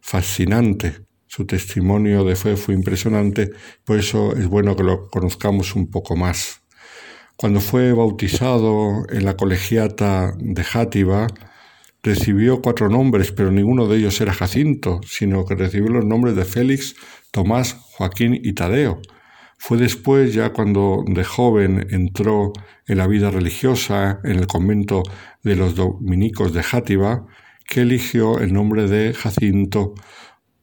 fascinante. 0.00 1.06
Su 1.28 1.46
testimonio 1.46 2.24
de 2.24 2.34
fe 2.34 2.56
fue 2.56 2.74
impresionante, 2.74 3.52
por 3.84 4.00
eso 4.00 4.34
es 4.34 4.48
bueno 4.48 4.74
que 4.74 4.82
lo 4.82 5.08
conozcamos 5.08 5.76
un 5.76 5.92
poco 5.92 6.16
más. 6.16 6.62
Cuando 7.36 7.60
fue 7.60 7.92
bautizado 7.92 9.06
en 9.08 9.24
la 9.24 9.36
colegiata 9.36 10.34
de 10.38 10.64
Játiva, 10.64 11.28
recibió 12.02 12.62
cuatro 12.62 12.88
nombres, 12.88 13.30
pero 13.30 13.52
ninguno 13.52 13.86
de 13.86 13.98
ellos 13.98 14.20
era 14.20 14.34
Jacinto, 14.34 15.00
sino 15.06 15.44
que 15.44 15.54
recibió 15.54 15.88
los 15.92 16.04
nombres 16.04 16.34
de 16.34 16.44
Félix, 16.44 16.96
Tomás, 17.30 17.74
Joaquín 17.74 18.38
y 18.42 18.54
Tadeo. 18.54 19.00
Fue 19.64 19.78
después, 19.78 20.34
ya 20.34 20.52
cuando 20.52 21.04
de 21.06 21.22
joven 21.22 21.86
entró 21.90 22.52
en 22.84 22.98
la 22.98 23.06
vida 23.06 23.30
religiosa 23.30 24.18
en 24.24 24.32
el 24.32 24.48
convento 24.48 25.04
de 25.44 25.54
los 25.54 25.76
dominicos 25.76 26.52
de 26.52 26.64
Játiva, 26.64 27.28
que 27.68 27.82
eligió 27.82 28.40
el 28.40 28.52
nombre 28.52 28.88
de 28.88 29.14
Jacinto 29.14 29.94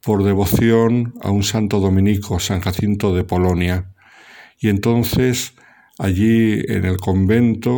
por 0.03 0.25
devoción 0.25 1.13
a 1.21 1.31
un 1.31 1.43
santo 1.43 1.79
dominico, 1.79 2.41
San 2.41 2.59
Jacinto 2.59 3.15
de 3.15 3.23
Polonia. 3.23 3.89
Y 4.59 4.67
entonces 4.67 5.53
allí 5.97 6.59
en 6.67 6.83
el 6.83 6.97
convento 6.97 7.71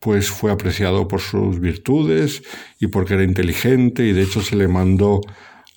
pues 0.00 0.28
fue 0.28 0.50
apreciado 0.50 1.06
por 1.06 1.20
sus 1.20 1.60
virtudes 1.60 2.42
y 2.80 2.88
porque 2.88 3.14
era 3.14 3.22
inteligente 3.22 4.04
y 4.06 4.12
de 4.12 4.22
hecho 4.22 4.42
se 4.42 4.56
le 4.56 4.66
mandó 4.66 5.20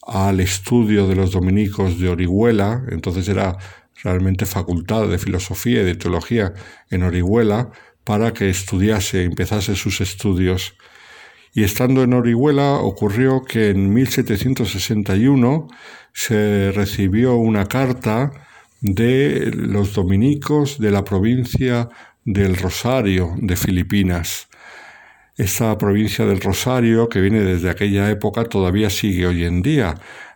al 0.07 0.39
estudio 0.39 1.05
de 1.05 1.15
los 1.15 1.29
dominicos 1.29 1.99
de 1.99 2.09
Orihuela, 2.09 2.83
entonces 2.89 3.27
era 3.27 3.57
realmente 4.05 4.45
facultad 4.45 5.07
de 5.07 5.17
filosofía 5.17 5.81
y 5.81 5.85
de 5.85 5.95
teología 5.95 6.53
en 6.89 7.03
Orihuela, 7.03 7.71
para 8.03 8.33
que 8.33 8.49
estudiase, 8.49 9.23
empezase 9.23 9.75
sus 9.75 9.99
estudios. 9.99 10.75
Y 11.53 11.63
estando 11.63 12.03
en 12.03 12.13
Orihuela 12.13 12.73
ocurrió 12.73 13.43
que 13.43 13.69
en 13.69 13.93
1761 13.93 15.67
se 16.13 16.71
recibió 16.71 17.35
una 17.35 17.65
carta 17.65 18.31
de 18.81 19.51
los 19.55 19.93
dominicos 19.93 20.79
de 20.79 20.91
la 20.91 21.03
provincia 21.03 21.89
del 22.23 22.57
Rosario 22.57 23.33
de 23.37 23.55
Filipinas. 23.55 24.47
Esta 25.37 25.77
provincia 25.77 26.25
del 26.25 26.39
Rosario, 26.39 27.09
que 27.09 27.21
viene 27.21 27.41
desde 27.41 27.69
aquella 27.69 28.09
época, 28.09 28.45
todavía 28.45 28.89
sigue 28.89 29.27
hoy 29.27 29.43
en 29.43 29.61
día. 29.61 29.95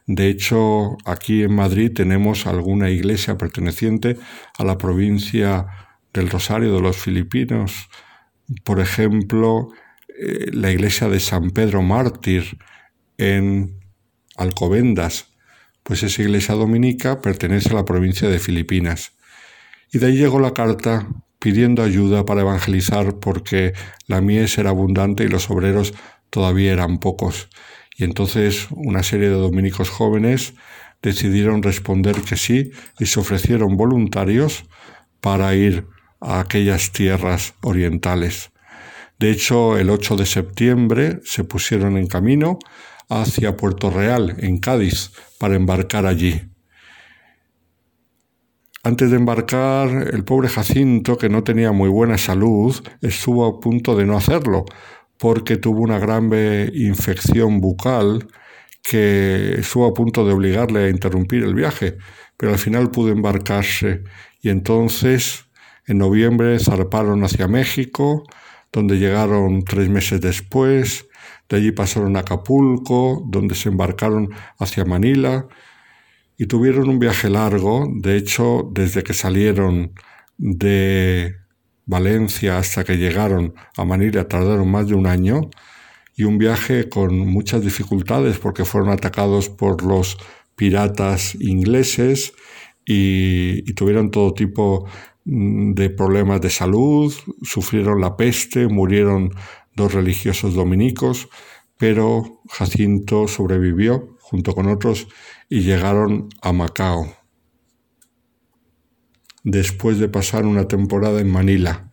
De 0.09 0.27
hecho, 0.27 0.97
aquí 1.05 1.43
en 1.43 1.53
Madrid 1.53 1.91
tenemos 1.93 2.47
alguna 2.47 2.89
iglesia 2.89 3.37
perteneciente 3.37 4.17
a 4.57 4.63
la 4.63 4.75
provincia 4.75 5.67
del 6.11 6.31
Rosario 6.31 6.73
de 6.73 6.81
los 6.81 6.97
Filipinos. 6.97 7.89
Por 8.63 8.79
ejemplo, 8.79 9.69
eh, 10.19 10.47
la 10.51 10.71
iglesia 10.71 11.09
de 11.09 11.19
San 11.19 11.51
Pedro 11.51 11.83
Mártir 11.83 12.57
en 13.19 13.79
Alcobendas, 14.35 15.27
pues 15.83 16.01
esa 16.01 16.23
iglesia 16.23 16.55
dominica 16.55 17.21
pertenece 17.21 17.69
a 17.69 17.75
la 17.75 17.85
provincia 17.85 18.27
de 18.29 18.39
Filipinas. 18.39 19.11
Y 19.93 19.99
de 19.99 20.07
ahí 20.07 20.17
llegó 20.17 20.39
la 20.39 20.55
carta 20.55 21.07
pidiendo 21.37 21.83
ayuda 21.83 22.25
para 22.25 22.41
evangelizar 22.41 23.19
porque 23.19 23.73
la 24.07 24.21
mies 24.21 24.57
era 24.57 24.71
abundante 24.71 25.23
y 25.23 25.27
los 25.27 25.51
obreros 25.51 25.93
todavía 26.31 26.73
eran 26.73 26.97
pocos. 26.97 27.47
Y 27.99 28.05
entonces 28.05 28.67
una 28.71 29.03
serie 29.03 29.27
de 29.27 29.35
dominicos 29.35 29.89
jóvenes 29.89 30.53
decidieron 31.01 31.61
responder 31.61 32.15
que 32.21 32.37
sí 32.37 32.71
y 32.97 33.07
se 33.07 33.19
ofrecieron 33.19 33.75
voluntarios 33.75 34.63
para 35.19 35.53
ir 35.53 35.85
a 36.21 36.39
aquellas 36.39 36.93
tierras 36.93 37.55
orientales. 37.61 38.51
De 39.19 39.29
hecho, 39.31 39.77
el 39.77 39.89
8 39.89 40.15
de 40.15 40.25
septiembre 40.25 41.19
se 41.25 41.43
pusieron 41.43 41.97
en 41.97 42.07
camino 42.07 42.57
hacia 43.09 43.57
Puerto 43.57 43.89
Real, 43.89 44.37
en 44.39 44.59
Cádiz, 44.59 45.11
para 45.37 45.55
embarcar 45.55 46.05
allí. 46.05 46.41
Antes 48.81 49.11
de 49.11 49.17
embarcar, 49.17 49.89
el 50.13 50.23
pobre 50.23 50.47
Jacinto, 50.47 51.17
que 51.17 51.27
no 51.27 51.43
tenía 51.43 51.73
muy 51.73 51.89
buena 51.89 52.17
salud, 52.17 52.81
estuvo 53.01 53.45
a 53.45 53.59
punto 53.59 53.97
de 53.97 54.05
no 54.05 54.15
hacerlo, 54.15 54.63
porque 55.19 55.57
tuvo 55.57 55.81
una 55.81 55.99
grave 55.99 56.71
infección 56.73 57.59
bucal 57.59 58.27
que 58.81 59.59
estuvo 59.59 59.85
a 59.85 59.93
punto 59.93 60.25
de 60.25 60.33
obligarle 60.33 60.85
a 60.85 60.89
interrumpir 60.89 61.43
el 61.43 61.53
viaje, 61.53 61.97
pero 62.37 62.53
al 62.53 62.57
final 62.57 62.89
pudo 62.89 63.09
embarcarse. 63.09 64.03
Y 64.41 64.49
entonces 64.49 65.45
en 65.85 65.97
noviembre 65.97 66.57
zarparon 66.59 67.23
hacia 67.23 67.47
México, 67.47 68.23
donde 68.71 68.97
llegaron 68.97 69.63
tres 69.65 69.89
meses 69.89 70.21
después, 70.21 71.07
de 71.49 71.57
allí 71.57 71.71
pasaron 71.71 72.15
a 72.15 72.21
Acapulco, 72.21 73.23
donde 73.27 73.55
se 73.55 73.69
embarcaron 73.69 74.29
hacia 74.57 74.85
Manila 74.85 75.47
y 76.37 76.45
tuvieron 76.45 76.87
un 76.87 76.99
viaje 76.99 77.29
largo, 77.29 77.87
de 77.93 78.15
hecho 78.15 78.69
desde 78.71 79.03
que 79.03 79.13
salieron 79.13 79.93
de 80.37 81.38
Valencia 81.89 82.59
hasta 82.59 82.83
que 82.83 82.97
llegaron 82.97 83.55
a 83.75 83.83
Manila 83.83 84.27
tardaron 84.27 84.69
más 84.69 84.87
de 84.87 84.93
un 84.93 85.07
año 85.07 85.49
y 86.15 86.23
un 86.23 86.37
viaje 86.37 86.87
con 86.87 87.17
muchas 87.17 87.63
dificultades 87.63 88.37
porque 88.37 88.63
fueron 88.63 88.91
atacados 88.91 89.49
por 89.49 89.83
los 89.83 90.19
piratas 90.55 91.33
ingleses 91.39 92.33
y, 92.85 93.73
tuvieron 93.73 94.11
todo 94.11 94.35
tipo 94.35 94.85
mm, 95.25 95.73
de 95.73 95.89
problemas 95.89 96.41
de 96.41 96.51
salud, 96.51 97.11
sufrieron 97.41 98.01
la 98.01 98.15
peste, 98.15 98.67
murieron 98.67 99.31
dos 99.75 99.91
religiosos 99.91 100.53
dominicos, 100.53 101.27
pero 101.77 102.41
Jacinto 102.49 103.27
sobrevivió 103.27 104.15
junto 104.19 104.53
con 104.53 104.67
otros 104.67 105.07
y 105.49 105.61
llegaron 105.61 106.29
a 106.43 106.53
Macao 106.53 107.18
después 109.43 109.99
de 109.99 110.09
pasar 110.09 110.45
una 110.45 110.67
temporada 110.67 111.21
en 111.21 111.29
Manila. 111.29 111.89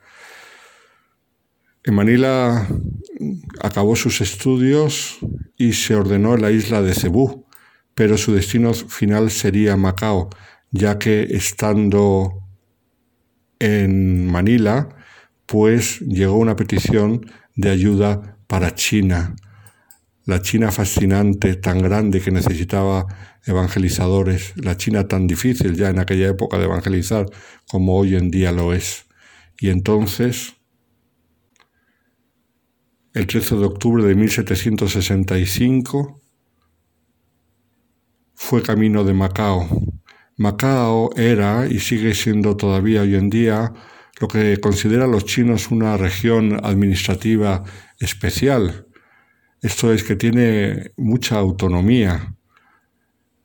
En 1.84 1.94
Manila 1.94 2.66
acabó 3.62 3.94
sus 3.94 4.20
estudios 4.20 5.18
y 5.56 5.74
se 5.74 5.94
ordenó 5.94 6.34
en 6.34 6.42
la 6.42 6.50
isla 6.50 6.82
de 6.82 6.94
Cebú, 6.94 7.46
pero 7.94 8.18
su 8.18 8.34
destino 8.34 8.74
final 8.74 9.30
sería 9.30 9.76
Macao, 9.76 10.28
ya 10.70 10.98
que 10.98 11.22
estando 11.30 12.42
en 13.58 14.26
Manila, 14.26 14.88
pues 15.46 16.00
llegó 16.00 16.36
una 16.36 16.56
petición 16.56 17.24
de 17.54 17.70
ayuda 17.70 18.36
para 18.46 18.74
China, 18.74 19.34
la 20.24 20.42
China 20.42 20.72
fascinante, 20.72 21.54
tan 21.54 21.80
grande 21.80 22.20
que 22.20 22.32
necesitaba 22.32 23.06
evangelizadores, 23.46 24.52
la 24.56 24.76
China 24.76 25.08
tan 25.08 25.26
difícil 25.26 25.76
ya 25.76 25.88
en 25.88 25.98
aquella 25.98 26.28
época 26.28 26.58
de 26.58 26.64
evangelizar 26.64 27.26
como 27.68 27.96
hoy 27.96 28.16
en 28.16 28.30
día 28.30 28.52
lo 28.52 28.74
es. 28.74 29.06
Y 29.58 29.70
entonces, 29.70 30.56
el 33.14 33.26
13 33.26 33.56
de 33.56 33.64
octubre 33.64 34.04
de 34.04 34.14
1765, 34.14 36.20
fue 38.34 38.62
camino 38.62 39.02
de 39.02 39.14
Macao. 39.14 39.66
Macao 40.36 41.10
era 41.16 41.66
y 41.66 41.80
sigue 41.80 42.14
siendo 42.14 42.56
todavía 42.56 43.00
hoy 43.00 43.14
en 43.14 43.30
día 43.30 43.72
lo 44.20 44.28
que 44.28 44.58
consideran 44.58 45.10
los 45.10 45.24
chinos 45.24 45.70
una 45.70 45.96
región 45.96 46.64
administrativa 46.64 47.64
especial. 47.98 48.86
Esto 49.62 49.92
es 49.92 50.04
que 50.04 50.16
tiene 50.16 50.92
mucha 50.96 51.38
autonomía. 51.38 52.35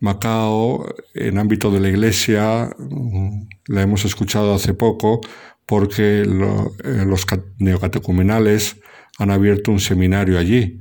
Macao, 0.01 0.95
en 1.13 1.37
ámbito 1.37 1.69
de 1.69 1.79
la 1.79 1.87
Iglesia, 1.87 2.75
la 3.67 3.81
hemos 3.83 4.03
escuchado 4.03 4.55
hace 4.55 4.73
poco 4.73 5.21
porque 5.67 6.21
eh, 6.21 7.05
los 7.05 7.25
neocatecumenales 7.59 8.77
han 9.19 9.29
abierto 9.29 9.71
un 9.71 9.79
seminario 9.79 10.39
allí, 10.39 10.79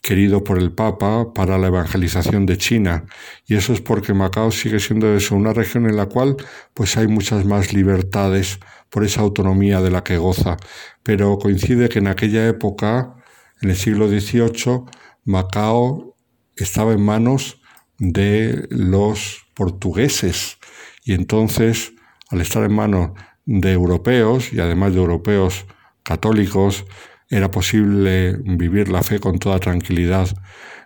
querido 0.00 0.44
por 0.44 0.58
el 0.58 0.70
Papa 0.72 1.32
para 1.34 1.58
la 1.58 1.66
evangelización 1.66 2.46
de 2.46 2.56
China. 2.56 3.04
Y 3.46 3.56
eso 3.56 3.72
es 3.72 3.80
porque 3.80 4.14
Macao 4.14 4.52
sigue 4.52 4.78
siendo 4.78 5.12
eso, 5.12 5.34
una 5.34 5.52
región 5.52 5.86
en 5.86 5.96
la 5.96 6.06
cual 6.06 6.36
pues 6.72 6.96
hay 6.96 7.08
muchas 7.08 7.44
más 7.44 7.72
libertades 7.72 8.60
por 8.90 9.04
esa 9.04 9.22
autonomía 9.22 9.80
de 9.80 9.90
la 9.90 10.04
que 10.04 10.18
goza. 10.18 10.56
Pero 11.02 11.36
coincide 11.36 11.88
que 11.88 11.98
en 11.98 12.06
aquella 12.06 12.46
época, 12.46 13.16
en 13.60 13.70
el 13.70 13.76
siglo 13.76 14.08
XVIII, 14.08 14.84
Macao 15.24 16.16
estaba 16.54 16.92
en 16.92 17.04
manos 17.04 17.61
de 18.02 18.66
los 18.68 19.46
portugueses. 19.54 20.58
Y 21.04 21.12
entonces, 21.14 21.92
al 22.30 22.40
estar 22.40 22.64
en 22.64 22.74
manos 22.74 23.12
de 23.44 23.72
europeos, 23.72 24.52
y 24.52 24.58
además 24.58 24.92
de 24.92 24.98
europeos 24.98 25.66
católicos, 26.02 26.84
era 27.30 27.50
posible 27.52 28.36
vivir 28.44 28.88
la 28.88 29.04
fe 29.04 29.20
con 29.20 29.38
toda 29.38 29.60
tranquilidad. 29.60 30.28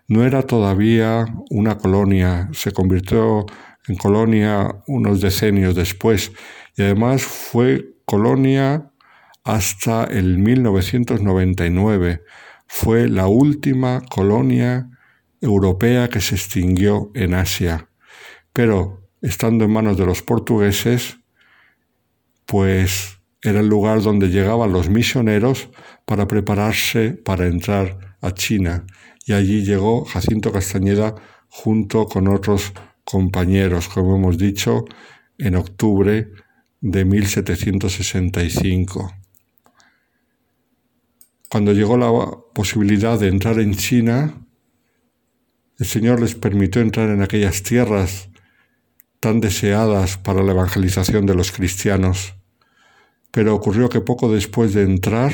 No 0.09 0.25
era 0.25 0.43
todavía 0.43 1.25
una 1.49 1.79
colonia, 1.79 2.51
se 2.53 2.73
convirtió 2.73 3.47
en 3.89 3.97
colonia 3.97 4.83
unos 4.87 5.23
decenios 5.23 5.75
después 5.75 6.33
y 6.77 6.83
además 6.83 7.23
fue 7.23 7.95
colonia 8.05 8.91
hasta 9.43 10.05
el 10.05 10.39
1999. 10.39 12.23
Fue 12.67 13.09
la 13.09 13.27
última 13.27 14.03
colonia 14.03 14.91
europea 15.41 16.09
que 16.09 16.21
se 16.21 16.35
extinguió 16.35 17.11
en 17.15 17.35
Asia. 17.35 17.89
Pero 18.53 19.09
estando 19.23 19.65
en 19.65 19.73
manos 19.73 19.97
de 19.97 20.07
los 20.07 20.23
portugueses, 20.23 21.19
pues 22.47 23.19
era 23.43 23.61
el 23.61 23.69
lugar 23.69 24.03
donde 24.03 24.29
llegaban 24.29 24.73
los 24.73 24.89
misioneros 24.89 25.69
para 26.05 26.27
prepararse 26.27 27.13
para 27.13 27.47
entrar 27.47 28.17
a 28.21 28.33
China. 28.33 28.85
Y 29.25 29.33
allí 29.33 29.65
llegó 29.65 30.05
Jacinto 30.05 30.53
Castañeda 30.53 31.15
junto 31.49 32.07
con 32.07 32.29
otros 32.29 32.73
compañeros, 33.05 33.89
como 33.89 34.17
hemos 34.17 34.39
dicho, 34.39 34.85
en 35.39 35.57
octubre 35.57 36.29
de 36.81 37.05
1765. 37.05 39.13
Cuando 41.49 41.73
llegó 41.73 41.97
la 41.97 42.11
posibilidad 42.55 43.19
de 43.19 43.29
entrar 43.29 43.59
en 43.59 43.75
China, 43.75 44.46
el 45.79 45.87
Señor 45.87 46.21
les 46.21 46.35
permitió 46.35 46.81
entrar 46.81 47.11
en 47.11 47.23
aquellas 47.23 47.63
tierras 47.63 48.31
tan 49.21 49.41
deseadas 49.41 50.17
para 50.17 50.43
la 50.43 50.53
evangelización 50.53 51.27
de 51.27 51.35
los 51.35 51.53
cristianos. 51.53 52.35
Pero 53.31 53.55
ocurrió 53.55 53.89
que 53.89 54.01
poco 54.01 54.33
después 54.33 54.73
de 54.73 54.83
entrar, 54.83 55.33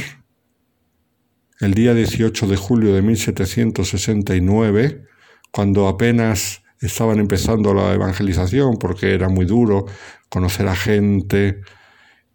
el 1.60 1.74
día 1.74 1.94
18 1.94 2.48
de 2.48 2.56
julio 2.56 2.94
de 2.94 3.02
1769, 3.02 5.04
cuando 5.52 5.86
apenas 5.86 6.62
estaban 6.80 7.20
empezando 7.20 7.74
la 7.74 7.92
evangelización, 7.92 8.78
porque 8.78 9.14
era 9.14 9.28
muy 9.28 9.44
duro 9.44 9.86
conocer 10.28 10.66
a 10.66 10.74
gente 10.74 11.60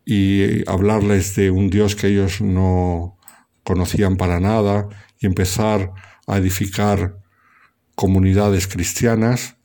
y 0.06 0.68
hablarles 0.70 1.36
de 1.36 1.52
un 1.52 1.70
Dios 1.70 1.98
que 1.98 2.08
ellos 2.08 2.40
no 2.40 3.18
conocían 3.64 4.16
para 4.16 4.40
nada 4.40 4.88
y 5.20 5.26
empezar 5.26 5.92
a 6.26 6.38
edificar 6.38 7.18
comunidades 7.98 8.68
cristianas, 8.68 9.58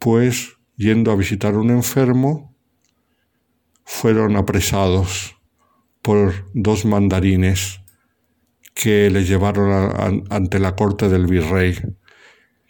pues 0.00 0.58
yendo 0.76 1.12
a 1.12 1.16
visitar 1.16 1.54
a 1.54 1.58
un 1.58 1.70
enfermo, 1.70 2.56
fueron 3.84 4.34
apresados 4.34 5.36
por 6.02 6.50
dos 6.54 6.84
mandarines 6.84 7.80
que 8.74 9.10
le 9.10 9.24
llevaron 9.24 10.24
ante 10.28 10.58
la 10.58 10.74
corte 10.74 11.08
del 11.08 11.28
virrey. 11.28 11.78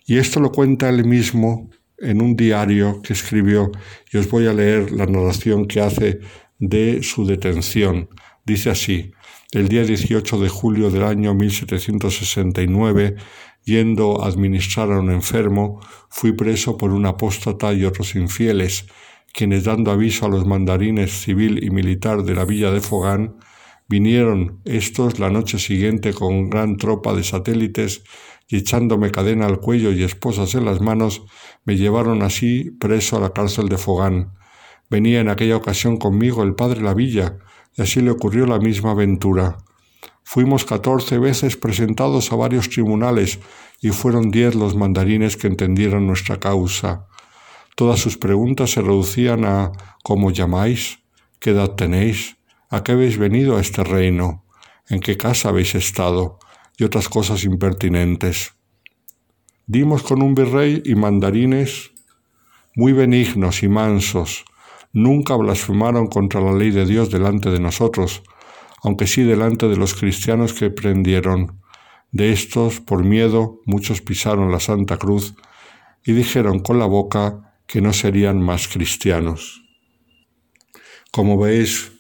Y 0.05 0.19
esto 0.19 0.40
lo 0.40 0.52
cuenta 0.52 0.90
él 0.90 1.06
mismo 1.06 1.70
en 1.97 2.20
un 2.20 2.36
diario 2.36 3.01
que 3.01 3.14
escribió, 3.14 3.73
y 4.12 4.19
os 4.19 4.28
voy 4.28 4.47
a 4.47 4.52
leer 4.52 4.93
la 4.93 5.06
narración 5.06 5.66
que 5.69 5.81
hace 5.81 6.20
de 6.59 7.02
su 7.02 7.24
detención. 7.24 8.10
Dice 8.44 8.69
así, 8.69 9.12
el 9.52 9.69
día 9.69 9.85
18 9.85 10.39
de 10.39 10.51
julio 10.51 10.90
del 10.90 11.05
año 11.05 11.32
1769, 11.32 13.16
yendo 13.64 14.22
a 14.22 14.28
administrar 14.28 14.90
a 14.93 14.98
un 14.98 15.10
enfermo, 15.10 15.80
fui 16.09 16.32
preso 16.32 16.76
por 16.76 16.90
un 16.93 17.06
apóstata 17.06 17.72
y 17.72 17.84
otros 17.84 18.14
infieles, 18.14 18.86
quienes 19.32 19.64
dando 19.64 19.90
aviso 19.90 20.26
a 20.26 20.28
los 20.28 20.47
mandarines 20.47 21.10
civil 21.10 21.62
y 21.62 21.70
militar 21.70 22.22
de 22.22 22.34
la 22.34 22.44
villa 22.44 22.70
de 22.70 22.80
Fogán, 22.80 23.36
vinieron 23.89 24.60
estos 24.64 25.18
la 25.18 25.30
noche 25.30 25.59
siguiente 25.59 26.12
con 26.12 26.51
gran 26.51 26.76
tropa 26.76 27.14
de 27.14 27.24
satélites 27.24 28.05
y 28.48 28.56
echándome 28.56 29.10
cadena 29.10 29.47
al 29.47 29.60
cuello 29.60 29.93
y 29.93 30.02
esposas 30.02 30.55
en 30.55 30.64
las 30.64 30.80
manos, 30.80 31.22
me 31.64 31.76
llevaron 31.76 32.22
así 32.22 32.70
preso 32.70 33.16
a 33.16 33.20
la 33.20 33.32
cárcel 33.32 33.68
de 33.68 33.78
Fogán. 33.78 34.34
Venía 34.90 35.20
en 35.20 35.30
aquella 35.30 35.56
ocasión 35.56 35.97
conmigo 35.97 36.43
el 36.43 36.55
padre 36.55 36.82
la 36.82 36.93
villa, 36.93 37.39
y 37.76 37.82
así 37.82 38.02
le 38.02 38.10
ocurrió 38.10 38.44
la 38.44 38.59
misma 38.59 38.90
aventura. 38.90 39.56
Fuimos 40.24 40.65
catorce 40.65 41.19
veces 41.19 41.57
presentados 41.57 42.32
a 42.32 42.36
varios 42.36 42.69
tribunales 42.69 43.39
y 43.81 43.90
fueron 43.90 44.31
diez 44.31 44.55
los 44.55 44.74
mandarines 44.77 45.36
que 45.36 45.49
entendieron 45.49 46.07
nuestra 46.07 46.39
causa. 46.39 47.07
Todas 47.77 48.01
sus 48.01 48.16
preguntas 48.19 48.70
se 48.70 48.81
reducían 48.81 49.44
a 49.44 49.73
¿cómo 50.03 50.31
llamáis? 50.31 51.01
¿Qué 51.39 51.51
edad 51.51 51.70
tenéis? 51.70 52.36
¿A 52.70 52.82
qué 52.82 52.93
habéis 52.93 53.19
venido 53.19 53.57
a 53.57 53.61
este 53.61 53.82
reino? 53.85 54.44
¿En 54.89 55.01
qué 55.01 55.16
casa 55.16 55.49
habéis 55.49 55.74
estado? 55.74 56.39
y 56.78 56.85
otras 56.85 57.09
cosas 57.09 57.44
impertinentes. 57.44 58.55
Dimos 59.66 60.03
con 60.03 60.23
un 60.23 60.35
virrey 60.35 60.82
y 60.85 60.94
mandarines 60.94 61.93
muy 62.74 62.93
benignos 62.93 63.62
y 63.62 63.69
mansos. 63.69 64.44
Nunca 64.93 65.36
blasfemaron 65.36 66.09
contra 66.09 66.40
la 66.40 66.53
ley 66.53 66.70
de 66.70 66.85
Dios 66.85 67.11
delante 67.11 67.51
de 67.51 67.61
nosotros, 67.61 68.23
aunque 68.82 69.06
sí 69.06 69.22
delante 69.22 69.68
de 69.68 69.76
los 69.76 69.94
cristianos 69.94 70.52
que 70.52 70.70
prendieron. 70.70 71.60
De 72.10 72.32
estos, 72.32 72.80
por 72.80 73.04
miedo, 73.04 73.60
muchos 73.64 74.02
pisaron 74.02 74.52
la 74.52 74.60
Santa 74.60 74.98
Cruz 74.98 75.34
y 76.04 76.12
dijeron 76.12 76.59
con 76.59 76.78
la 76.78 76.86
boca 76.86 77.54
que 77.66 77.80
no 77.80 77.92
serían 77.92 78.42
más 78.42 78.68
cristianos. 78.68 79.64
Como 81.10 81.38
veis, 81.38 81.92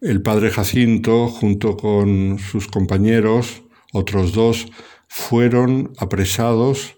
el 0.00 0.22
padre 0.22 0.50
Jacinto, 0.50 1.28
junto 1.28 1.76
con 1.76 2.38
sus 2.38 2.66
compañeros, 2.66 3.62
otros 3.92 4.32
dos, 4.32 4.66
fueron 5.08 5.92
apresados 5.98 6.96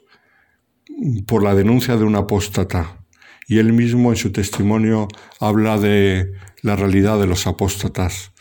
por 1.27 1.43
la 1.43 1.55
denuncia 1.55 1.97
de 1.97 2.05
un 2.05 2.17
apóstata. 2.17 3.05
Y 3.49 3.59
él 3.59 3.73
mismo 3.73 4.11
en 4.11 4.17
su 4.17 4.33
testimonio 4.33 5.09
habla 5.41 5.79
de 5.79 6.33
la 6.63 6.77
realidad 6.77 7.19
de 7.19 7.27
los 7.27 7.47
apóstatas. 7.47 8.32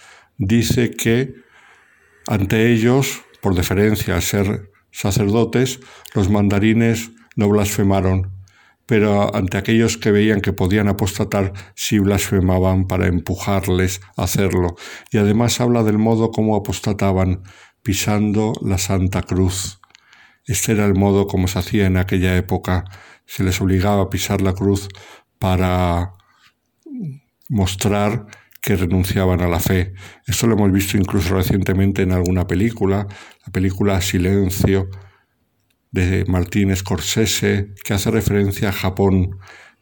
Dice 0.43 0.89
que 0.89 1.35
ante 2.25 2.73
ellos, 2.73 3.21
por 3.41 3.53
deferencia 3.53 4.15
a 4.15 4.21
ser 4.21 4.71
sacerdotes, 4.89 5.79
los 6.15 6.31
mandarines 6.31 7.11
no 7.35 7.47
blasfemaron, 7.47 8.31
pero 8.87 9.35
ante 9.35 9.59
aquellos 9.59 9.97
que 9.97 10.09
veían 10.09 10.41
que 10.41 10.51
podían 10.51 10.87
apostatar, 10.87 11.53
sí 11.75 11.99
blasfemaban 11.99 12.87
para 12.87 13.05
empujarles 13.05 14.01
a 14.17 14.23
hacerlo. 14.23 14.75
Y 15.11 15.19
además 15.19 15.61
habla 15.61 15.83
del 15.83 15.99
modo 15.99 16.31
como 16.31 16.55
apostataban, 16.55 17.43
pisando 17.83 18.53
la 18.63 18.79
Santa 18.79 19.21
Cruz. 19.21 19.79
Este 20.47 20.71
era 20.71 20.87
el 20.87 20.95
modo 20.95 21.27
como 21.27 21.47
se 21.47 21.59
hacía 21.59 21.85
en 21.85 21.97
aquella 21.97 22.35
época. 22.35 22.85
Se 23.27 23.43
les 23.43 23.61
obligaba 23.61 24.01
a 24.01 24.09
pisar 24.09 24.41
la 24.41 24.53
cruz 24.53 24.89
para 25.37 26.15
mostrar 27.47 28.25
que 28.61 28.75
renunciaban 28.75 29.41
a 29.41 29.47
la 29.47 29.59
fe. 29.59 29.93
Esto 30.27 30.47
lo 30.47 30.53
hemos 30.53 30.71
visto 30.71 30.97
incluso 30.97 31.35
recientemente 31.35 32.03
en 32.03 32.11
alguna 32.11 32.45
película, 32.45 33.07
la 33.45 33.51
película 33.51 33.99
Silencio 34.01 34.87
de 35.91 36.23
Martín 36.27 36.73
Scorsese, 36.75 37.73
que 37.83 37.93
hace 37.93 38.11
referencia 38.11 38.69
a 38.69 38.73
Japón, 38.73 39.39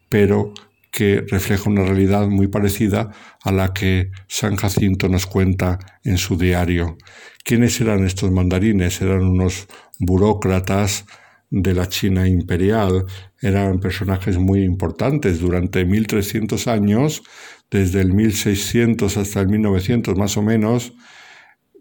pero 0.07 0.53
que 0.91 1.23
refleja 1.27 1.69
una 1.69 1.83
realidad 1.83 2.27
muy 2.27 2.47
parecida 2.47 3.11
a 3.43 3.51
la 3.51 3.73
que 3.73 4.11
San 4.27 4.55
Jacinto 4.55 5.07
nos 5.07 5.27
cuenta 5.27 5.77
en 6.03 6.17
su 6.17 6.37
diario. 6.37 6.97
¿Quiénes 7.43 7.79
eran 7.79 8.05
estos 8.05 8.31
mandarines? 8.31 9.01
Eran 9.01 9.23
unos 9.23 9.67
burócratas 9.99 11.05
de 11.51 11.73
la 11.73 11.87
China 11.89 12.27
imperial, 12.27 13.05
eran 13.41 13.79
personajes 13.79 14.37
muy 14.37 14.63
importantes 14.63 15.39
durante 15.39 15.83
1300 15.83 16.67
años, 16.67 17.23
desde 17.71 18.01
el 18.01 18.13
1600 18.13 19.17
hasta 19.17 19.41
el 19.41 19.49
1900 19.49 20.17
más 20.17 20.37
o 20.37 20.41
menos, 20.41 20.93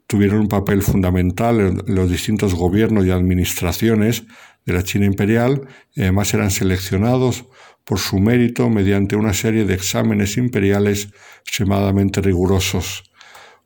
tuvieron 0.06 0.40
un 0.40 0.48
papel 0.48 0.82
fundamental 0.82 1.60
en 1.60 1.94
los 1.94 2.10
distintos 2.10 2.54
gobiernos 2.54 3.06
y 3.06 3.10
administraciones 3.10 4.24
de 4.64 4.74
la 4.74 4.82
China 4.82 5.06
imperial 5.06 5.66
además 5.96 6.34
eran 6.34 6.50
seleccionados 6.50 7.46
por 7.84 7.98
su 7.98 8.18
mérito 8.18 8.68
mediante 8.68 9.16
una 9.16 9.32
serie 9.32 9.64
de 9.64 9.72
exámenes 9.72 10.36
imperiales 10.36 11.08
extremadamente 11.40 12.20
rigurosos. 12.20 13.10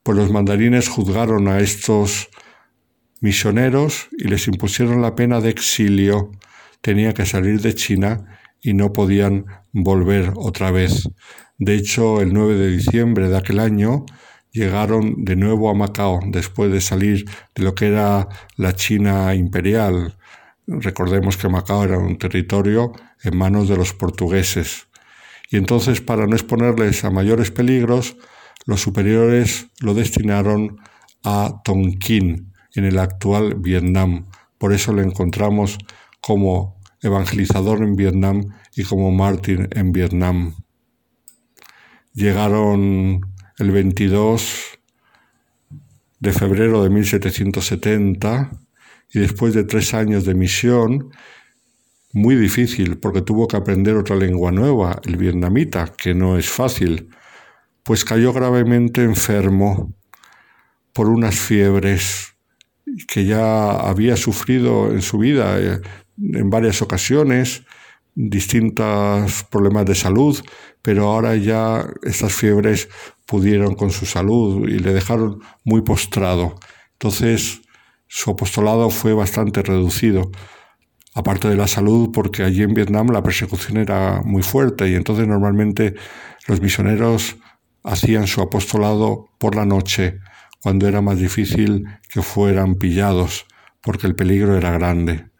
Pues 0.04 0.16
los 0.16 0.30
mandarines 0.30 0.88
juzgaron 0.88 1.48
a 1.48 1.58
estos 1.58 2.28
misioneros 3.20 4.08
y 4.16 4.28
les 4.28 4.46
impusieron 4.46 5.02
la 5.02 5.16
pena 5.16 5.40
de 5.40 5.50
exilio. 5.50 6.30
Tenía 6.80 7.14
que 7.14 7.26
salir 7.26 7.60
de 7.60 7.74
China 7.74 8.38
y 8.60 8.74
no 8.74 8.92
podían 8.92 9.46
volver 9.72 10.32
otra 10.36 10.70
vez. 10.70 11.08
De 11.64 11.76
hecho, 11.76 12.20
el 12.20 12.32
9 12.32 12.56
de 12.56 12.68
diciembre 12.70 13.28
de 13.28 13.36
aquel 13.36 13.60
año, 13.60 14.04
llegaron 14.50 15.24
de 15.24 15.36
nuevo 15.36 15.70
a 15.70 15.74
Macao 15.74 16.18
después 16.26 16.72
de 16.72 16.80
salir 16.80 17.24
de 17.54 17.62
lo 17.62 17.76
que 17.76 17.86
era 17.86 18.28
la 18.56 18.74
China 18.74 19.32
imperial. 19.36 20.16
Recordemos 20.66 21.36
que 21.36 21.48
Macao 21.48 21.84
era 21.84 21.98
un 21.98 22.18
territorio 22.18 22.90
en 23.22 23.36
manos 23.36 23.68
de 23.68 23.76
los 23.76 23.94
portugueses. 23.94 24.88
Y 25.52 25.56
entonces, 25.56 26.00
para 26.00 26.26
no 26.26 26.34
exponerles 26.34 27.04
a 27.04 27.10
mayores 27.10 27.52
peligros, 27.52 28.16
los 28.66 28.80
superiores 28.80 29.68
lo 29.78 29.94
destinaron 29.94 30.80
a 31.22 31.62
Tonkin, 31.64 32.52
en 32.74 32.84
el 32.84 32.98
actual 32.98 33.54
Vietnam. 33.54 34.26
Por 34.58 34.72
eso 34.72 34.92
lo 34.92 35.00
encontramos 35.02 35.78
como 36.20 36.80
evangelizador 37.02 37.84
en 37.84 37.94
Vietnam 37.94 38.52
y 38.74 38.82
como 38.82 39.12
mártir 39.12 39.68
en 39.70 39.92
Vietnam. 39.92 40.56
Llegaron 42.14 43.20
el 43.58 43.70
22 43.70 44.78
de 46.20 46.32
febrero 46.32 46.82
de 46.84 46.90
1770 46.90 48.50
y 49.12 49.18
después 49.18 49.54
de 49.54 49.64
tres 49.64 49.94
años 49.94 50.24
de 50.24 50.34
misión, 50.34 51.10
muy 52.12 52.36
difícil 52.36 52.98
porque 52.98 53.22
tuvo 53.22 53.48
que 53.48 53.56
aprender 53.56 53.96
otra 53.96 54.16
lengua 54.16 54.52
nueva, 54.52 55.00
el 55.04 55.16
vietnamita, 55.16 55.92
que 55.96 56.14
no 56.14 56.38
es 56.38 56.48
fácil, 56.48 57.08
pues 57.82 58.04
cayó 58.04 58.32
gravemente 58.32 59.02
enfermo 59.02 59.94
por 60.92 61.08
unas 61.08 61.34
fiebres 61.34 62.34
que 63.08 63.24
ya 63.24 63.70
había 63.70 64.16
sufrido 64.16 64.90
en 64.92 65.02
su 65.02 65.18
vida 65.18 65.58
eh, 65.58 65.80
en 66.18 66.50
varias 66.50 66.82
ocasiones, 66.82 67.62
distintos 68.14 69.44
problemas 69.44 69.86
de 69.86 69.94
salud, 69.94 70.38
pero 70.82 71.08
ahora 71.08 71.36
ya 71.36 71.86
estas 72.02 72.34
fiebres 72.34 72.88
pudieron 73.26 73.74
con 73.74 73.90
su 73.90 74.06
salud 74.06 74.68
y 74.68 74.78
le 74.78 74.92
dejaron 74.92 75.40
muy 75.64 75.82
postrado. 75.82 76.56
Entonces 76.92 77.62
su 78.06 78.30
apostolado 78.30 78.90
fue 78.90 79.14
bastante 79.14 79.62
reducido, 79.62 80.30
aparte 81.14 81.48
de 81.48 81.56
la 81.56 81.66
salud, 81.66 82.10
porque 82.12 82.42
allí 82.42 82.62
en 82.62 82.74
Vietnam 82.74 83.08
la 83.08 83.22
persecución 83.22 83.78
era 83.78 84.20
muy 84.22 84.42
fuerte 84.42 84.88
y 84.88 84.94
entonces 84.94 85.26
normalmente 85.26 85.94
los 86.46 86.60
misioneros 86.60 87.36
hacían 87.84 88.26
su 88.26 88.40
apostolado 88.40 89.30
por 89.38 89.56
la 89.56 89.64
noche, 89.64 90.18
cuando 90.62 90.86
era 90.86 91.00
más 91.00 91.18
difícil 91.18 91.86
que 92.08 92.22
fueran 92.22 92.76
pillados, 92.76 93.46
porque 93.80 94.06
el 94.06 94.14
peligro 94.14 94.56
era 94.56 94.70
grande. 94.72 95.30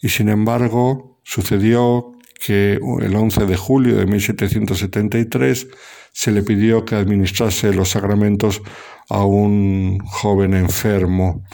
Y 0.00 0.10
sin 0.10 0.28
embargo, 0.28 1.11
sucedió 1.22 2.12
que 2.44 2.74
el 2.74 3.14
11 3.14 3.46
de 3.46 3.56
julio 3.56 3.96
de 3.96 4.06
1773 4.06 5.68
se 6.12 6.30
le 6.32 6.42
pidió 6.42 6.84
que 6.84 6.96
administrase 6.96 7.72
los 7.72 7.90
sacramentos 7.90 8.62
a 9.08 9.24
un 9.24 9.98
joven 10.00 10.54
enfermo 10.54 11.44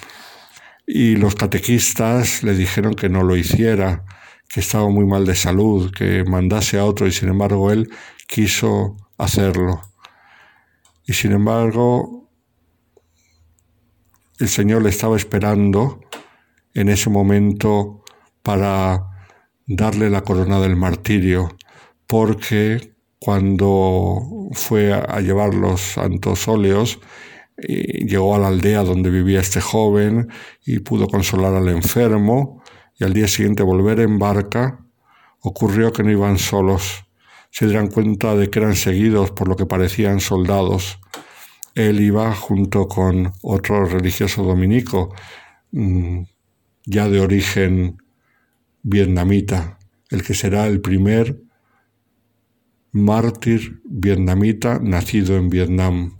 y 0.86 1.16
los 1.16 1.34
catequistas 1.34 2.42
le 2.42 2.54
dijeron 2.54 2.94
que 2.94 3.08
no 3.08 3.22
lo 3.22 3.36
hiciera, 3.36 4.04
que 4.48 4.60
estaba 4.60 4.88
muy 4.88 5.04
mal 5.04 5.26
de 5.26 5.34
salud, 5.34 5.92
que 5.92 6.24
mandase 6.24 6.78
a 6.78 6.84
otro 6.86 7.06
y 7.06 7.12
sin 7.12 7.28
embargo 7.28 7.70
él 7.70 7.90
quiso 8.26 8.96
hacerlo. 9.18 9.82
Y 11.06 11.12
sin 11.12 11.32
embargo 11.32 12.30
el 14.38 14.48
Señor 14.48 14.82
le 14.82 14.90
estaba 14.90 15.16
esperando 15.16 16.00
en 16.72 16.88
ese 16.88 17.10
momento 17.10 18.02
para 18.42 19.07
darle 19.68 20.10
la 20.10 20.22
corona 20.22 20.58
del 20.58 20.74
martirio, 20.74 21.56
porque 22.06 22.94
cuando 23.20 24.48
fue 24.52 24.92
a 24.92 25.20
llevar 25.20 25.54
los 25.54 25.80
santos 25.80 26.48
óleos, 26.48 26.98
llegó 27.56 28.34
a 28.34 28.38
la 28.38 28.48
aldea 28.48 28.82
donde 28.82 29.10
vivía 29.10 29.40
este 29.40 29.60
joven 29.60 30.28
y 30.64 30.78
pudo 30.80 31.06
consolar 31.06 31.54
al 31.54 31.68
enfermo, 31.68 32.62
y 32.98 33.04
al 33.04 33.12
día 33.12 33.28
siguiente 33.28 33.62
volver 33.62 34.00
en 34.00 34.18
barca, 34.18 34.84
ocurrió 35.40 35.92
que 35.92 36.02
no 36.02 36.10
iban 36.10 36.38
solos, 36.38 37.04
se 37.50 37.66
dieron 37.66 37.88
cuenta 37.88 38.34
de 38.34 38.50
que 38.50 38.58
eran 38.58 38.74
seguidos 38.74 39.30
por 39.30 39.48
lo 39.48 39.56
que 39.56 39.66
parecían 39.66 40.20
soldados. 40.20 40.98
Él 41.74 42.00
iba 42.00 42.34
junto 42.34 42.88
con 42.88 43.32
otro 43.42 43.84
religioso 43.84 44.42
dominico, 44.42 45.14
mm, 45.72 46.22
ya 46.86 47.08
de 47.08 47.20
origen 47.20 47.98
vietnamita, 48.88 49.78
el 50.10 50.22
que 50.22 50.34
será 50.34 50.66
el 50.66 50.80
primer 50.80 51.42
mártir 52.92 53.82
vietnamita 53.84 54.78
nacido 54.82 55.36
en 55.36 55.50
Vietnam. 55.50 56.16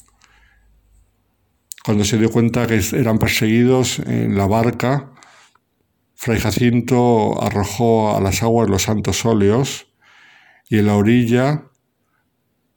Cuando 1.84 2.04
se 2.04 2.18
dio 2.18 2.30
cuenta 2.30 2.66
que 2.66 2.80
eran 2.92 3.18
perseguidos 3.18 4.00
en 4.00 4.36
la 4.36 4.46
barca, 4.46 5.12
Fray 6.14 6.38
Jacinto 6.38 7.42
arrojó 7.42 8.14
a 8.14 8.20
las 8.20 8.42
aguas 8.42 8.68
los 8.68 8.82
santos 8.82 9.24
óleos 9.24 9.86
y 10.68 10.78
en 10.78 10.86
la 10.86 10.96
orilla, 10.96 11.70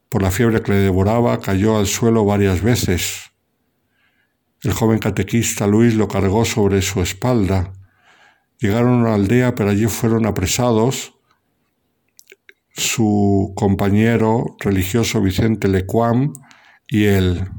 por 0.08 0.22
la 0.22 0.32
fiebre 0.32 0.62
que 0.62 0.72
le 0.72 0.78
devoraba, 0.78 1.42
cayó 1.42 1.78
al 1.78 1.88
suelo 1.88 2.24
varias 2.24 2.62
veces. 2.62 3.32
El 4.64 4.72
joven 4.72 5.00
catequista 5.00 5.68
Luis 5.68 5.96
lo 5.96 6.08
cargó 6.08 6.46
sobre 6.46 6.82
su 6.82 7.02
espalda 7.02 7.74
Llegaron 8.62 8.94
a 8.94 8.98
una 8.98 9.14
aldea, 9.16 9.56
pero 9.56 9.72
allí 9.72 9.88
fueron 9.88 10.28
apresados 10.28 11.16
su 12.74 13.54
compañero 13.56 14.56
religioso 14.60 15.20
Vicente 15.20 15.68
Lecuam 15.68 16.34
y 16.88 17.06
él. 17.06 17.50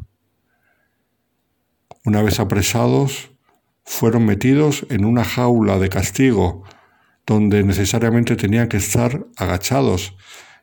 Una 2.05 2.23
vez 2.23 2.39
apresados, 2.39 3.33
fueron 3.85 4.25
metidos 4.27 4.87
en 4.91 5.05
una 5.05 5.25
jaula 5.25 5.81
de 5.81 5.89
castigo, 5.89 6.63
donde 7.27 7.65
necesariamente 7.65 8.37
tenían 8.37 8.69
que 8.69 8.77
estar 8.77 9.27
agachados, 9.37 10.17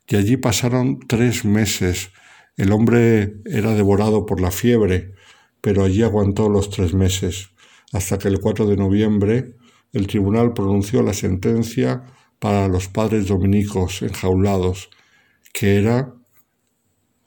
y 0.07 0.15
allí 0.15 0.37
pasaron 0.37 0.99
tres 0.99 1.43
meses. 1.43 2.11
El 2.55 2.71
hombre 2.71 3.41
era 3.43 3.73
devorado 3.73 4.25
por 4.25 4.39
la 4.39 4.51
fiebre, 4.51 5.15
pero 5.59 5.83
allí 5.83 6.01
aguantó 6.01 6.47
los 6.47 6.69
tres 6.69 6.93
meses, 6.93 7.49
hasta 7.91 8.17
que 8.17 8.29
el 8.29 8.39
4 8.39 8.67
de 8.67 8.77
noviembre 8.77 9.58
el 9.93 10.07
tribunal 10.07 10.53
pronunció 10.53 11.01
la 11.01 11.13
sentencia 11.13 12.03
para 12.39 12.67
los 12.67 12.87
padres 12.87 13.27
dominicos 13.27 14.01
enjaulados, 14.01 14.89
que 15.53 15.77
era 15.77 16.13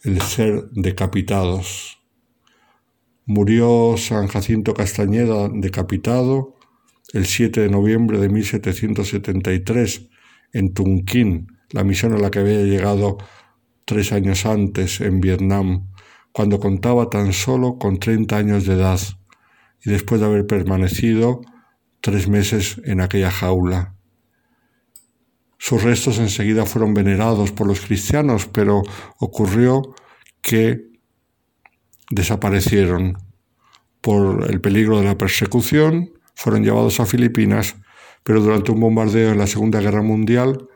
el 0.03 0.21
ser 0.21 0.71
decapitados. 0.71 1.99
Murió 3.25 3.95
San 3.97 4.27
Jacinto 4.27 4.75
Castañeda 4.75 5.49
decapitado 5.49 6.57
el 7.13 7.27
7 7.27 7.61
de 7.61 7.69
noviembre 7.69 8.19
de 8.19 8.29
1773 8.29 10.09
en 10.53 10.73
Tonkin, 10.73 11.47
la 11.71 11.85
misión 11.85 12.15
a 12.15 12.19
la 12.19 12.31
que 12.31 12.41
había 12.41 12.63
llegado 12.63 13.19
tres 13.85 14.13
años 14.13 14.47
antes 14.47 15.01
en 15.01 15.21
Vietnam, 15.21 15.89
cuando 16.33 16.59
contaba 16.59 17.11
tan 17.11 17.33
solo 17.33 17.79
con 17.79 17.99
30 17.99 18.37
años 18.37 18.67
de 18.67 18.75
edad 18.75 19.01
y 19.85 19.91
después 19.91 20.21
de 20.21 20.27
haber 20.27 20.47
permanecido 20.47 21.43
tres 22.03 22.29
meses 22.29 22.79
en 22.85 23.01
aquella 23.01 23.31
jaula. 23.31 23.95
Sus 25.57 25.83
restos 25.83 26.19
enseguida 26.19 26.66
fueron 26.66 26.93
venerados 26.93 27.53
por 27.53 27.66
los 27.66 27.81
cristianos, 27.81 28.47
pero 28.47 28.83
ocurrió 29.19 29.95
que 30.43 30.91
desaparecieron 32.11 33.16
por 34.01 34.51
el 34.51 34.61
peligro 34.61 34.99
de 34.99 35.05
la 35.05 35.16
persecución, 35.16 36.11
fueron 36.35 36.65
llevados 36.65 36.99
a 36.99 37.07
Filipinas, 37.07 37.77
pero 38.24 38.43
durante 38.43 38.73
un 38.73 38.81
bombardeo 38.81 39.31
en 39.31 39.39
la 39.39 39.47
Segunda 39.47 39.81
Guerra 39.81 40.03
Mundial 40.03 40.69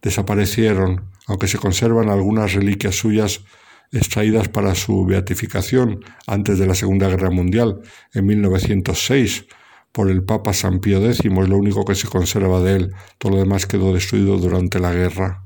desaparecieron, 0.00 1.10
aunque 1.26 1.48
se 1.48 1.58
conservan 1.58 2.08
algunas 2.08 2.54
reliquias 2.54 2.96
suyas 2.96 3.44
extraídas 3.92 4.48
para 4.48 4.74
su 4.74 5.04
beatificación 5.04 6.02
antes 6.26 6.58
de 6.58 6.66
la 6.66 6.74
Segunda 6.74 7.08
Guerra 7.08 7.30
Mundial, 7.30 7.82
en 8.14 8.24
1906, 8.24 9.44
por 9.92 10.10
el 10.10 10.24
Papa 10.24 10.52
San 10.52 10.80
Pío 10.80 10.98
X, 11.04 11.20
es 11.24 11.48
lo 11.48 11.56
único 11.56 11.84
que 11.84 11.94
se 11.94 12.08
conserva 12.08 12.60
de 12.60 12.76
él, 12.76 12.94
todo 13.18 13.32
lo 13.32 13.38
demás 13.38 13.66
quedó 13.66 13.92
destruido 13.92 14.38
durante 14.38 14.80
la 14.80 14.92
guerra. 14.92 15.44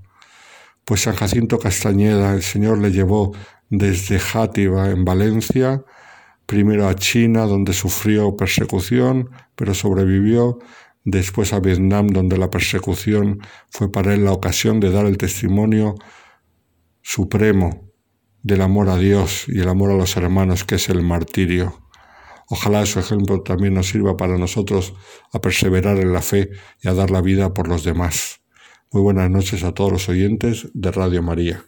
Pues 0.85 1.03
San 1.03 1.17
Jacinto 1.17 1.59
Castañeda, 1.59 2.33
el 2.33 2.43
Señor 2.43 2.79
le 2.79 2.93
llevó 2.93 3.33
desde 3.69 4.21
Játiva, 4.21 4.91
en 4.91 5.05
Valencia, 5.05 5.85
primero 6.47 6.89
a 6.89 6.95
China, 6.95 7.43
donde 7.43 7.73
sufrió 7.73 8.37
persecución, 8.37 9.31
pero 9.57 9.75
sobrevivió, 9.75 10.61
después 11.05 11.53
a 11.53 11.61
Vietnam, 11.61 12.09
donde 12.09 12.39
la 12.39 12.51
persecución 12.51 13.41
fue 13.71 13.91
para 13.91 14.15
él 14.15 14.25
la 14.25 14.33
ocasión 14.33 14.81
de 14.81 14.91
dar 14.91 15.07
el 15.07 15.19
testimonio 15.19 15.95
supremo 17.03 17.93
del 18.43 18.63
amor 18.63 18.89
a 18.89 18.97
Dios 18.97 19.47
y 19.49 19.61
el 19.61 19.69
amor 19.69 19.91
a 19.91 19.95
los 19.95 20.17
hermanos, 20.17 20.65
que 20.65 20.77
es 20.77 20.89
el 20.89 21.03
martirio. 21.03 21.86
Ojalá 22.49 22.87
su 22.87 23.01
ejemplo 23.01 23.43
también 23.43 23.75
nos 23.75 23.89
sirva 23.89 24.17
para 24.17 24.39
nosotros 24.39 24.95
a 25.33 25.41
perseverar 25.41 25.99
en 25.99 26.13
la 26.13 26.23
fe 26.23 26.51
y 26.81 26.89
a 26.89 26.95
dar 26.95 27.11
la 27.11 27.21
vida 27.21 27.53
por 27.53 27.69
los 27.69 27.83
demás. 27.83 28.41
Muy 28.93 29.03
buenas 29.03 29.31
noches 29.31 29.65
a 29.65 29.73
todos 29.73 29.93
los 29.93 30.09
oyentes 30.09 30.69
de 30.73 30.93
Radio 30.93 31.23
María. 31.23 31.65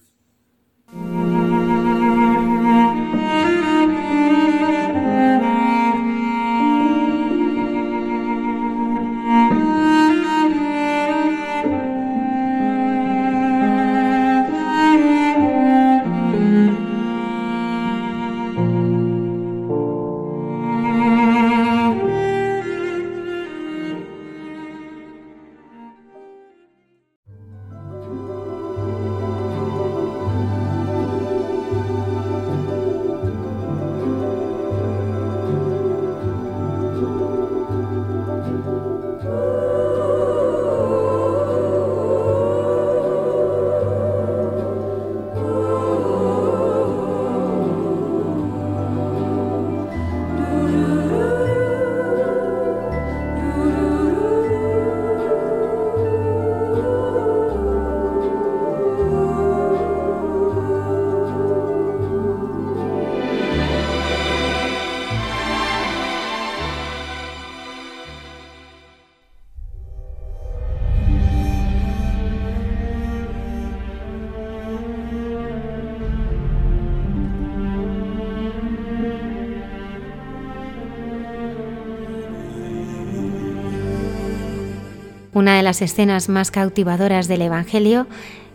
Las 85.78 85.92
escenas 85.92 86.28
más 86.28 86.50
cautivadoras 86.50 87.28
del 87.28 87.40
Evangelio 87.40 88.08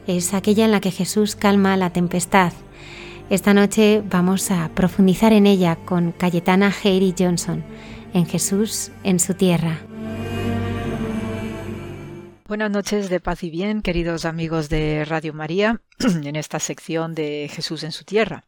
es 0.08 0.34
aquella 0.34 0.66
en 0.66 0.72
la 0.72 0.82
que 0.82 0.92
Jesús 0.92 1.38
calma 1.38 1.78
la 1.78 1.92
tempestad. 1.92 2.52
Esta 3.30 3.54
noche 3.54 4.04
vamos 4.10 4.52
a 4.52 4.68
profundizar 4.76 5.32
en 5.32 5.48
ella 5.48 5.78
con 5.78 6.12
Cayetana 6.12 6.74
Heiri 6.84 7.16
Johnson, 7.18 7.64
en 8.14 8.26
Jesús 8.26 8.92
en 9.06 9.22
su 9.22 9.36
tierra. 9.36 9.80
Buenas 12.46 12.72
noches 12.72 13.10
de 13.10 13.22
paz 13.22 13.42
y 13.44 13.50
bien, 13.50 13.82
queridos 13.82 14.26
amigos 14.26 14.68
de 14.68 15.06
Radio 15.06 15.34
María, 15.34 15.80
en 16.00 16.36
esta 16.36 16.60
sección 16.60 17.16
de 17.16 17.50
Jesús 17.50 17.84
en 17.84 17.94
su 17.94 18.04
tierra. 18.04 18.44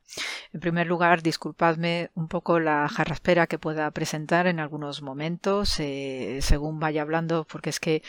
En 0.53 0.59
primer 0.59 0.88
lugar, 0.88 1.22
disculpadme 1.22 2.09
un 2.15 2.27
poco 2.27 2.59
la 2.59 2.88
jarraspera 2.88 3.47
que 3.47 3.59
pueda 3.59 3.89
presentar 3.91 4.47
en 4.47 4.59
algunos 4.59 5.01
momentos, 5.01 5.80
eh, 5.80 6.39
según 6.41 6.80
vaya 6.80 7.01
hablando, 7.01 7.45
porque 7.45 7.69
es 7.69 7.80
que 7.80 8.03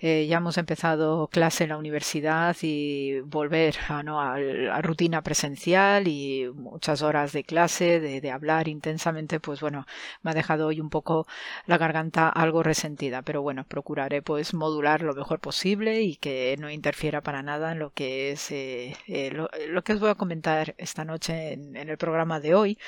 eh, 0.00 0.26
ya 0.28 0.38
hemos 0.38 0.58
empezado 0.58 1.28
clase 1.28 1.64
en 1.64 1.70
la 1.70 1.76
universidad 1.76 2.56
y 2.62 3.20
volver 3.20 3.76
a, 3.88 4.02
¿no? 4.02 4.20
a, 4.20 4.36
rutina 4.82 5.22
presencial 5.22 6.08
y 6.08 6.48
muchas 6.54 7.02
horas 7.02 7.32
de 7.32 7.44
clase, 7.44 8.00
de, 8.00 8.20
de, 8.20 8.30
hablar 8.30 8.68
intensamente, 8.68 9.40
pues 9.40 9.60
bueno, 9.60 9.86
me 10.22 10.30
ha 10.32 10.34
dejado 10.34 10.66
hoy 10.68 10.80
un 10.80 10.90
poco 10.90 11.26
la 11.66 11.78
garganta 11.78 12.28
algo 12.28 12.62
resentida, 12.62 13.22
pero 13.22 13.42
bueno, 13.42 13.64
procuraré 13.68 14.22
pues 14.22 14.54
modular 14.54 15.02
lo 15.02 15.14
mejor 15.14 15.40
posible 15.40 16.02
y 16.02 16.16
que 16.16 16.56
no 16.58 16.70
interfiera 16.70 17.20
para 17.20 17.42
nada 17.42 17.72
en 17.72 17.78
lo 17.78 17.92
que 17.92 18.32
es 18.32 18.50
eh, 18.50 18.96
lo, 19.32 19.48
lo, 19.68 19.82
que 19.82 19.92
os 19.94 20.00
voy 20.00 20.10
a 20.10 20.14
comentar 20.14 20.74
esta 20.78 21.04
noche 21.04 21.52
en, 21.52 21.76
en 21.76 21.88
el 21.88 21.91
programa 21.98 22.40
de 22.40 22.54
hoy 22.54 22.78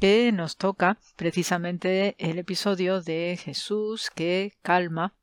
que 0.00 0.32
nos 0.32 0.56
toca 0.56 0.98
precisamente 1.16 2.16
el 2.18 2.38
episodio 2.38 3.00
de 3.00 3.38
Jesús 3.40 4.10
que 4.10 4.52
calma 4.62 5.14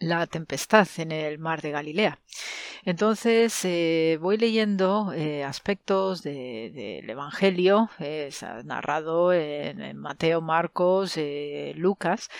la 0.00 0.26
tempestad 0.26 0.88
en 0.96 1.12
el 1.12 1.38
mar 1.38 1.62
de 1.62 1.70
Galilea. 1.70 2.18
Entonces 2.84 3.60
eh, 3.64 4.18
voy 4.20 4.38
leyendo 4.38 5.12
eh, 5.12 5.44
aspectos 5.44 6.22
del 6.22 6.72
de, 6.72 7.02
de 7.04 7.12
Evangelio, 7.12 7.90
es 7.98 8.42
narrado 8.64 9.34
en, 9.34 9.82
en 9.82 9.98
Mateo, 9.98 10.40
Marcos, 10.40 11.18
eh, 11.18 11.74
Lucas, 11.76 12.30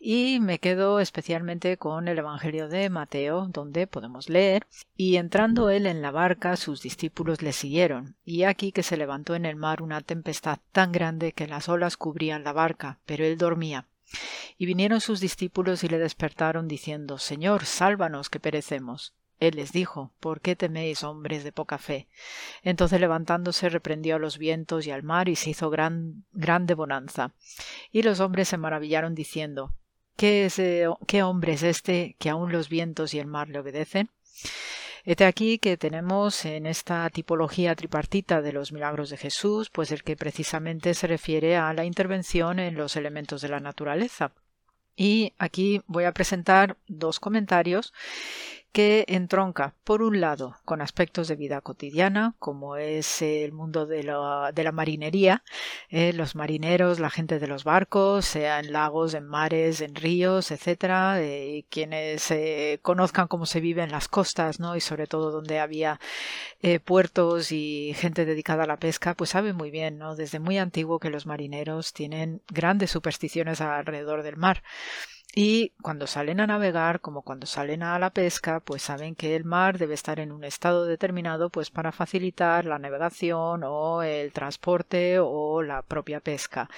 y 0.00 0.40
me 0.40 0.58
quedo 0.58 0.98
especialmente 0.98 1.76
con 1.76 2.08
el 2.08 2.18
Evangelio 2.18 2.68
de 2.68 2.90
Mateo, 2.90 3.46
donde 3.52 3.86
podemos 3.86 4.28
leer, 4.28 4.66
y 4.96 5.16
entrando 5.16 5.70
él 5.70 5.86
en 5.86 6.02
la 6.02 6.10
barca, 6.10 6.56
sus 6.56 6.82
discípulos 6.82 7.40
le 7.40 7.52
siguieron, 7.52 8.16
y 8.24 8.42
aquí 8.42 8.72
que 8.72 8.82
se 8.82 8.96
levantó 8.96 9.36
en 9.36 9.46
el 9.46 9.54
mar 9.54 9.80
una 9.80 10.00
tempestad 10.00 10.58
tan 10.72 10.90
grande 10.90 11.32
que 11.32 11.46
las 11.46 11.68
olas 11.68 11.96
cubrían 11.96 12.42
la 12.42 12.52
barca, 12.52 12.98
pero 13.06 13.24
él 13.24 13.38
dormía. 13.38 13.86
Y 14.58 14.66
vinieron 14.66 15.00
sus 15.00 15.20
discípulos 15.20 15.84
y 15.84 15.88
le 15.88 15.98
despertaron 15.98 16.68
diciendo 16.68 17.18
Señor, 17.18 17.64
sálvanos 17.66 18.30
que 18.30 18.40
perecemos. 18.40 19.14
Él 19.40 19.56
les 19.56 19.72
dijo 19.72 20.12
¿Por 20.20 20.40
qué 20.40 20.56
teméis, 20.56 21.02
hombres 21.02 21.44
de 21.44 21.52
poca 21.52 21.78
fe? 21.78 22.06
Entonces 22.62 23.00
levantándose 23.00 23.68
reprendió 23.68 24.16
a 24.16 24.18
los 24.18 24.38
vientos 24.38 24.86
y 24.86 24.90
al 24.90 25.02
mar 25.02 25.28
y 25.28 25.36
se 25.36 25.50
hizo 25.50 25.70
gran, 25.70 26.24
grande 26.32 26.74
bonanza. 26.74 27.32
Y 27.90 28.02
los 28.02 28.20
hombres 28.20 28.48
se 28.48 28.56
maravillaron 28.56 29.14
diciendo 29.14 29.74
¿Qué, 30.16 30.48
eh, 30.56 30.86
¿Qué 31.06 31.22
hombre 31.22 31.54
es 31.54 31.62
este 31.62 32.16
que 32.18 32.30
aun 32.30 32.52
los 32.52 32.68
vientos 32.68 33.14
y 33.14 33.18
el 33.18 33.26
mar 33.26 33.48
le 33.48 33.58
obedecen? 33.58 34.10
Hete 35.06 35.26
aquí 35.26 35.58
que 35.58 35.76
tenemos 35.76 36.46
en 36.46 36.64
esta 36.64 37.10
tipología 37.10 37.74
tripartita 37.74 38.40
de 38.40 38.54
los 38.54 38.72
milagros 38.72 39.10
de 39.10 39.18
Jesús, 39.18 39.68
pues 39.68 39.92
el 39.92 40.02
que 40.02 40.16
precisamente 40.16 40.94
se 40.94 41.06
refiere 41.06 41.56
a 41.56 41.74
la 41.74 41.84
intervención 41.84 42.58
en 42.58 42.74
los 42.74 42.96
elementos 42.96 43.42
de 43.42 43.50
la 43.50 43.60
naturaleza. 43.60 44.32
Y 44.96 45.34
aquí 45.36 45.82
voy 45.86 46.04
a 46.04 46.12
presentar 46.12 46.78
dos 46.88 47.20
comentarios 47.20 47.92
que 48.74 49.04
entronca, 49.06 49.76
por 49.84 50.02
un 50.02 50.20
lado, 50.20 50.56
con 50.64 50.80
aspectos 50.82 51.28
de 51.28 51.36
vida 51.36 51.60
cotidiana, 51.60 52.34
como 52.40 52.76
es 52.76 53.22
el 53.22 53.52
mundo 53.52 53.86
de 53.86 54.02
la, 54.02 54.50
de 54.52 54.64
la 54.64 54.72
marinería, 54.72 55.44
eh, 55.90 56.12
los 56.12 56.34
marineros, 56.34 56.98
la 56.98 57.08
gente 57.08 57.38
de 57.38 57.46
los 57.46 57.62
barcos, 57.62 58.24
sea 58.24 58.58
en 58.58 58.72
lagos, 58.72 59.14
en 59.14 59.28
mares, 59.28 59.80
en 59.80 59.94
ríos, 59.94 60.50
etcétera, 60.50 61.22
eh, 61.22 61.64
quienes 61.70 62.28
eh, 62.32 62.80
conozcan 62.82 63.28
cómo 63.28 63.46
se 63.46 63.60
vive 63.60 63.84
en 63.84 63.92
las 63.92 64.08
costas, 64.08 64.58
¿no? 64.58 64.74
y 64.74 64.80
sobre 64.80 65.06
todo 65.06 65.30
donde 65.30 65.60
había 65.60 66.00
puertos 66.84 67.52
y 67.52 67.92
gente 67.94 68.24
dedicada 68.24 68.64
a 68.64 68.66
la 68.66 68.78
pesca, 68.78 69.14
pues 69.14 69.30
saben 69.30 69.54
muy 69.54 69.70
bien, 69.70 69.98
¿no? 69.98 70.16
desde 70.16 70.40
muy 70.40 70.58
antiguo 70.58 70.98
que 70.98 71.10
los 71.10 71.26
marineros 71.26 71.92
tienen 71.92 72.42
grandes 72.48 72.90
supersticiones 72.90 73.60
alrededor 73.60 74.22
del 74.24 74.36
mar. 74.36 74.62
Y 75.36 75.70
cuando 75.82 76.06
salen 76.06 76.38
a 76.40 76.46
navegar, 76.46 77.00
como 77.00 77.22
cuando 77.22 77.46
salen 77.46 77.82
a 77.82 77.98
la 77.98 78.10
pesca, 78.10 78.60
pues 78.60 78.82
saben 78.82 79.16
que 79.16 79.34
el 79.34 79.44
mar 79.44 79.78
debe 79.78 79.94
estar 79.94 80.20
en 80.20 80.30
un 80.30 80.44
estado 80.44 80.84
determinado 80.86 81.50
pues 81.50 81.70
para 81.72 81.90
facilitar 81.90 82.64
la 82.66 82.78
navegación 82.78 83.62
o 83.64 84.02
el 84.04 84.32
transporte 84.32 85.18
o 85.18 85.60
la 85.62 85.82
propia 85.82 86.20
pesca. 86.20 86.68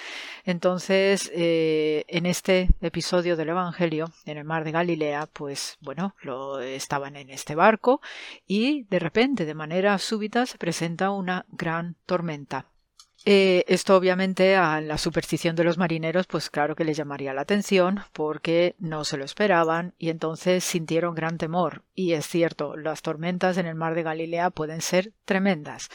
Entonces, 0.45 1.31
eh, 1.35 2.05
en 2.09 2.24
este 2.24 2.69
episodio 2.81 3.37
del 3.37 3.51
Evangelio, 3.51 4.11
en 4.24 4.39
el 4.39 4.45
mar 4.45 4.65
de 4.65 4.73
Galilea, 4.73 5.27
pues 5.31 5.77
bueno, 5.83 6.15
lo 6.23 6.61
estaban 6.61 7.16
en 7.16 7.28
este 7.28 7.55
barco 7.55 8.01
y 8.47 8.85
de 8.85 8.99
repente, 9.01 9.45
de 9.45 9.55
manera 9.55 9.99
súbita, 9.99 10.47
se 10.47 10.57
presenta 10.57 11.11
una 11.11 11.45
gran 11.51 11.97
tormenta. 12.07 12.66
Eh, 13.28 13.65
esto 13.66 13.97
obviamente 13.97 14.55
a 14.55 14.81
la 14.81 14.98
superstición 14.98 15.57
de 15.57 15.65
los 15.65 15.78
marineros 15.78 16.28
pues 16.28 16.48
claro 16.48 16.77
que 16.77 16.85
les 16.85 16.97
llamaría 16.97 17.35
la 17.35 17.40
atención 17.40 17.98
porque 18.12 18.77
no 18.78 19.05
se 19.05 19.16
lo 19.16 19.24
esperaban 19.24 19.94
y 19.98 20.11
entonces 20.11 20.62
sintieron 20.62 21.16
gran 21.16 21.36
temor 21.36 21.82
y 21.93 22.12
es 22.12 22.24
cierto 22.24 22.77
las 22.77 23.03
tormentas 23.03 23.59
en 23.59 23.66
el 23.66 23.74
mar 23.74 23.97
de 23.97 24.05
Galilea 24.05 24.51
pueden 24.51 24.81
ser 24.81 25.12
tremendas 25.24 25.89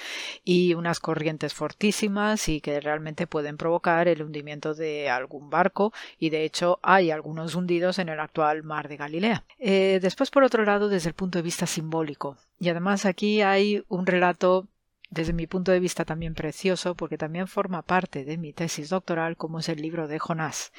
y 0.44 0.74
unas 0.74 1.00
corrientes 1.00 1.54
fortísimas 1.54 2.50
y 2.50 2.60
que 2.60 2.82
realmente 2.82 3.28
pueden 3.28 3.56
provocar 3.56 4.10
el 4.10 4.24
hundimiento 4.24 4.74
de 4.74 5.10
algún 5.10 5.50
barco 5.50 5.94
y 6.20 6.32
de 6.32 6.44
hecho 6.44 6.80
hay 6.84 7.12
algunos 7.12 7.56
hundidos 7.56 7.98
en 8.00 8.10
el 8.10 8.20
actual 8.20 8.64
mar 8.64 8.90
de 8.90 8.98
Galilea. 8.98 9.46
Eh, 9.58 10.00
después 10.02 10.32
por 10.32 10.44
otro 10.44 10.66
lado 10.66 10.90
desde 10.90 11.08
el 11.08 11.16
punto 11.16 11.40
de 11.40 11.44
vista 11.44 11.66
simbólico 11.66 12.36
y 12.60 12.68
además 12.68 13.06
aquí 13.06 13.42
hay 13.42 13.86
un 13.88 14.06
relato 14.06 14.68
desde 15.12 15.34
mi 15.34 15.46
punto 15.46 15.72
de 15.72 15.80
vista 15.80 16.06
también 16.06 16.34
precioso 16.34 16.96
porque 16.96 17.18
también 17.18 17.48
forma 17.48 17.84
parte 17.84 18.24
de 18.26 18.38
mi 18.38 18.54
tesis 18.54 18.90
doctoral 18.90 19.36
como 19.38 19.60
es 19.60 19.70
el 19.70 19.82
libro 19.82 20.08
de 20.08 20.18
Jonás. 20.20 20.72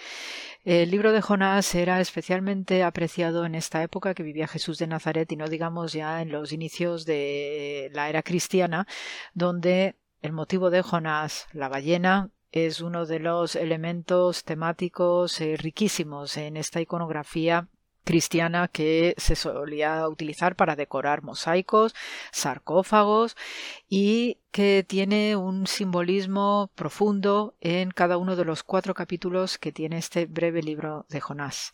El 0.65 0.91
libro 0.91 1.13
de 1.13 1.21
Jonás 1.21 1.75
era 1.75 2.01
especialmente 2.01 2.83
apreciado 2.83 3.45
en 3.45 3.55
esta 3.55 3.83
época 3.83 4.15
que 4.15 4.23
vivía 4.23 4.49
Jesús 4.49 4.79
de 4.79 4.87
Nazaret 4.87 5.31
y 5.31 5.37
no 5.37 5.49
digamos 5.49 5.93
ya 5.93 6.23
en 6.23 6.33
los 6.33 6.53
inicios 6.53 7.05
de 7.05 7.91
la 7.93 8.09
era 8.09 8.23
cristiana 8.23 8.87
donde 9.35 9.97
el 10.23 10.33
motivo 10.33 10.71
de 10.71 10.83
Jonás, 10.83 11.47
la 11.53 11.69
ballena, 11.69 12.31
es 12.53 12.81
uno 12.81 13.07
de 13.07 13.19
los 13.19 13.55
elementos 13.55 14.45
temáticos 14.45 15.41
eh, 15.41 15.57
riquísimos 15.57 16.37
en 16.37 16.57
esta 16.57 16.81
iconografía 16.81 17.69
cristiana 18.05 18.69
que 18.69 19.15
se 19.17 19.37
solía 19.37 20.09
utilizar 20.09 20.57
para 20.57 20.77
decorar 20.77 21.23
mosaicos, 21.23 21.95
sarcófagos 22.33 23.37
y 23.89 24.39
que 24.51 24.85
tiene 24.87 25.37
un 25.37 25.67
simbolismo 25.67 26.71
profundo 26.75 27.55
en 27.61 27.91
cada 27.91 28.17
uno 28.17 28.37
de 28.37 28.45
los 28.45 28.63
cuatro 28.63 28.95
capítulos 28.95 29.59
que 29.59 29.73
tiene 29.73 29.99
este 29.99 30.27
breve 30.27 30.63
libro 30.63 31.07
de 31.09 31.21
Jonás. 31.21 31.73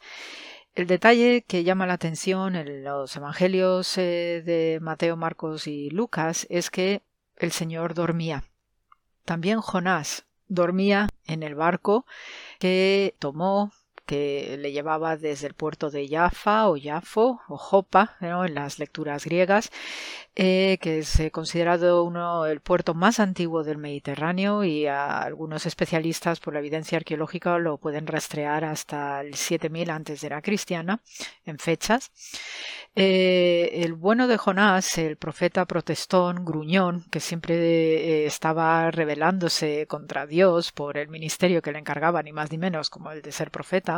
El 0.74 0.86
detalle 0.86 1.44
que 1.46 1.64
llama 1.64 1.86
la 1.86 1.94
atención 1.94 2.55
en 2.55 2.84
los 2.84 3.16
evangelios 3.16 3.98
eh, 3.98 4.42
de 4.44 4.78
Mateo, 4.80 5.16
Marcos 5.16 5.66
y 5.66 5.90
Lucas 5.90 6.46
es 6.50 6.70
que 6.70 7.02
el 7.36 7.50
Señor 7.50 7.94
dormía. 7.94 8.44
También 9.24 9.60
Jonás 9.60 10.26
dormía 10.46 11.09
en 11.26 11.42
el 11.42 11.55
barco 11.55 12.06
que 12.59 13.16
tomó 13.18 13.72
que 14.09 14.56
le 14.59 14.72
llevaba 14.72 15.18
desde 15.18 15.48
el 15.48 15.52
puerto 15.52 15.90
de 15.90 16.09
Jaffa 16.09 16.70
o 16.70 16.78
Jafo 16.82 17.43
o 17.47 17.59
Jopa 17.59 18.16
en 18.22 18.55
las 18.55 18.78
lecturas 18.78 19.26
griegas, 19.26 19.70
eh, 20.35 20.78
que 20.80 21.01
es 21.01 21.20
eh, 21.20 21.30
considerado 21.30 22.05
uno 22.05 22.47
el 22.47 22.60
puerto 22.60 22.94
más 22.94 23.20
antiguo 23.20 23.64
del 23.64 23.76
Mediterráneo 23.76 24.64
y 24.64 24.86
algunos 24.86 25.66
especialistas 25.66 26.40
por 26.40 26.55
la 26.55 26.60
evidencia 26.60 26.97
arqueológica 26.97 27.59
lo 27.59 27.76
pueden 27.76 28.06
rastrear 28.06 28.64
hasta 28.64 29.20
el 29.20 29.35
7000 29.35 29.90
antes 29.90 30.22
de 30.22 30.30
la 30.30 30.40
cristiana 30.40 31.02
en 31.44 31.59
fechas. 31.59 32.10
Eh, 32.97 33.82
el 33.85 33.93
bueno 33.93 34.26
de 34.26 34.39
Jonás, 34.39 34.97
el 34.97 35.18
profeta 35.18 35.66
protestón, 35.66 36.47
gruñón, 36.47 37.05
que 37.10 37.20
siempre 37.20 38.24
estaba 38.24 38.90
rebelándose 38.90 39.86
contra 39.86 40.26
Dios 40.26 40.72
por 40.72 40.97
el 40.97 41.09
ministerio 41.09 41.60
que 41.60 41.72
le 41.72 41.78
encargaba, 41.78 42.22
ni 42.22 42.32
más 42.32 42.51
ni 42.51 42.59
menos 42.59 42.89
como 42.90 43.12
el 43.12 43.22
de 43.22 43.32
ser 43.32 43.51
profeta, 43.51 43.97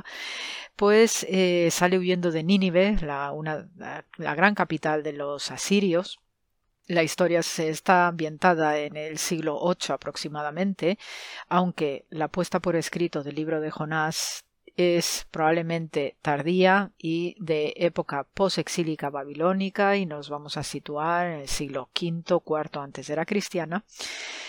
pues 0.76 1.26
eh, 1.28 1.68
sale 1.70 1.98
huyendo 1.98 2.30
de 2.30 2.42
Nínive, 2.42 2.96
la, 3.02 3.32
la, 4.16 4.34
gran 4.34 4.54
capital 4.54 5.02
de 5.02 5.12
los 5.12 5.50
asirios. 5.50 6.20
La 6.86 7.02
historia 7.02 7.42
se 7.42 7.68
está 7.68 8.08
ambientada 8.08 8.78
en 8.78 8.96
el 8.96 9.18
siglo 9.18 9.60
VIII 9.62 9.94
aproximadamente, 9.94 10.98
aunque 11.48 12.06
la 12.10 12.28
puesta 12.28 12.60
por 12.60 12.76
escrito 12.76 13.22
del 13.22 13.36
libro 13.36 13.60
de 13.60 13.70
Jonás 13.70 14.44
es 14.80 15.26
probablemente 15.30 16.16
tardía 16.22 16.92
y 16.98 17.36
de 17.38 17.74
época 17.76 18.24
posexílica 18.32 19.10
babilónica 19.10 19.96
y 19.96 20.06
nos 20.06 20.30
vamos 20.30 20.56
a 20.56 20.62
situar 20.62 21.26
en 21.26 21.40
el 21.40 21.48
siglo 21.48 21.90
V, 21.94 22.22
IV 22.26 22.80
antes 22.80 23.06
de 23.06 23.16
la 23.16 23.26
cristiana. 23.26 23.84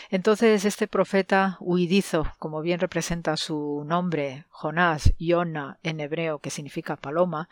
Entonces 0.10 0.66
este 0.66 0.88
profeta 0.88 1.58
huidizo, 1.60 2.28
como 2.38 2.62
bien 2.62 2.80
representa 2.80 3.38
su 3.38 3.84
nombre, 3.86 4.46
Jonás, 4.50 5.14
Yona 5.18 5.80
en 5.84 6.02
hebreo, 6.02 6.40
que 6.40 6.50
significa 6.50 6.98
paloma, 6.98 7.48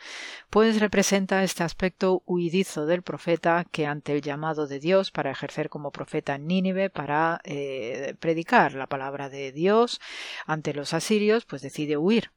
pues 0.49 0.79
representa 0.79 1.43
este 1.43 1.63
aspecto 1.63 2.21
huidizo 2.25 2.85
del 2.85 3.01
profeta 3.01 3.65
que 3.71 3.87
ante 3.87 4.13
el 4.13 4.21
llamado 4.21 4.67
de 4.67 4.79
Dios 4.79 5.11
para 5.11 5.31
ejercer 5.31 5.69
como 5.69 5.91
profeta 5.91 6.35
en 6.35 6.47
Nínive, 6.47 6.89
para 6.89 7.41
eh, 7.43 8.15
predicar 8.19 8.73
la 8.73 8.87
palabra 8.87 9.29
de 9.29 9.51
Dios 9.51 10.01
ante 10.45 10.73
los 10.73 10.93
asirios, 10.93 11.45
pues 11.45 11.61
decide 11.61 11.97
huir 11.97 12.31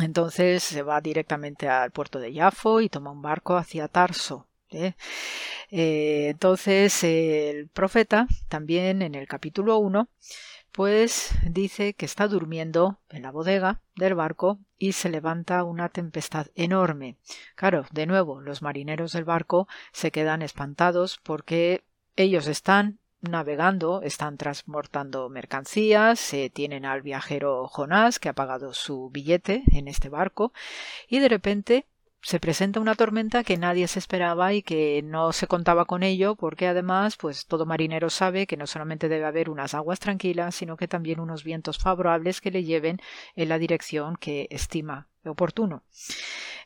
entonces 0.00 0.62
se 0.62 0.82
va 0.82 1.00
directamente 1.00 1.68
al 1.68 1.90
puerto 1.90 2.18
de 2.18 2.32
Yafo 2.32 2.80
y 2.80 2.88
toma 2.88 3.10
un 3.10 3.22
barco 3.22 3.56
hacia 3.56 3.88
Tarso. 3.88 4.46
¿eh? 4.70 4.94
Eh, 5.70 6.28
entonces 6.30 7.04
el 7.04 7.68
profeta 7.68 8.26
también 8.48 9.02
en 9.02 9.14
el 9.14 9.26
capítulo 9.28 9.78
1 9.78 10.08
pues 10.72 11.34
dice 11.46 11.92
que 11.92 12.06
está 12.06 12.26
durmiendo 12.28 12.98
en 13.10 13.22
la 13.22 13.30
bodega 13.30 13.82
del 13.94 14.14
barco 14.14 14.58
y 14.78 14.92
se 14.92 15.10
levanta 15.10 15.64
una 15.64 15.90
tempestad 15.90 16.46
enorme. 16.54 17.18
Claro, 17.54 17.84
de 17.92 18.06
nuevo, 18.06 18.40
los 18.40 18.62
marineros 18.62 19.12
del 19.12 19.24
barco 19.24 19.68
se 19.92 20.10
quedan 20.10 20.40
espantados 20.40 21.20
porque 21.22 21.84
ellos 22.16 22.46
están 22.46 22.98
navegando, 23.22 24.02
están 24.02 24.36
transportando 24.36 25.28
mercancías, 25.28 26.18
se 26.18 26.50
tienen 26.50 26.84
al 26.84 27.02
viajero 27.02 27.68
Jonás 27.68 28.18
que 28.18 28.28
ha 28.28 28.34
pagado 28.34 28.74
su 28.74 29.10
billete 29.10 29.62
en 29.72 29.88
este 29.88 30.08
barco 30.08 30.52
y 31.08 31.20
de 31.20 31.28
repente 31.28 31.86
se 32.20 32.38
presenta 32.38 32.78
una 32.78 32.94
tormenta 32.94 33.42
que 33.42 33.56
nadie 33.56 33.88
se 33.88 33.98
esperaba 33.98 34.52
y 34.52 34.62
que 34.62 35.02
no 35.04 35.32
se 35.32 35.46
contaba 35.46 35.84
con 35.84 36.02
ello 36.02 36.36
porque 36.36 36.68
además 36.68 37.16
pues 37.16 37.46
todo 37.46 37.66
marinero 37.66 38.10
sabe 38.10 38.46
que 38.46 38.56
no 38.56 38.66
solamente 38.66 39.08
debe 39.08 39.24
haber 39.24 39.50
unas 39.50 39.74
aguas 39.74 39.98
tranquilas 39.98 40.54
sino 40.54 40.76
que 40.76 40.88
también 40.88 41.20
unos 41.20 41.42
vientos 41.42 41.78
favorables 41.78 42.40
que 42.40 42.52
le 42.52 42.64
lleven 42.64 43.00
en 43.34 43.48
la 43.48 43.58
dirección 43.58 44.16
que 44.16 44.46
estima 44.50 45.08
oportuno. 45.24 45.84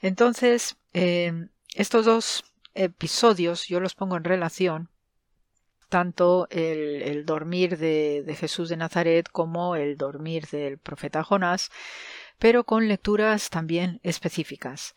Entonces 0.03 0.77
eh, 0.93 1.49
estos 1.74 2.05
dos 2.05 2.45
episodios 2.74 3.66
yo 3.66 3.81
los 3.81 3.95
pongo 3.95 4.16
en 4.16 4.24
relación 4.24 4.91
tanto 5.89 6.49
el, 6.51 7.25
dormir 7.25 7.79
de, 7.79 8.37
Jesús 8.39 8.69
de 8.69 8.77
Nazaret 8.77 9.29
como 9.31 9.77
el 9.77 9.97
dormir 9.97 10.47
del 10.47 10.79
profeta 10.79 11.23
Jonás, 11.23 11.71
pero 12.39 12.65
con 12.65 12.89
lecturas 12.89 13.51
también 13.51 14.01
específicas. 14.03 14.95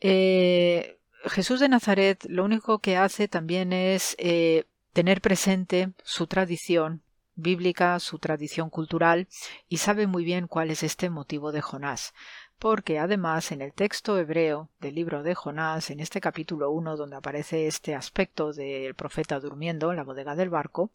Eh, 0.00 0.98
Jesús 1.24 1.60
de 1.60 1.68
Nazaret 1.68 2.24
lo 2.28 2.44
único 2.44 2.78
que 2.78 2.96
hace 2.96 3.28
también 3.28 3.72
es 3.72 4.14
eh, 4.18 4.64
tener 4.92 5.20
presente 5.20 5.92
su 6.02 6.26
tradición 6.26 7.02
bíblica, 7.34 8.00
su 8.00 8.18
tradición 8.18 8.70
cultural, 8.70 9.28
y 9.68 9.76
sabe 9.78 10.06
muy 10.06 10.24
bien 10.24 10.46
cuál 10.46 10.70
es 10.70 10.82
este 10.82 11.10
motivo 11.10 11.52
de 11.52 11.60
Jonás 11.60 12.14
porque 12.58 12.98
además 12.98 13.52
en 13.52 13.60
el 13.60 13.72
texto 13.72 14.18
hebreo 14.18 14.70
del 14.80 14.94
libro 14.94 15.22
de 15.22 15.34
Jonás, 15.34 15.90
en 15.90 16.00
este 16.00 16.20
capítulo 16.20 16.70
1 16.70 16.96
donde 16.96 17.16
aparece 17.16 17.66
este 17.66 17.94
aspecto 17.94 18.52
del 18.52 18.94
profeta 18.94 19.40
durmiendo 19.40 19.90
en 19.90 19.96
la 19.96 20.04
bodega 20.04 20.34
del 20.34 20.50
barco, 20.50 20.90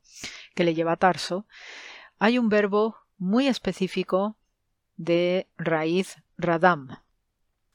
que 0.56 0.64
le 0.64 0.74
lleva 0.74 0.94
a 0.94 0.98
Tarso, 0.98 1.46
hay 2.18 2.38
un 2.38 2.50
verbo 2.50 2.98
muy 3.18 3.48
específico 3.48 4.36
de 4.98 5.48
raíz 5.58 6.18
radam 6.38 7.00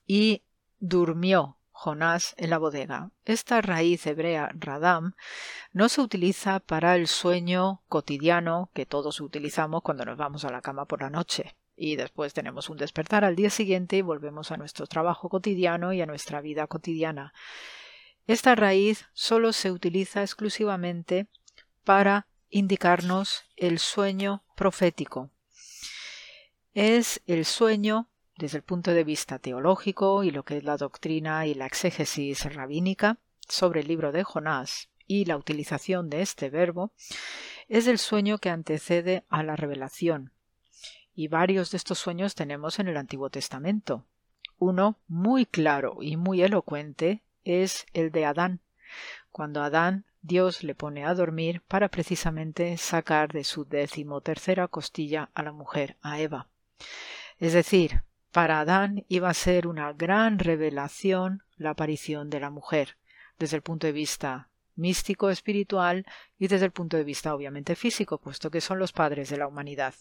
y 0.06 0.42
durmió 0.78 1.58
Jonás 1.70 2.34
en 2.38 2.50
la 2.50 2.58
bodega. 2.58 3.10
Esta 3.24 3.60
raíz 3.60 4.06
hebrea 4.06 4.50
radam 4.54 5.14
no 5.72 5.88
se 5.88 6.00
utiliza 6.00 6.58
para 6.60 6.96
el 6.96 7.06
sueño 7.06 7.82
cotidiano 7.88 8.70
que 8.72 8.86
todos 8.86 9.20
utilizamos 9.20 9.82
cuando 9.82 10.04
nos 10.04 10.16
vamos 10.16 10.44
a 10.44 10.50
la 10.50 10.62
cama 10.62 10.86
por 10.86 11.02
la 11.02 11.10
noche 11.10 11.54
y 11.76 11.96
después 11.96 12.32
tenemos 12.32 12.70
un 12.70 12.78
despertar 12.78 13.24
al 13.24 13.36
día 13.36 13.50
siguiente 13.50 13.96
y 13.96 14.02
volvemos 14.02 14.50
a 14.50 14.56
nuestro 14.56 14.86
trabajo 14.86 15.28
cotidiano 15.28 15.92
y 15.92 16.00
a 16.00 16.06
nuestra 16.06 16.40
vida 16.40 16.66
cotidiana. 16.66 17.32
Esta 18.26 18.54
raíz 18.54 19.06
solo 19.12 19.52
se 19.52 19.70
utiliza 19.70 20.22
exclusivamente 20.22 21.28
para 21.84 22.26
indicarnos 22.50 23.44
el 23.56 23.78
sueño 23.78 24.42
profético. 24.56 25.30
Es 26.74 27.22
el 27.26 27.44
sueño 27.44 28.08
desde 28.36 28.58
el 28.58 28.64
punto 28.64 28.92
de 28.92 29.04
vista 29.04 29.38
teológico 29.38 30.24
y 30.24 30.30
lo 30.30 30.44
que 30.44 30.58
es 30.58 30.64
la 30.64 30.76
doctrina 30.76 31.46
y 31.46 31.54
la 31.54 31.66
exégesis 31.66 32.52
rabínica 32.52 33.18
sobre 33.48 33.80
el 33.80 33.88
libro 33.88 34.12
de 34.12 34.24
Jonás 34.24 34.90
y 35.06 35.24
la 35.24 35.36
utilización 35.36 36.10
de 36.10 36.22
este 36.22 36.50
verbo, 36.50 36.92
es 37.68 37.86
el 37.86 37.98
sueño 37.98 38.38
que 38.38 38.50
antecede 38.50 39.24
a 39.28 39.42
la 39.42 39.56
revelación. 39.56 40.32
Y 41.16 41.28
varios 41.28 41.70
de 41.70 41.78
estos 41.78 41.98
sueños 41.98 42.34
tenemos 42.34 42.78
en 42.78 42.88
el 42.88 42.98
Antiguo 42.98 43.30
Testamento. 43.30 44.04
Uno 44.58 44.98
muy 45.08 45.46
claro 45.46 45.98
y 46.02 46.18
muy 46.18 46.42
elocuente 46.42 47.22
es 47.42 47.86
el 47.94 48.12
de 48.12 48.26
Adán, 48.26 48.60
cuando 49.32 49.62
Adán 49.62 50.04
Dios 50.20 50.62
le 50.62 50.74
pone 50.74 51.06
a 51.06 51.14
dormir 51.14 51.62
para 51.68 51.88
precisamente 51.88 52.76
sacar 52.76 53.32
de 53.32 53.44
su 53.44 53.64
decimotercera 53.64 54.68
costilla 54.68 55.30
a 55.32 55.42
la 55.42 55.52
mujer, 55.52 55.96
a 56.02 56.20
Eva. 56.20 56.48
Es 57.38 57.54
decir, 57.54 58.02
para 58.30 58.60
Adán 58.60 59.06
iba 59.08 59.30
a 59.30 59.34
ser 59.34 59.66
una 59.66 59.94
gran 59.94 60.38
revelación 60.38 61.42
la 61.56 61.70
aparición 61.70 62.28
de 62.28 62.40
la 62.40 62.50
mujer, 62.50 62.98
desde 63.38 63.56
el 63.56 63.62
punto 63.62 63.86
de 63.86 63.94
vista 63.94 64.50
místico, 64.74 65.30
espiritual 65.30 66.04
y 66.38 66.48
desde 66.48 66.66
el 66.66 66.72
punto 66.72 66.98
de 66.98 67.04
vista 67.04 67.34
obviamente 67.34 67.74
físico, 67.74 68.18
puesto 68.18 68.50
que 68.50 68.60
son 68.60 68.78
los 68.78 68.92
padres 68.92 69.30
de 69.30 69.38
la 69.38 69.46
humanidad. 69.46 69.94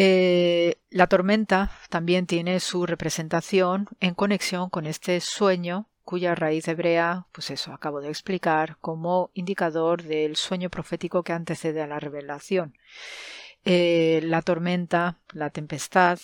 Eh, 0.00 0.76
la 0.90 1.08
tormenta 1.08 1.72
también 1.90 2.26
tiene 2.26 2.60
su 2.60 2.86
representación 2.86 3.88
en 3.98 4.14
conexión 4.14 4.70
con 4.70 4.86
este 4.86 5.18
sueño 5.18 5.88
cuya 6.04 6.36
raíz 6.36 6.68
hebrea, 6.68 7.26
pues 7.32 7.50
eso 7.50 7.72
acabo 7.72 8.00
de 8.00 8.08
explicar, 8.08 8.76
como 8.80 9.32
indicador 9.34 10.04
del 10.04 10.36
sueño 10.36 10.70
profético 10.70 11.24
que 11.24 11.32
antecede 11.32 11.82
a 11.82 11.88
la 11.88 11.98
revelación. 11.98 12.78
Eh, 13.64 14.20
la 14.22 14.42
tormenta, 14.42 15.18
la 15.32 15.50
tempestad, 15.50 16.20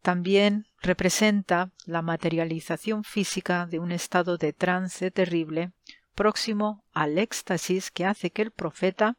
también 0.00 0.68
representa 0.80 1.72
la 1.86 2.02
materialización 2.02 3.02
física 3.02 3.66
de 3.66 3.80
un 3.80 3.90
estado 3.90 4.38
de 4.38 4.52
trance 4.52 5.10
terrible 5.10 5.72
próximo 6.14 6.84
al 6.92 7.18
éxtasis 7.18 7.90
que 7.90 8.04
hace 8.04 8.30
que 8.30 8.42
el 8.42 8.52
profeta 8.52 9.16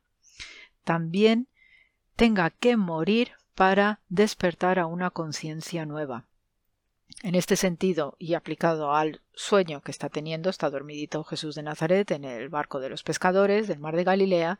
también 0.85 1.49
tenga 2.15 2.49
que 2.49 2.77
morir 2.77 3.33
para 3.57 4.01
despertar 4.07 4.77
a 4.77 4.85
una 4.85 5.09
conciencia 5.09 5.87
nueva. 5.87 6.25
En 7.23 7.33
este 7.33 7.55
sentido, 7.55 8.15
y 8.19 8.35
aplicado 8.35 8.93
al 8.93 9.21
sueño 9.33 9.81
que 9.81 9.89
está 9.89 10.09
teniendo, 10.09 10.51
está 10.51 10.69
dormidito 10.69 11.23
Jesús 11.23 11.55
de 11.55 11.63
Nazaret 11.63 12.11
en 12.11 12.23
el 12.23 12.49
barco 12.49 12.79
de 12.79 12.89
los 12.89 13.01
pescadores 13.01 13.67
del 13.67 13.79
mar 13.79 13.95
de 13.95 14.03
Galilea, 14.03 14.59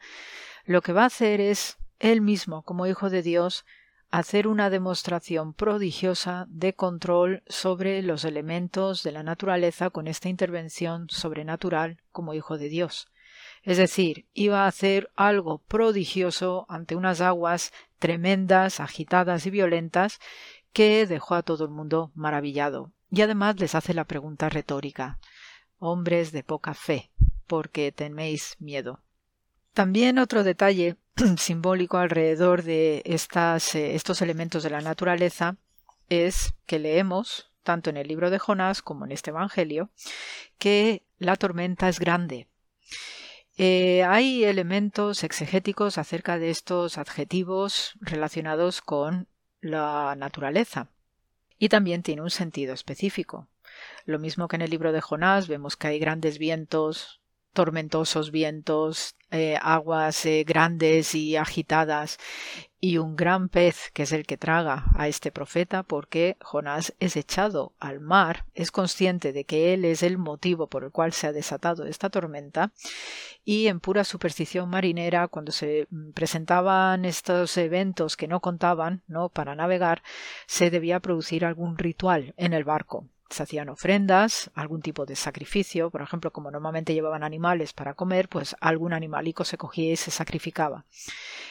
lo 0.65 0.82
que 0.82 0.94
va 0.94 1.03
a 1.03 1.14
hacer 1.14 1.41
es 1.41 1.78
él 1.99 2.22
mismo, 2.22 2.64
como 2.64 2.88
Hijo 2.88 3.11
de 3.11 3.22
Dios, 3.22 3.65
hacer 4.10 4.48
una 4.48 4.72
demostración 4.72 5.53
prodigiosa 5.53 6.48
de 6.49 6.74
control 6.74 7.44
sobre 7.45 8.02
los 8.02 8.26
elementos 8.26 9.03
de 9.03 9.11
la 9.11 9.22
naturaleza 9.22 9.91
con 9.91 10.07
esta 10.07 10.28
intervención 10.28 11.07
sobrenatural 11.11 12.02
como 12.11 12.34
Hijo 12.34 12.57
de 12.57 12.69
Dios. 12.69 13.11
Es 13.61 13.78
decir, 13.78 14.26
iba 14.34 14.64
a 14.64 14.68
hacer 14.68 15.11
algo 15.15 15.60
prodigioso 15.60 16.65
ante 16.69 16.95
unas 16.95 17.22
aguas 17.22 17.74
tremendas, 17.99 18.80
agitadas 18.80 19.45
y 19.45 19.49
violentas, 19.49 20.19
que 20.74 21.06
dejó 21.07 21.36
a 21.36 21.44
todo 21.44 21.65
el 21.65 21.72
mundo 21.72 22.11
maravillado. 22.15 22.91
Y 23.10 23.22
además 23.22 23.60
les 23.60 23.76
hace 23.76 23.94
la 23.94 24.03
pregunta 24.03 24.49
retórica 24.49 25.19
Hombres 25.80 26.32
de 26.32 26.44
poca 26.44 26.74
fe, 26.74 27.11
¿por 27.45 27.69
qué 27.69 27.91
teméis 27.91 28.56
miedo? 28.60 28.99
También 29.74 30.18
otro 30.18 30.44
detalle 30.44 30.98
simbólico 31.38 31.98
alrededor 31.98 32.64
de 32.64 33.03
estas, 33.06 33.76
eh, 33.76 33.94
estos 33.94 34.24
elementos 34.24 34.64
de 34.64 34.72
la 34.72 34.82
naturaleza 34.82 35.56
es 36.10 36.56
que 36.65 36.80
leemos, 36.80 37.52
tanto 37.61 37.91
en 37.91 37.98
el 37.98 38.07
libro 38.07 38.32
de 38.32 38.40
Jonás 38.40 38.82
como 38.82 39.06
en 39.06 39.11
este 39.11 39.30
Evangelio, 39.30 39.91
que 40.57 41.03
la 41.19 41.36
tormenta 41.36 41.90
es 41.90 41.99
grande. 41.99 42.48
Eh, 43.57 44.03
hay 44.03 44.43
elementos 44.43 45.23
exegéticos 45.23 45.97
acerca 45.97 46.38
de 46.38 46.51
estos 46.51 46.99
adjetivos 46.99 47.93
relacionados 47.99 48.81
con 48.81 49.27
la 49.61 50.15
naturaleza 50.15 50.89
y 51.57 51.69
también 51.69 52.03
tiene 52.03 52.21
un 52.21 52.29
sentido 52.29 52.75
específico. 52.75 53.47
Lo 54.05 54.19
mismo 54.19 54.47
que 54.47 54.57
en 54.57 54.61
el 54.61 54.69
libro 54.69 54.91
de 54.91 55.01
Jonás 55.01 55.47
vemos 55.47 55.75
que 55.75 55.88
hay 55.88 55.99
grandes 55.99 56.38
vientos, 56.38 57.19
tormentosos 57.53 58.29
vientos, 58.29 59.15
eh, 59.32 59.58
aguas 59.62 60.26
eh, 60.26 60.44
grandes 60.45 61.16
y 61.16 61.36
agitadas, 61.36 62.18
y 62.80 62.98
un 62.98 63.16
gran 63.16 63.49
pez 63.49 63.90
que 63.94 64.04
es 64.04 64.12
el 64.12 64.26
que 64.26 64.38
traga 64.38 64.86
a 64.95 65.08
este 65.08 65.32
profeta 65.32 65.84
porque 65.84 66.38
Jonás 66.41 66.94
es 66.99 67.16
echado 67.16 67.74
al 67.80 67.99
mar, 67.99 68.45
es 68.54 68.72
consciente 68.72 69.34
de 69.34 69.45
que 69.45 69.74
él 69.74 69.84
es 69.84 70.04
el 70.04 70.18
motivo 70.18 70.68
por 70.68 70.84
el 70.84 70.91
cual 70.91 71.12
se 71.14 71.28
ha 71.28 71.34
desatado 71.34 71.86
esta 71.86 72.10
tormenta 72.10 72.72
y 73.44 73.68
en 73.68 73.80
pura 73.80 74.04
superstición 74.04 74.70
marinera 74.70 75.28
cuando 75.28 75.52
se 75.52 75.88
presentaban 76.14 77.06
estos 77.06 77.58
eventos 77.58 78.16
que 78.16 78.28
no 78.28 78.41
contaban, 78.41 79.02
¿no? 79.08 79.30
para 79.30 79.56
navegar, 79.56 80.04
se 80.45 80.70
debía 80.70 80.99
producir 80.99 81.45
algún 81.45 81.78
ritual 81.78 82.34
en 82.38 82.54
el 82.54 82.64
barco 82.64 83.08
se 83.30 83.44
hacían 83.44 83.70
ofrendas, 83.70 84.52
algún 84.54 84.82
tipo 84.82 85.06
de 85.06 85.16
sacrificio, 85.16 85.90
por 85.90 86.02
ejemplo, 86.02 86.32
como 86.32 86.52
normalmente 86.52 86.94
llevaban 86.94 87.24
animales 87.24 87.74
para 87.74 87.94
comer, 87.94 88.30
pues 88.30 88.56
algún 88.60 88.94
animalico 88.94 89.44
se 89.44 89.58
cogía 89.58 89.94
y 89.94 89.95
se 89.95 90.12
sacrificaba. 90.12 90.86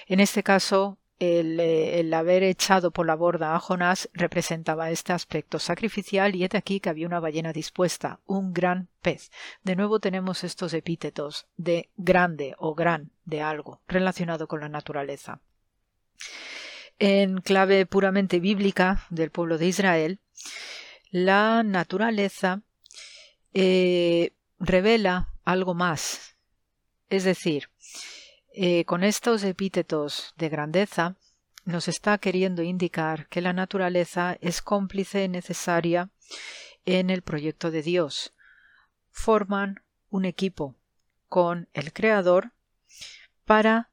En 0.07 0.21
este 0.21 0.43
caso, 0.43 0.99
el, 1.19 1.59
eh, 1.61 2.15
haber 2.15 2.43
echado 2.43 2.91
por 2.91 3.07
la 3.07 3.15
borda 3.15 3.55
a 3.55 3.61
Jonás 3.61 4.11
representaba 4.13 4.91
este 4.91 5.13
aspecto 5.13 5.59
sacrificial 5.59 6.35
y 6.35 6.45
es 6.45 6.55
aquí 6.55 6.81
que 6.81 6.91
había 6.91 7.07
una 7.07 7.21
ballena 7.21 7.53
dispuesta, 7.53 8.21
un 8.27 8.53
gran 8.53 8.89
pez. 9.01 9.31
De 9.63 9.77
nuevo 9.77 9.99
tenemos 9.99 10.45
estos 10.45 10.75
epítetos 10.75 11.47
de 11.57 11.91
grande 11.97 12.55
o 12.59 12.75
gran 12.75 13.11
de 13.25 13.41
algo 13.41 13.81
relacionado 13.89 14.47
con 14.47 14.61
la 14.61 14.69
naturaleza. 14.69 15.41
En 16.99 17.41
clave 17.41 17.87
puramente 17.87 18.41
bíblica 18.41 19.07
del 19.11 19.31
pueblo 19.31 19.59
de 19.59 19.67
Israel, 19.67 20.21
la 21.11 21.63
naturaleza 21.63 22.63
eh, 23.53 24.33
revela 24.59 25.33
algo 25.45 25.75
más. 25.75 26.37
Es 27.09 27.25
decir, 27.25 27.71
eh, 28.53 28.85
con 28.85 29.05
estos 29.05 29.45
epítetos 29.45 30.35
de 30.37 30.49
grandeza 30.49 31.17
nos 31.65 31.89
está 31.89 32.19
queriendo 32.19 32.63
indicar 32.63 33.29
que 33.29 33.41
la 33.41 33.53
naturaleza 33.53 34.37
es 34.41 34.63
cómplice 34.63 35.29
necesaria 35.29 36.11
en 36.85 37.11
el 37.11 37.23
proyecto 37.23 37.71
de 37.71 37.83
Dios. 37.83 38.33
Forman 39.11 39.83
un 40.11 40.25
equipo 40.25 40.75
con 41.29 41.69
el 41.73 41.93
Creador 41.93 42.53
para 43.45 43.91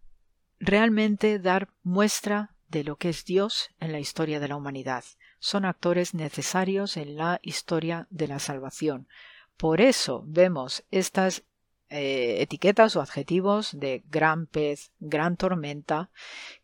realmente 0.60 1.40
dar 1.40 1.70
muestra 1.84 2.56
de 2.68 2.84
lo 2.84 2.96
que 2.96 3.10
es 3.10 3.26
Dios 3.26 3.70
en 3.80 3.92
la 3.92 4.00
historia 4.00 4.40
de 4.40 4.48
la 4.48 4.56
humanidad 4.56 5.04
son 5.44 5.66
actores 5.66 6.14
necesarios 6.14 6.96
en 6.96 7.18
la 7.18 7.42
historia 7.44 8.08
de 8.10 8.30
la 8.30 8.40
salvación. 8.40 9.10
Por 9.58 9.82
eso 9.82 10.24
vemos 10.26 10.86
estas 10.90 11.44
eh, 11.90 12.38
etiquetas 12.42 12.96
o 12.96 13.02
adjetivos 13.02 13.78
de 13.78 14.04
gran 14.10 14.48
pez, 14.48 14.94
gran 15.02 15.36
tormenta, 15.36 16.10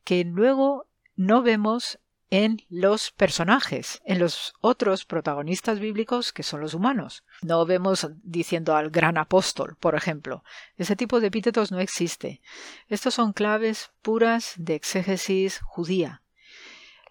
que 0.05 0.23
luego 0.23 0.87
no 1.17 1.41
vemos 1.41 1.99
en 2.29 2.61
los 2.69 3.11
personajes, 3.11 4.01
en 4.05 4.17
los 4.17 4.53
otros 4.61 5.03
protagonistas 5.03 5.81
bíblicos 5.81 6.31
que 6.31 6.43
son 6.43 6.61
los 6.61 6.73
humanos. 6.73 7.25
No 7.41 7.65
vemos 7.65 8.07
diciendo 8.23 8.77
al 8.77 8.91
gran 8.91 9.17
apóstol, 9.17 9.75
por 9.77 9.95
ejemplo. 9.95 10.45
Ese 10.77 10.95
tipo 10.95 11.19
de 11.19 11.27
epítetos 11.27 11.69
no 11.73 11.81
existe. 11.81 12.41
Estos 12.87 13.15
son 13.15 13.33
claves 13.33 13.91
puras 14.01 14.53
de 14.55 14.75
exégesis 14.75 15.59
judía. 15.65 16.21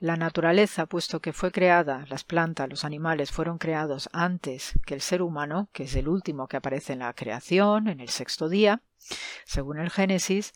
La 0.01 0.17
naturaleza, 0.17 0.87
puesto 0.87 1.21
que 1.21 1.33
fue 1.33 1.51
creada, 1.51 2.05
las 2.09 2.23
plantas, 2.23 2.69
los 2.69 2.85
animales 2.85 3.33
fueron 3.33 3.59
creados 3.59 4.09
antes 4.13 4.79
que 4.87 4.95
el 4.95 5.01
ser 5.01 5.23
humano, 5.23 5.71
que 5.73 5.85
es 5.85 5.97
el 5.97 6.07
último 6.07 6.47
que 6.47 6.57
aparece 6.57 6.93
en 6.93 7.01
la 7.01 7.13
creación, 7.15 7.89
en 7.89 7.99
el 7.99 8.09
sexto 8.09 8.49
día, 8.49 8.81
según 9.45 9.79
el 9.81 9.91
Génesis, 9.91 10.55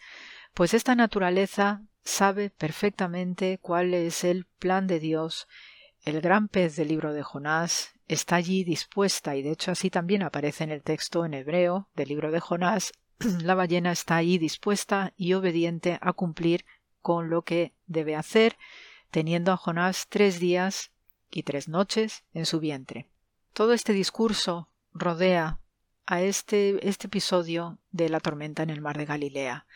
pues 0.54 0.74
esta 0.74 0.94
naturaleza 0.94 1.82
sabe 2.04 2.50
perfectamente 2.50 3.58
cuál 3.60 3.94
es 3.94 4.22
el 4.22 4.46
plan 4.60 4.86
de 4.86 5.00
Dios. 5.00 5.48
El 6.04 6.20
gran 6.20 6.46
pez 6.46 6.76
del 6.76 6.88
libro 6.88 7.12
de 7.12 7.24
Jonás 7.24 7.94
está 8.06 8.36
allí 8.36 8.62
dispuesta, 8.62 9.34
y 9.34 9.42
de 9.42 9.50
hecho 9.50 9.72
así 9.72 9.90
también 9.90 10.22
aparece 10.22 10.62
en 10.62 10.70
el 10.70 10.82
texto 10.82 11.24
en 11.24 11.34
hebreo 11.34 11.88
del 11.96 12.08
libro 12.08 12.30
de 12.30 12.38
Jonás, 12.38 12.92
la 13.42 13.56
ballena 13.56 13.90
está 13.90 14.16
ahí 14.16 14.38
dispuesta 14.38 15.12
y 15.16 15.32
obediente 15.32 15.98
a 16.00 16.12
cumplir 16.12 16.64
con 17.00 17.28
lo 17.28 17.42
que 17.42 17.72
debe 17.86 18.14
hacer, 18.14 18.56
teniendo 19.12 19.52
a 19.52 19.56
Jonás 19.56 20.06
tres 20.08 20.40
días 20.40 20.90
y 21.30 21.44
tres 21.44 21.68
noches 21.68 22.24
en 22.32 22.46
su 22.46 22.58
vientre. 22.58 23.06
Todo 23.52 23.74
este 23.74 23.92
discurso 23.92 24.70
rodea 24.92 25.60
a 26.06 26.22
este, 26.22 26.88
este 26.88 27.06
episodio 27.06 27.78
de 27.90 28.08
la 28.08 28.20
tormenta 28.20 28.62
en 28.62 28.70
el 28.70 28.80
mar 28.80 28.96
de 28.96 29.04
Galilea, 29.04 29.66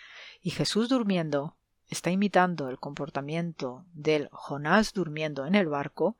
y 0.40 0.50
Jesús 0.50 0.88
durmiendo 0.88 1.54
está 1.88 2.10
imitando 2.10 2.68
el 2.70 2.78
comportamiento 2.78 3.84
del 3.92 4.28
Jonás 4.32 4.94
durmiendo 4.94 5.46
en 5.46 5.54
el 5.54 5.68
barco, 5.68 6.16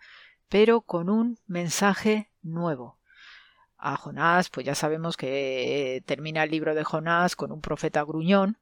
pero 0.51 0.82
con 0.82 1.09
un 1.09 1.38
mensaje 1.47 2.30
nuevo. 2.43 2.98
A 3.78 3.97
Jonás, 3.97 4.51
pues 4.51 4.66
ya 4.66 4.74
sabemos 4.74 5.16
que 5.16 6.02
termina 6.06 6.44
el 6.44 6.51
libro 6.51 6.74
de 6.74 6.84
Jonás 6.84 7.34
con 7.34 7.51
un 7.51 7.62
profeta 7.62 8.02
gruñón. 8.02 8.59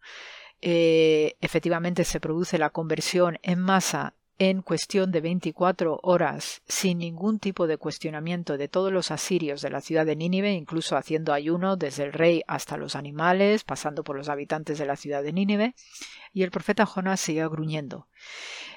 Eh, 0.60 1.36
efectivamente 1.40 2.05
se 2.05 2.20
produce 2.20 2.56
la 2.59 2.70
conversión 2.70 3.39
en 3.43 3.59
masa 3.59 4.14
en 4.39 4.62
cuestión 4.62 5.12
de 5.12 5.20
24 5.20 6.01
horas, 6.02 6.62
sin 6.66 6.98
ningún 6.98 7.39
tipo 7.39 7.66
de 7.66 7.77
cuestionamiento 7.77 8.59
de 8.59 8.69
todos 8.69 8.93
los 8.93 9.11
asirios 9.11 9.62
de 9.62 9.70
la 9.70 9.81
ciudad 9.81 10.05
de 10.05 10.16
Nínive, 10.16 10.52
incluso 10.52 10.97
haciendo 10.97 11.32
ayuno 11.32 11.77
desde 11.77 12.05
el 12.05 12.12
rey 12.12 12.43
hasta 12.48 12.77
los 12.77 12.97
animales, 12.97 13.62
pasando 13.62 14.02
por 14.02 14.16
los 14.16 14.28
habitantes 14.28 14.78
de 14.78 14.86
la 14.86 14.97
ciudad 14.97 15.23
de 15.23 15.32
Nínive, 15.32 15.74
y 16.32 16.43
el 16.43 16.51
profeta 16.51 16.85
Jonás 16.85 17.20
sigue 17.20 17.47
gruñendo. 17.47 18.09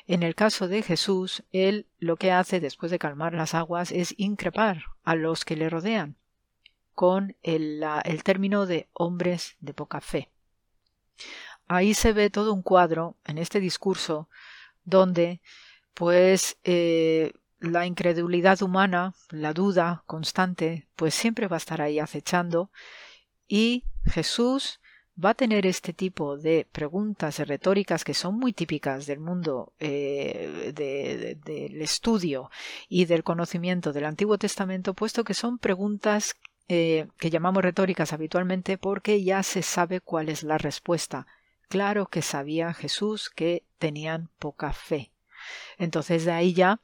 En 0.06 0.22
el 0.22 0.36
caso 0.36 0.68
de 0.68 0.84
Jesús, 0.84 1.44
él 1.52 1.88
lo 2.00 2.18
que 2.18 2.32
hace 2.32 2.60
después 2.60 2.92
de 2.92 3.00
calmar 3.00 3.34
las 3.34 3.56
aguas 3.56 3.92
es 3.92 4.14
increpar 4.18 4.84
a 5.04 5.16
los 5.16 5.44
que 5.44 5.56
le 5.56 5.70
rodean, 5.70 6.16
con 6.94 7.36
el, 7.42 7.84
el 8.06 8.24
término 8.24 8.68
de 8.68 8.88
hombres 8.94 9.56
de 9.60 9.74
poca 9.74 10.02
fe. 10.02 10.30
Ahí 11.68 11.94
se 11.96 12.14
ve 12.14 12.30
todo 12.30 12.54
un 12.54 12.62
cuadro 12.62 13.16
en 13.26 13.38
este 13.38 13.60
discurso 13.60 14.30
donde 14.88 15.42
pues 15.94 16.58
eh, 16.64 17.34
la 17.60 17.86
incredulidad 17.86 18.62
humana, 18.62 19.14
la 19.30 19.54
duda 19.54 20.04
constante, 20.06 20.88
pues 20.96 21.14
siempre 21.14 21.48
va 21.48 21.58
a 21.58 21.64
estar 21.64 21.82
ahí 21.82 22.00
acechando 22.00 22.72
y 23.48 23.84
Jesús 24.06 24.80
va 25.24 25.32
a 25.32 25.34
tener 25.34 25.66
este 25.66 25.94
tipo 25.94 26.38
de 26.38 26.68
preguntas 26.72 27.40
retóricas 27.40 28.04
que 28.04 28.14
son 28.14 28.38
muy 28.38 28.54
típicas 28.54 29.08
del 29.08 29.20
mundo 29.20 29.74
eh, 29.80 30.72
del 31.44 31.82
estudio 31.82 32.50
y 32.88 33.06
del 33.06 33.24
conocimiento 33.24 33.92
del 33.92 34.06
Antiguo 34.06 34.38
Testamento, 34.38 34.94
puesto 34.94 35.24
que 35.24 35.34
son 35.34 35.58
preguntas 35.58 36.36
eh, 36.70 37.08
que 37.18 37.30
llamamos 37.30 37.64
retóricas 37.64 38.14
habitualmente 38.14 38.78
porque 38.78 39.24
ya 39.24 39.42
se 39.44 39.64
sabe 39.64 40.00
cuál 40.00 40.30
es 40.30 40.44
la 40.44 40.58
respuesta. 40.58 41.26
Claro 41.68 42.08
que 42.08 42.22
sabía 42.22 42.74
Jesús 42.74 43.30
que 43.30 43.64
tenían 43.78 44.30
poca 44.40 44.74
fe. 44.74 45.12
Entonces 45.78 46.26
de 46.26 46.32
ahí 46.32 46.54
ya, 46.54 46.80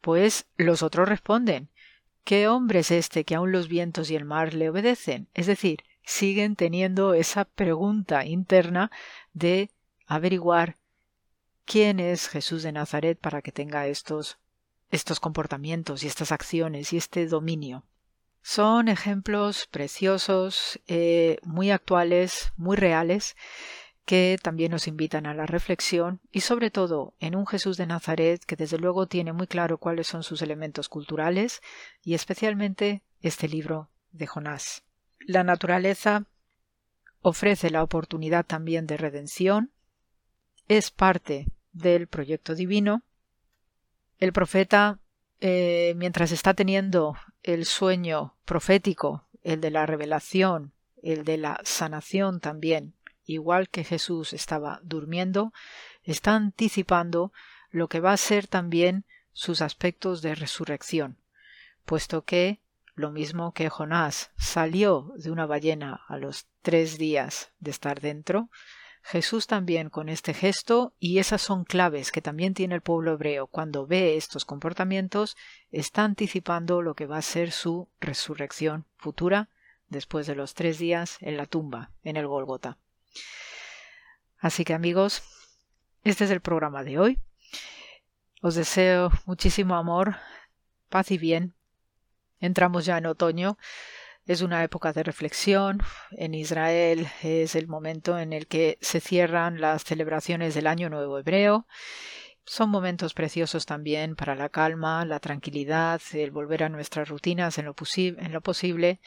pues 0.00 0.46
los 0.56 0.82
otros 0.82 1.08
responden 1.08 1.70
¿Qué 2.24 2.46
hombre 2.46 2.80
es 2.80 2.90
este 2.90 3.24
que 3.24 3.34
aun 3.34 3.50
los 3.50 3.68
vientos 3.68 4.10
y 4.10 4.16
el 4.16 4.24
mar 4.24 4.54
le 4.54 4.68
obedecen? 4.68 5.28
Es 5.34 5.46
decir, 5.46 5.82
siguen 6.04 6.54
teniendo 6.54 7.14
esa 7.14 7.44
pregunta 7.44 8.24
interna 8.24 8.92
de 9.32 9.70
averiguar 10.06 10.76
quién 11.64 11.98
es 11.98 12.28
Jesús 12.28 12.62
de 12.62 12.72
Nazaret 12.72 13.18
para 13.18 13.42
que 13.42 13.52
tenga 13.52 13.86
estos 13.86 14.38
estos 14.90 15.20
comportamientos 15.20 16.04
y 16.04 16.06
estas 16.06 16.32
acciones 16.32 16.92
y 16.92 16.98
este 16.98 17.26
dominio. 17.26 17.82
Son 18.42 18.88
ejemplos 18.88 19.66
preciosos, 19.70 20.80
eh, 20.86 21.38
muy 21.44 21.70
actuales, 21.70 22.52
muy 22.56 22.76
reales, 22.76 23.36
que 24.04 24.38
también 24.42 24.72
nos 24.72 24.88
invitan 24.88 25.26
a 25.26 25.34
la 25.34 25.46
reflexión 25.46 26.20
y 26.32 26.40
sobre 26.40 26.70
todo 26.70 27.14
en 27.20 27.36
un 27.36 27.46
Jesús 27.46 27.76
de 27.76 27.86
Nazaret 27.86 28.44
que 28.44 28.56
desde 28.56 28.78
luego 28.78 29.06
tiene 29.06 29.32
muy 29.32 29.46
claro 29.46 29.78
cuáles 29.78 30.06
son 30.06 30.22
sus 30.22 30.42
elementos 30.42 30.88
culturales 30.88 31.62
y 32.02 32.14
especialmente 32.14 33.02
este 33.20 33.48
libro 33.48 33.88
de 34.10 34.26
Jonás. 34.26 34.82
La 35.20 35.44
naturaleza 35.44 36.26
ofrece 37.20 37.70
la 37.70 37.82
oportunidad 37.84 38.44
también 38.44 38.86
de 38.86 38.96
redención, 38.96 39.70
es 40.66 40.90
parte 40.90 41.46
del 41.72 42.08
proyecto 42.08 42.54
divino. 42.54 43.02
El 44.18 44.32
profeta, 44.32 44.98
eh, 45.40 45.94
mientras 45.96 46.32
está 46.32 46.54
teniendo 46.54 47.16
el 47.42 47.64
sueño 47.64 48.34
profético, 48.44 49.26
el 49.42 49.60
de 49.60 49.70
la 49.70 49.86
revelación, 49.86 50.72
el 51.02 51.24
de 51.24 51.36
la 51.36 51.60
sanación 51.64 52.40
también, 52.40 52.94
igual 53.32 53.68
que 53.68 53.84
Jesús 53.84 54.32
estaba 54.32 54.80
durmiendo, 54.82 55.52
está 56.02 56.34
anticipando 56.34 57.32
lo 57.70 57.88
que 57.88 58.00
va 58.00 58.12
a 58.12 58.16
ser 58.16 58.46
también 58.46 59.04
sus 59.32 59.62
aspectos 59.62 60.22
de 60.22 60.34
resurrección, 60.34 61.16
puesto 61.84 62.24
que, 62.24 62.60
lo 62.94 63.10
mismo 63.10 63.52
que 63.52 63.70
Jonás 63.70 64.30
salió 64.36 65.12
de 65.16 65.30
una 65.30 65.46
ballena 65.46 66.02
a 66.08 66.18
los 66.18 66.46
tres 66.60 66.98
días 66.98 67.50
de 67.58 67.70
estar 67.70 68.00
dentro, 68.00 68.50
Jesús 69.02 69.46
también 69.46 69.90
con 69.90 70.08
este 70.08 70.32
gesto, 70.32 70.94
y 71.00 71.18
esas 71.18 71.42
son 71.42 71.64
claves 71.64 72.12
que 72.12 72.22
también 72.22 72.54
tiene 72.54 72.76
el 72.76 72.82
pueblo 72.82 73.12
hebreo 73.12 73.48
cuando 73.48 73.86
ve 73.86 74.16
estos 74.16 74.44
comportamientos, 74.44 75.36
está 75.72 76.04
anticipando 76.04 76.82
lo 76.82 76.94
que 76.94 77.06
va 77.06 77.16
a 77.16 77.22
ser 77.22 77.50
su 77.50 77.88
resurrección 78.00 78.86
futura 78.96 79.48
después 79.88 80.26
de 80.26 80.36
los 80.36 80.54
tres 80.54 80.78
días 80.78 81.18
en 81.20 81.36
la 81.36 81.46
tumba, 81.46 81.90
en 82.04 82.16
el 82.16 82.26
Golgota. 82.26 82.78
Así 84.38 84.64
que 84.64 84.74
amigos, 84.74 85.22
este 86.04 86.24
es 86.24 86.30
el 86.30 86.40
programa 86.40 86.82
de 86.82 86.98
hoy. 86.98 87.18
Os 88.40 88.56
deseo 88.56 89.12
muchísimo 89.24 89.76
amor, 89.76 90.16
paz 90.88 91.12
y 91.12 91.18
bien. 91.18 91.54
Entramos 92.40 92.84
ya 92.84 92.98
en 92.98 93.06
otoño. 93.06 93.56
Es 94.26 94.42
una 94.42 94.64
época 94.64 94.92
de 94.92 95.04
reflexión. 95.04 95.80
En 96.10 96.34
Israel 96.34 97.08
es 97.22 97.54
el 97.54 97.68
momento 97.68 98.18
en 98.18 98.32
el 98.32 98.48
que 98.48 98.78
se 98.80 98.98
cierran 98.98 99.60
las 99.60 99.84
celebraciones 99.84 100.54
del 100.54 100.66
Año 100.66 100.90
Nuevo 100.90 101.18
Hebreo. 101.18 101.68
Son 102.44 102.68
momentos 102.68 103.14
preciosos 103.14 103.64
también 103.64 104.16
para 104.16 104.34
la 104.34 104.48
calma, 104.48 105.04
la 105.04 105.20
tranquilidad, 105.20 106.00
el 106.12 106.32
volver 106.32 106.64
a 106.64 106.68
nuestras 106.68 107.08
rutinas 107.08 107.58
en 107.58 107.66
lo, 107.66 107.76
en 107.96 108.32
lo 108.32 108.40
posible 108.40 109.00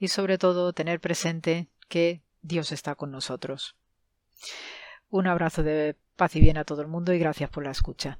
y 0.00 0.08
sobre 0.08 0.38
todo 0.38 0.72
tener 0.72 0.98
presente 0.98 1.68
que 1.88 2.22
Dios 2.42 2.72
está 2.72 2.94
con 2.94 3.10
nosotros. 3.10 3.76
Un 5.08 5.26
abrazo 5.26 5.62
de 5.62 5.96
paz 6.16 6.36
y 6.36 6.40
bien 6.40 6.58
a 6.58 6.64
todo 6.64 6.82
el 6.82 6.88
mundo 6.88 7.12
y 7.12 7.18
gracias 7.18 7.50
por 7.50 7.64
la 7.64 7.70
escucha. 7.70 8.18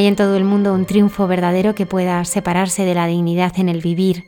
Hay 0.00 0.06
en 0.06 0.16
todo 0.16 0.38
el 0.38 0.44
mundo 0.44 0.72
un 0.72 0.86
triunfo 0.86 1.26
verdadero 1.26 1.74
que 1.74 1.84
pueda 1.84 2.24
separarse 2.24 2.84
de 2.84 2.94
la 2.94 3.06
dignidad 3.06 3.52
en 3.58 3.68
el 3.68 3.82
vivir. 3.82 4.24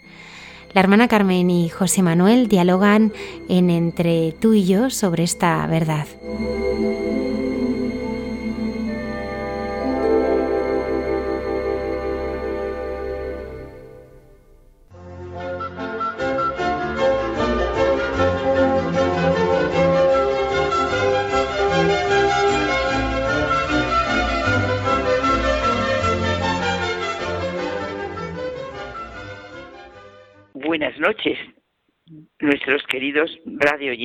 La 0.75 0.83
hermana 0.83 1.09
Carmen 1.09 1.49
y 1.49 1.71
José 1.71 2.03
Manuel 2.03 2.47
dialogan 2.47 3.11
en 3.49 3.71
Entre 3.71 4.33
tú 4.39 4.53
y 4.53 4.67
yo 4.67 4.91
sobre 4.91 5.23
esta 5.25 5.67
verdad. 5.67 6.07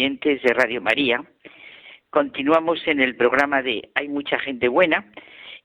Oyentes 0.07 0.41
de 0.41 0.53
Radio 0.53 0.81
María. 0.81 1.21
Continuamos 2.09 2.79
en 2.87 3.01
el 3.01 3.17
programa 3.17 3.61
de 3.61 3.89
Hay 3.93 4.07
mucha 4.07 4.39
gente 4.39 4.69
buena 4.69 5.05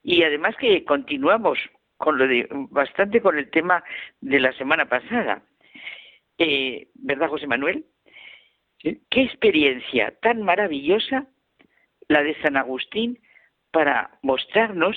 y 0.03 0.25
además 0.25 0.57
que 0.57 0.85
continuamos 0.85 1.61
con 1.97 2.19
lo 2.19 2.27
de 2.27 2.49
bastante 2.51 3.21
con 3.21 3.39
el 3.39 3.51
tema 3.51 3.85
de 4.21 4.41
la 4.41 4.53
semana 4.55 4.87
pasada. 4.87 5.43
Eh, 6.39 6.89
¿Verdad, 6.95 7.29
José 7.29 7.47
Manuel? 7.47 7.85
¿Qué 8.81 8.99
experiencia 9.23 10.13
tan 10.21 10.43
maravillosa 10.43 11.29
la 12.09 12.25
de 12.25 12.35
San 12.43 12.57
Agustín 12.57 13.21
para 13.71 14.19
mostrarnos 14.23 14.97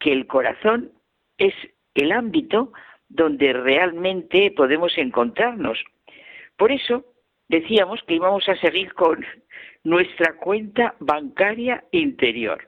que 0.00 0.10
el 0.12 0.26
corazón 0.26 0.90
es 1.38 1.54
el 1.94 2.10
ámbito 2.10 2.72
donde 3.08 3.52
realmente 3.52 4.50
podemos 4.50 4.98
encontrarnos. 4.98 5.78
Por 6.56 6.72
eso 6.72 7.11
decíamos 7.52 8.02
que 8.04 8.14
íbamos 8.14 8.48
a 8.48 8.56
seguir 8.56 8.94
con 8.94 9.22
nuestra 9.84 10.34
cuenta 10.38 10.94
bancaria 11.00 11.84
interior, 11.92 12.66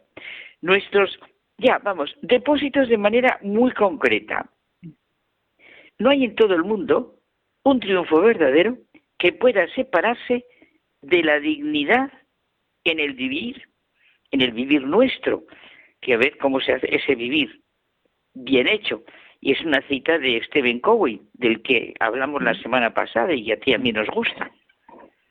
nuestros, 0.61 1.19
ya, 1.57 1.79
vamos, 1.79 2.15
depósitos 2.21 2.89
de 2.91 2.99
manera 2.99 3.39
muy 3.43 3.73
concreta. 3.73 4.51
No 5.99 6.11
hay 6.11 6.25
en 6.25 6.35
todo 6.35 6.55
el 6.55 6.65
mundo 6.65 7.15
un 7.65 7.81
triunfo 7.81 8.21
verdadero 8.21 8.77
que 9.19 9.33
pueda 9.33 9.67
separarse 9.75 10.45
de 11.01 11.23
la 11.23 11.41
dignidad 11.41 12.13
en 12.85 13.01
el 13.01 13.15
vivir, 13.15 13.67
en 14.33 14.43
el 14.43 14.53
vivir 14.53 14.83
nuestro, 14.83 15.45
que 16.03 16.13
a 16.13 16.19
ver 16.19 16.37
cómo 16.37 16.61
se 16.61 16.75
hace 16.75 16.95
ese 16.95 17.15
vivir 17.15 17.63
bien 18.35 18.69
hecho, 18.69 19.03
y 19.41 19.53
es 19.53 19.61
una 19.63 19.81
cita 19.89 20.19
de 20.19 20.43
Stephen 20.45 20.81
Covey, 20.81 21.23
del 21.33 21.63
que 21.63 21.95
hablamos 22.01 22.43
la 22.43 22.55
semana 22.55 22.93
pasada 22.93 23.33
y 23.33 23.51
a 23.51 23.59
ti 23.59 23.73
a 23.73 23.79
mí 23.79 23.91
nos 23.91 24.09
gusta. 24.09 24.51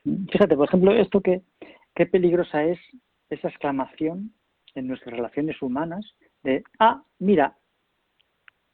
Fíjate, 0.04 0.56
por 0.56 0.68
ejemplo, 0.68 0.92
esto 0.94 1.22
que 1.22 1.42
qué 1.96 2.06
peligrosa 2.06 2.64
es 2.64 2.80
esa 3.30 3.48
exclamación 3.48 4.34
en 4.76 4.88
nuestras 4.88 5.16
relaciones 5.16 5.62
humanas 5.62 6.06
de, 6.44 6.64
ah, 6.80 7.04
mira, 7.20 7.58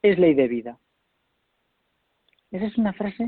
es 0.02 0.18
ley 0.18 0.34
de 0.34 0.48
vida. 0.48 0.80
Esa 2.52 2.66
es 2.66 2.78
una 2.78 2.94
frase 2.94 3.28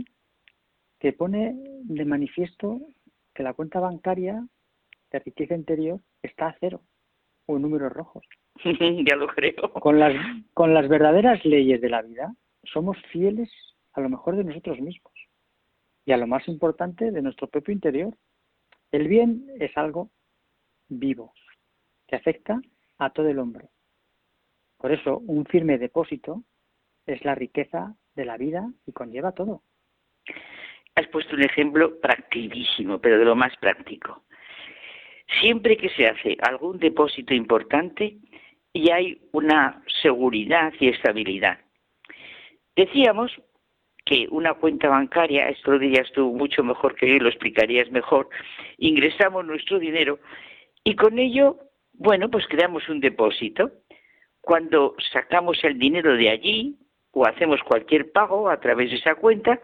que 1.00 1.14
pone 1.14 1.56
de 1.84 2.06
manifiesto 2.06 2.80
que 3.34 3.44
la 3.44 3.54
cuenta 3.54 3.80
bancaria 3.80 4.46
de 5.12 5.20
riqueza 5.20 5.56
interior 5.56 6.00
está 6.24 6.48
a 6.48 6.56
cero 6.60 6.82
o 7.46 7.58
en 7.58 7.62
números 7.62 7.92
rojos. 7.92 8.24
ya 8.64 9.16
lo 9.16 9.28
creo. 9.28 9.74
Con 9.74 10.00
las, 10.00 10.16
con 10.54 10.74
las 10.74 10.88
verdaderas 10.88 11.44
leyes 11.46 11.82
de 11.82 11.90
la 11.90 12.02
vida, 12.02 12.34
somos 12.64 12.98
fieles 13.12 13.52
a 13.94 14.02
lo 14.02 14.10
mejor 14.10 14.38
de 14.38 14.44
nosotros 14.44 14.80
mismos 14.80 15.11
y 16.06 16.12
a 16.12 16.18
lo 16.18 16.28
más 16.28 16.48
importante 16.48 17.12
de 17.12 17.22
nuestro 17.22 17.48
propio 17.48 17.74
interior. 17.74 18.16
El 18.92 19.08
bien 19.08 19.48
es 19.60 19.76
algo 19.78 20.10
vivo, 20.88 21.34
que 22.08 22.16
afecta 22.16 22.62
a 22.98 23.10
todo 23.12 23.30
el 23.30 23.40
hombre. 23.40 23.70
Por 24.78 24.92
eso, 24.92 25.20
un 25.20 25.46
firme 25.46 25.78
depósito 25.78 26.44
es 27.06 27.24
la 27.24 27.36
riqueza 27.36 27.96
de 28.16 28.26
la 28.26 28.38
vida 28.38 28.70
y 28.86 28.92
conlleva 28.92 29.32
todo. 29.32 29.64
Has 30.96 31.08
puesto 31.08 31.36
un 31.36 31.44
ejemplo 31.44 32.00
practicísimo, 32.00 33.00
pero 33.00 33.18
de 33.18 33.26
lo 33.26 33.36
más 33.36 33.56
práctico. 33.58 34.24
Siempre 35.40 35.78
que 35.78 35.90
se 35.90 36.08
hace 36.08 36.38
algún 36.42 36.78
depósito 36.80 37.34
importante, 37.34 38.18
y 38.74 38.90
hay 38.90 39.22
una 39.32 39.84
seguridad 40.02 40.74
y 40.80 40.90
estabilidad. 40.90 41.60
Decíamos 42.76 43.32
que 44.06 44.28
una 44.32 44.54
cuenta 44.56 44.90
bancaria, 44.90 45.50
esto 45.50 45.72
lo 45.72 45.80
dirías 45.80 46.12
tú 46.14 46.34
mucho 46.34 46.64
mejor 46.64 46.96
que 46.96 47.08
yo 47.08 47.16
y 47.16 47.20
lo 47.20 47.30
explicarías 47.30 47.92
mejor, 47.92 48.30
ingresamos 48.78 49.46
nuestro 49.46 49.80
dinero 49.80 50.20
y 50.84 50.96
con 50.96 51.20
ello, 51.20 51.58
bueno, 51.94 52.30
pues 52.30 52.48
creamos 52.48 52.88
un 52.90 53.00
depósito. 53.00 53.72
Cuando 54.42 54.96
sacamos 55.14 55.64
el 55.64 55.78
dinero 55.78 56.16
de 56.16 56.30
allí 56.30 56.80
o 57.12 57.26
hacemos 57.26 57.62
cualquier 57.64 58.12
pago 58.12 58.50
a 58.50 58.60
través 58.60 58.90
de 58.90 58.98
esa 58.98 59.16
cuenta, 59.16 59.62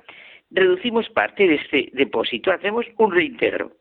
reducimos 0.51 1.09
parte 1.09 1.47
de 1.47 1.55
este 1.55 1.89
depósito, 1.93 2.51
hacemos 2.51 2.85
un 2.97 3.11
reintegro. 3.11 3.71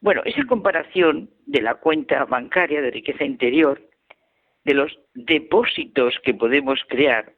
Bueno, 0.00 0.22
esa 0.24 0.44
comparación 0.44 1.30
de 1.46 1.60
la 1.60 1.74
cuenta 1.74 2.24
bancaria 2.24 2.80
de 2.80 2.90
riqueza 2.90 3.24
interior 3.24 3.82
de 4.64 4.74
los 4.74 4.98
depósitos 5.14 6.14
que 6.22 6.34
podemos 6.34 6.80
crear, 6.88 7.32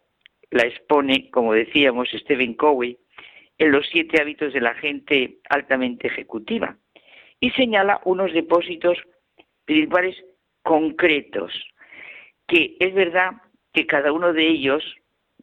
la 0.50 0.64
expone, 0.64 1.30
como 1.30 1.52
decíamos, 1.52 2.08
Stephen 2.10 2.54
Covey, 2.54 2.98
en 3.58 3.72
los 3.72 3.86
siete 3.90 4.20
hábitos 4.20 4.52
de 4.52 4.60
la 4.60 4.74
gente 4.74 5.38
altamente 5.48 6.08
ejecutiva 6.08 6.76
y 7.40 7.50
señala 7.50 8.00
unos 8.04 8.32
depósitos 8.32 8.98
principales 9.64 10.16
concretos, 10.62 11.52
que 12.46 12.76
es 12.80 12.94
verdad 12.94 13.32
que 13.72 13.86
cada 13.86 14.12
uno 14.12 14.32
de 14.32 14.46
ellos, 14.48 14.82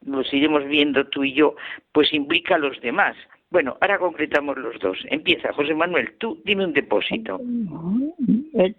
los 0.06 0.32
iremos 0.34 0.66
viendo 0.66 1.08
tú 1.08 1.24
y 1.24 1.34
yo, 1.34 1.56
pues 1.92 2.14
implica 2.14 2.56
a 2.56 2.60
los 2.60 2.80
demás. 2.82 3.16
Bueno, 3.50 3.78
ahora 3.80 3.98
concretamos 3.98 4.58
los 4.58 4.78
dos. 4.80 4.98
Empieza, 5.10 5.54
José 5.54 5.74
Manuel, 5.74 6.16
tú 6.18 6.42
dime 6.44 6.66
un 6.66 6.74
depósito. 6.74 7.40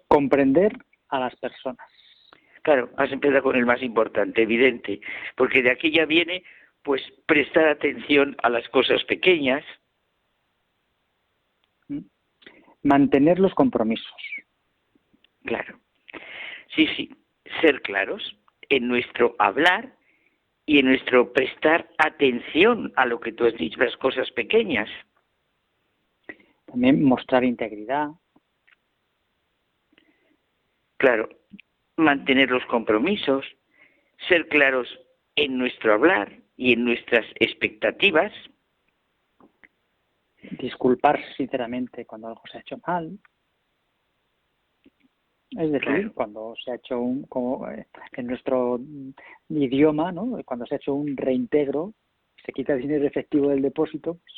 Comprender 0.07 0.73
a 1.09 1.19
las 1.19 1.35
personas. 1.37 1.98
Claro, 2.61 2.89
has 2.97 3.11
empezado 3.11 3.43
con 3.43 3.55
el 3.55 3.65
más 3.65 3.81
importante, 3.81 4.41
evidente, 4.41 4.99
porque 5.35 5.61
de 5.61 5.71
aquí 5.71 5.91
ya 5.91 6.05
viene 6.05 6.43
pues 6.83 7.01
prestar 7.25 7.67
atención 7.67 8.35
a 8.41 8.49
las 8.49 8.67
cosas 8.69 9.03
pequeñas. 9.05 9.63
Mantener 12.83 13.39
los 13.39 13.53
compromisos. 13.53 14.13
Claro. 15.43 15.79
Sí, 16.75 16.87
sí, 16.95 17.15
ser 17.61 17.81
claros 17.81 18.37
en 18.69 18.87
nuestro 18.87 19.35
hablar 19.39 19.93
y 20.65 20.79
en 20.79 20.85
nuestro 20.85 21.33
prestar 21.33 21.89
atención 21.97 22.93
a 22.95 23.05
lo 23.05 23.19
que 23.19 23.31
tú 23.33 23.45
has 23.45 23.55
dicho, 23.55 23.79
las 23.83 23.97
cosas 23.97 24.29
pequeñas. 24.31 24.89
También 26.65 27.03
mostrar 27.03 27.43
integridad. 27.43 28.09
Claro, 30.97 31.29
mantener 31.99 32.49
los 32.49 32.65
compromisos, 32.65 33.45
ser 34.27 34.47
claros 34.47 34.87
en 35.35 35.57
nuestro 35.57 35.93
hablar 35.93 36.31
y 36.57 36.73
en 36.73 36.83
nuestras 36.83 37.25
expectativas. 37.35 38.31
Disculparse 40.59 41.25
sinceramente 41.35 42.05
cuando 42.05 42.27
algo 42.27 42.41
se 42.51 42.57
ha 42.57 42.61
hecho 42.61 42.79
mal. 42.87 43.19
Es 45.51 45.71
decir, 45.71 46.11
cuando 46.13 46.53
se 46.63 46.71
ha 46.71 46.75
hecho 46.75 46.99
un, 46.99 47.23
como 47.23 47.67
eh, 47.69 47.87
en 48.13 48.27
nuestro 48.27 48.79
idioma, 49.49 50.11
¿no? 50.11 50.37
cuando 50.45 50.65
se 50.65 50.75
ha 50.75 50.77
hecho 50.77 50.93
un 50.93 51.17
reintegro, 51.17 51.93
se 52.45 52.53
quita 52.53 52.75
dinero 52.75 53.05
efectivo 53.05 53.49
del 53.49 53.63
depósito, 53.63 54.13
pues, 54.13 54.33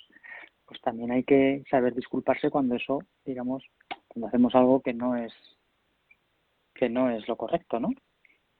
pues 0.66 0.82
también 0.82 1.12
hay 1.12 1.24
que 1.24 1.64
saber 1.70 1.94
disculparse 1.94 2.50
cuando 2.50 2.76
eso, 2.76 3.00
digamos, 3.26 3.64
cuando 4.08 4.28
hacemos 4.28 4.56
algo 4.56 4.82
que 4.82 4.94
no 4.94 5.18
es 5.18 5.34
no 6.90 7.10
es 7.10 7.28
lo 7.28 7.36
correcto, 7.36 7.80
¿no? 7.80 7.90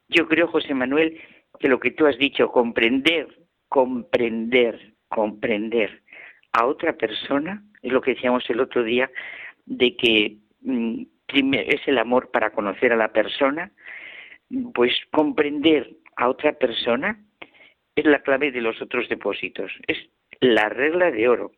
Yo 0.08 0.28
creo, 0.28 0.48
José 0.48 0.74
Manuel, 0.74 1.20
que 1.58 1.68
lo 1.68 1.80
que 1.80 1.90
tú 1.90 2.06
has 2.06 2.18
dicho, 2.18 2.50
comprender, 2.50 3.28
comprender, 3.68 4.94
comprender 5.08 6.02
a 6.52 6.66
otra 6.66 6.94
persona, 6.94 7.62
es 7.82 7.92
lo 7.92 8.00
que 8.00 8.14
decíamos 8.14 8.48
el 8.50 8.60
otro 8.60 8.84
día, 8.84 9.10
de 9.64 9.96
que 9.96 10.36
mm, 10.60 11.04
es 11.28 11.80
el 11.86 11.98
amor 11.98 12.30
para 12.30 12.50
conocer 12.50 12.92
a 12.92 12.96
la 12.96 13.12
persona, 13.12 13.72
pues 14.74 14.92
comprender 15.10 15.96
a 16.16 16.28
otra 16.28 16.52
persona 16.52 17.18
es 17.94 18.04
la 18.04 18.22
clave 18.22 18.52
de 18.52 18.60
los 18.60 18.80
otros 18.82 19.08
depósitos, 19.08 19.72
es 19.86 19.98
la 20.40 20.68
regla 20.68 21.10
de 21.10 21.28
oro, 21.28 21.52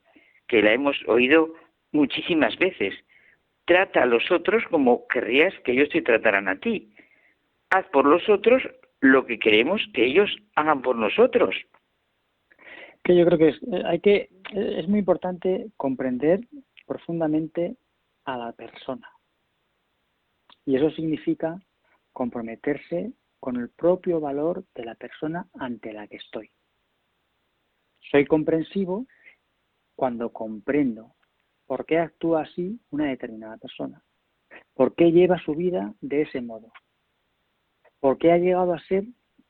que 0.47 0.63
la 0.63 0.73
hemos 0.73 0.97
oído 1.07 1.55
muchísimas 1.93 2.57
veces 2.59 2.95
trata 3.65 4.03
a 4.03 4.07
los 4.07 4.31
otros 4.31 4.63
como 4.71 5.07
querrías 5.09 5.55
que 5.65 5.73
ellos 5.73 5.89
te 5.91 6.03
trataran 6.03 6.49
a 6.49 6.59
ti. 6.59 6.95
Haz 7.71 7.87
por 7.87 8.07
los 8.07 8.29
otros 8.29 8.63
lo 9.01 9.27
que 9.27 9.39
queremos 9.39 9.83
que 9.93 10.05
ellos 10.05 10.31
hagan 10.55 10.83
por 10.83 10.97
nosotros. 10.97 11.55
Que 13.03 13.17
yo 13.17 13.27
creo 13.27 13.39
que 13.39 13.49
es, 13.49 13.63
eh, 13.65 13.83
hay 13.85 14.01
que 14.01 14.31
eh, 14.55 14.81
es 14.81 14.89
muy 14.89 15.01
importante 15.01 15.67
comprender 15.77 16.41
profundamente 16.87 17.77
a 18.25 18.37
la 18.37 18.53
persona. 18.53 19.09
Y 20.65 20.77
eso 20.77 20.91
significa 20.91 21.61
comprometerse 22.13 23.13
con 23.41 23.57
el 23.57 23.69
propio 23.69 24.21
valor 24.21 24.65
de 24.75 24.85
la 24.85 24.95
persona 24.95 25.47
ante 25.59 25.93
la 25.93 26.07
que 26.07 26.17
estoy. 26.17 26.51
Soy 28.11 28.25
comprensivo 28.25 29.07
cuando 29.95 30.31
comprendo 30.31 31.15
por 31.67 31.87
qué 31.87 31.99
actúa 31.99 32.43
así 32.43 32.81
una 32.91 33.07
determinada 33.07 33.57
persona, 33.57 34.03
por 34.75 34.95
qué 34.95 35.13
lleva 35.13 35.39
su 35.39 35.55
vida 35.55 35.95
de 36.01 36.23
ese 36.23 36.41
modo, 36.41 36.73
por 38.01 38.19
qué 38.19 38.33
ha 38.33 38.39
llegado 38.39 38.73
a 38.73 38.81
ser 38.81 39.05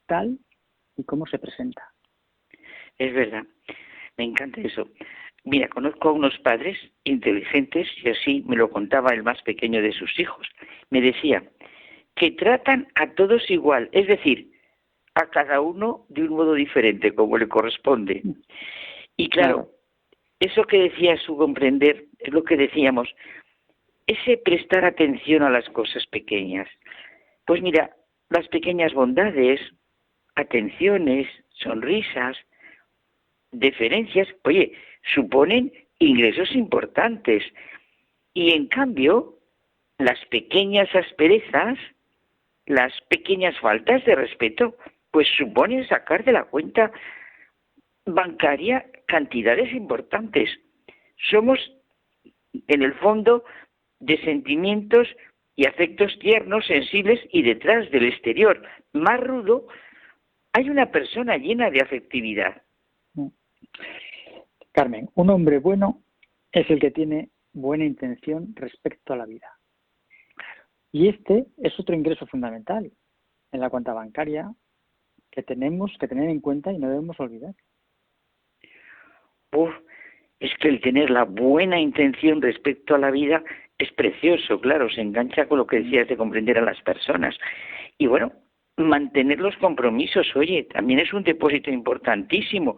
tal 0.07 0.39
y 0.97 1.05
cómo 1.05 1.27
se 1.27 1.39
presenta. 1.39 1.93
Es 2.99 3.13
verdad, 3.13 3.45
me 4.17 4.25
encanta 4.25 4.61
eso. 4.61 4.89
Mira, 5.45 5.69
conozco 5.69 6.09
a 6.09 6.13
unos 6.13 6.39
padres 6.39 6.79
inteligentes 7.05 7.89
y 8.03 8.09
así 8.09 8.45
me 8.47 8.57
lo 8.57 8.71
contaba 8.71 9.11
el 9.13 9.23
más 9.23 9.43
pequeño 9.43 9.83
de 9.83 9.93
sus 9.93 10.19
hijos. 10.19 10.49
Me 10.91 11.01
decía, 11.03 11.43
que 12.17 12.31
tratan 12.31 12.89
a 12.95 13.13
todos 13.15 13.51
igual, 13.51 13.89
es 13.93 14.07
decir, 14.07 14.53
a 15.15 15.27
cada 15.31 15.61
uno 15.61 16.07
de 16.09 16.23
un 16.23 16.31
modo 16.31 16.55
diferente, 16.55 17.15
como 17.15 17.39
le 17.39 17.49
corresponde. 17.49 18.23
Y 19.17 19.29
claro, 19.29 19.71
eso 20.45 20.65
que 20.65 20.79
decía 20.79 21.17
su 21.17 21.37
comprender 21.37 22.05
es 22.19 22.33
lo 22.33 22.45
que 22.45 22.57
decíamos, 22.57 23.09
ese 24.07 24.37
prestar 24.37 24.85
atención 24.85 25.43
a 25.43 25.51
las 25.51 25.69
cosas 25.71 26.07
pequeñas. 26.07 26.69
Pues 27.47 27.63
mira, 27.63 27.97
las 28.31 28.47
pequeñas 28.49 28.93
bondades, 28.93 29.61
atenciones, 30.35 31.29
sonrisas, 31.51 32.37
deferencias, 33.53 34.29
oye, 34.43 34.73
suponen 35.15 35.73
ingresos 35.99 36.55
importantes. 36.55 37.43
Y 38.35 38.53
en 38.53 38.67
cambio, 38.67 39.39
las 39.99 40.23
pequeñas 40.27 40.93
asperezas 40.95 41.79
las 42.67 42.93
pequeñas 43.09 43.59
faltas 43.61 44.05
de 44.05 44.15
respeto 44.15 44.77
pues 45.11 45.29
suponen 45.37 45.87
sacar 45.87 46.25
de 46.25 46.33
la 46.33 46.45
cuenta 46.45 46.91
bancaria 48.07 48.87
cantidades 49.07 49.73
importantes. 49.73 50.51
Somos, 51.31 51.59
en 52.53 52.83
el 52.83 52.95
fondo, 52.95 53.45
de 54.01 54.21
sentimientos 54.23 55.09
y 55.57 55.67
afectos 55.67 56.19
tiernos, 56.19 56.67
sensibles 56.67 57.21
y 57.31 57.43
detrás 57.43 57.91
del 57.91 58.07
exterior 58.07 58.63
más 58.93 59.21
rudo 59.21 59.67
hay 60.53 60.71
una 60.71 60.91
persona 60.91 61.37
llena 61.37 61.71
de 61.71 61.81
afectividad. 61.81 62.63
Carmen, 64.73 65.11
un 65.15 65.31
hombre 65.31 65.59
bueno 65.59 66.03
es 66.53 66.69
el 66.71 66.81
que 66.81 66.91
tiene 66.91 67.31
buena 67.53 67.85
intención 67.85 68.55
respecto 68.57 69.13
a 69.13 69.17
la 69.17 69.27
vida. 69.27 69.49
Y 70.93 71.09
este 71.09 71.47
es 71.59 71.79
otro 71.79 71.95
ingreso 71.95 72.27
fundamental 72.27 72.91
en 73.53 73.61
la 73.61 73.71
cuenta 73.71 73.93
bancaria 73.93 74.53
que 75.31 75.43
tenemos 75.43 75.93
que 75.99 76.07
tener 76.07 76.29
en 76.29 76.41
cuenta 76.41 76.73
y 76.73 76.79
no 76.79 76.89
debemos 76.89 77.19
olvidar. 77.19 77.55
Es 80.41 80.53
que 80.61 80.69
el 80.69 80.81
tener 80.81 81.11
la 81.11 81.25
buena 81.25 81.81
intención 81.81 82.43
respecto 82.43 82.95
a 82.95 82.99
la 82.99 83.11
vida 83.11 83.43
es 83.79 83.91
precioso, 83.93 84.61
claro, 84.61 84.89
se 84.91 85.01
engancha 85.01 85.47
con 85.47 85.59
lo 85.59 85.67
que 85.67 85.81
decías 85.81 86.09
de 86.09 86.17
comprender 86.17 86.59
a 86.59 86.63
las 86.63 86.81
personas. 86.83 87.37
Y 87.99 88.07
bueno, 88.07 88.33
mantener 88.77 89.41
los 89.41 89.57
compromisos, 89.57 90.35
oye, 90.37 90.65
también 90.73 91.01
es 91.01 91.13
un 91.13 91.25
depósito 91.25 91.71
importantísimo. 91.71 92.77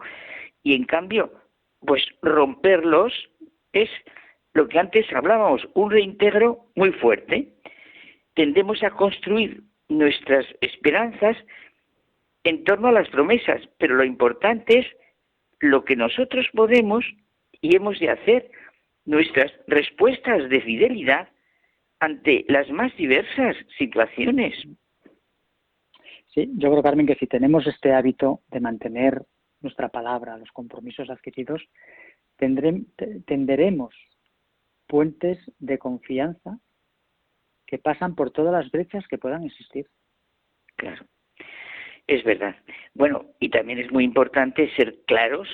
Y 0.63 0.75
en 0.75 0.85
cambio, 0.85 1.31
pues 1.79 2.03
romperlos 2.21 3.13
es 3.73 3.89
lo 4.53 4.67
que 4.67 4.79
antes 4.79 5.05
hablábamos, 5.13 5.67
un 5.75 5.91
reintegro 5.91 6.65
muy 6.75 6.91
fuerte 6.93 7.53
tendemos 8.37 8.83
a 8.83 8.91
construir 8.91 9.63
nuestras 9.89 10.45
esperanzas 10.61 11.35
en 12.43 12.63
torno 12.63 12.89
a 12.89 12.91
las 12.91 13.09
promesas, 13.09 13.61
pero 13.79 13.95
lo 13.95 14.03
importante 14.03 14.79
es 14.79 14.85
lo 15.59 15.83
que 15.85 15.95
nosotros 15.95 16.47
podemos 16.53 17.05
y 17.61 17.75
hemos 17.75 17.99
de 17.99 18.09
hacer, 18.09 18.51
nuestras 19.05 19.51
respuestas 19.67 20.49
de 20.49 20.61
fidelidad 20.61 21.29
ante 21.99 22.45
las 22.49 22.69
más 22.69 22.95
diversas 22.97 23.55
situaciones. 23.77 24.53
Sí, 26.33 26.51
yo 26.55 26.69
creo, 26.69 26.83
Carmen, 26.83 27.07
que 27.07 27.15
si 27.15 27.25
tenemos 27.25 27.65
este 27.65 27.93
hábito 27.93 28.41
de 28.49 28.59
mantener 28.59 29.25
nuestra 29.61 29.89
palabra, 29.89 30.37
los 30.37 30.51
compromisos 30.51 31.09
adquiridos, 31.09 31.63
tenderemos 32.35 33.95
puentes 34.85 35.39
de 35.57 35.79
confianza 35.79 36.59
que 37.65 37.79
pasan 37.79 38.13
por 38.13 38.31
todas 38.31 38.53
las 38.53 38.69
brechas 38.71 39.07
que 39.07 39.17
puedan 39.17 39.43
existir. 39.43 39.87
Claro, 40.75 41.05
es 42.07 42.23
verdad. 42.23 42.55
Bueno, 42.93 43.25
y 43.39 43.49
también 43.49 43.79
es 43.79 43.91
muy 43.91 44.03
importante 44.03 44.69
ser 44.75 44.95
claros 45.05 45.47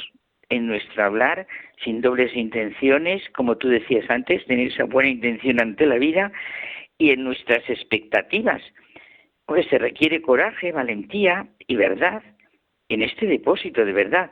en 0.50 0.68
nuestro 0.68 1.04
hablar, 1.04 1.48
sin 1.84 2.02
dobles 2.02 2.36
intenciones, 2.36 3.24
como 3.32 3.58
tú 3.58 3.70
decías 3.70 4.10
antes, 4.10 4.46
tener 4.46 4.68
esa 4.68 4.84
buena 4.84 5.10
intención 5.10 5.60
ante 5.60 5.86
la 5.86 5.98
vida 5.98 6.32
y 6.98 7.10
en 7.12 7.24
nuestras 7.24 7.68
expectativas. 7.70 8.62
Pues 9.46 9.68
se 9.68 9.78
requiere 9.78 10.22
coraje, 10.22 10.72
valentía 10.72 11.48
y 11.68 11.76
verdad 11.76 12.24
en 12.90 13.02
este 13.02 13.26
depósito 13.26 13.84
de 13.84 13.94
verdad. 13.94 14.32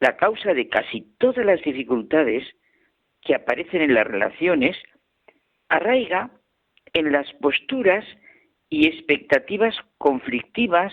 La 0.00 0.16
causa 0.16 0.54
de 0.54 0.68
casi 0.68 1.02
todas 1.18 1.44
las 1.44 1.60
dificultades 1.62 2.44
que 3.20 3.34
aparecen 3.34 3.82
en 3.82 3.94
las 3.94 4.06
relaciones 4.06 4.76
arraiga 5.68 6.30
en 6.94 7.12
las 7.12 7.30
posturas 7.34 8.04
y 8.70 8.86
expectativas 8.86 9.76
conflictivas, 9.98 10.92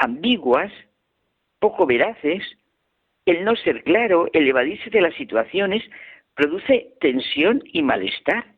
ambiguas, 0.00 0.72
poco 1.58 1.86
veraces, 1.86 2.42
el 3.26 3.44
no 3.44 3.54
ser 3.54 3.84
claro, 3.84 4.28
el 4.32 4.48
evadirse 4.48 4.90
de 4.90 5.02
las 5.02 5.14
situaciones, 5.14 5.82
produce 6.34 6.94
tensión 7.00 7.62
y 7.66 7.82
malestar. 7.82 8.54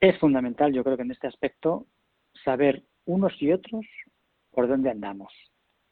Es 0.00 0.18
fundamental, 0.18 0.72
yo 0.72 0.82
creo 0.82 0.96
que 0.96 1.02
en 1.02 1.10
este 1.10 1.26
aspecto, 1.26 1.86
saber 2.44 2.82
unos 3.04 3.40
y 3.40 3.52
otros 3.52 3.84
por 4.50 4.66
dónde 4.66 4.90
andamos. 4.90 5.32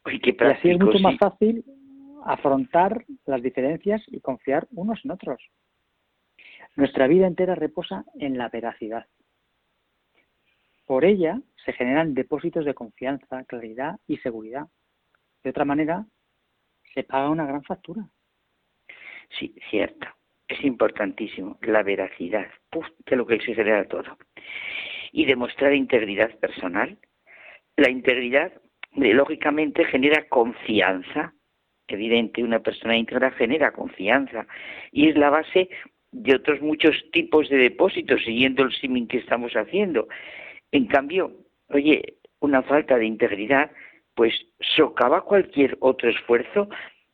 y 0.07 0.45
así 0.45 0.71
es 0.71 0.81
mucho 0.81 0.99
más 0.99 1.19
fácil 1.19 1.65
afrontar 2.25 3.05
las 3.27 3.43
diferencias 3.43 4.03
y 4.07 4.21
confiar 4.21 4.67
unos 4.71 5.05
en 5.05 5.11
otros. 5.11 5.43
Nuestra 6.75 7.07
vida 7.07 7.27
entera 7.27 7.55
reposa 7.55 8.05
en 8.19 8.39
la 8.39 8.49
veracidad. 8.49 9.07
Por 10.87 11.05
ella 11.05 11.41
se 11.65 11.73
generan 11.73 12.15
depósitos 12.15 12.65
de 12.65 12.75
confianza, 12.75 13.45
claridad 13.45 14.01
y 14.07 14.17
seguridad. 14.19 14.67
De 15.43 15.51
otra 15.51 15.65
manera, 15.65 16.07
se 16.95 17.05
paga 17.05 17.31
una 17.31 17.47
gran 17.47 17.63
factura. 17.63 18.09
Sí, 19.39 19.55
cierto. 19.71 20.07
Es 20.49 20.63
importantísimo. 20.65 21.59
La 21.63 21.83
veracidad. 21.83 22.47
Puf, 22.71 22.87
que 23.07 23.17
lo 23.17 23.27
que 23.27 23.41
se 23.41 23.55
genera 23.55 23.87
todo. 23.89 24.19
Y 25.13 25.25
demostrar 25.25 25.73
integridad 25.75 26.37
personal. 26.39 26.99
La 27.77 27.91
integridad, 27.91 28.53
lógicamente, 28.93 29.85
genera 29.85 30.29
confianza. 30.29 31.35
Evidente, 31.89 32.43
una 32.43 32.61
persona 32.61 32.97
íntegra 32.97 33.31
genera 33.33 33.73
confianza. 33.73 34.47
Y 34.91 35.09
es 35.09 35.17
la 35.17 35.31
base 35.31 35.71
de 36.11 36.35
otros 36.35 36.61
muchos 36.61 37.03
tipos 37.13 37.49
de 37.49 37.57
depósitos, 37.57 38.23
siguiendo 38.23 38.63
el 38.63 38.73
símil 38.73 39.09
que 39.09 39.19
estamos 39.19 39.53
haciendo. 39.55 40.09
En 40.73 40.87
cambio, 40.87 41.33
oye, 41.69 42.17
una 42.41 42.63
falta 42.63 42.97
de 42.97 43.07
integridad, 43.07 43.71
pues 44.15 44.35
socava 44.77 45.23
cualquier 45.23 45.77
otro 45.81 46.11
esfuerzo 46.11 46.69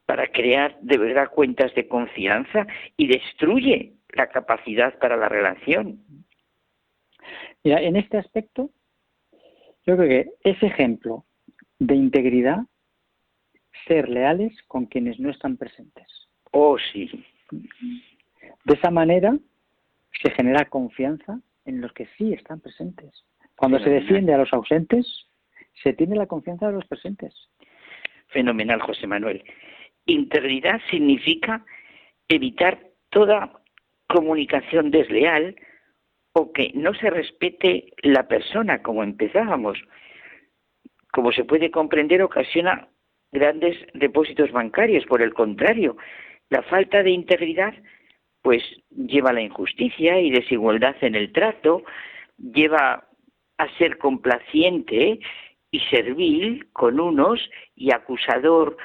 para 0.06 0.26
crear 0.28 0.78
de 0.80 0.96
verdad 0.96 1.30
cuentas 1.30 1.74
de 1.74 1.86
confianza 1.86 2.66
y 2.96 3.08
destruye 3.08 3.92
la 4.10 4.28
capacidad 4.28 4.98
para 4.98 5.16
la 5.16 5.28
relación. 5.28 6.00
Mira, 7.62 7.82
en 7.82 7.96
este 7.96 8.16
aspecto, 8.16 8.70
yo 9.84 9.96
creo 9.96 10.08
que 10.08 10.30
ese 10.44 10.66
ejemplo 10.66 11.24
de 11.78 11.94
integridad, 11.94 12.60
ser 13.86 14.08
leales 14.08 14.52
con 14.66 14.86
quienes 14.86 15.20
no 15.20 15.30
están 15.30 15.56
presentes. 15.56 16.06
Oh, 16.52 16.76
sí. 16.92 17.24
De 18.64 18.74
esa 18.74 18.90
manera 18.90 19.36
se 20.22 20.30
genera 20.30 20.64
confianza 20.66 21.40
en 21.64 21.80
los 21.80 21.92
que 21.92 22.06
sí 22.16 22.32
están 22.32 22.60
presentes. 22.60 23.24
Cuando 23.58 23.80
se 23.80 23.90
defiende 23.90 24.32
a 24.32 24.38
los 24.38 24.52
ausentes, 24.52 25.26
se 25.82 25.92
tiene 25.92 26.14
la 26.14 26.28
confianza 26.28 26.68
de 26.68 26.74
los 26.74 26.86
presentes. 26.86 27.34
Fenomenal, 28.28 28.80
José 28.80 29.08
Manuel. 29.08 29.42
Integridad 30.06 30.80
significa 30.88 31.64
evitar 32.28 32.78
toda 33.10 33.60
comunicación 34.06 34.92
desleal 34.92 35.56
o 36.34 36.52
que 36.52 36.70
no 36.74 36.94
se 36.94 37.10
respete 37.10 37.92
la 38.02 38.28
persona 38.28 38.80
como 38.80 39.02
empezábamos. 39.02 39.76
como 41.10 41.32
se 41.32 41.44
puede 41.44 41.72
comprender, 41.72 42.22
ocasiona 42.22 42.86
grandes 43.32 43.76
depósitos 43.92 44.52
bancarios. 44.52 45.04
Por 45.06 45.20
el 45.20 45.34
contrario, 45.34 45.96
la 46.48 46.62
falta 46.62 47.02
de 47.02 47.10
integridad 47.10 47.74
pues 48.40 48.62
lleva 48.90 49.30
a 49.30 49.32
la 49.32 49.42
injusticia 49.42 50.20
y 50.20 50.30
desigualdad 50.30 50.94
en 51.00 51.16
el 51.16 51.32
trato, 51.32 51.82
lleva 52.38 53.07
a 53.58 53.68
ser 53.76 53.98
complaciente 53.98 55.20
y 55.70 55.80
servil 55.90 56.66
con 56.72 56.98
unos 56.98 57.40
y 57.76 57.92
acusador 57.92 58.76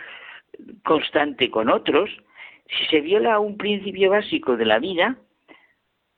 constante 0.84 1.50
con 1.50 1.70
otros. 1.70 2.10
Si 2.68 2.86
se 2.86 3.02
viola 3.02 3.40
un 3.40 3.58
principio 3.58 4.10
básico 4.10 4.58
de 4.58 4.66
la 4.66 4.80
vida, 4.80 5.18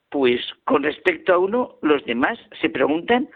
pues 0.09 0.41
con 0.63 0.83
respecto 0.83 1.33
a 1.33 1.37
uno, 1.37 1.75
los 1.81 2.03
demás 2.05 2.39
se 2.61 2.69
preguntan 2.69 3.29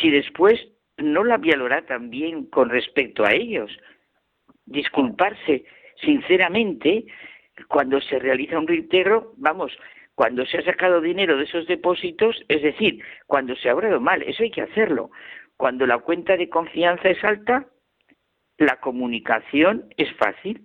si 0.00 0.10
después 0.10 0.60
no 0.98 1.24
la 1.24 1.38
violará 1.38 1.84
también 1.86 2.46
con 2.46 2.68
respecto 2.68 3.24
a 3.24 3.32
ellos. 3.32 3.70
Disculparse 4.66 5.64
sinceramente 6.02 7.06
cuando 7.68 8.00
se 8.00 8.18
realiza 8.18 8.58
un 8.58 8.66
reintegro, 8.66 9.32
vamos, 9.36 9.72
cuando 10.16 10.46
se 10.46 10.56
ha 10.56 10.62
sacado 10.62 11.02
dinero 11.02 11.36
de 11.36 11.44
esos 11.44 11.66
depósitos, 11.66 12.42
es 12.48 12.62
decir, 12.62 13.04
cuando 13.26 13.54
se 13.54 13.68
ha 13.68 13.74
obrado 13.74 14.00
mal, 14.00 14.22
eso 14.22 14.42
hay 14.42 14.50
que 14.50 14.62
hacerlo. 14.62 15.10
Cuando 15.58 15.86
la 15.86 15.98
cuenta 15.98 16.38
de 16.38 16.48
confianza 16.48 17.10
es 17.10 17.22
alta, 17.22 17.66
la 18.56 18.80
comunicación 18.80 19.84
es 19.98 20.10
fácil, 20.14 20.62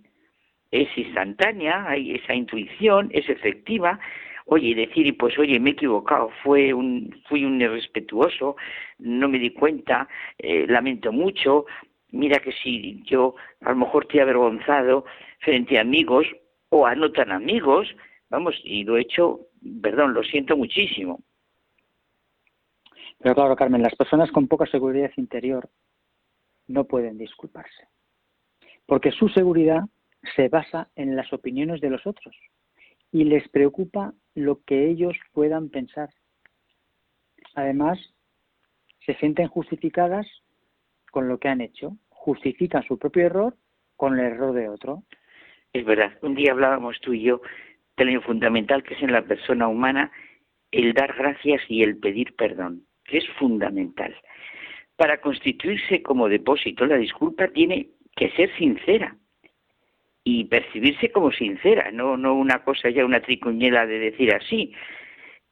es 0.72 0.88
instantánea, 0.98 1.86
hay 1.86 2.16
esa 2.16 2.34
intuición, 2.34 3.10
es 3.12 3.28
efectiva. 3.28 4.00
Oye, 4.46 4.74
decir, 4.74 5.18
pues 5.18 5.38
oye, 5.38 5.60
me 5.60 5.72
he 5.72 5.74
equivocado, 5.74 6.32
fue 6.44 6.74
un, 6.74 7.14
fui 7.28 7.44
un 7.44 7.62
irrespetuoso, 7.62 8.56
no 9.00 9.28
me 9.28 9.38
di 9.38 9.52
cuenta, 9.52 10.08
eh, 10.38 10.66
lamento 10.66 11.12
mucho, 11.12 11.66
mira 12.12 12.40
que 12.40 12.54
si 12.54 13.04
yo 13.04 13.36
a 13.60 13.72
lo 13.72 13.76
mejor 13.76 14.06
te 14.06 14.18
he 14.18 14.22
avergonzado 14.22 15.04
frente 15.40 15.78
a 15.78 15.82
amigos 15.82 16.26
o 16.70 16.88
a 16.88 16.96
no 16.96 17.12
tan 17.12 17.34
amigos, 17.34 17.94
vamos, 18.32 18.56
y 18.64 18.84
lo 18.84 18.98
he 18.98 19.02
hecho, 19.02 19.48
perdón, 19.82 20.14
lo 20.14 20.24
siento 20.24 20.58
muchísimo. 20.58 21.20
Pero 23.20 23.36
claro, 23.36 23.56
Carmen, 23.56 23.84
las 23.84 23.96
personas 23.96 24.32
con 24.32 24.48
poca 24.48 24.66
seguridad 24.66 25.12
interior 25.18 25.70
no 26.68 26.86
pueden 26.86 27.18
disculparse, 27.18 27.88
porque 28.88 29.12
su 29.12 29.30
seguridad 29.30 29.82
se 30.36 30.48
basa 30.48 30.90
en 30.96 31.16
las 31.16 31.32
opiniones 31.34 31.82
de 31.82 31.90
los 31.90 32.08
otros 32.08 32.36
y 33.12 33.26
les 33.26 33.48
preocupa 33.50 34.14
lo 34.34 34.64
que 34.64 34.90
ellos 34.90 35.16
puedan 35.34 35.70
pensar. 35.70 36.10
Además, 37.54 38.00
se 39.06 39.14
sienten 39.16 39.50
justificadas 39.50 40.26
con 41.12 41.28
lo 41.28 41.38
que 41.38 41.50
han 41.50 41.60
hecho, 41.60 41.98
justifican 42.10 42.84
su 42.84 42.98
propio 42.98 43.26
error 43.26 43.58
con 43.98 44.18
el 44.18 44.26
error 44.26 44.54
de 44.54 44.70
otro. 44.70 45.04
Es 45.74 45.86
verdad, 45.86 46.18
un 46.22 46.34
día 46.34 46.54
hablábamos 46.54 47.00
tú 47.02 47.14
y 47.14 47.24
yo 47.24 47.42
fundamental 48.22 48.84
que 48.84 48.96
es 48.96 49.04
en 49.04 49.12
la 49.12 49.24
persona 49.24 49.68
humana 49.68 50.12
el 50.72 50.94
dar 50.94 51.14
gracias 51.16 51.62
y 51.68 51.84
el 51.84 51.98
pedir 51.98 52.36
perdón, 52.36 52.84
que 53.06 53.18
es 53.18 53.28
fundamental. 53.40 54.16
Para 54.96 55.20
constituirse 55.20 56.02
como 56.02 56.30
depósito, 56.30 56.86
la 56.86 56.98
disculpa 56.98 57.48
tiene 57.48 57.90
que 58.16 58.30
ser 58.32 58.56
sincera 58.58 59.16
y 60.24 60.46
percibirse 60.46 61.12
como 61.12 61.32
sincera, 61.32 61.92
no, 61.92 62.18
no 62.18 62.36
una 62.36 62.64
cosa 62.64 62.90
ya, 62.90 63.06
una 63.06 63.22
tricuñela 63.22 63.86
de 63.86 64.00
decir 64.00 64.34
así. 64.34 64.74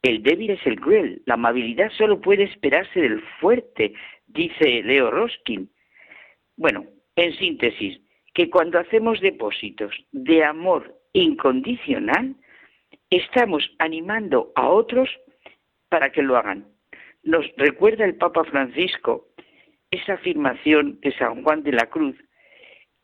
El 0.02 0.24
débil 0.24 0.52
es 0.52 0.66
el 0.66 0.80
cruel, 0.80 1.22
la 1.26 1.34
amabilidad 1.34 1.92
solo 1.98 2.22
puede 2.22 2.44
esperarse 2.44 3.02
del 3.02 3.22
fuerte, 3.40 3.94
dice 4.28 4.84
Leo 4.84 5.12
Roskin. 5.12 5.70
Bueno, 6.56 6.86
en 7.16 7.34
síntesis, 7.34 8.00
que 8.34 8.50
cuando 8.50 8.80
hacemos 8.80 9.20
depósitos 9.20 9.94
de 10.12 10.44
amor 10.44 10.99
incondicional, 11.14 12.36
estamos 13.10 13.70
animando 13.80 14.52
a 14.56 14.70
otros 14.70 15.10
para 15.90 16.12
que 16.12 16.22
lo 16.22 16.38
hagan. 16.38 16.66
Nos 17.24 17.46
recuerda 17.58 18.06
el 18.06 18.16
Papa 18.16 18.44
Francisco 18.46 19.28
esa 19.92 20.14
afirmación 20.14 21.00
de 21.02 21.12
San 21.18 21.44
Juan 21.44 21.64
de 21.64 21.72
la 21.72 21.88
Cruz 21.88 22.16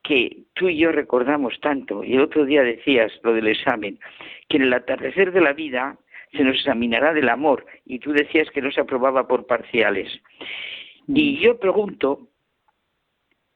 que 0.06 0.44
tú 0.54 0.70
y 0.70 0.78
yo 0.78 0.92
recordamos 0.92 1.60
tanto, 1.62 2.04
y 2.04 2.14
el 2.14 2.22
otro 2.22 2.46
día 2.46 2.62
decías 2.62 3.12
lo 3.24 3.34
del 3.34 3.48
examen, 3.48 4.00
que 4.48 4.58
en 4.58 4.64
el 4.64 4.74
atardecer 4.74 5.32
de 5.32 5.42
la 5.42 5.54
vida 5.54 5.98
se 6.32 6.44
nos 6.44 6.58
examinará 6.58 7.12
del 7.14 7.30
amor, 7.30 7.66
y 7.86 8.00
tú 8.00 8.14
decías 8.14 8.50
que 8.52 8.62
no 8.62 8.72
se 8.72 8.82
aprobaba 8.82 9.28
por 9.28 9.48
parciales. 9.48 10.12
Y 11.08 11.38
mm. 11.38 11.40
yo 11.42 11.60
pregunto, 11.60 12.28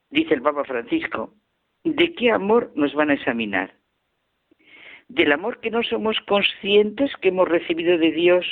dice 0.10 0.34
el 0.34 0.42
Papa 0.42 0.64
Francisco, 0.64 1.36
¿de 1.84 2.14
qué 2.16 2.32
amor 2.32 2.72
nos 2.76 2.96
van 2.96 3.12
a 3.12 3.14
examinar? 3.14 3.79
¿Del 5.10 5.32
amor 5.32 5.60
que 5.60 5.72
no 5.72 5.82
somos 5.82 6.18
conscientes 6.28 7.12
que 7.18 7.30
hemos 7.30 7.50
recibido 7.50 7.98
de 7.98 8.12
Dios 8.12 8.46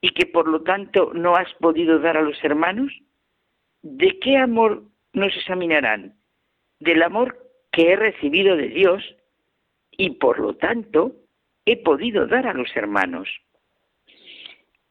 y 0.00 0.10
que 0.14 0.24
por 0.26 0.48
lo 0.48 0.62
tanto 0.62 1.12
no 1.12 1.36
has 1.36 1.52
podido 1.60 1.98
dar 1.98 2.16
a 2.16 2.22
los 2.22 2.42
hermanos? 2.42 2.90
¿De 3.82 4.18
qué 4.18 4.38
amor 4.38 4.84
nos 5.12 5.36
examinarán? 5.36 6.16
Del 6.80 7.02
amor 7.02 7.38
que 7.70 7.92
he 7.92 7.96
recibido 7.96 8.56
de 8.56 8.68
Dios 8.68 9.02
y 9.90 10.10
por 10.12 10.38
lo 10.38 10.56
tanto 10.56 11.16
he 11.66 11.76
podido 11.76 12.26
dar 12.26 12.46
a 12.46 12.54
los 12.54 12.74
hermanos. 12.74 13.28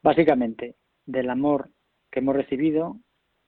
Básicamente, 0.03 0.75
del 1.07 1.31
amor 1.31 1.69
que 2.11 2.19
hemos 2.19 2.35
recibido 2.35 2.98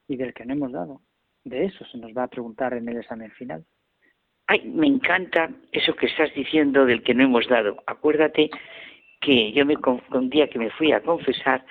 y 0.08 0.18
del 0.18 0.34
que 0.34 0.46
no 0.46 0.54
hemos 0.54 0.72
dado. 0.72 1.02
De 1.44 1.66
eso 1.66 1.86
se 1.86 2.00
nos 2.00 2.12
va 2.12 2.24
a 2.24 2.30
preguntar 2.30 2.74
en 2.74 2.90
el 2.90 2.98
examen 2.98 3.32
final. 3.32 3.66
Ay, 4.48 4.62
me 4.66 4.88
encanta 4.88 5.50
eso 5.72 5.96
que 5.96 6.08
estás 6.08 6.34
diciendo 6.34 6.86
del 6.86 7.02
que 7.04 7.14
no 7.14 7.24
hemos 7.24 7.48
dado. 7.48 7.82
Acuérdate 7.88 8.50
que 9.22 9.52
yo 9.54 9.66
me 9.66 9.76
un 10.12 10.30
día 10.30 10.50
que 10.50 10.60
me 10.60 10.70
fui 10.72 10.92
a 10.92 11.02
confesar, 11.02 11.66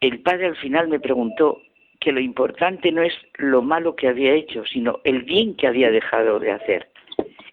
el 0.00 0.20
padre 0.20 0.46
al 0.46 0.56
final 0.56 0.88
me 0.88 1.00
preguntó 1.00 1.62
que 2.00 2.12
lo 2.12 2.20
importante 2.20 2.92
no 2.92 3.02
es 3.02 3.14
lo 3.38 3.62
malo 3.62 3.96
que 3.96 4.08
había 4.08 4.34
hecho, 4.34 4.64
sino 4.66 5.00
el 5.04 5.22
bien 5.22 5.56
que 5.56 5.66
había 5.66 5.90
dejado 5.90 6.38
de 6.40 6.50
hacer. 6.50 6.88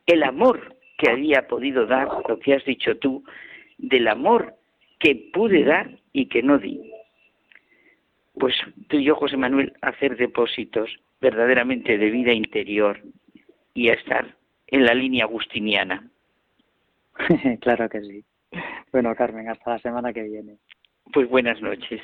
El 0.07 0.23
amor 0.23 0.75
que 0.97 1.09
había 1.09 1.47
podido 1.47 1.85
dar, 1.85 2.09
lo 2.27 2.39
que 2.39 2.55
has 2.55 2.65
dicho 2.65 2.97
tú, 2.97 3.23
del 3.77 4.07
amor 4.07 4.55
que 4.99 5.15
pude 5.31 5.63
dar 5.63 5.89
y 6.11 6.25
que 6.25 6.43
no 6.43 6.57
di. 6.57 6.81
Pues 8.33 8.55
tú 8.87 8.97
y 8.97 9.03
yo, 9.03 9.15
José 9.15 9.37
Manuel, 9.37 9.73
hacer 9.81 10.17
depósitos 10.17 10.89
verdaderamente 11.21 11.97
de 11.97 12.09
vida 12.09 12.33
interior 12.33 12.99
y 13.73 13.89
a 13.89 13.93
estar 13.93 14.35
en 14.67 14.85
la 14.85 14.93
línea 14.93 15.25
agustiniana. 15.25 16.09
claro 17.61 17.89
que 17.89 18.01
sí. 18.01 18.23
Bueno, 18.91 19.15
Carmen, 19.15 19.49
hasta 19.49 19.71
la 19.71 19.79
semana 19.79 20.13
que 20.13 20.23
viene. 20.23 20.57
Pues 21.13 21.29
buenas 21.29 21.61
noches. 21.61 22.01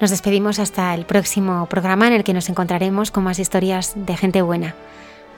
Nos 0.00 0.10
despedimos 0.10 0.58
hasta 0.58 0.94
el 0.94 1.04
próximo 1.04 1.66
programa 1.66 2.06
en 2.06 2.14
el 2.14 2.24
que 2.24 2.32
nos 2.32 2.48
encontraremos 2.48 3.10
con 3.10 3.24
más 3.24 3.38
historias 3.38 3.92
de 3.94 4.16
gente 4.16 4.40
buena. 4.40 4.74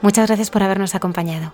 Muchas 0.01 0.27
gracias 0.27 0.49
por 0.49 0.63
habernos 0.63 0.95
acompañado. 0.95 1.53